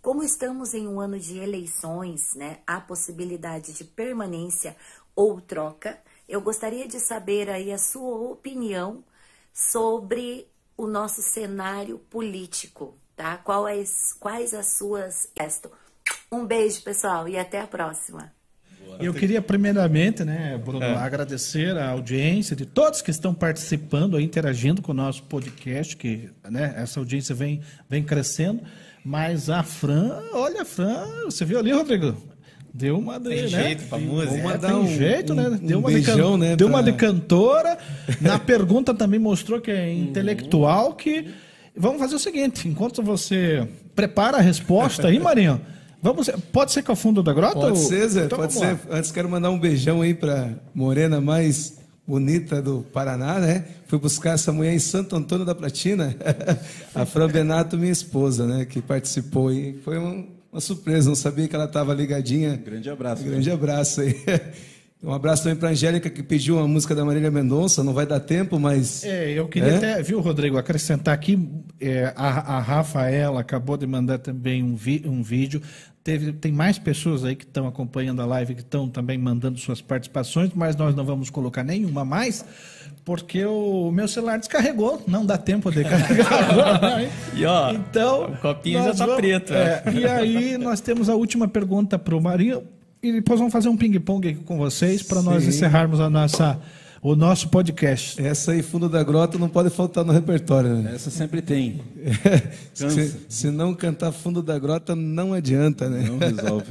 Como 0.02 0.24
estamos 0.24 0.74
em 0.74 0.88
um 0.88 0.98
ano 0.98 1.20
de 1.20 1.38
eleições, 1.38 2.34
né, 2.34 2.58
há 2.66 2.80
possibilidade 2.80 3.72
de 3.74 3.84
permanência 3.84 4.76
ou 5.14 5.40
troca, 5.40 6.02
eu 6.28 6.40
gostaria 6.40 6.88
de 6.88 6.98
saber 6.98 7.48
aí 7.48 7.70
a 7.70 7.78
sua 7.78 8.32
opinião 8.32 9.04
sobre 9.52 10.49
o 10.80 10.86
nosso 10.86 11.20
cenário 11.20 11.98
político, 11.98 12.96
tá? 13.14 13.36
Quais, 13.36 14.14
quais 14.18 14.54
as 14.54 14.66
suas... 14.78 15.28
Um 16.32 16.46
beijo, 16.46 16.82
pessoal, 16.82 17.28
e 17.28 17.36
até 17.36 17.60
a 17.60 17.66
próxima. 17.66 18.32
Eu 18.98 19.12
queria 19.12 19.42
primeiramente, 19.42 20.24
né, 20.24 20.58
Bruno, 20.58 20.82
É. 20.84 20.94
agradecer 20.96 21.76
a 21.76 21.90
audiência 21.90 22.56
de 22.56 22.64
todos 22.66 23.02
que 23.02 23.10
estão 23.10 23.34
participando, 23.34 24.18
interagindo 24.18 24.80
com 24.82 24.92
o 24.92 24.94
nosso 24.94 25.22
podcast, 25.24 25.96
que 25.96 26.30
né, 26.48 26.74
essa 26.76 26.98
audiência 26.98 27.34
vem, 27.34 27.60
vem 27.88 28.02
crescendo. 28.02 28.62
Mas 29.04 29.48
a 29.50 29.62
Fran, 29.62 30.22
olha, 30.32 30.62
a 30.62 30.64
Fran, 30.64 31.06
você 31.26 31.44
viu 31.44 31.58
ali, 31.58 31.72
Rodrigo? 31.72 32.16
Deu 32.72 32.98
uma 32.98 33.18
de, 33.18 33.28
Tem 33.28 33.42
né? 33.42 33.48
jeito 33.48 33.84
pra 33.88 33.98
música. 33.98 34.34
É, 34.34 34.42
Vamos 34.42 34.60
dar 34.60 34.68
tem 34.68 34.76
um- 34.76 34.86
jeito, 34.96 35.34
né? 35.34 35.48
um- 35.48 35.56
Deu 35.56 35.78
um 35.78 35.80
uma 35.80 35.88
de 35.90 35.94
beijão, 35.96 36.36
né, 36.38 36.56
Deu 36.56 36.66
uma 36.68 36.82
pra- 36.82 36.90
de 36.92 36.96
cantora. 36.96 37.78
Na 38.20 38.38
pergunta 38.40 38.94
também 38.94 39.18
mostrou 39.18 39.60
que 39.60 39.70
é 39.70 39.92
intelectual, 39.92 40.94
que 40.94 41.26
vamos 41.76 41.98
fazer 41.98 42.14
o 42.14 42.18
seguinte, 42.18 42.68
enquanto 42.68 43.02
você 43.02 43.66
prepara 43.94 44.38
a 44.38 44.40
resposta 44.40 45.08
aí, 45.08 45.18
Marinho, 45.18 45.60
vamos, 46.02 46.30
pode 46.52 46.72
ser 46.72 46.82
com 46.82 46.92
o 46.92 46.96
fundo 46.96 47.22
da 47.22 47.32
grota? 47.32 47.54
Pode 47.54 47.70
ou- 47.70 47.76
ser, 47.76 48.08
Zé, 48.08 48.24
Então 48.26 48.38
pode 48.38 48.52
ser. 48.52 48.64
lá. 48.66 48.78
Antes 48.90 49.10
quero 49.10 49.28
mandar 49.28 49.50
um 49.50 49.58
beijão 49.58 50.00
aí 50.02 50.14
pra 50.14 50.50
morena 50.74 51.20
mais 51.20 51.78
bonita 52.06 52.60
do 52.62 52.84
Paraná, 52.92 53.38
né? 53.38 53.64
Fui 53.86 53.98
buscar 53.98 54.34
essa 54.34 54.52
mulher 54.52 54.72
em 54.74 54.78
Santo 54.78 55.14
Antônio 55.16 55.44
da 55.44 55.54
Platina, 55.54 56.14
a 56.94 57.04
Fran 57.04 57.28
Benato, 57.28 57.76
minha 57.76 57.92
esposa, 57.92 58.46
né? 58.46 58.64
Que 58.64 58.80
participou 58.80 59.52
e 59.52 59.74
foi 59.84 59.98
um- 59.98 60.26
uma 60.52 60.60
surpresa, 60.60 61.08
não 61.08 61.16
sabia 61.16 61.46
que 61.48 61.54
ela 61.54 61.64
estava 61.66 61.94
ligadinha. 61.94 62.56
Grande 62.56 62.90
abraço. 62.90 63.22
Grande 63.24 63.50
abraço 63.50 64.00
aí. 64.00 64.14
Um 65.02 65.14
abraço 65.14 65.44
também 65.44 65.56
para 65.58 65.70
Angélica, 65.70 66.10
que 66.10 66.22
pediu 66.22 66.56
uma 66.58 66.68
música 66.68 66.94
da 66.94 67.02
Marília 67.02 67.30
Mendonça, 67.30 67.82
não 67.82 67.94
vai 67.94 68.04
dar 68.04 68.20
tempo, 68.20 68.60
mas... 68.60 69.02
É, 69.02 69.30
eu 69.32 69.48
queria 69.48 69.70
É? 69.70 69.76
até, 69.76 70.02
viu, 70.02 70.20
Rodrigo, 70.20 70.58
acrescentar 70.58 71.14
aqui, 71.14 71.38
é, 71.80 72.12
a, 72.14 72.56
a 72.56 72.60
Rafaela 72.60 73.40
acabou 73.40 73.78
de 73.78 73.86
mandar 73.86 74.18
também 74.18 74.62
um, 74.62 74.76
vi- 74.76 75.02
um 75.06 75.22
vídeo. 75.22 75.62
Teve, 76.04 76.34
tem 76.34 76.52
mais 76.52 76.78
pessoas 76.78 77.24
aí 77.24 77.34
que 77.34 77.44
estão 77.44 77.66
acompanhando 77.66 78.20
a 78.20 78.26
live, 78.26 78.54
que 78.54 78.60
estão 78.60 78.90
também 78.90 79.16
mandando 79.16 79.58
suas 79.58 79.80
participações, 79.80 80.50
mas 80.54 80.76
nós 80.76 80.94
não 80.94 81.06
vamos 81.06 81.30
colocar 81.30 81.64
nenhuma 81.64 82.04
mais, 82.04 82.44
porque 83.04 83.44
o 83.44 83.90
meu 83.90 84.06
celular 84.06 84.38
descarregou, 84.38 85.02
não 85.06 85.24
dá 85.26 85.36
tempo 85.38 85.70
de 85.70 85.82
carregar. 85.84 87.00
E 87.34 87.44
ó, 87.44 87.72
então, 87.72 88.24
o 88.32 88.36
copinho 88.36 88.78
já 88.80 88.88
nós 88.88 88.98
tá 88.98 89.06
vamos- 89.06 89.20
preto. 89.20 89.52
é, 89.54 89.82
e 89.94 90.04
aí 90.06 90.58
nós 90.58 90.80
temos 90.80 91.08
a 91.08 91.14
última 91.14 91.48
pergunta 91.48 91.98
para 91.98 92.14
o 92.16 92.20
Marinho, 92.20 92.62
e 93.02 93.12
depois 93.12 93.38
vamos 93.38 93.52
fazer 93.52 93.68
um 93.68 93.76
ping-pong 93.76 94.28
aqui 94.28 94.40
com 94.40 94.58
vocês 94.58 95.02
para 95.02 95.22
nós 95.22 95.46
encerrarmos 95.46 96.00
a 96.00 96.10
nossa, 96.10 96.60
o 97.00 97.16
nosso 97.16 97.48
podcast. 97.48 98.20
Essa 98.20 98.52
aí, 98.52 98.62
Fundo 98.62 98.88
da 98.90 99.02
Grota, 99.02 99.38
não 99.38 99.48
pode 99.48 99.70
faltar 99.70 100.04
no 100.04 100.12
repertório, 100.12 100.74
né? 100.76 100.92
Essa 100.94 101.08
sempre 101.10 101.40
tem. 101.40 101.80
se, 102.74 103.16
se 103.26 103.50
não 103.50 103.72
cantar 103.74 104.12
Fundo 104.12 104.42
da 104.42 104.58
Grota, 104.58 104.94
não 104.94 105.32
adianta, 105.32 105.88
né? 105.88 106.04
Não 106.06 106.18
resolve. 106.18 106.66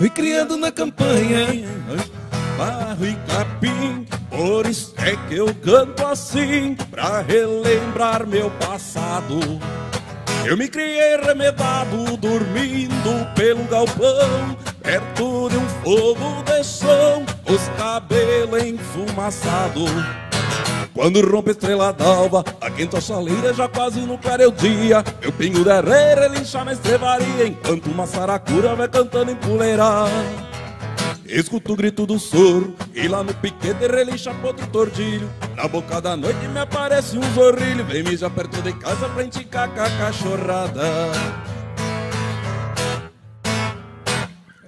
Fui 0.00 0.08
criando 0.08 0.56
na 0.56 0.72
campanha. 0.72 1.46
Barro 2.56 3.04
e 3.04 3.14
capim, 3.30 4.06
por 4.30 4.64
isso 4.64 4.94
é 4.96 5.14
que 5.28 5.36
eu 5.36 5.54
canto 5.56 6.06
assim, 6.06 6.74
pra 6.90 7.20
relembrar 7.20 8.26
meu 8.26 8.50
passado. 8.52 9.38
Eu 10.46 10.56
me 10.56 10.68
criei 10.68 11.18
remedado, 11.18 12.16
dormindo 12.16 13.34
pelo 13.34 13.62
galpão, 13.64 14.56
perto 14.82 15.50
de 15.50 15.58
um 15.58 15.68
fogo 15.84 16.44
de 16.44 16.64
chão, 16.64 17.26
os 17.46 17.68
cabelos 17.76 18.64
enfumaçados. 18.64 19.90
Quando 20.94 21.20
rompe 21.20 21.50
a 21.50 21.52
estrela 21.52 21.92
d'alva, 21.92 22.44
a 22.60 22.70
quinta 22.70 23.00
chaleira 23.00 23.54
já 23.54 23.68
quase 23.68 24.00
no 24.00 24.18
clareio 24.18 24.52
dia. 24.52 25.04
Meu 25.20 25.32
pingo 25.32 25.62
de 25.62 25.70
herreira 25.70 26.26
lincha 26.28 26.64
na 26.64 26.72
estrevaria, 26.72 27.46
enquanto 27.46 27.86
uma 27.86 28.06
saracura 28.06 28.74
vai 28.74 28.88
cantando 28.88 29.30
em 29.30 29.36
puleira. 29.36 29.84
Escuto 31.26 31.74
o 31.74 31.76
grito 31.76 32.04
do 32.06 32.18
soro 32.18 32.74
E 32.92 33.06
lá 33.06 33.22
no 33.22 33.32
piquete 33.32 33.86
relincha 33.86 34.34
outro 34.42 34.66
tordilho 34.66 35.30
Na 35.54 35.68
boca 35.68 36.00
da 36.00 36.16
noite 36.16 36.44
me 36.48 36.58
aparece 36.58 37.16
um 37.16 37.34
zorrilho 37.34 37.84
Vem 37.84 38.02
me 38.02 38.16
já 38.16 38.28
perto 38.28 38.60
de 38.60 38.72
casa 38.72 39.08
pra 39.08 39.22
enticar 39.22 39.68
com 39.70 39.80
a 39.80 39.90
cachorrada 39.90 40.82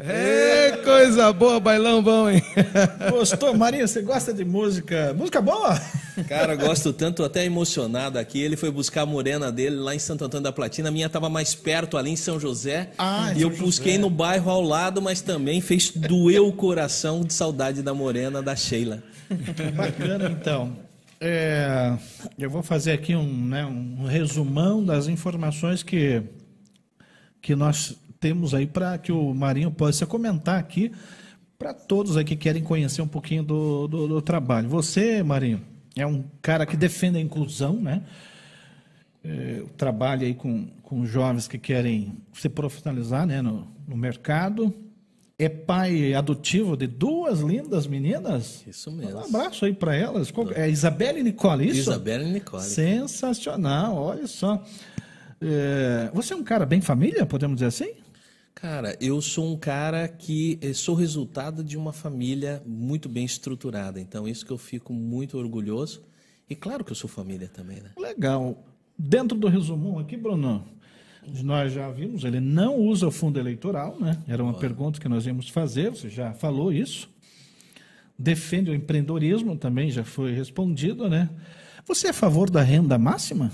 Ê, 0.05 0.62
coisa 0.93 1.33
boa, 1.33 1.59
bailão 1.59 2.03
bom, 2.03 2.29
hein? 2.29 2.43
Gostou? 3.11 3.57
Marinho, 3.57 3.89
você 3.89 4.03
gosta 4.03 4.33
de 4.33 4.45
música? 4.45 5.15
Música 5.15 5.41
boa? 5.41 5.81
Cara, 6.29 6.55
gosto 6.55 6.93
tanto, 6.93 7.25
até 7.25 7.47
emocionado 7.47 8.19
aqui. 8.19 8.39
Ele 8.39 8.57
foi 8.57 8.71
buscar 8.71 9.03
a 9.03 9.07
morena 9.07 9.51
dele 9.51 9.77
lá 9.77 9.95
em 9.95 9.99
Santo 9.99 10.27
Antônio 10.27 10.45
da 10.45 10.53
Platina. 10.53 10.91
A 10.91 10.93
minha 10.93 11.07
estava 11.07 11.31
mais 11.31 11.55
perto, 11.55 11.97
ali 11.97 12.11
em 12.11 12.17
São 12.17 12.39
José. 12.39 12.91
Ah, 12.99 13.33
e 13.35 13.41
eu 13.41 13.51
São 13.51 13.65
busquei 13.65 13.93
José. 13.93 14.03
no 14.03 14.11
bairro 14.11 14.51
ao 14.51 14.61
lado, 14.61 15.01
mas 15.01 15.23
também 15.23 15.63
fez 15.63 15.91
doer 15.91 16.43
o 16.43 16.53
coração 16.53 17.23
de 17.23 17.33
saudade 17.33 17.83
da 17.83 17.95
morena, 17.95 18.43
da 18.43 18.55
Sheila. 18.55 19.03
Bacana, 19.75 20.31
então. 20.31 20.77
É, 21.19 21.97
eu 22.39 22.51
vou 22.51 22.63
fazer 22.63 22.93
aqui 22.93 23.17
um, 23.17 23.47
né, 23.47 23.65
um 23.65 24.05
resumão 24.05 24.85
das 24.85 25.07
informações 25.07 25.83
que, 25.83 26.23
que 27.41 27.55
nós 27.55 27.97
temos 28.23 28.55
aí 28.55 28.67
para 28.69 28.97
que 28.99 29.11
o 29.11 29.35
Marinho 29.35 29.71
possa 29.73 30.07
comentar 30.07 30.57
aqui 30.59 30.93
para 31.59 31.75
todos 31.75 32.17
aí 32.17 32.25
que 32.25 32.37
querem 32.37 32.63
conhecer 32.63 33.03
um 33.03 33.09
pouquinho 33.09 33.43
do, 33.43 33.89
do, 33.89 34.07
do 34.09 34.23
trabalho. 34.23 34.69
Você, 34.69 35.23
Marinho, 35.25 35.61
é 35.97 36.07
um 36.07 36.25
cara 36.41 36.65
que 36.65 36.77
defende 36.77 37.19
a 37.19 37.21
inclusão, 37.21 37.75
né? 37.75 38.03
É, 39.25 39.63
trabalha 39.77 40.27
aí 40.27 40.35
com, 40.35 40.67
com 40.83 41.05
jovens 41.05 41.47
que 41.49 41.59
querem 41.59 42.15
se 42.33 42.49
profissionalizar 42.49 43.27
né, 43.27 43.43
no, 43.43 43.67
no 43.87 43.97
mercado. 43.97 44.73
É 45.39 45.49
pai 45.49 46.15
adotivo 46.15 46.77
de 46.77 46.87
duas 46.87 47.41
lindas 47.41 47.87
meninas. 47.89 48.65
Isso 48.67 48.91
mesmo. 48.93 49.19
Um 49.19 49.25
abraço 49.25 49.65
aí 49.65 49.73
para 49.73 49.95
elas. 49.97 50.31
Qual- 50.31 50.53
É 50.53 50.69
Isabelle 50.71 51.19
e 51.21 51.23
Nicole, 51.25 51.67
isso? 51.69 51.91
Isabela 51.91 52.23
e 52.25 52.33
Nicole. 52.33 52.63
Sensacional, 52.63 53.97
olha 53.97 54.27
só. 54.29 54.63
É, 55.41 56.11
você 56.15 56.33
é 56.35 56.37
um 56.37 56.45
cara 56.45 56.65
bem 56.65 56.81
família, 56.81 57.27
podemos 57.27 57.57
dizer 57.57 57.67
assim? 57.67 57.95
Cara, 58.63 58.97
eu 59.01 59.21
sou 59.21 59.53
um 59.53 59.57
cara 59.57 60.07
que 60.07 60.57
eh, 60.63 60.73
sou 60.73 60.95
resultado 60.95 61.65
de 61.65 61.77
uma 61.77 61.93
família 61.93 62.63
muito 62.65 63.09
bem 63.09 63.25
estruturada. 63.25 64.01
Então, 64.01 64.29
isso 64.29 64.47
que 64.47 64.53
eu 64.53 64.57
fico 64.57 64.93
muito 64.93 65.37
orgulhoso. 65.37 66.01
E 66.49 66.55
claro 66.55 66.85
que 66.85 66.93
eu 66.93 66.95
sou 66.95 67.11
família 67.11 67.49
também, 67.49 67.81
né? 67.81 67.91
Legal. 67.99 68.65
Dentro 68.97 69.37
do 69.37 69.49
resumão 69.49 69.99
aqui, 69.99 70.17
Bruno, 70.17 70.65
nós 71.43 71.73
já 71.73 71.91
vimos, 71.91 72.23
ele 72.23 72.39
não 72.39 72.77
usa 72.77 73.09
o 73.09 73.11
fundo 73.11 73.41
eleitoral, 73.41 73.99
né? 73.99 74.23
Era 74.29 74.45
uma 74.45 74.55
pergunta 74.55 75.01
que 75.01 75.09
nós 75.09 75.27
íamos 75.27 75.49
fazer, 75.49 75.91
você 75.91 76.09
já 76.09 76.33
falou 76.33 76.73
isso. 76.73 77.11
Defende 78.17 78.71
o 78.71 78.75
empreendedorismo, 78.77 79.57
também 79.57 79.91
já 79.91 80.05
foi 80.05 80.33
respondido, 80.35 81.09
né? 81.09 81.29
Você 81.85 82.07
é 82.07 82.11
a 82.11 82.15
favor 82.15 82.49
da 82.49 82.63
renda 82.63 82.97
máxima? 82.97 83.51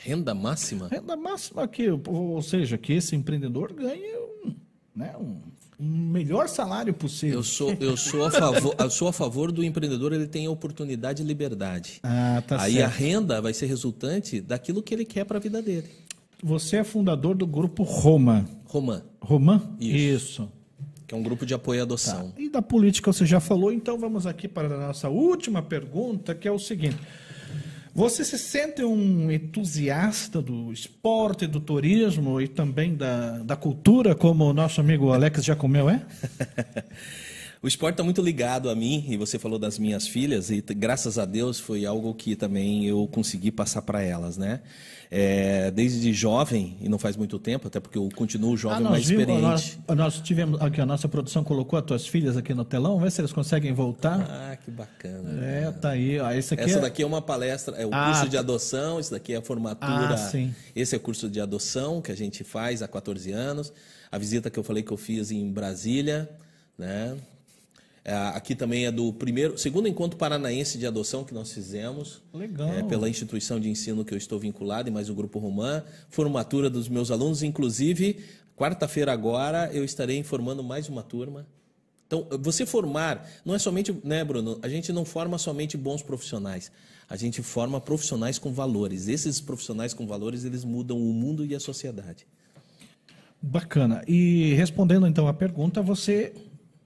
Renda 0.00 0.32
máxima? 0.34 0.88
Renda 0.88 1.16
máxima 1.16 1.66
que, 1.66 1.88
ou 1.90 2.40
seja, 2.40 2.78
que 2.78 2.92
esse 2.92 3.16
empreendedor 3.16 3.72
ganhe 3.72 4.16
um, 4.44 4.54
né, 4.94 5.12
um, 5.18 5.40
um 5.78 5.86
melhor 6.08 6.48
salário 6.48 6.94
possível. 6.94 7.38
Eu 7.40 7.42
sou, 7.42 7.72
eu 7.80 7.96
sou 7.96 8.24
a 8.24 8.30
favor, 8.30 8.74
eu 8.78 8.90
sou 8.90 9.08
a 9.08 9.12
favor 9.12 9.50
do 9.50 9.64
empreendedor, 9.64 10.12
ele 10.12 10.28
tem 10.28 10.46
oportunidade 10.46 11.22
e 11.22 11.26
liberdade. 11.26 11.98
Ah, 12.04 12.40
tá 12.46 12.62
Aí 12.62 12.74
certo. 12.74 12.84
a 12.86 12.88
renda 12.96 13.42
vai 13.42 13.52
ser 13.52 13.66
resultante 13.66 14.40
daquilo 14.40 14.82
que 14.82 14.94
ele 14.94 15.04
quer 15.04 15.24
para 15.24 15.38
a 15.38 15.40
vida 15.40 15.60
dele. 15.60 15.88
Você 16.42 16.76
é 16.76 16.84
fundador 16.84 17.34
do 17.34 17.46
grupo 17.46 17.82
Roma. 17.82 18.46
Romã, 18.66 19.02
Romã? 19.20 19.60
Isso. 19.80 20.48
que 21.08 21.14
é 21.14 21.18
um 21.18 21.22
grupo 21.22 21.44
de 21.44 21.54
apoio 21.54 21.80
à 21.80 21.82
adoção. 21.82 22.32
E 22.38 22.48
da 22.48 22.62
política 22.62 23.12
você 23.12 23.26
já 23.26 23.40
falou, 23.40 23.72
então 23.72 23.98
vamos 23.98 24.26
aqui 24.26 24.46
para 24.46 24.72
a 24.72 24.86
nossa 24.88 25.08
última 25.08 25.60
pergunta, 25.62 26.34
que 26.36 26.46
é 26.46 26.52
o 26.52 26.58
seguinte. 26.58 26.98
Você 27.98 28.24
se 28.24 28.38
sente 28.38 28.84
um 28.84 29.28
entusiasta 29.28 30.40
do 30.40 30.72
esporte, 30.72 31.48
do 31.48 31.58
turismo 31.58 32.40
e 32.40 32.46
também 32.46 32.94
da, 32.94 33.38
da 33.38 33.56
cultura, 33.56 34.14
como 34.14 34.44
o 34.44 34.52
nosso 34.52 34.80
amigo 34.80 35.12
Alex 35.12 35.44
Jacomel 35.44 35.90
é? 35.90 36.06
O 37.60 37.66
esporte 37.66 37.94
está 37.94 38.04
muito 38.04 38.22
ligado 38.22 38.70
a 38.70 38.74
mim, 38.74 39.04
e 39.08 39.16
você 39.16 39.36
falou 39.38 39.58
das 39.58 39.78
minhas 39.80 40.06
filhas, 40.06 40.48
e 40.48 40.60
graças 40.60 41.18
a 41.18 41.24
Deus 41.24 41.58
foi 41.58 41.84
algo 41.84 42.14
que 42.14 42.36
também 42.36 42.86
eu 42.86 43.08
consegui 43.10 43.50
passar 43.50 43.82
para 43.82 44.00
elas, 44.00 44.36
né? 44.36 44.60
É, 45.10 45.70
desde 45.72 46.12
jovem, 46.12 46.76
e 46.80 46.88
não 46.88 46.98
faz 46.98 47.16
muito 47.16 47.36
tempo, 47.38 47.66
até 47.66 47.80
porque 47.80 47.98
eu 47.98 48.08
continuo 48.14 48.56
jovem 48.56 48.80
nós 48.82 48.90
mais 48.92 49.10
experiente. 49.10 49.40
Nós, 49.42 49.78
nós 49.96 50.20
tivemos 50.20 50.60
aqui, 50.60 50.80
a 50.80 50.86
nossa 50.86 51.08
produção 51.08 51.42
colocou 51.42 51.76
as 51.78 51.84
tuas 51.84 52.06
filhas 52.06 52.36
aqui 52.36 52.54
no 52.54 52.64
telão, 52.64 52.90
vamos 52.92 53.04
ver 53.04 53.10
se 53.10 53.20
eles 53.22 53.32
conseguem 53.32 53.72
voltar. 53.72 54.20
Ah, 54.30 54.56
que 54.56 54.70
bacana. 54.70 55.44
É, 55.44 55.72
tá 55.72 55.90
aí. 55.90 56.16
Esse 56.36 56.54
aqui 56.54 56.62
Essa 56.64 56.78
é- 56.78 56.82
daqui 56.82 57.02
é 57.02 57.06
uma 57.06 57.22
palestra, 57.22 57.74
é 57.76 57.84
o 57.86 57.90
Ah, 57.92 58.04
curso 58.06 58.26
de 58.26 58.36
tá. 58.36 58.38
adoção, 58.40 59.00
isso 59.00 59.10
daqui 59.10 59.32
é 59.32 59.36
a 59.38 59.42
formatura. 59.42 60.14
Ah, 60.14 60.16
sim. 60.16 60.54
Esse 60.76 60.94
é 60.94 60.98
o 60.98 61.00
curso 61.00 61.28
de 61.28 61.40
adoção 61.40 62.00
que 62.02 62.12
a 62.12 62.16
gente 62.16 62.44
faz 62.44 62.82
há 62.82 62.86
14 62.88 63.32
anos. 63.32 63.72
A 64.12 64.18
visita 64.18 64.48
que 64.48 64.58
eu 64.58 64.62
falei 64.62 64.82
que 64.82 64.92
eu 64.92 64.96
fiz 64.96 65.30
em 65.32 65.50
Brasília, 65.50 66.28
né? 66.78 67.16
É, 68.08 68.14
Aqui 68.34 68.54
também 68.54 68.86
é 68.86 68.90
do 68.90 69.12
primeiro, 69.12 69.58
segundo 69.58 69.86
encontro 69.86 70.16
paranaense 70.16 70.78
de 70.78 70.86
adoção 70.86 71.24
que 71.24 71.34
nós 71.34 71.52
fizemos. 71.52 72.22
Legal. 72.32 72.70
É, 72.70 72.82
pela 72.82 73.06
instituição 73.06 73.60
de 73.60 73.68
ensino 73.68 74.02
que 74.02 74.14
eu 74.14 74.16
estou 74.16 74.38
vinculado 74.38 74.88
e 74.88 74.90
mais 74.90 75.10
o 75.10 75.14
Grupo 75.14 75.38
Romã. 75.38 75.84
Formatura 76.08 76.70
dos 76.70 76.88
meus 76.88 77.10
alunos, 77.10 77.42
inclusive, 77.42 78.18
quarta-feira 78.56 79.12
agora 79.12 79.70
eu 79.74 79.84
estarei 79.84 80.16
informando 80.16 80.64
mais 80.64 80.88
uma 80.88 81.02
turma. 81.02 81.46
Então, 82.06 82.26
você 82.40 82.64
formar, 82.64 83.28
não 83.44 83.54
é 83.54 83.58
somente, 83.58 83.94
né, 84.02 84.24
Bruno? 84.24 84.58
A 84.62 84.70
gente 84.70 84.90
não 84.90 85.04
forma 85.04 85.36
somente 85.36 85.76
bons 85.76 86.00
profissionais. 86.00 86.72
A 87.10 87.16
gente 87.16 87.42
forma 87.42 87.78
profissionais 87.78 88.38
com 88.38 88.54
valores. 88.54 89.06
Esses 89.06 89.38
profissionais 89.38 89.92
com 89.92 90.06
valores, 90.06 90.46
eles 90.46 90.64
mudam 90.64 90.96
o 90.96 91.12
mundo 91.12 91.44
e 91.44 91.54
a 91.54 91.60
sociedade. 91.60 92.26
Bacana. 93.42 94.02
E 94.08 94.54
respondendo 94.54 95.06
então 95.06 95.28
à 95.28 95.34
pergunta, 95.34 95.82
você 95.82 96.32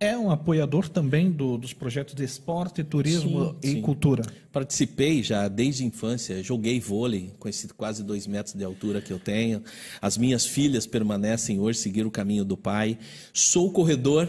é 0.03 0.19
um 0.19 0.31
apoiador 0.31 0.89
também 0.89 1.31
do- 1.31 1.57
dos 1.57 1.73
projetos 1.73 2.15
de 2.15 2.25
esporte, 2.25 2.83
turismo 2.83 3.51
Sim, 3.51 3.57
e 3.63 3.69
sim. 3.75 3.81
cultura. 3.83 4.23
Participei 4.53 5.23
já 5.23 5.47
desde 5.49 5.85
a 5.85 5.87
infância, 5.87 6.43
joguei 6.43 6.81
vôlei 6.81 7.31
com 7.39 7.49
esse 7.49 7.69
quase 7.69 8.03
dois 8.03 8.27
metros 8.27 8.55
de 8.55 8.65
altura 8.65 9.01
que 9.01 9.13
eu 9.13 9.19
tenho. 9.19 9.63
As 10.01 10.19
minhas 10.19 10.45
filhas 10.45 10.87
permanecem 10.87 11.61
hoje, 11.61 11.79
seguir 11.79 12.05
o 12.07 12.11
caminho 12.11 12.45
do 12.45 12.57
pai. 12.57 12.99
Sou 13.33 13.71
corredor, 13.71 14.29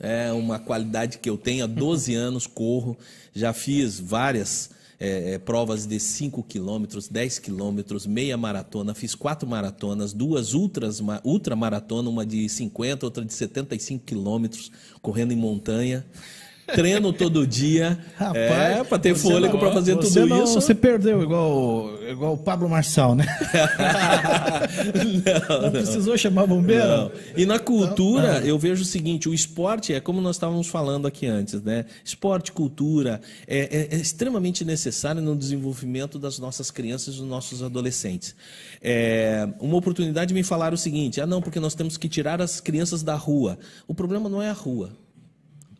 é 0.00 0.32
uma 0.32 0.58
qualidade 0.58 1.18
que 1.18 1.28
eu 1.28 1.36
tenho 1.36 1.64
há 1.64 1.66
12 1.66 2.14
anos, 2.14 2.46
corro. 2.46 2.96
Já 3.34 3.52
fiz 3.52 4.00
várias 4.00 4.70
é, 5.02 5.32
é, 5.32 5.38
provas 5.38 5.84
de 5.84 5.98
5 5.98 6.44
quilômetros, 6.44 7.08
10 7.08 7.40
quilômetros, 7.40 8.06
meia 8.06 8.36
maratona. 8.36 8.94
Fiz 8.94 9.16
quatro 9.16 9.48
maratonas, 9.48 10.12
duas 10.12 10.54
ultras, 10.54 11.00
ma- 11.00 11.20
ultramaratona, 11.24 12.08
uma 12.08 12.24
de 12.24 12.48
50, 12.48 13.04
outra 13.04 13.24
de 13.24 13.34
75 13.34 14.04
quilômetros, 14.04 14.70
correndo 15.00 15.32
em 15.32 15.36
montanha. 15.36 16.06
Treino 16.74 17.12
todo 17.12 17.46
dia, 17.46 17.98
é, 18.34 18.82
para 18.84 18.98
ter 18.98 19.14
fôlego 19.14 19.54
não- 19.54 19.60
para 19.60 19.72
fazer 19.72 19.96
tudo 19.96 20.26
não- 20.26 20.44
isso. 20.44 20.54
Você 20.54 20.74
perdeu 20.74 21.22
igual, 21.22 21.90
igual 22.08 22.34
o 22.34 22.38
Pablo 22.38 22.68
Marçal, 22.68 23.14
né? 23.14 23.24
não, 25.48 25.62
Não 25.62 25.70
precisou 25.70 26.16
chamar 26.16 26.46
bombeiro? 26.46 26.86
Não. 26.86 27.12
E 27.36 27.46
na 27.46 27.58
cultura, 27.58 28.40
Não. 28.40 28.46
eu 28.46 28.58
vejo 28.58 28.82
o 28.82 28.86
seguinte: 28.86 29.28
o 29.28 29.34
esporte 29.34 29.92
é 29.92 30.00
como 30.00 30.20
nós 30.20 30.36
estávamos 30.36 30.66
falando 30.68 31.06
aqui 31.06 31.26
antes, 31.26 31.60
né? 31.62 31.84
Esporte, 32.04 32.52
cultura, 32.52 33.20
é, 33.46 33.88
é- 33.92 33.96
é 33.96 33.98
extremamente 33.98 34.64
necessário 34.64 35.20
no 35.22 35.36
desenvolvimento 35.36 36.18
das 36.18 36.38
nossas 36.38 36.70
crianças 36.70 37.14
e 37.14 37.18
dos 37.18 37.26
nossos 37.28 37.62
adolescentes. 37.62 38.34
É, 38.80 39.48
uma 39.60 39.76
oportunidade 39.76 40.32
me 40.34 40.42
falaram 40.42 40.74
o 40.74 40.78
seguinte: 40.78 41.20
ah, 41.20 41.26
não, 41.26 41.40
porque 41.40 41.60
nós 41.60 41.74
temos 41.74 41.96
que 41.96 42.08
tirar 42.08 42.40
as 42.40 42.60
crianças 42.60 43.02
da 43.02 43.14
rua. 43.14 43.58
O 43.86 43.94
problema 43.94 44.28
não 44.28 44.42
é 44.42 44.50
a 44.50 44.54
rua. 44.54 44.90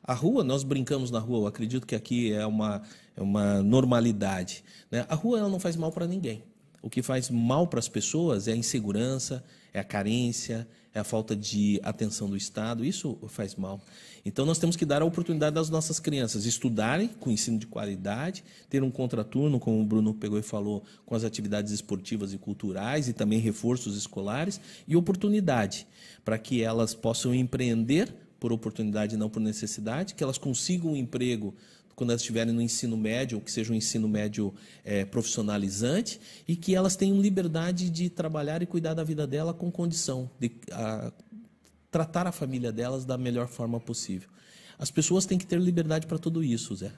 A 0.04 0.14
rua, 0.14 0.42
nós 0.42 0.64
brincamos 0.64 1.10
na 1.10 1.20
rua, 1.20 1.40
eu 1.40 1.46
acredito 1.46 1.86
que 1.86 1.94
aqui 1.94 2.32
é 2.32 2.44
uma, 2.44 2.82
é 3.16 3.22
uma 3.22 3.62
normalidade. 3.62 4.64
Né? 4.90 5.06
A 5.08 5.14
rua 5.14 5.38
ela 5.38 5.48
não 5.48 5.60
faz 5.60 5.76
mal 5.76 5.92
para 5.92 6.06
ninguém. 6.06 6.42
O 6.82 6.90
que 6.90 7.00
faz 7.00 7.30
mal 7.30 7.68
para 7.68 7.78
as 7.78 7.88
pessoas 7.88 8.48
é 8.48 8.52
a 8.52 8.56
insegurança, 8.56 9.44
é 9.72 9.78
a 9.78 9.84
carência, 9.84 10.66
é 10.92 10.98
a 10.98 11.04
falta 11.04 11.36
de 11.36 11.80
atenção 11.84 12.28
do 12.28 12.36
Estado, 12.36 12.84
isso 12.84 13.16
faz 13.28 13.54
mal. 13.54 13.80
Então 14.24 14.44
nós 14.44 14.58
temos 14.58 14.74
que 14.74 14.84
dar 14.84 15.00
a 15.00 15.04
oportunidade 15.04 15.54
das 15.54 15.70
nossas 15.70 16.00
crianças 16.00 16.44
estudarem 16.44 17.08
com 17.08 17.30
ensino 17.30 17.56
de 17.56 17.68
qualidade, 17.68 18.42
ter 18.68 18.82
um 18.82 18.90
contraturno, 18.90 19.60
como 19.60 19.80
o 19.80 19.84
Bruno 19.84 20.12
pegou 20.12 20.38
e 20.38 20.42
falou, 20.42 20.82
com 21.06 21.14
as 21.14 21.22
atividades 21.22 21.72
esportivas 21.72 22.32
e 22.32 22.38
culturais 22.38 23.08
e 23.08 23.12
também 23.12 23.38
reforços 23.38 23.96
escolares 23.96 24.60
e 24.86 24.96
oportunidade 24.96 25.86
para 26.24 26.36
que 26.36 26.62
elas 26.62 26.92
possam 26.92 27.32
empreender 27.32 28.12
por 28.42 28.52
oportunidade 28.52 29.14
e 29.14 29.16
não 29.16 29.30
por 29.30 29.38
necessidade, 29.38 30.14
que 30.14 30.24
elas 30.24 30.36
consigam 30.36 30.94
um 30.94 30.96
emprego 30.96 31.54
quando 31.94 32.10
elas 32.10 32.22
estiverem 32.22 32.52
no 32.52 32.60
ensino 32.60 32.96
médio, 32.96 33.38
ou 33.38 33.44
que 33.44 33.52
seja 33.52 33.72
um 33.72 33.76
ensino 33.76 34.08
médio 34.08 34.52
é, 34.84 35.04
profissionalizante, 35.04 36.20
e 36.48 36.56
que 36.56 36.74
elas 36.74 36.96
tenham 36.96 37.20
liberdade 37.20 37.88
de 37.88 38.10
trabalhar 38.10 38.60
e 38.60 38.66
cuidar 38.66 38.94
da 38.94 39.04
vida 39.04 39.28
dela 39.28 39.54
com 39.54 39.70
condição 39.70 40.28
de 40.40 40.50
a, 40.72 41.12
tratar 41.88 42.26
a 42.26 42.32
família 42.32 42.72
delas 42.72 43.04
da 43.04 43.16
melhor 43.16 43.46
forma 43.46 43.78
possível. 43.78 44.28
As 44.76 44.90
pessoas 44.90 45.24
têm 45.24 45.38
que 45.38 45.46
ter 45.46 45.60
liberdade 45.60 46.08
para 46.08 46.18
tudo 46.18 46.42
isso, 46.42 46.74
Zé. 46.74 46.90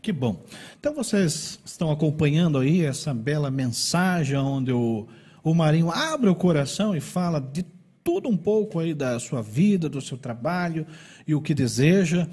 Que 0.00 0.12
bom. 0.12 0.44
Então 0.78 0.94
vocês 0.94 1.58
estão 1.64 1.90
acompanhando 1.90 2.58
aí 2.58 2.84
essa 2.84 3.12
bela 3.12 3.50
mensagem 3.50 4.36
onde 4.36 4.70
o, 4.70 5.08
o 5.42 5.52
Marinho 5.52 5.90
abre 5.90 6.30
o 6.30 6.36
coração 6.36 6.94
e 6.94 7.00
fala 7.00 7.40
de 7.40 7.66
tudo 8.08 8.26
um 8.26 8.36
pouco 8.38 8.78
aí 8.78 8.94
da 8.94 9.20
sua 9.20 9.42
vida, 9.42 9.86
do 9.86 10.00
seu 10.00 10.16
trabalho 10.16 10.86
e 11.26 11.34
o 11.34 11.42
que 11.42 11.52
deseja. 11.52 12.26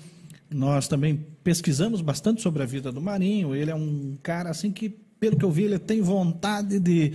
Nós 0.50 0.88
também 0.88 1.28
pesquisamos 1.44 2.00
bastante 2.00 2.42
sobre 2.42 2.64
a 2.64 2.66
vida 2.66 2.94
do 2.94 3.02
Marinho. 3.02 3.54
Ele 3.54 3.72
é 3.72 3.76
um 3.76 4.18
cara 4.24 4.52
assim 4.52 4.72
que, 4.72 4.88
pelo 5.20 5.36
que 5.36 5.44
eu 5.44 5.52
vi, 5.52 5.64
ele 5.64 5.78
tem 5.78 6.00
vontade 6.00 6.80
de 6.80 7.12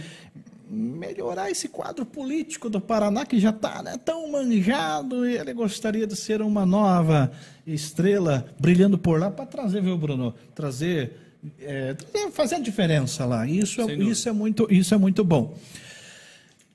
melhorar 0.69 1.51
esse 1.51 1.69
quadro 1.69 2.05
político 2.05 2.69
do 2.69 2.83
Paraná 2.83 3.25
que 3.25 3.41
já 3.41 3.49
está 3.49 3.83
né, 3.83 3.97
tão 4.05 4.31
manjado 4.31 5.27
e 5.27 5.39
ele 5.39 5.55
gostaria 5.55 6.07
de 6.07 6.15
ser 6.15 6.43
uma 6.43 6.67
nova 6.67 7.33
estrela 7.67 8.45
brilhando 8.61 8.99
por 8.99 9.19
lá 9.19 9.31
para 9.31 9.47
trazer, 9.47 9.81
viu, 9.81 9.97
Bruno? 9.97 10.35
Trazer, 10.55 11.17
é, 11.63 11.97
fazer 12.31 12.57
a 12.57 12.61
diferença 12.61 13.25
lá. 13.25 13.47
Isso 13.47 13.81
é, 13.81 13.95
isso 13.95 14.29
é 14.29 14.33
muito, 14.33 14.69
isso 14.71 14.95
é 14.95 14.99
muito 14.99 15.25
bom. 15.25 15.57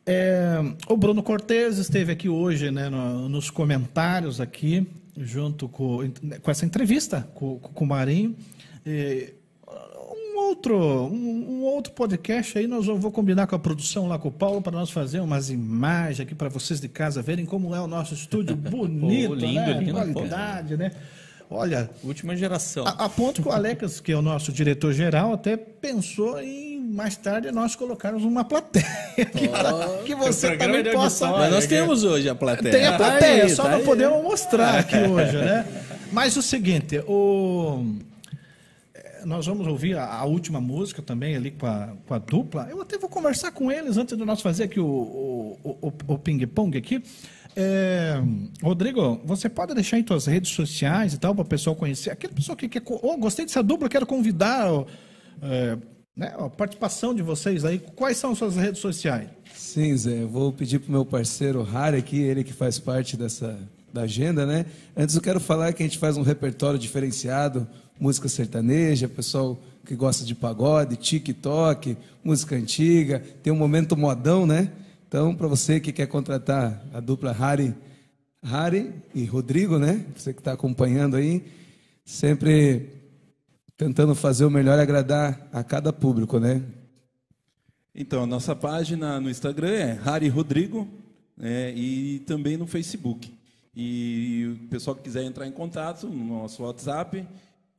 É, 0.06 0.58
o 0.88 0.96
Bruno 0.96 1.24
Cortes 1.24 1.78
esteve 1.78 2.12
aqui 2.12 2.30
hoje, 2.30 2.70
né, 2.70 2.90
no, 2.90 3.28
nos 3.28 3.50
comentários 3.50 4.40
aqui, 4.40 4.88
junto 5.18 5.68
com, 5.68 6.00
com 6.42 6.52
essa 6.52 6.66
entrevista 6.66 7.28
com, 7.34 7.58
com 7.60 7.86
o 7.86 7.88
Marinho. 7.88 8.36
E, 8.86 9.34
outro, 10.36 10.78
um, 10.78 11.60
um, 11.60 11.64
outro 11.64 11.94
podcast 11.94 12.58
aí, 12.58 12.68
nós 12.68 12.86
vou 12.86 13.12
combinar 13.12 13.48
com 13.48 13.56
a 13.56 13.60
produção 13.60 14.08
lá 14.08 14.20
com 14.20 14.30
o 14.30 14.32
Paulo 14.32 14.62
para 14.62 14.72
nós 14.74 14.90
fazer 14.90 15.20
umas 15.20 15.50
imagens 15.50 16.20
aqui 16.20 16.36
para 16.36 16.50
vocês 16.50 16.80
de 16.80 16.88
casa 16.88 17.22
verem 17.22 17.46
como 17.46 17.76
é 17.76 17.82
o 17.82 17.88
nosso 17.88 18.14
estúdio 18.14 18.56
bonito, 18.56 19.30
Pô, 19.30 19.36
lindo, 19.36 19.66
né? 19.66 19.80
Lindo, 19.80 19.94
qualidade, 19.94 20.78
né? 20.78 20.92
Olha, 21.50 21.90
última 22.04 22.36
geração. 22.36 22.86
A, 22.88 23.06
a 23.06 23.10
ponto 23.10 23.42
que 23.42 23.48
o 23.48 23.52
Alex, 23.52 24.00
que 24.00 24.12
é 24.12 24.16
o 24.16 24.22
nosso 24.22 24.52
diretor 24.52 24.94
geral, 24.94 25.34
até 25.34 25.56
pensou 25.56 26.40
em 26.42 26.75
mais 26.96 27.18
tarde 27.18 27.52
nós 27.52 27.76
colocarmos 27.76 28.24
uma 28.24 28.46
plateia 28.46 28.86
oh, 30.00 30.04
que 30.04 30.16
você 30.16 30.56
também 30.56 30.84
possa. 30.92 31.30
Mas 31.30 31.52
nós 31.52 31.68
temos 31.68 32.04
hoje 32.04 32.30
a 32.30 32.34
plateia. 32.34 32.72
Tem 32.72 32.86
a 32.88 32.98
plateia, 32.98 33.40
tá 33.42 33.44
aí, 33.44 33.50
só 33.50 33.64
tá 33.64 33.70
não 33.72 33.78
aí. 33.80 33.84
podemos 33.84 34.24
mostrar 34.24 34.80
aqui 34.80 34.98
hoje, 35.06 35.38
né? 35.38 35.68
Mas 36.12 36.38
o 36.38 36.42
seguinte, 36.42 37.00
o 37.08 37.84
nós 39.26 39.48
vamos 39.48 39.66
ouvir 39.66 39.98
a, 39.98 40.06
a, 40.06 40.24
última 40.24 40.62
música 40.62 41.02
também 41.02 41.36
ali 41.36 41.50
com 41.50 41.66
a, 41.66 41.94
com 42.08 42.14
a 42.14 42.20
dupla. 42.20 42.68
Eu 42.70 42.82
até 42.82 42.98
vou 42.98 43.10
conversar 43.10 43.52
com 43.52 43.72
eles 43.72 43.98
antes 43.98 44.16
de 44.16 44.24
nós 44.24 44.40
fazer 44.40 44.66
aqui 44.66 44.80
o, 44.80 44.86
o, 44.86 45.78
o, 45.82 45.94
o 46.14 46.20
ping-pong 46.20 46.78
aqui. 46.78 47.04
É, 47.56 48.22
Rodrigo, 48.62 49.20
você 49.26 49.50
pode 49.50 49.74
deixar 49.74 49.98
em 49.98 50.06
suas 50.06 50.28
redes 50.28 50.52
sociais 50.52 51.14
e 51.14 51.18
tal 51.18 51.34
para 51.34 51.42
o 51.42 51.48
pessoal 51.48 51.76
conhecer. 51.76 52.12
Aquele 52.12 52.34
pessoal 52.34 52.56
que 52.56 52.70
quer. 52.70 52.84
Oh, 52.86 53.18
gostei 53.18 53.46
dessa 53.46 53.64
dupla, 53.64 53.90
quero 53.90 54.06
convidar 54.06 54.68
é, 55.42 55.78
né, 56.16 56.34
a 56.38 56.50
participação 56.50 57.14
de 57.14 57.22
vocês 57.22 57.66
aí. 57.66 57.80
Quais 57.96 58.18
são 58.18 58.34
suas 58.36 58.56
redes 58.56 58.82
sociais? 58.82 59.30
Sim, 59.54 59.96
Zé. 59.98 60.22
Eu 60.24 60.30
vou 60.30 60.52
pedir 60.52 60.80
para 60.80 60.90
o 60.90 60.92
meu 60.92 61.06
parceiro 61.06 61.64
Harry 61.64 61.98
aqui, 61.98 62.22
ele 62.22 62.44
que 62.44 62.54
faz 62.54 62.80
parte 62.80 63.18
dessa 63.18 63.58
da 63.92 64.02
agenda, 64.02 64.46
né? 64.46 64.66
Antes 64.96 65.16
eu 65.16 65.22
quero 65.22 65.40
falar 65.40 65.72
que 65.72 65.82
a 65.82 65.86
gente 65.86 65.98
faz 65.98 66.18
um 66.18 66.22
repertório 66.22 66.78
diferenciado 66.78 67.66
música 68.00 68.28
sertaneja, 68.28 69.08
pessoal 69.08 69.60
que 69.86 69.96
gosta 69.96 70.26
de 70.26 70.36
pagode, 70.36 70.96
TikTok, 70.96 71.98
música 72.24 72.56
antiga, 72.56 73.24
tem 73.42 73.54
um 73.54 73.56
momento 73.56 73.96
modão, 73.96 74.46
né? 74.46 74.72
Então, 75.08 75.36
para 75.36 75.48
você 75.48 75.80
que 75.80 75.92
quer 75.92 76.08
contratar 76.08 76.84
a 76.94 77.00
dupla 77.00 77.32
Harry, 77.32 77.74
Harry 78.44 78.92
e 79.14 79.24
Rodrigo, 79.26 79.78
né? 79.78 80.06
Você 80.16 80.34
que 80.34 80.40
está 80.40 80.54
acompanhando 80.54 81.16
aí, 81.16 81.44
sempre 82.04 82.90
tentando 83.78 84.16
fazer 84.16 84.46
o 84.46 84.50
melhor 84.50 84.80
e 84.80 84.82
agradar 84.82 85.50
a 85.52 85.62
cada 85.64 85.92
público, 85.92 86.40
né? 86.40 86.64
Então, 87.94 88.24
a 88.24 88.28
nossa 88.28 88.56
página 88.56 89.20
no 89.22 89.30
Instagram 89.30 89.72
é 89.72 90.00
Harry 90.04 90.28
Rodrigo 90.28 90.88
né? 91.38 91.72
e 91.74 92.20
também 92.28 92.58
no 92.58 92.68
Facebook. 92.68 93.34
E 93.76 94.56
o 94.56 94.58
pessoal 94.70 94.96
que 94.96 95.04
quiser 95.04 95.24
entrar 95.24 95.48
em 95.48 95.52
contato 95.52 96.08
no 96.08 96.42
nosso 96.42 96.64
WhatsApp 96.64 97.28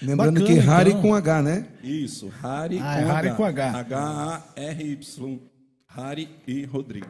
Lembrando 0.00 0.40
Bacana, 0.40 0.46
que 0.46 0.54
Harry 0.66 0.90
então. 0.90 1.02
com 1.02 1.14
H, 1.14 1.42
né? 1.42 1.68
Isso, 1.82 2.32
Harry 2.40 2.78
ah, 2.78 2.80
com, 2.80 2.88
é 2.88 3.04
Harry 3.04 3.28
H. 3.28 3.36
com 3.36 3.44
H. 3.44 3.78
H-A-R-Y. 3.78 5.38
Harry 5.88 6.30
e 6.46 6.64
Rodrigo. 6.64 7.08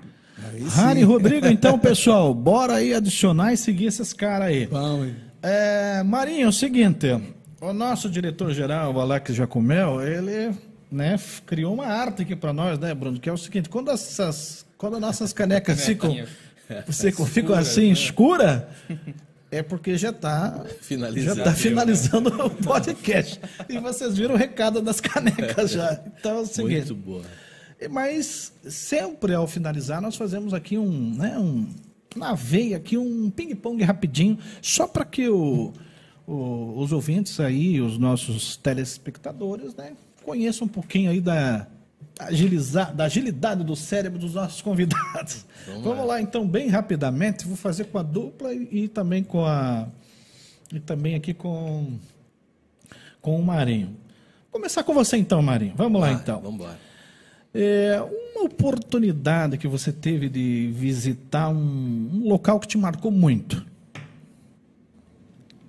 Harry 0.74 1.00
e 1.00 1.04
Rodrigo, 1.04 1.46
então, 1.48 1.78
pessoal, 1.78 2.32
bora 2.34 2.74
aí 2.74 2.94
adicionar 2.94 3.52
e 3.52 3.56
seguir 3.56 3.86
esses 3.86 4.12
caras 4.12 4.48
aí. 4.48 4.66
Vamos. 4.66 5.12
É, 5.42 6.02
Marinho, 6.02 6.46
é 6.46 6.48
o 6.48 6.52
seguinte, 6.52 7.06
o 7.60 7.72
nosso 7.72 8.08
diretor-geral, 8.08 8.94
o 8.94 9.00
Alex 9.00 9.34
Jacomel, 9.34 10.00
ele 10.00 10.54
né, 10.90 11.18
criou 11.46 11.74
uma 11.74 11.86
arte 11.86 12.22
aqui 12.22 12.36
para 12.36 12.52
nós, 12.52 12.78
né, 12.78 12.94
Bruno? 12.94 13.18
Que 13.18 13.28
é 13.28 13.32
o 13.32 13.36
seguinte, 13.36 13.68
quando 13.68 13.90
essas, 13.90 14.66
quando 14.76 14.94
as 14.94 15.00
nossas 15.00 15.32
canecas 15.32 15.84
ficam 15.84 16.14
você 16.86 17.10
fica 17.12 17.58
assim, 17.58 17.88
né? 17.88 17.92
escura, 17.92 18.68
é 19.50 19.62
porque 19.62 19.96
já 19.96 20.10
está 20.10 20.64
já 21.16 21.36
tá 21.36 21.52
finalizando 21.52 22.30
o 22.46 22.50
podcast. 22.50 23.40
E 23.68 23.78
vocês 23.78 24.16
viram 24.16 24.34
o 24.34 24.38
recado 24.38 24.80
das 24.80 25.00
canecas 25.00 25.72
já. 25.76 26.00
Então 26.18 26.38
é 26.38 26.40
o 26.40 26.46
seguinte. 26.46 26.92
Muito 26.92 26.94
boa. 26.94 27.22
Mas 27.88 28.52
sempre 28.62 29.34
ao 29.34 29.46
finalizar, 29.46 30.00
nós 30.00 30.16
fazemos 30.16 30.54
aqui 30.54 30.78
um, 30.78 31.14
né, 31.14 31.38
um 31.38 31.66
na 32.16 32.34
veia 32.34 32.76
aqui 32.76 32.98
um 32.98 33.30
ping-pong 33.30 33.82
rapidinho, 33.82 34.38
só 34.60 34.86
para 34.86 35.04
que 35.04 35.28
o, 35.28 35.72
o, 36.26 36.74
os 36.76 36.92
ouvintes 36.92 37.40
aí, 37.40 37.80
os 37.80 37.98
nossos 37.98 38.56
telespectadores, 38.56 39.74
né, 39.74 39.92
conheçam 40.22 40.66
um 40.66 40.68
pouquinho 40.68 41.10
aí 41.10 41.20
da, 41.20 41.66
agilizar, 42.18 42.94
da 42.94 43.04
agilidade 43.04 43.64
do 43.64 43.74
cérebro 43.74 44.18
dos 44.18 44.34
nossos 44.34 44.60
convidados. 44.60 45.44
Vamos, 45.66 45.82
Vamos 45.82 45.98
lá. 45.98 46.14
lá. 46.14 46.20
então, 46.20 46.46
bem 46.46 46.68
rapidamente. 46.68 47.46
Vou 47.46 47.56
fazer 47.56 47.84
com 47.84 47.98
a 47.98 48.02
dupla 48.02 48.52
e, 48.52 48.68
e, 48.70 48.88
também 48.88 49.22
com 49.22 49.44
a. 49.44 49.88
E 50.72 50.80
também 50.80 51.14
aqui 51.14 51.34
com, 51.34 51.98
com 53.20 53.38
o 53.38 53.44
Marinho. 53.44 53.96
Vou 54.50 54.60
começar 54.60 54.82
com 54.84 54.94
você 54.94 55.16
então, 55.16 55.42
Marinho. 55.42 55.74
Vamos 55.76 56.02
ah, 56.02 56.06
lá 56.06 56.12
então. 56.12 56.40
Vamos 56.40 56.64
lá. 56.64 56.76
É, 57.54 58.02
uma 58.34 58.44
oportunidade 58.44 59.58
que 59.58 59.68
você 59.68 59.92
teve 59.92 60.28
de 60.28 60.72
visitar 60.74 61.48
um, 61.48 62.10
um 62.14 62.28
local 62.28 62.58
que 62.58 62.66
te 62.66 62.78
marcou 62.78 63.10
muito. 63.10 63.64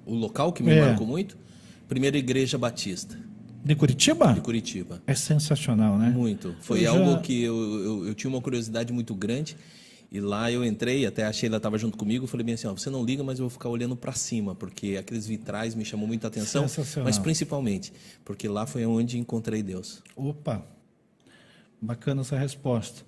O 0.06 0.16
local 0.16 0.52
que 0.54 0.64
me 0.64 0.72
é. 0.72 0.82
marcou 0.82 1.06
muito? 1.06 1.38
Primeira 1.88 2.18
Igreja 2.18 2.58
Batista. 2.58 3.18
De 3.64 3.76
Curitiba? 3.76 4.34
De 4.34 4.42
Curitiba. 4.42 5.02
É 5.08 5.16
sensacional, 5.16 5.98
né? 5.98 6.10
Muito. 6.10 6.56
Foi 6.62 6.86
algo 6.86 7.22
que 7.22 7.44
eu, 7.44 7.56
eu, 7.56 8.08
eu, 8.08 8.14
tinha 8.14 8.30
uma 8.30 8.42
curiosidade 8.42 8.92
muito 8.92 9.16
grande. 9.16 9.56
E 10.12 10.20
lá 10.20 10.52
eu 10.52 10.64
entrei, 10.64 11.06
até 11.06 11.26
a 11.26 11.34
Sheila 11.34 11.58
estava 11.58 11.76
junto 11.78 11.98
comigo, 11.98 12.28
falei 12.28 12.46
bem 12.46 12.54
assim, 12.54 12.68
ó, 12.68 12.74
você 12.74 12.90
não 12.90 13.04
liga, 13.04 13.24
mas 13.24 13.40
eu 13.40 13.44
vou 13.46 13.50
ficar 13.50 13.70
olhando 13.70 13.96
para 13.96 14.12
cima, 14.12 14.54
porque 14.54 14.96
aqueles 14.96 15.26
vitrais 15.26 15.74
me 15.74 15.84
chamou 15.84 16.08
muita 16.08 16.28
atenção, 16.28 16.68
mas 17.04 17.18
principalmente 17.18 17.92
porque 18.24 18.48
lá 18.48 18.68
foi 18.68 18.86
onde 18.86 19.18
encontrei 19.18 19.64
Deus. 19.64 20.04
Opa, 20.16 20.64
bacana 21.84 22.22
essa 22.22 22.38
resposta. 22.38 23.04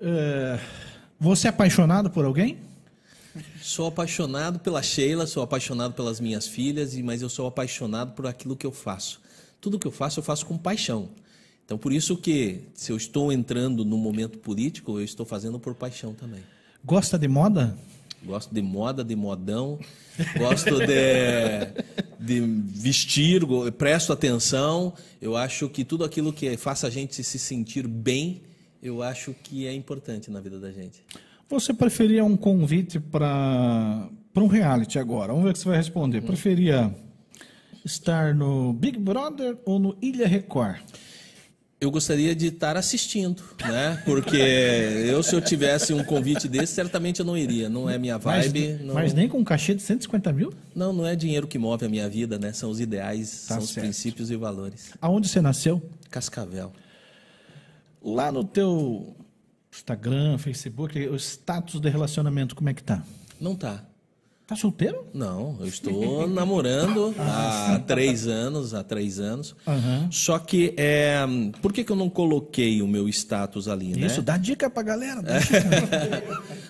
É, 0.00 0.58
você 1.18 1.46
é 1.46 1.50
apaixonado 1.50 2.10
por 2.10 2.24
alguém? 2.24 2.58
Sou 3.60 3.86
apaixonado 3.88 4.58
pela 4.58 4.82
Sheila, 4.82 5.26
sou 5.26 5.42
apaixonado 5.42 5.94
pelas 5.94 6.20
minhas 6.20 6.46
filhas, 6.46 6.96
mas 6.96 7.22
eu 7.22 7.28
sou 7.28 7.46
apaixonado 7.46 8.12
por 8.12 8.26
aquilo 8.26 8.56
que 8.56 8.66
eu 8.66 8.72
faço 8.72 9.20
tudo 9.66 9.80
que 9.80 9.86
eu 9.86 9.90
faço, 9.90 10.20
eu 10.20 10.24
faço 10.24 10.46
com 10.46 10.56
paixão. 10.56 11.08
Então, 11.64 11.76
por 11.76 11.92
isso 11.92 12.16
que, 12.16 12.60
se 12.72 12.92
eu 12.92 12.96
estou 12.96 13.32
entrando 13.32 13.84
no 13.84 13.98
momento 13.98 14.38
político, 14.38 15.00
eu 15.00 15.04
estou 15.04 15.26
fazendo 15.26 15.58
por 15.58 15.74
paixão 15.74 16.14
também. 16.14 16.40
Gosta 16.84 17.18
de 17.18 17.26
moda? 17.26 17.76
Gosto 18.24 18.54
de 18.54 18.62
moda, 18.62 19.04
de 19.04 19.14
modão. 19.14 19.78
Gosto 20.38 20.78
de, 20.78 21.66
de 22.18 22.40
vestir, 22.40 23.42
presto 23.76 24.12
atenção. 24.12 24.92
Eu 25.20 25.36
acho 25.36 25.68
que 25.68 25.84
tudo 25.84 26.04
aquilo 26.04 26.32
que 26.32 26.56
faça 26.56 26.86
a 26.86 26.90
gente 26.90 27.22
se 27.22 27.38
sentir 27.38 27.86
bem, 27.86 28.42
eu 28.82 29.02
acho 29.02 29.34
que 29.42 29.66
é 29.66 29.74
importante 29.74 30.30
na 30.30 30.40
vida 30.40 30.58
da 30.58 30.70
gente. 30.70 31.02
Você 31.48 31.72
preferia 31.72 32.24
um 32.24 32.36
convite 32.36 32.98
para 32.98 34.08
um 34.36 34.48
reality 34.48 34.98
agora? 34.98 35.28
Vamos 35.28 35.44
ver 35.44 35.50
o 35.50 35.52
que 35.52 35.58
você 35.60 35.68
vai 35.68 35.76
responder. 35.76 36.20
Preferia 36.22 36.92
estar 37.84 38.34
no 38.34 38.72
Big 38.72 38.98
Brother 38.98 39.56
ou 39.64 39.78
no 39.78 39.96
Ilha 40.02 40.26
Record? 40.26 40.80
Eu 41.78 41.90
gostaria 41.90 42.34
de 42.34 42.46
estar 42.46 42.74
assistindo, 42.74 43.42
né? 43.60 44.02
Porque 44.06 44.36
eu, 44.36 45.22
se 45.22 45.34
eu 45.34 45.42
tivesse 45.42 45.92
um 45.92 46.02
convite 46.02 46.48
desse, 46.48 46.72
certamente 46.72 47.20
eu 47.20 47.26
não 47.26 47.36
iria. 47.36 47.68
Não 47.68 47.88
é 47.88 47.98
minha 47.98 48.16
vibe. 48.16 48.70
mas, 48.78 48.80
não... 48.80 48.94
mas 48.94 49.12
nem 49.12 49.28
com 49.28 49.38
um 49.38 49.44
cachê 49.44 49.74
de 49.74 49.82
150 49.82 50.32
mil? 50.32 50.54
Não, 50.74 50.90
não 50.90 51.06
é 51.06 51.14
dinheiro 51.14 51.46
que 51.46 51.58
move 51.58 51.84
a 51.84 51.88
minha 51.88 52.08
vida, 52.08 52.38
né? 52.38 52.50
São 52.54 52.70
os 52.70 52.80
ideais, 52.80 53.44
Tá 53.46 53.54
são 53.56 53.58
os 53.58 53.70
certo. 53.70 53.84
princípios 53.84 54.30
e 54.30 54.36
valores. 54.36 54.92
Aonde 55.02 55.28
você 55.28 55.42
nasceu? 55.42 55.82
Cascavel. 56.10 56.72
Lá 58.02 58.32
no 58.32 58.42
teu 58.42 59.14
Instagram, 59.70 60.38
Facebook, 60.38 60.98
o 61.08 61.16
status 61.16 61.78
de 61.78 61.90
relacionamento, 61.90 62.56
como 62.56 62.70
é 62.70 62.74
que 62.74 62.82
tá? 62.82 63.02
Não 63.38 63.54
tá. 63.54 63.84
Tá 64.46 64.54
solteiro? 64.54 65.08
Não, 65.12 65.56
eu 65.58 65.66
estou 65.66 66.28
namorando 66.28 67.12
há 67.18 67.82
três 67.84 68.28
anos, 68.28 68.74
há 68.74 68.84
três 68.84 69.18
anos. 69.18 69.56
Aham. 69.66 70.08
Só 70.12 70.38
que, 70.38 70.72
é, 70.76 71.18
por 71.60 71.72
que, 71.72 71.82
que 71.82 71.90
eu 71.90 71.96
não 71.96 72.08
coloquei 72.08 72.80
o 72.80 72.86
meu 72.86 73.08
status 73.08 73.66
ali, 73.66 73.96
né? 73.96 74.06
Isso, 74.06 74.22
dá 74.22 74.36
dica 74.36 74.70
pra 74.70 74.84
galera. 74.84 75.20
dá 75.20 75.34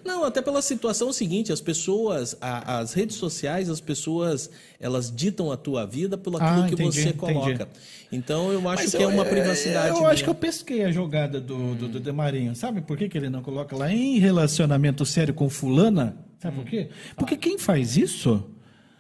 Não, 0.03 0.25
até 0.25 0.41
pela 0.41 0.63
situação 0.63 1.13
seguinte, 1.13 1.53
as 1.53 1.61
pessoas, 1.61 2.35
a- 2.41 2.79
as 2.79 2.95
redes 2.95 3.17
sociais, 3.17 3.69
as 3.69 3.81
pessoas, 3.81 4.49
elas 4.81 5.15
ditam 5.15 5.53
a 5.53 5.57
tua 5.59 5.85
vida 5.87 6.17
pelo 6.17 6.39
aquilo 6.39 6.63
Ah, 6.63 6.67
que 6.69 6.73
entendi, 6.75 6.93
você 6.93 7.01
entendi. 7.11 7.19
coloca. 7.19 7.69
Então 8.11 8.53
eu 8.53 8.61
acho 8.71 8.85
Mas 8.85 8.91
que 8.95 9.03
é 9.03 9.05
eu- 9.05 9.11
uma 9.11 9.25
privacidade. 9.27 9.89
Eu 9.91 9.97
minha. 9.97 10.09
acho 10.09 10.25
que 10.25 10.31
eu 10.31 10.35
pesquei 10.35 10.83
a 10.85 10.91
jogada 10.91 11.39
do, 11.41 11.75
do, 11.75 11.89
do 11.89 12.01
Demarinho. 12.01 12.55
Sabe 12.57 12.81
por 12.81 12.97
que, 12.97 13.07
que 13.09 13.19
ele 13.19 13.29
não 13.29 13.43
coloca 13.43 13.77
lá 13.77 13.93
em 13.93 14.19
relacionamento 14.19 15.05
sério 15.05 15.35
com 15.35 15.51
fulana? 15.51 16.17
Sabe 16.47 16.57
por 16.57 16.65
quê? 16.65 16.89
Porque 17.17 17.37
quem 17.37 17.59
faz 17.59 17.97
isso, 17.97 18.43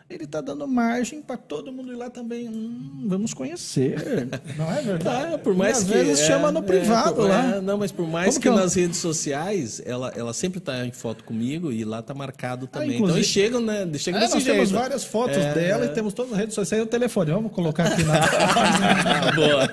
ele 0.08 0.26
tá 0.26 0.40
dando 0.40 0.66
margem 0.68 1.20
para 1.20 1.36
todo 1.36 1.72
mundo 1.72 1.92
ir 1.92 1.96
lá 1.96 2.08
também. 2.10 2.48
Hum, 2.48 3.04
vamos 3.06 3.34
conhecer. 3.34 4.28
Não 4.56 4.70
é 4.72 4.80
verdade? 4.82 5.32
Tá, 5.32 5.38
por 5.38 5.54
mais 5.54 5.78
E 5.78 5.80
às 5.80 5.84
que 5.86 5.92
vezes 5.92 6.20
é, 6.20 6.26
chama 6.26 6.50
no 6.52 6.60
é, 6.60 6.62
privado 6.62 7.14
por- 7.16 7.28
lá. 7.28 7.56
é, 7.56 7.60
não, 7.60 7.76
mas 7.78 7.90
por 7.92 8.06
mais 8.08 8.26
Como 8.28 8.40
que, 8.40 8.48
que 8.48 8.54
é 8.54 8.60
nas 8.60 8.74
redes 8.74 8.98
sociais, 8.98 9.82
ela, 9.84 10.12
ela 10.16 10.32
sempre 10.32 10.58
está 10.58 10.86
em 10.86 10.92
foto 10.92 11.24
comigo 11.24 11.72
e 11.72 11.84
lá 11.84 12.00
tá 12.02 12.14
marcado 12.14 12.66
também. 12.68 12.88
então 12.88 12.94
Ah, 12.94 12.98
inclusive- 13.10 13.18
eles 13.18 13.28
chegam, 13.28 13.60
né? 13.60 13.98
Chegam 13.98 14.20
É, 14.20 14.22
nós 14.24 14.32
jeito. 14.32 14.46
temos 14.46 14.70
várias 14.70 15.04
fotos 15.04 15.36
É, 15.38 15.52
dela 15.54 15.84
é. 15.84 15.88
e 15.88 15.90
temos 15.90 16.12
todas 16.14 16.32
as 16.32 16.38
redes 16.38 16.54
sociais 16.54 16.82
e 16.82 16.86
o 16.86 16.88
telefone. 16.88 17.30
Vamos 17.32 17.50
colocar 17.52 17.86
aqui 17.86 18.02
na. 18.04 18.14
Boa. 19.34 19.68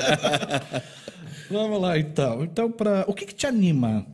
Vamos 1.52 1.80
lá, 1.82 1.98
então. 2.00 2.44
Então, 2.44 2.72
pra... 2.72 3.06
o 3.08 3.14
que, 3.14 3.26
que 3.28 3.36
te 3.36 3.46
anima? 3.46 4.06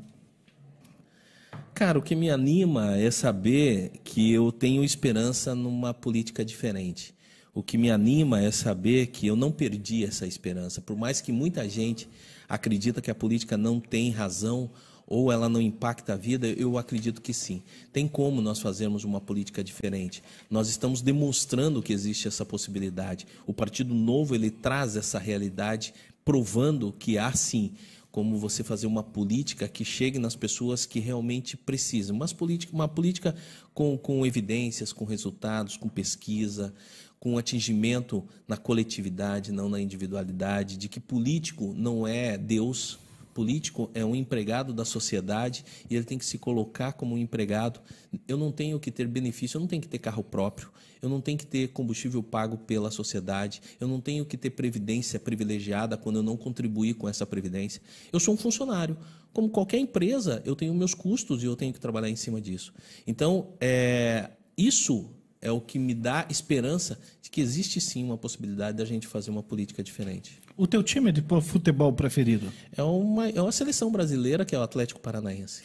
Cara, 1.80 1.98
o 1.98 2.02
que 2.02 2.14
me 2.14 2.30
anima 2.30 2.98
é 2.98 3.10
saber 3.10 4.02
que 4.04 4.34
eu 4.34 4.52
tenho 4.52 4.84
esperança 4.84 5.56
numa 5.56 5.94
política 5.94 6.44
diferente. 6.44 7.16
O 7.54 7.64
que 7.64 7.78
me 7.78 7.90
anima 7.90 8.42
é 8.42 8.52
saber 8.52 9.08
que 9.08 9.28
eu 9.28 9.36
não 9.38 9.50
perdi 9.50 10.04
essa 10.04 10.28
esperança. 10.28 10.82
Por 10.82 10.98
mais 10.98 11.22
que 11.22 11.32
muita 11.32 11.70
gente 11.70 12.10
acredita 12.50 13.00
que 13.00 13.10
a 13.10 13.16
política 13.16 13.56
não 13.56 13.80
tem 13.80 14.12
razão 14.12 14.70
ou 15.08 15.32
ela 15.32 15.48
não 15.48 15.62
impacta 15.62 16.16
a 16.16 16.18
vida, 16.18 16.48
eu 16.48 16.78
acredito 16.78 17.22
que 17.22 17.34
sim. 17.34 17.64
Tem 17.94 18.10
como 18.10 18.42
nós 18.42 18.60
fazermos 18.60 19.06
uma 19.06 19.22
política 19.22 19.64
diferente. 19.64 20.22
Nós 20.50 20.68
estamos 20.68 21.02
demonstrando 21.02 21.82
que 21.82 21.94
existe 21.94 22.28
essa 22.28 22.46
possibilidade. 22.46 23.26
O 23.48 23.54
Partido 23.54 23.96
Novo 23.96 24.36
ele 24.36 24.52
traz 24.52 24.98
essa 24.98 25.18
realidade, 25.18 25.94
provando 26.26 26.92
que 26.92 27.18
há 27.18 27.32
sim 27.32 27.72
como 28.20 28.38
você 28.38 28.66
fazer 28.66 28.86
uma 28.86 29.02
política 29.02 29.66
que 29.66 29.86
chegue 29.86 30.20
nas 30.20 30.36
pessoas 30.36 30.86
que 30.86 31.00
realmente 31.00 31.56
precisam. 31.56 32.18
Mas 32.18 32.34
política, 32.34 32.76
uma 32.76 32.86
política 32.86 33.34
com, 33.74 33.98
com 33.98 34.26
evidências, 34.26 34.92
com 34.92 35.06
resultados, 35.06 35.78
com 35.78 35.88
pesquisa, 35.88 36.74
com 37.18 37.38
atingimento 37.38 38.22
na 38.46 38.58
coletividade, 38.58 39.54
não 39.54 39.70
na 39.70 39.80
individualidade, 39.80 40.76
de 40.76 40.90
que 40.90 41.00
político 41.00 41.74
não 41.78 42.06
é 42.06 42.38
Deus, 42.38 43.00
político 43.40 43.90
é 43.94 44.04
um 44.04 44.14
empregado 44.14 44.74
da 44.74 44.84
sociedade 44.84 45.64
e 45.90 45.96
ele 45.96 46.04
tem 46.04 46.18
que 46.18 46.26
se 46.26 46.38
colocar 46.38 46.92
como 46.92 47.16
um 47.16 47.18
empregado. 47.18 47.80
Eu 48.28 48.36
não 48.36 48.52
tenho 48.52 48.78
que 48.82 48.92
ter 48.92 49.08
benefício, 49.08 49.56
eu 49.56 49.62
não 49.62 49.68
tenho 49.68 49.82
que 49.82 49.88
ter 49.88 49.98
carro 49.98 50.22
próprio, 50.22 50.70
eu 51.02 51.08
não 51.08 51.22
tenho 51.22 51.38
que 51.38 51.48
ter 51.48 51.70
combustível 51.70 52.22
pago 52.22 52.58
pela 52.58 52.92
sociedade, 52.92 53.62
eu 53.80 53.88
não 53.88 54.02
tenho 54.02 54.26
que 54.26 54.36
ter 54.36 54.50
previdência 54.50 55.18
privilegiada 55.22 55.96
quando 55.96 56.18
eu 56.18 56.24
não 56.24 56.36
contribuir 56.36 56.96
com 56.96 57.08
essa 57.08 57.26
previdência. 57.26 57.82
Eu 58.12 58.20
sou 58.20 58.34
um 58.34 58.38
funcionário. 58.38 58.98
Como 59.32 59.48
qualquer 59.48 59.78
empresa, 59.78 60.44
eu 60.46 60.54
tenho 60.54 60.74
meus 60.74 60.94
custos 60.94 61.42
e 61.42 61.46
eu 61.46 61.56
tenho 61.56 61.72
que 61.72 61.80
trabalhar 61.80 62.10
em 62.10 62.18
cima 62.18 62.42
disso. 62.42 62.74
Então, 63.08 63.54
é, 63.62 64.32
isso 64.58 65.10
é 65.42 65.50
o 65.50 65.62
que 65.62 65.80
me 65.80 65.94
dá 65.94 66.28
esperança 66.30 67.00
de 67.22 67.30
que 67.30 67.40
existe 67.40 67.80
sim 67.80 68.04
uma 68.04 68.18
possibilidade 68.18 68.78
da 68.78 68.84
gente 68.84 69.08
fazer 69.08 69.32
uma 69.32 69.44
política 69.44 69.82
diferente. 69.82 70.39
O 70.60 70.68
teu 70.68 70.84
time 70.84 71.10
de 71.10 71.24
futebol 71.42 71.94
preferido? 71.94 72.52
É 72.76 72.84
uma, 72.84 73.30
é 73.30 73.42
uma 73.42 73.52
seleção 73.54 73.90
brasileira 73.90 74.44
que 74.44 74.54
é 74.54 74.60
o 74.60 74.62
Atlético 74.62 75.00
Paranaense. 75.00 75.62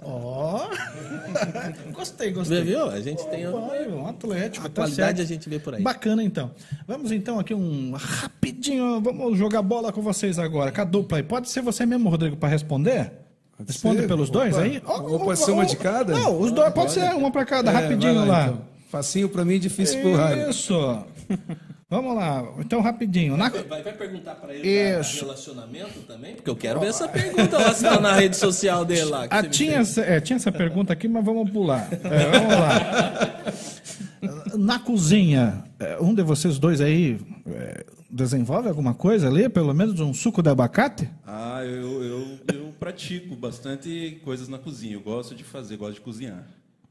Ó! 0.00 0.68
gostei, 1.92 2.30
gostei. 2.30 2.62
Viu? 2.62 2.88
A 2.88 3.00
gente 3.00 3.26
tem 3.30 3.50
Vai, 3.50 3.88
um 3.88 4.06
Atlético. 4.06 4.64
a 4.64 4.70
tá 4.70 4.82
qualidade 4.82 5.18
certo. 5.18 5.20
a 5.22 5.24
gente 5.24 5.48
vê 5.48 5.58
por 5.58 5.74
aí. 5.74 5.82
Bacana, 5.82 6.22
então. 6.22 6.52
Vamos 6.86 7.10
então 7.10 7.40
aqui 7.40 7.52
um 7.52 7.90
rapidinho. 7.96 9.00
Vamos 9.00 9.36
jogar 9.36 9.60
bola 9.60 9.92
com 9.92 10.02
vocês 10.02 10.38
agora. 10.38 10.70
Com 10.70 10.82
a 10.82 10.84
dupla 10.84 11.18
aí. 11.18 11.24
Pode 11.24 11.50
ser 11.50 11.60
você 11.60 11.84
mesmo, 11.84 12.08
Rodrigo, 12.08 12.36
para 12.36 12.48
responder? 12.48 13.10
Responde 13.66 14.02
ser? 14.02 14.06
pelos 14.06 14.30
dois 14.30 14.54
Opa. 14.54 14.62
aí? 14.62 14.80
Ó, 14.86 15.02
Ou 15.02 15.18
pode 15.18 15.40
ser 15.40 15.50
uma 15.50 15.66
de 15.66 15.76
cada? 15.76 16.12
Não, 16.12 16.40
os 16.40 16.52
dois. 16.52 16.72
Pode 16.72 16.92
ser 16.92 17.12
uma 17.12 17.32
para 17.32 17.44
cada, 17.44 17.72
É, 17.72 17.74
rapidinho 17.74 18.14
vai 18.14 18.28
lá. 18.28 18.44
então. 18.46 18.60
Facinho 18.88 19.28
pra 19.28 19.44
mim, 19.44 19.58
difícil 19.58 20.00
pro 20.00 20.14
Rádio. 20.14 20.48
Isso. 20.48 20.74
Vamos 21.90 22.14
lá. 22.14 22.46
Então, 22.58 22.82
rapidinho. 22.82 23.34
Na... 23.36 23.48
Vai, 23.48 23.82
vai 23.82 23.92
perguntar 23.94 24.34
para 24.34 24.54
ele 24.54 24.68
Isso. 24.68 25.14
da 25.14 25.20
relacionamento 25.22 26.00
também? 26.00 26.34
Porque 26.34 26.50
eu 26.50 26.56
quero 26.56 26.80
ver 26.80 26.88
essa 26.88 27.08
pergunta 27.08 27.56
lá 27.56 27.72
se 27.72 27.82
tá 27.82 27.98
na 27.98 28.12
rede 28.12 28.36
social 28.36 28.84
dele 28.84 29.04
lá. 29.04 29.26
que 29.26 29.34
Ah, 29.34 29.42
tinha, 29.42 29.78
essa, 29.78 30.02
é, 30.02 30.20
tinha 30.20 30.36
essa 30.36 30.52
pergunta 30.52 30.92
aqui, 30.92 31.08
mas 31.08 31.24
vamos 31.24 31.50
pular. 31.50 31.88
É, 31.92 32.30
vamos 32.30 32.52
lá. 32.52 33.38
Na 34.58 34.78
cozinha, 34.78 35.64
é, 35.78 35.96
um 36.00 36.12
de 36.12 36.22
vocês 36.22 36.58
dois 36.58 36.80
aí 36.80 37.18
é, 37.46 37.86
desenvolve 38.10 38.68
alguma 38.68 38.92
coisa 38.92 39.28
ali? 39.28 39.48
Pelo 39.48 39.72
menos 39.72 39.98
um 40.00 40.12
suco 40.12 40.42
de 40.42 40.50
abacate? 40.50 41.08
Ah, 41.26 41.64
eu, 41.64 42.02
eu, 42.02 42.38
eu 42.52 42.74
pratico 42.78 43.34
bastante 43.36 44.20
coisas 44.24 44.48
na 44.48 44.58
cozinha. 44.58 44.94
Eu 44.94 45.00
gosto 45.00 45.34
de 45.34 45.44
fazer, 45.44 45.76
gosto 45.76 45.94
de 45.94 46.00
cozinhar. 46.00 46.44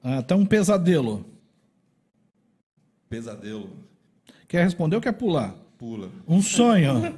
Ah, 0.04 0.18
então 0.20 0.40
um 0.40 0.46
pesadelo. 0.46 1.26
Pesadelo, 3.10 3.70
Quer 4.48 4.64
responder 4.64 4.96
ou 4.96 5.02
quer 5.02 5.14
pular? 5.14 5.56
pula. 5.78 6.10
Um 6.28 6.42
sonho. 6.42 7.14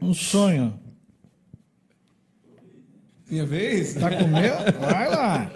Um 0.00 0.14
sonho. 0.14 0.74
Minha 3.30 3.46
vez? 3.46 3.94
Tá 3.94 4.10
com 4.10 4.26
medo? 4.26 4.78
Vai 4.80 5.08
lá. 5.08 5.50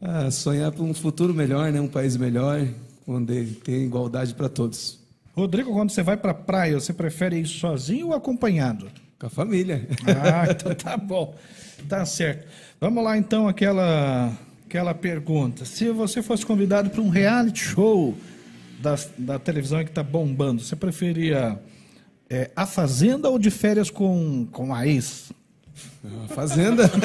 Ah, 0.00 0.30
sonhar 0.30 0.72
por 0.72 0.82
um 0.84 0.94
futuro 0.94 1.34
melhor, 1.34 1.70
né? 1.72 1.80
Um 1.80 1.88
país 1.88 2.16
melhor, 2.16 2.66
onde 3.06 3.46
tem 3.46 3.82
igualdade 3.82 4.34
para 4.34 4.48
todos. 4.48 4.98
Rodrigo, 5.34 5.72
quando 5.72 5.90
você 5.90 6.02
vai 6.02 6.16
pra 6.16 6.32
praia, 6.32 6.80
você 6.80 6.92
prefere 6.92 7.38
ir 7.38 7.46
sozinho 7.46 8.08
ou 8.08 8.14
acompanhado? 8.14 8.90
Com 9.18 9.26
a 9.26 9.30
família. 9.30 9.86
Ah, 10.06 10.50
então 10.50 10.74
tá 10.74 10.96
bom. 10.96 11.34
Tá 11.88 12.04
certo. 12.04 12.46
Vamos 12.80 13.04
lá 13.04 13.18
então 13.18 13.46
aquela 13.46 14.32
aquela 14.64 14.94
pergunta. 14.94 15.64
Se 15.64 15.90
você 15.90 16.22
fosse 16.22 16.46
convidado 16.46 16.90
para 16.90 17.00
um 17.00 17.08
reality 17.08 17.60
show 17.60 18.16
da, 18.80 18.98
da 19.18 19.38
televisão 19.38 19.82
que 19.84 19.90
está 19.90 20.02
bombando, 20.02 20.62
você 20.62 20.74
preferia 20.76 21.58
é, 22.28 22.50
a 22.56 22.66
Fazenda 22.66 23.28
ou 23.28 23.38
de 23.38 23.50
férias 23.50 23.90
com, 23.90 24.46
com 24.50 24.74
a 24.74 24.86
ex? 24.86 25.30
Fazenda. 26.28 26.90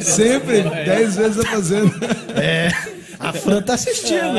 Sempre, 0.00 0.62
dez 0.62 1.16
vezes 1.16 1.38
a 1.38 1.44
Fazenda. 1.44 1.92
É, 2.40 2.68
a 3.18 3.32
Fran 3.32 3.62
tá 3.62 3.74
assistindo. 3.74 4.34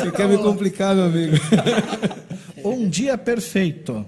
Você 0.00 0.10
quer 0.12 0.28
me 0.28 0.38
complicar, 0.38 0.94
meu 0.94 1.04
amigo? 1.06 1.36
Um 2.64 2.88
dia 2.88 3.16
perfeito. 3.18 4.04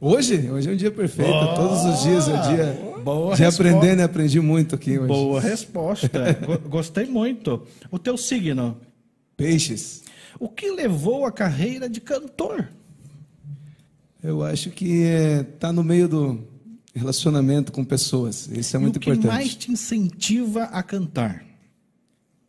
Hoje? 0.00 0.48
Hoje 0.50 0.70
é 0.70 0.72
um 0.72 0.76
dia 0.76 0.90
perfeito. 0.90 1.54
Todos 1.56 1.84
os 1.84 2.02
dias 2.02 2.28
é 2.28 2.32
um 2.34 2.54
dia 2.54 2.88
Boa 3.04 3.34
de 3.34 3.42
resposta. 3.42 3.62
aprender, 3.76 3.96
né? 3.96 4.04
Aprendi 4.04 4.40
muito 4.40 4.74
aqui 4.74 4.98
hoje. 4.98 5.08
Boa 5.08 5.40
resposta. 5.40 6.36
Go- 6.44 6.68
Gostei 6.68 7.06
muito. 7.06 7.62
O 7.90 7.98
teu 7.98 8.16
signo? 8.16 8.76
Peixes. 9.38 10.02
O 10.38 10.48
que 10.48 10.68
levou 10.72 11.24
a 11.24 11.30
carreira 11.32 11.88
de 11.88 12.00
cantor? 12.00 12.68
Eu 14.22 14.42
acho 14.42 14.70
que 14.70 15.04
é, 15.04 15.44
tá 15.44 15.72
no 15.72 15.84
meio 15.84 16.08
do 16.08 16.44
relacionamento 16.92 17.70
com 17.70 17.84
pessoas. 17.84 18.48
Isso 18.48 18.76
é 18.76 18.80
E 18.80 18.82
muito 18.82 18.96
o 18.96 19.00
que 19.00 19.10
importante. 19.10 19.32
mais 19.32 19.54
te 19.54 19.70
incentiva 19.72 20.64
a 20.64 20.82
cantar? 20.82 21.44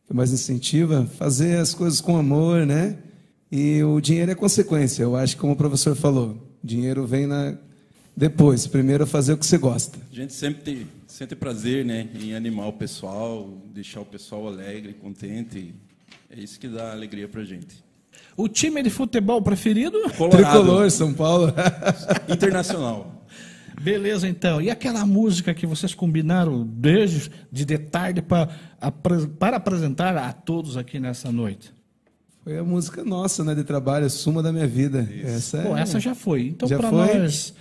que 0.08 0.14
mais 0.16 0.34
incentiva, 0.34 1.06
fazer 1.06 1.58
as 1.60 1.76
coisas 1.76 2.02
com 2.02 2.18
amor, 2.18 2.66
né? 2.66 2.98
E 3.52 3.84
o 3.84 4.02
dinheiro 4.02 4.32
é 4.32 4.36
consequência. 4.36 5.04
Eu 5.04 5.16
acho 5.16 5.36
que, 5.36 5.42
como 5.42 5.54
o 5.54 5.56
professor 5.56 5.96
falou, 5.96 6.36
dinheiro 6.64 7.06
vem 7.06 7.28
na 7.28 7.56
depois. 8.18 8.66
Primeiro 8.66 9.06
fazer 9.06 9.34
o 9.34 9.38
que 9.38 9.46
você 9.46 9.60
gosta. 9.60 10.00
A 10.12 10.16
gente 10.16 10.34
sempre 10.34 10.64
tem, 10.64 10.88
sente 11.06 11.36
prazer, 11.36 11.86
né, 11.86 12.10
em 12.20 12.34
animar 12.34 12.68
o 12.70 12.74
pessoal, 12.74 13.48
deixar 13.72 14.02
o 14.02 14.06
pessoal 14.06 14.48
alegre, 14.48 14.94
contente. 14.94 15.76
É 16.30 16.40
isso 16.40 16.60
que 16.60 16.68
dá 16.68 16.92
alegria 16.92 17.28
pra 17.28 17.44
gente. 17.44 17.84
O 18.38 18.48
time 18.48 18.84
de 18.84 18.90
futebol 18.90 19.42
preferido? 19.42 19.98
Colorado. 20.16 20.44
Tricolor, 20.44 20.92
São 20.92 21.14
Paulo. 21.14 21.54
Internacional. 22.30 23.26
Beleza, 23.82 24.28
então. 24.28 24.62
E 24.62 24.70
aquela 24.70 25.06
música 25.06 25.54
que 25.54 25.66
vocês 25.66 25.94
combinaram 25.94 26.66
desde 26.66 27.32
de, 27.52 27.66
de 27.66 27.78
tarde 27.78 28.22
para, 28.22 28.50
para 29.40 29.58
apresentar 29.58 30.16
a 30.18 30.32
todos 30.34 30.78
aqui 30.78 31.00
nessa 31.00 31.32
noite? 31.32 31.74
Foi 32.44 32.58
a 32.58 32.64
música 32.64 33.04
nossa, 33.04 33.44
né, 33.44 33.56
de 33.56 33.64
trabalho, 33.64 34.10
Suma 34.10 34.44
da 34.44 34.52
Minha 34.52 34.68
Vida. 34.68 35.08
Essa, 35.24 35.58
é... 35.58 35.64
Bom, 35.64 35.78
essa 35.78 36.00
já 36.00 36.14
foi. 36.14 36.48
Então, 36.48 36.68
para 36.68 36.92
nós. 36.92 37.54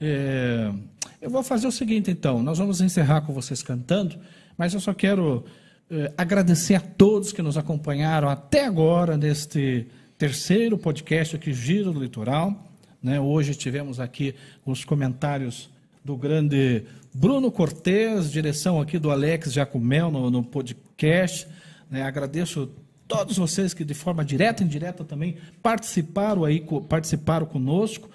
é, 0.00 0.72
eu 1.20 1.30
vou 1.30 1.42
fazer 1.42 1.66
o 1.66 1.72
seguinte, 1.72 2.10
então. 2.10 2.42
Nós 2.42 2.58
vamos 2.58 2.80
encerrar 2.80 3.22
com 3.22 3.32
vocês 3.32 3.62
cantando, 3.62 4.16
mas 4.58 4.74
eu 4.74 4.80
só 4.80 4.92
quero 4.92 5.44
é, 5.90 6.12
agradecer 6.16 6.76
a 6.76 6.80
todos 6.80 7.32
que 7.32 7.42
nos 7.42 7.58
acompanharam 7.58 8.28
até 8.28 8.64
agora 8.64 9.16
neste 9.16 9.88
terceiro 10.16 10.78
podcast 10.78 11.34
aqui, 11.34 11.52
Giro 11.52 11.92
do 11.92 12.00
Litoral. 12.00 12.72
né? 13.02 13.18
Hoje 13.18 13.56
tivemos 13.56 13.98
aqui 13.98 14.34
os 14.64 14.84
comentários 14.84 15.68
do 16.04 16.16
grande 16.16 16.84
Bruno 17.12 17.50
Cortes, 17.50 18.30
direção 18.30 18.80
aqui 18.80 18.98
do 18.98 19.10
Alex 19.10 19.52
Jacumel 19.52 20.12
no, 20.12 20.30
no 20.30 20.44
podcast. 20.44 21.48
né? 21.90 22.02
Agradeço 22.02 22.70
todos 23.08 23.36
vocês 23.36 23.74
que 23.74 23.84
de 23.84 23.94
forma 23.94 24.24
direta 24.24 24.62
e 24.62 24.66
indireta 24.66 25.04
também 25.04 25.38
participaram 25.60 26.44
aí, 26.44 26.64
participaram 26.88 27.46
conosco. 27.46 28.08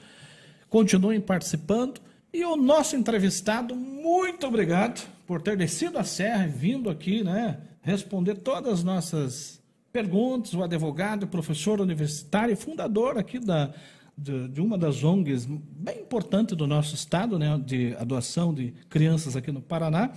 Continuem 0.70 1.20
participando. 1.20 2.00
E 2.36 2.44
o 2.44 2.58
nosso 2.58 2.98
entrevistado, 2.98 3.74
muito 3.74 4.46
obrigado 4.46 5.10
por 5.26 5.42
ter 5.42 5.56
descido 5.56 5.98
a 5.98 6.04
serra 6.04 6.46
e 6.46 6.50
vindo 6.50 6.90
aqui, 6.90 7.24
né, 7.24 7.62
responder 7.82 8.36
todas 8.36 8.74
as 8.74 8.84
nossas 8.84 9.64
perguntas. 9.90 10.54
O 10.54 10.62
advogado, 10.62 11.28
professor 11.28 11.80
universitário 11.80 12.52
e 12.52 12.58
fundador 12.58 13.18
aqui 13.18 13.40
da, 13.40 13.74
de, 14.18 14.50
de 14.50 14.60
uma 14.60 14.78
das 14.78 15.02
ONGs 15.02 15.46
bem 15.46 16.02
importante 16.02 16.54
do 16.58 16.68
nosso 16.68 16.94
estado, 16.94 17.40
né, 17.40 17.58
de 17.66 17.96
adoção 17.96 18.54
de 18.54 18.74
crianças 18.90 19.38
aqui 19.38 19.50
no 19.50 19.62
Paraná. 19.62 20.12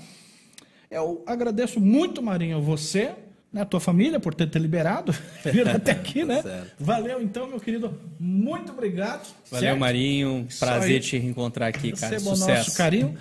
Eu 0.91 1.23
agradeço 1.25 1.79
muito, 1.79 2.21
Marinho, 2.21 2.61
você, 2.61 3.15
né, 3.53 3.63
a 3.63 3.65
tua 3.65 3.81
família, 3.81 4.21
por 4.21 4.35
ter 4.35 4.49
te 4.49 4.59
liberado, 4.59 5.15
vir 5.45 5.69
até 5.69 5.93
aqui, 5.93 6.25
né? 6.25 6.43
Certo. 6.43 6.73
Valeu, 6.79 7.23
então, 7.23 7.47
meu 7.47 7.59
querido. 7.59 7.93
Muito 8.19 8.73
obrigado. 8.73 9.27
Valeu, 9.51 9.69
certo? 9.69 9.81
Marinho. 9.81 10.47
Prazer 10.59 11.01
te 11.01 11.19
reencontrar 11.19 11.69
aqui, 11.69 11.93
cara. 11.93 12.15
Receba 12.15 12.33
o 12.33 12.37
Sucesso. 12.37 12.59
nosso 12.59 12.77
carinho. 12.77 13.17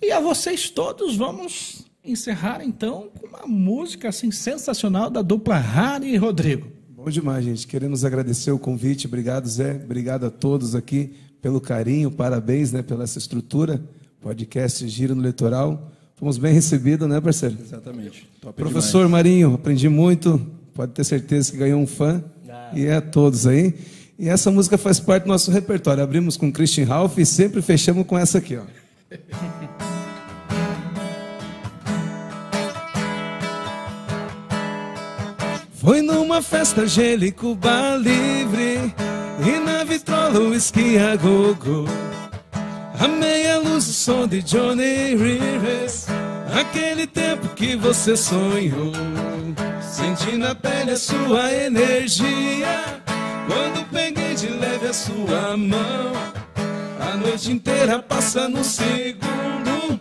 E 0.00 0.12
a 0.12 0.20
vocês 0.20 0.70
todos, 0.70 1.16
vamos 1.16 1.84
encerrar 2.04 2.62
então 2.64 3.10
com 3.18 3.26
uma 3.26 3.46
música 3.46 4.08
assim 4.08 4.30
sensacional 4.30 5.10
da 5.10 5.22
dupla 5.22 5.56
Rari 5.56 6.08
e 6.08 6.16
Rodrigo. 6.16 6.70
Bom 6.88 7.10
demais, 7.10 7.44
gente. 7.44 7.66
Queremos 7.66 8.04
agradecer 8.04 8.50
o 8.50 8.58
convite. 8.58 9.06
Obrigado, 9.06 9.48
Zé. 9.48 9.74
Obrigado 9.84 10.26
a 10.26 10.30
todos 10.30 10.74
aqui 10.74 11.14
pelo 11.40 11.60
carinho. 11.60 12.10
Parabéns 12.10 12.72
né, 12.72 12.82
pela 12.82 13.04
essa 13.04 13.18
estrutura. 13.18 13.80
Podcast 14.20 14.86
Giro 14.88 15.14
no 15.14 15.22
Litoral. 15.22 15.92
Fomos 16.18 16.36
bem 16.36 16.52
recebidos, 16.52 17.08
né, 17.08 17.20
parceiro? 17.20 17.56
Exatamente. 17.60 18.28
Top 18.40 18.56
Professor 18.56 19.04
demais. 19.06 19.24
Marinho, 19.24 19.54
aprendi 19.54 19.88
muito. 19.88 20.44
Pode 20.74 20.90
ter 20.92 21.04
certeza 21.04 21.52
que 21.52 21.58
ganhou 21.58 21.80
um 21.80 21.86
fã. 21.86 22.22
E 22.74 22.86
é 22.86 22.96
a 22.96 23.00
todos 23.00 23.46
aí. 23.46 23.72
E 24.18 24.28
essa 24.28 24.50
música 24.50 24.76
faz 24.76 24.98
parte 24.98 25.22
do 25.22 25.28
nosso 25.28 25.52
repertório. 25.52 26.02
Abrimos 26.02 26.36
com 26.36 26.50
Christian 26.50 26.86
Ralph 26.86 27.18
e 27.18 27.24
sempre 27.24 27.62
fechamos 27.62 28.04
com 28.04 28.18
essa 28.18 28.38
aqui, 28.38 28.56
ó. 28.56 28.62
Foi 35.74 36.02
numa 36.02 36.42
festa 36.42 36.82
Angélico 36.82 37.54
Bar 37.54 37.96
Livre 37.96 38.92
E 39.46 39.60
na 39.64 39.84
vitrola 39.84 40.40
o 40.40 40.52
esqui 40.52 40.98
a 40.98 41.14
gogo 41.14 41.86
A 42.98 43.06
meia 43.06 43.58
luz 43.58 43.88
o 43.88 43.92
som 43.92 44.26
de 44.26 44.42
Johnny 44.42 45.14
Rivers 45.14 46.07
Aquele 46.52 47.06
tempo 47.06 47.48
que 47.48 47.76
você 47.76 48.16
sonhou 48.16 48.92
Senti 49.82 50.36
na 50.36 50.54
pele 50.54 50.92
a 50.92 50.96
sua 50.96 51.52
energia 51.52 53.02
Quando 53.46 53.88
peguei 53.90 54.34
de 54.34 54.48
leve 54.48 54.88
a 54.88 54.92
sua 54.92 55.56
mão 55.56 56.12
A 57.00 57.16
noite 57.16 57.52
inteira 57.52 57.98
passa 57.98 58.48
num 58.48 58.64
segundo 58.64 60.00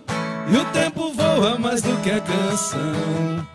E 0.51 0.57
o 0.57 0.65
tempo 0.73 1.13
voa 1.13 1.57
mais 1.57 1.81
do 1.81 1.95
que 2.01 2.11
a 2.11 2.21
canção 2.21 3.47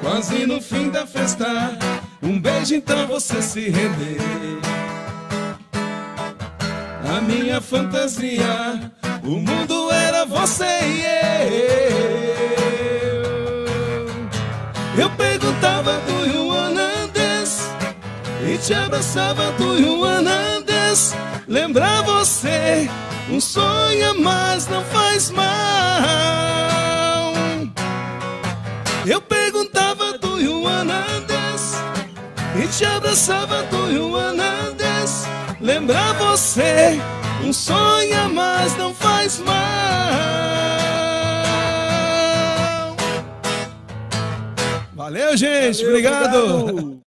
Quase 0.00 0.46
no 0.46 0.60
fim 0.60 0.90
da 0.90 1.06
festa, 1.06 1.76
um 2.22 2.40
beijo 2.40 2.74
então 2.74 3.06
você 3.06 3.42
se 3.42 3.68
render. 3.68 4.18
A 7.14 7.20
minha 7.20 7.60
fantasia, 7.60 8.92
o 9.22 9.32
mundo 9.32 9.90
era 9.90 10.24
você 10.24 10.64
e 10.64 12.22
eu. 12.22 12.27
Perguntava 15.18 16.00
do 16.06 17.12
dance 17.12 17.62
e 18.42 18.56
te 18.56 18.72
abraçava 18.72 19.52
do 19.52 20.64
dance. 20.64 21.14
Lembrar 21.46 22.02
você, 22.02 22.88
um 23.30 23.40
sonho 23.40 24.10
a 24.10 24.14
mais 24.14 24.66
não 24.68 24.82
faz 24.84 25.30
mal. 25.30 26.08
Eu 29.08 29.22
perguntava 29.22 30.18
do 30.18 30.36
dance 31.26 31.76
E 32.54 32.68
te 32.68 32.84
abraçava 32.84 33.62
do 33.62 34.12
dance 34.76 35.26
Lembrar 35.62 36.12
você 36.12 37.00
Um 37.42 37.50
sonho 37.50 38.22
a 38.22 38.28
mais 38.28 38.76
não 38.76 38.92
faz 38.92 39.38
mal 39.38 40.87
Valeu, 45.08 45.34
gente. 45.38 45.76
Valeu, 45.78 45.88
obrigado. 45.88 46.36
obrigado. 46.36 47.07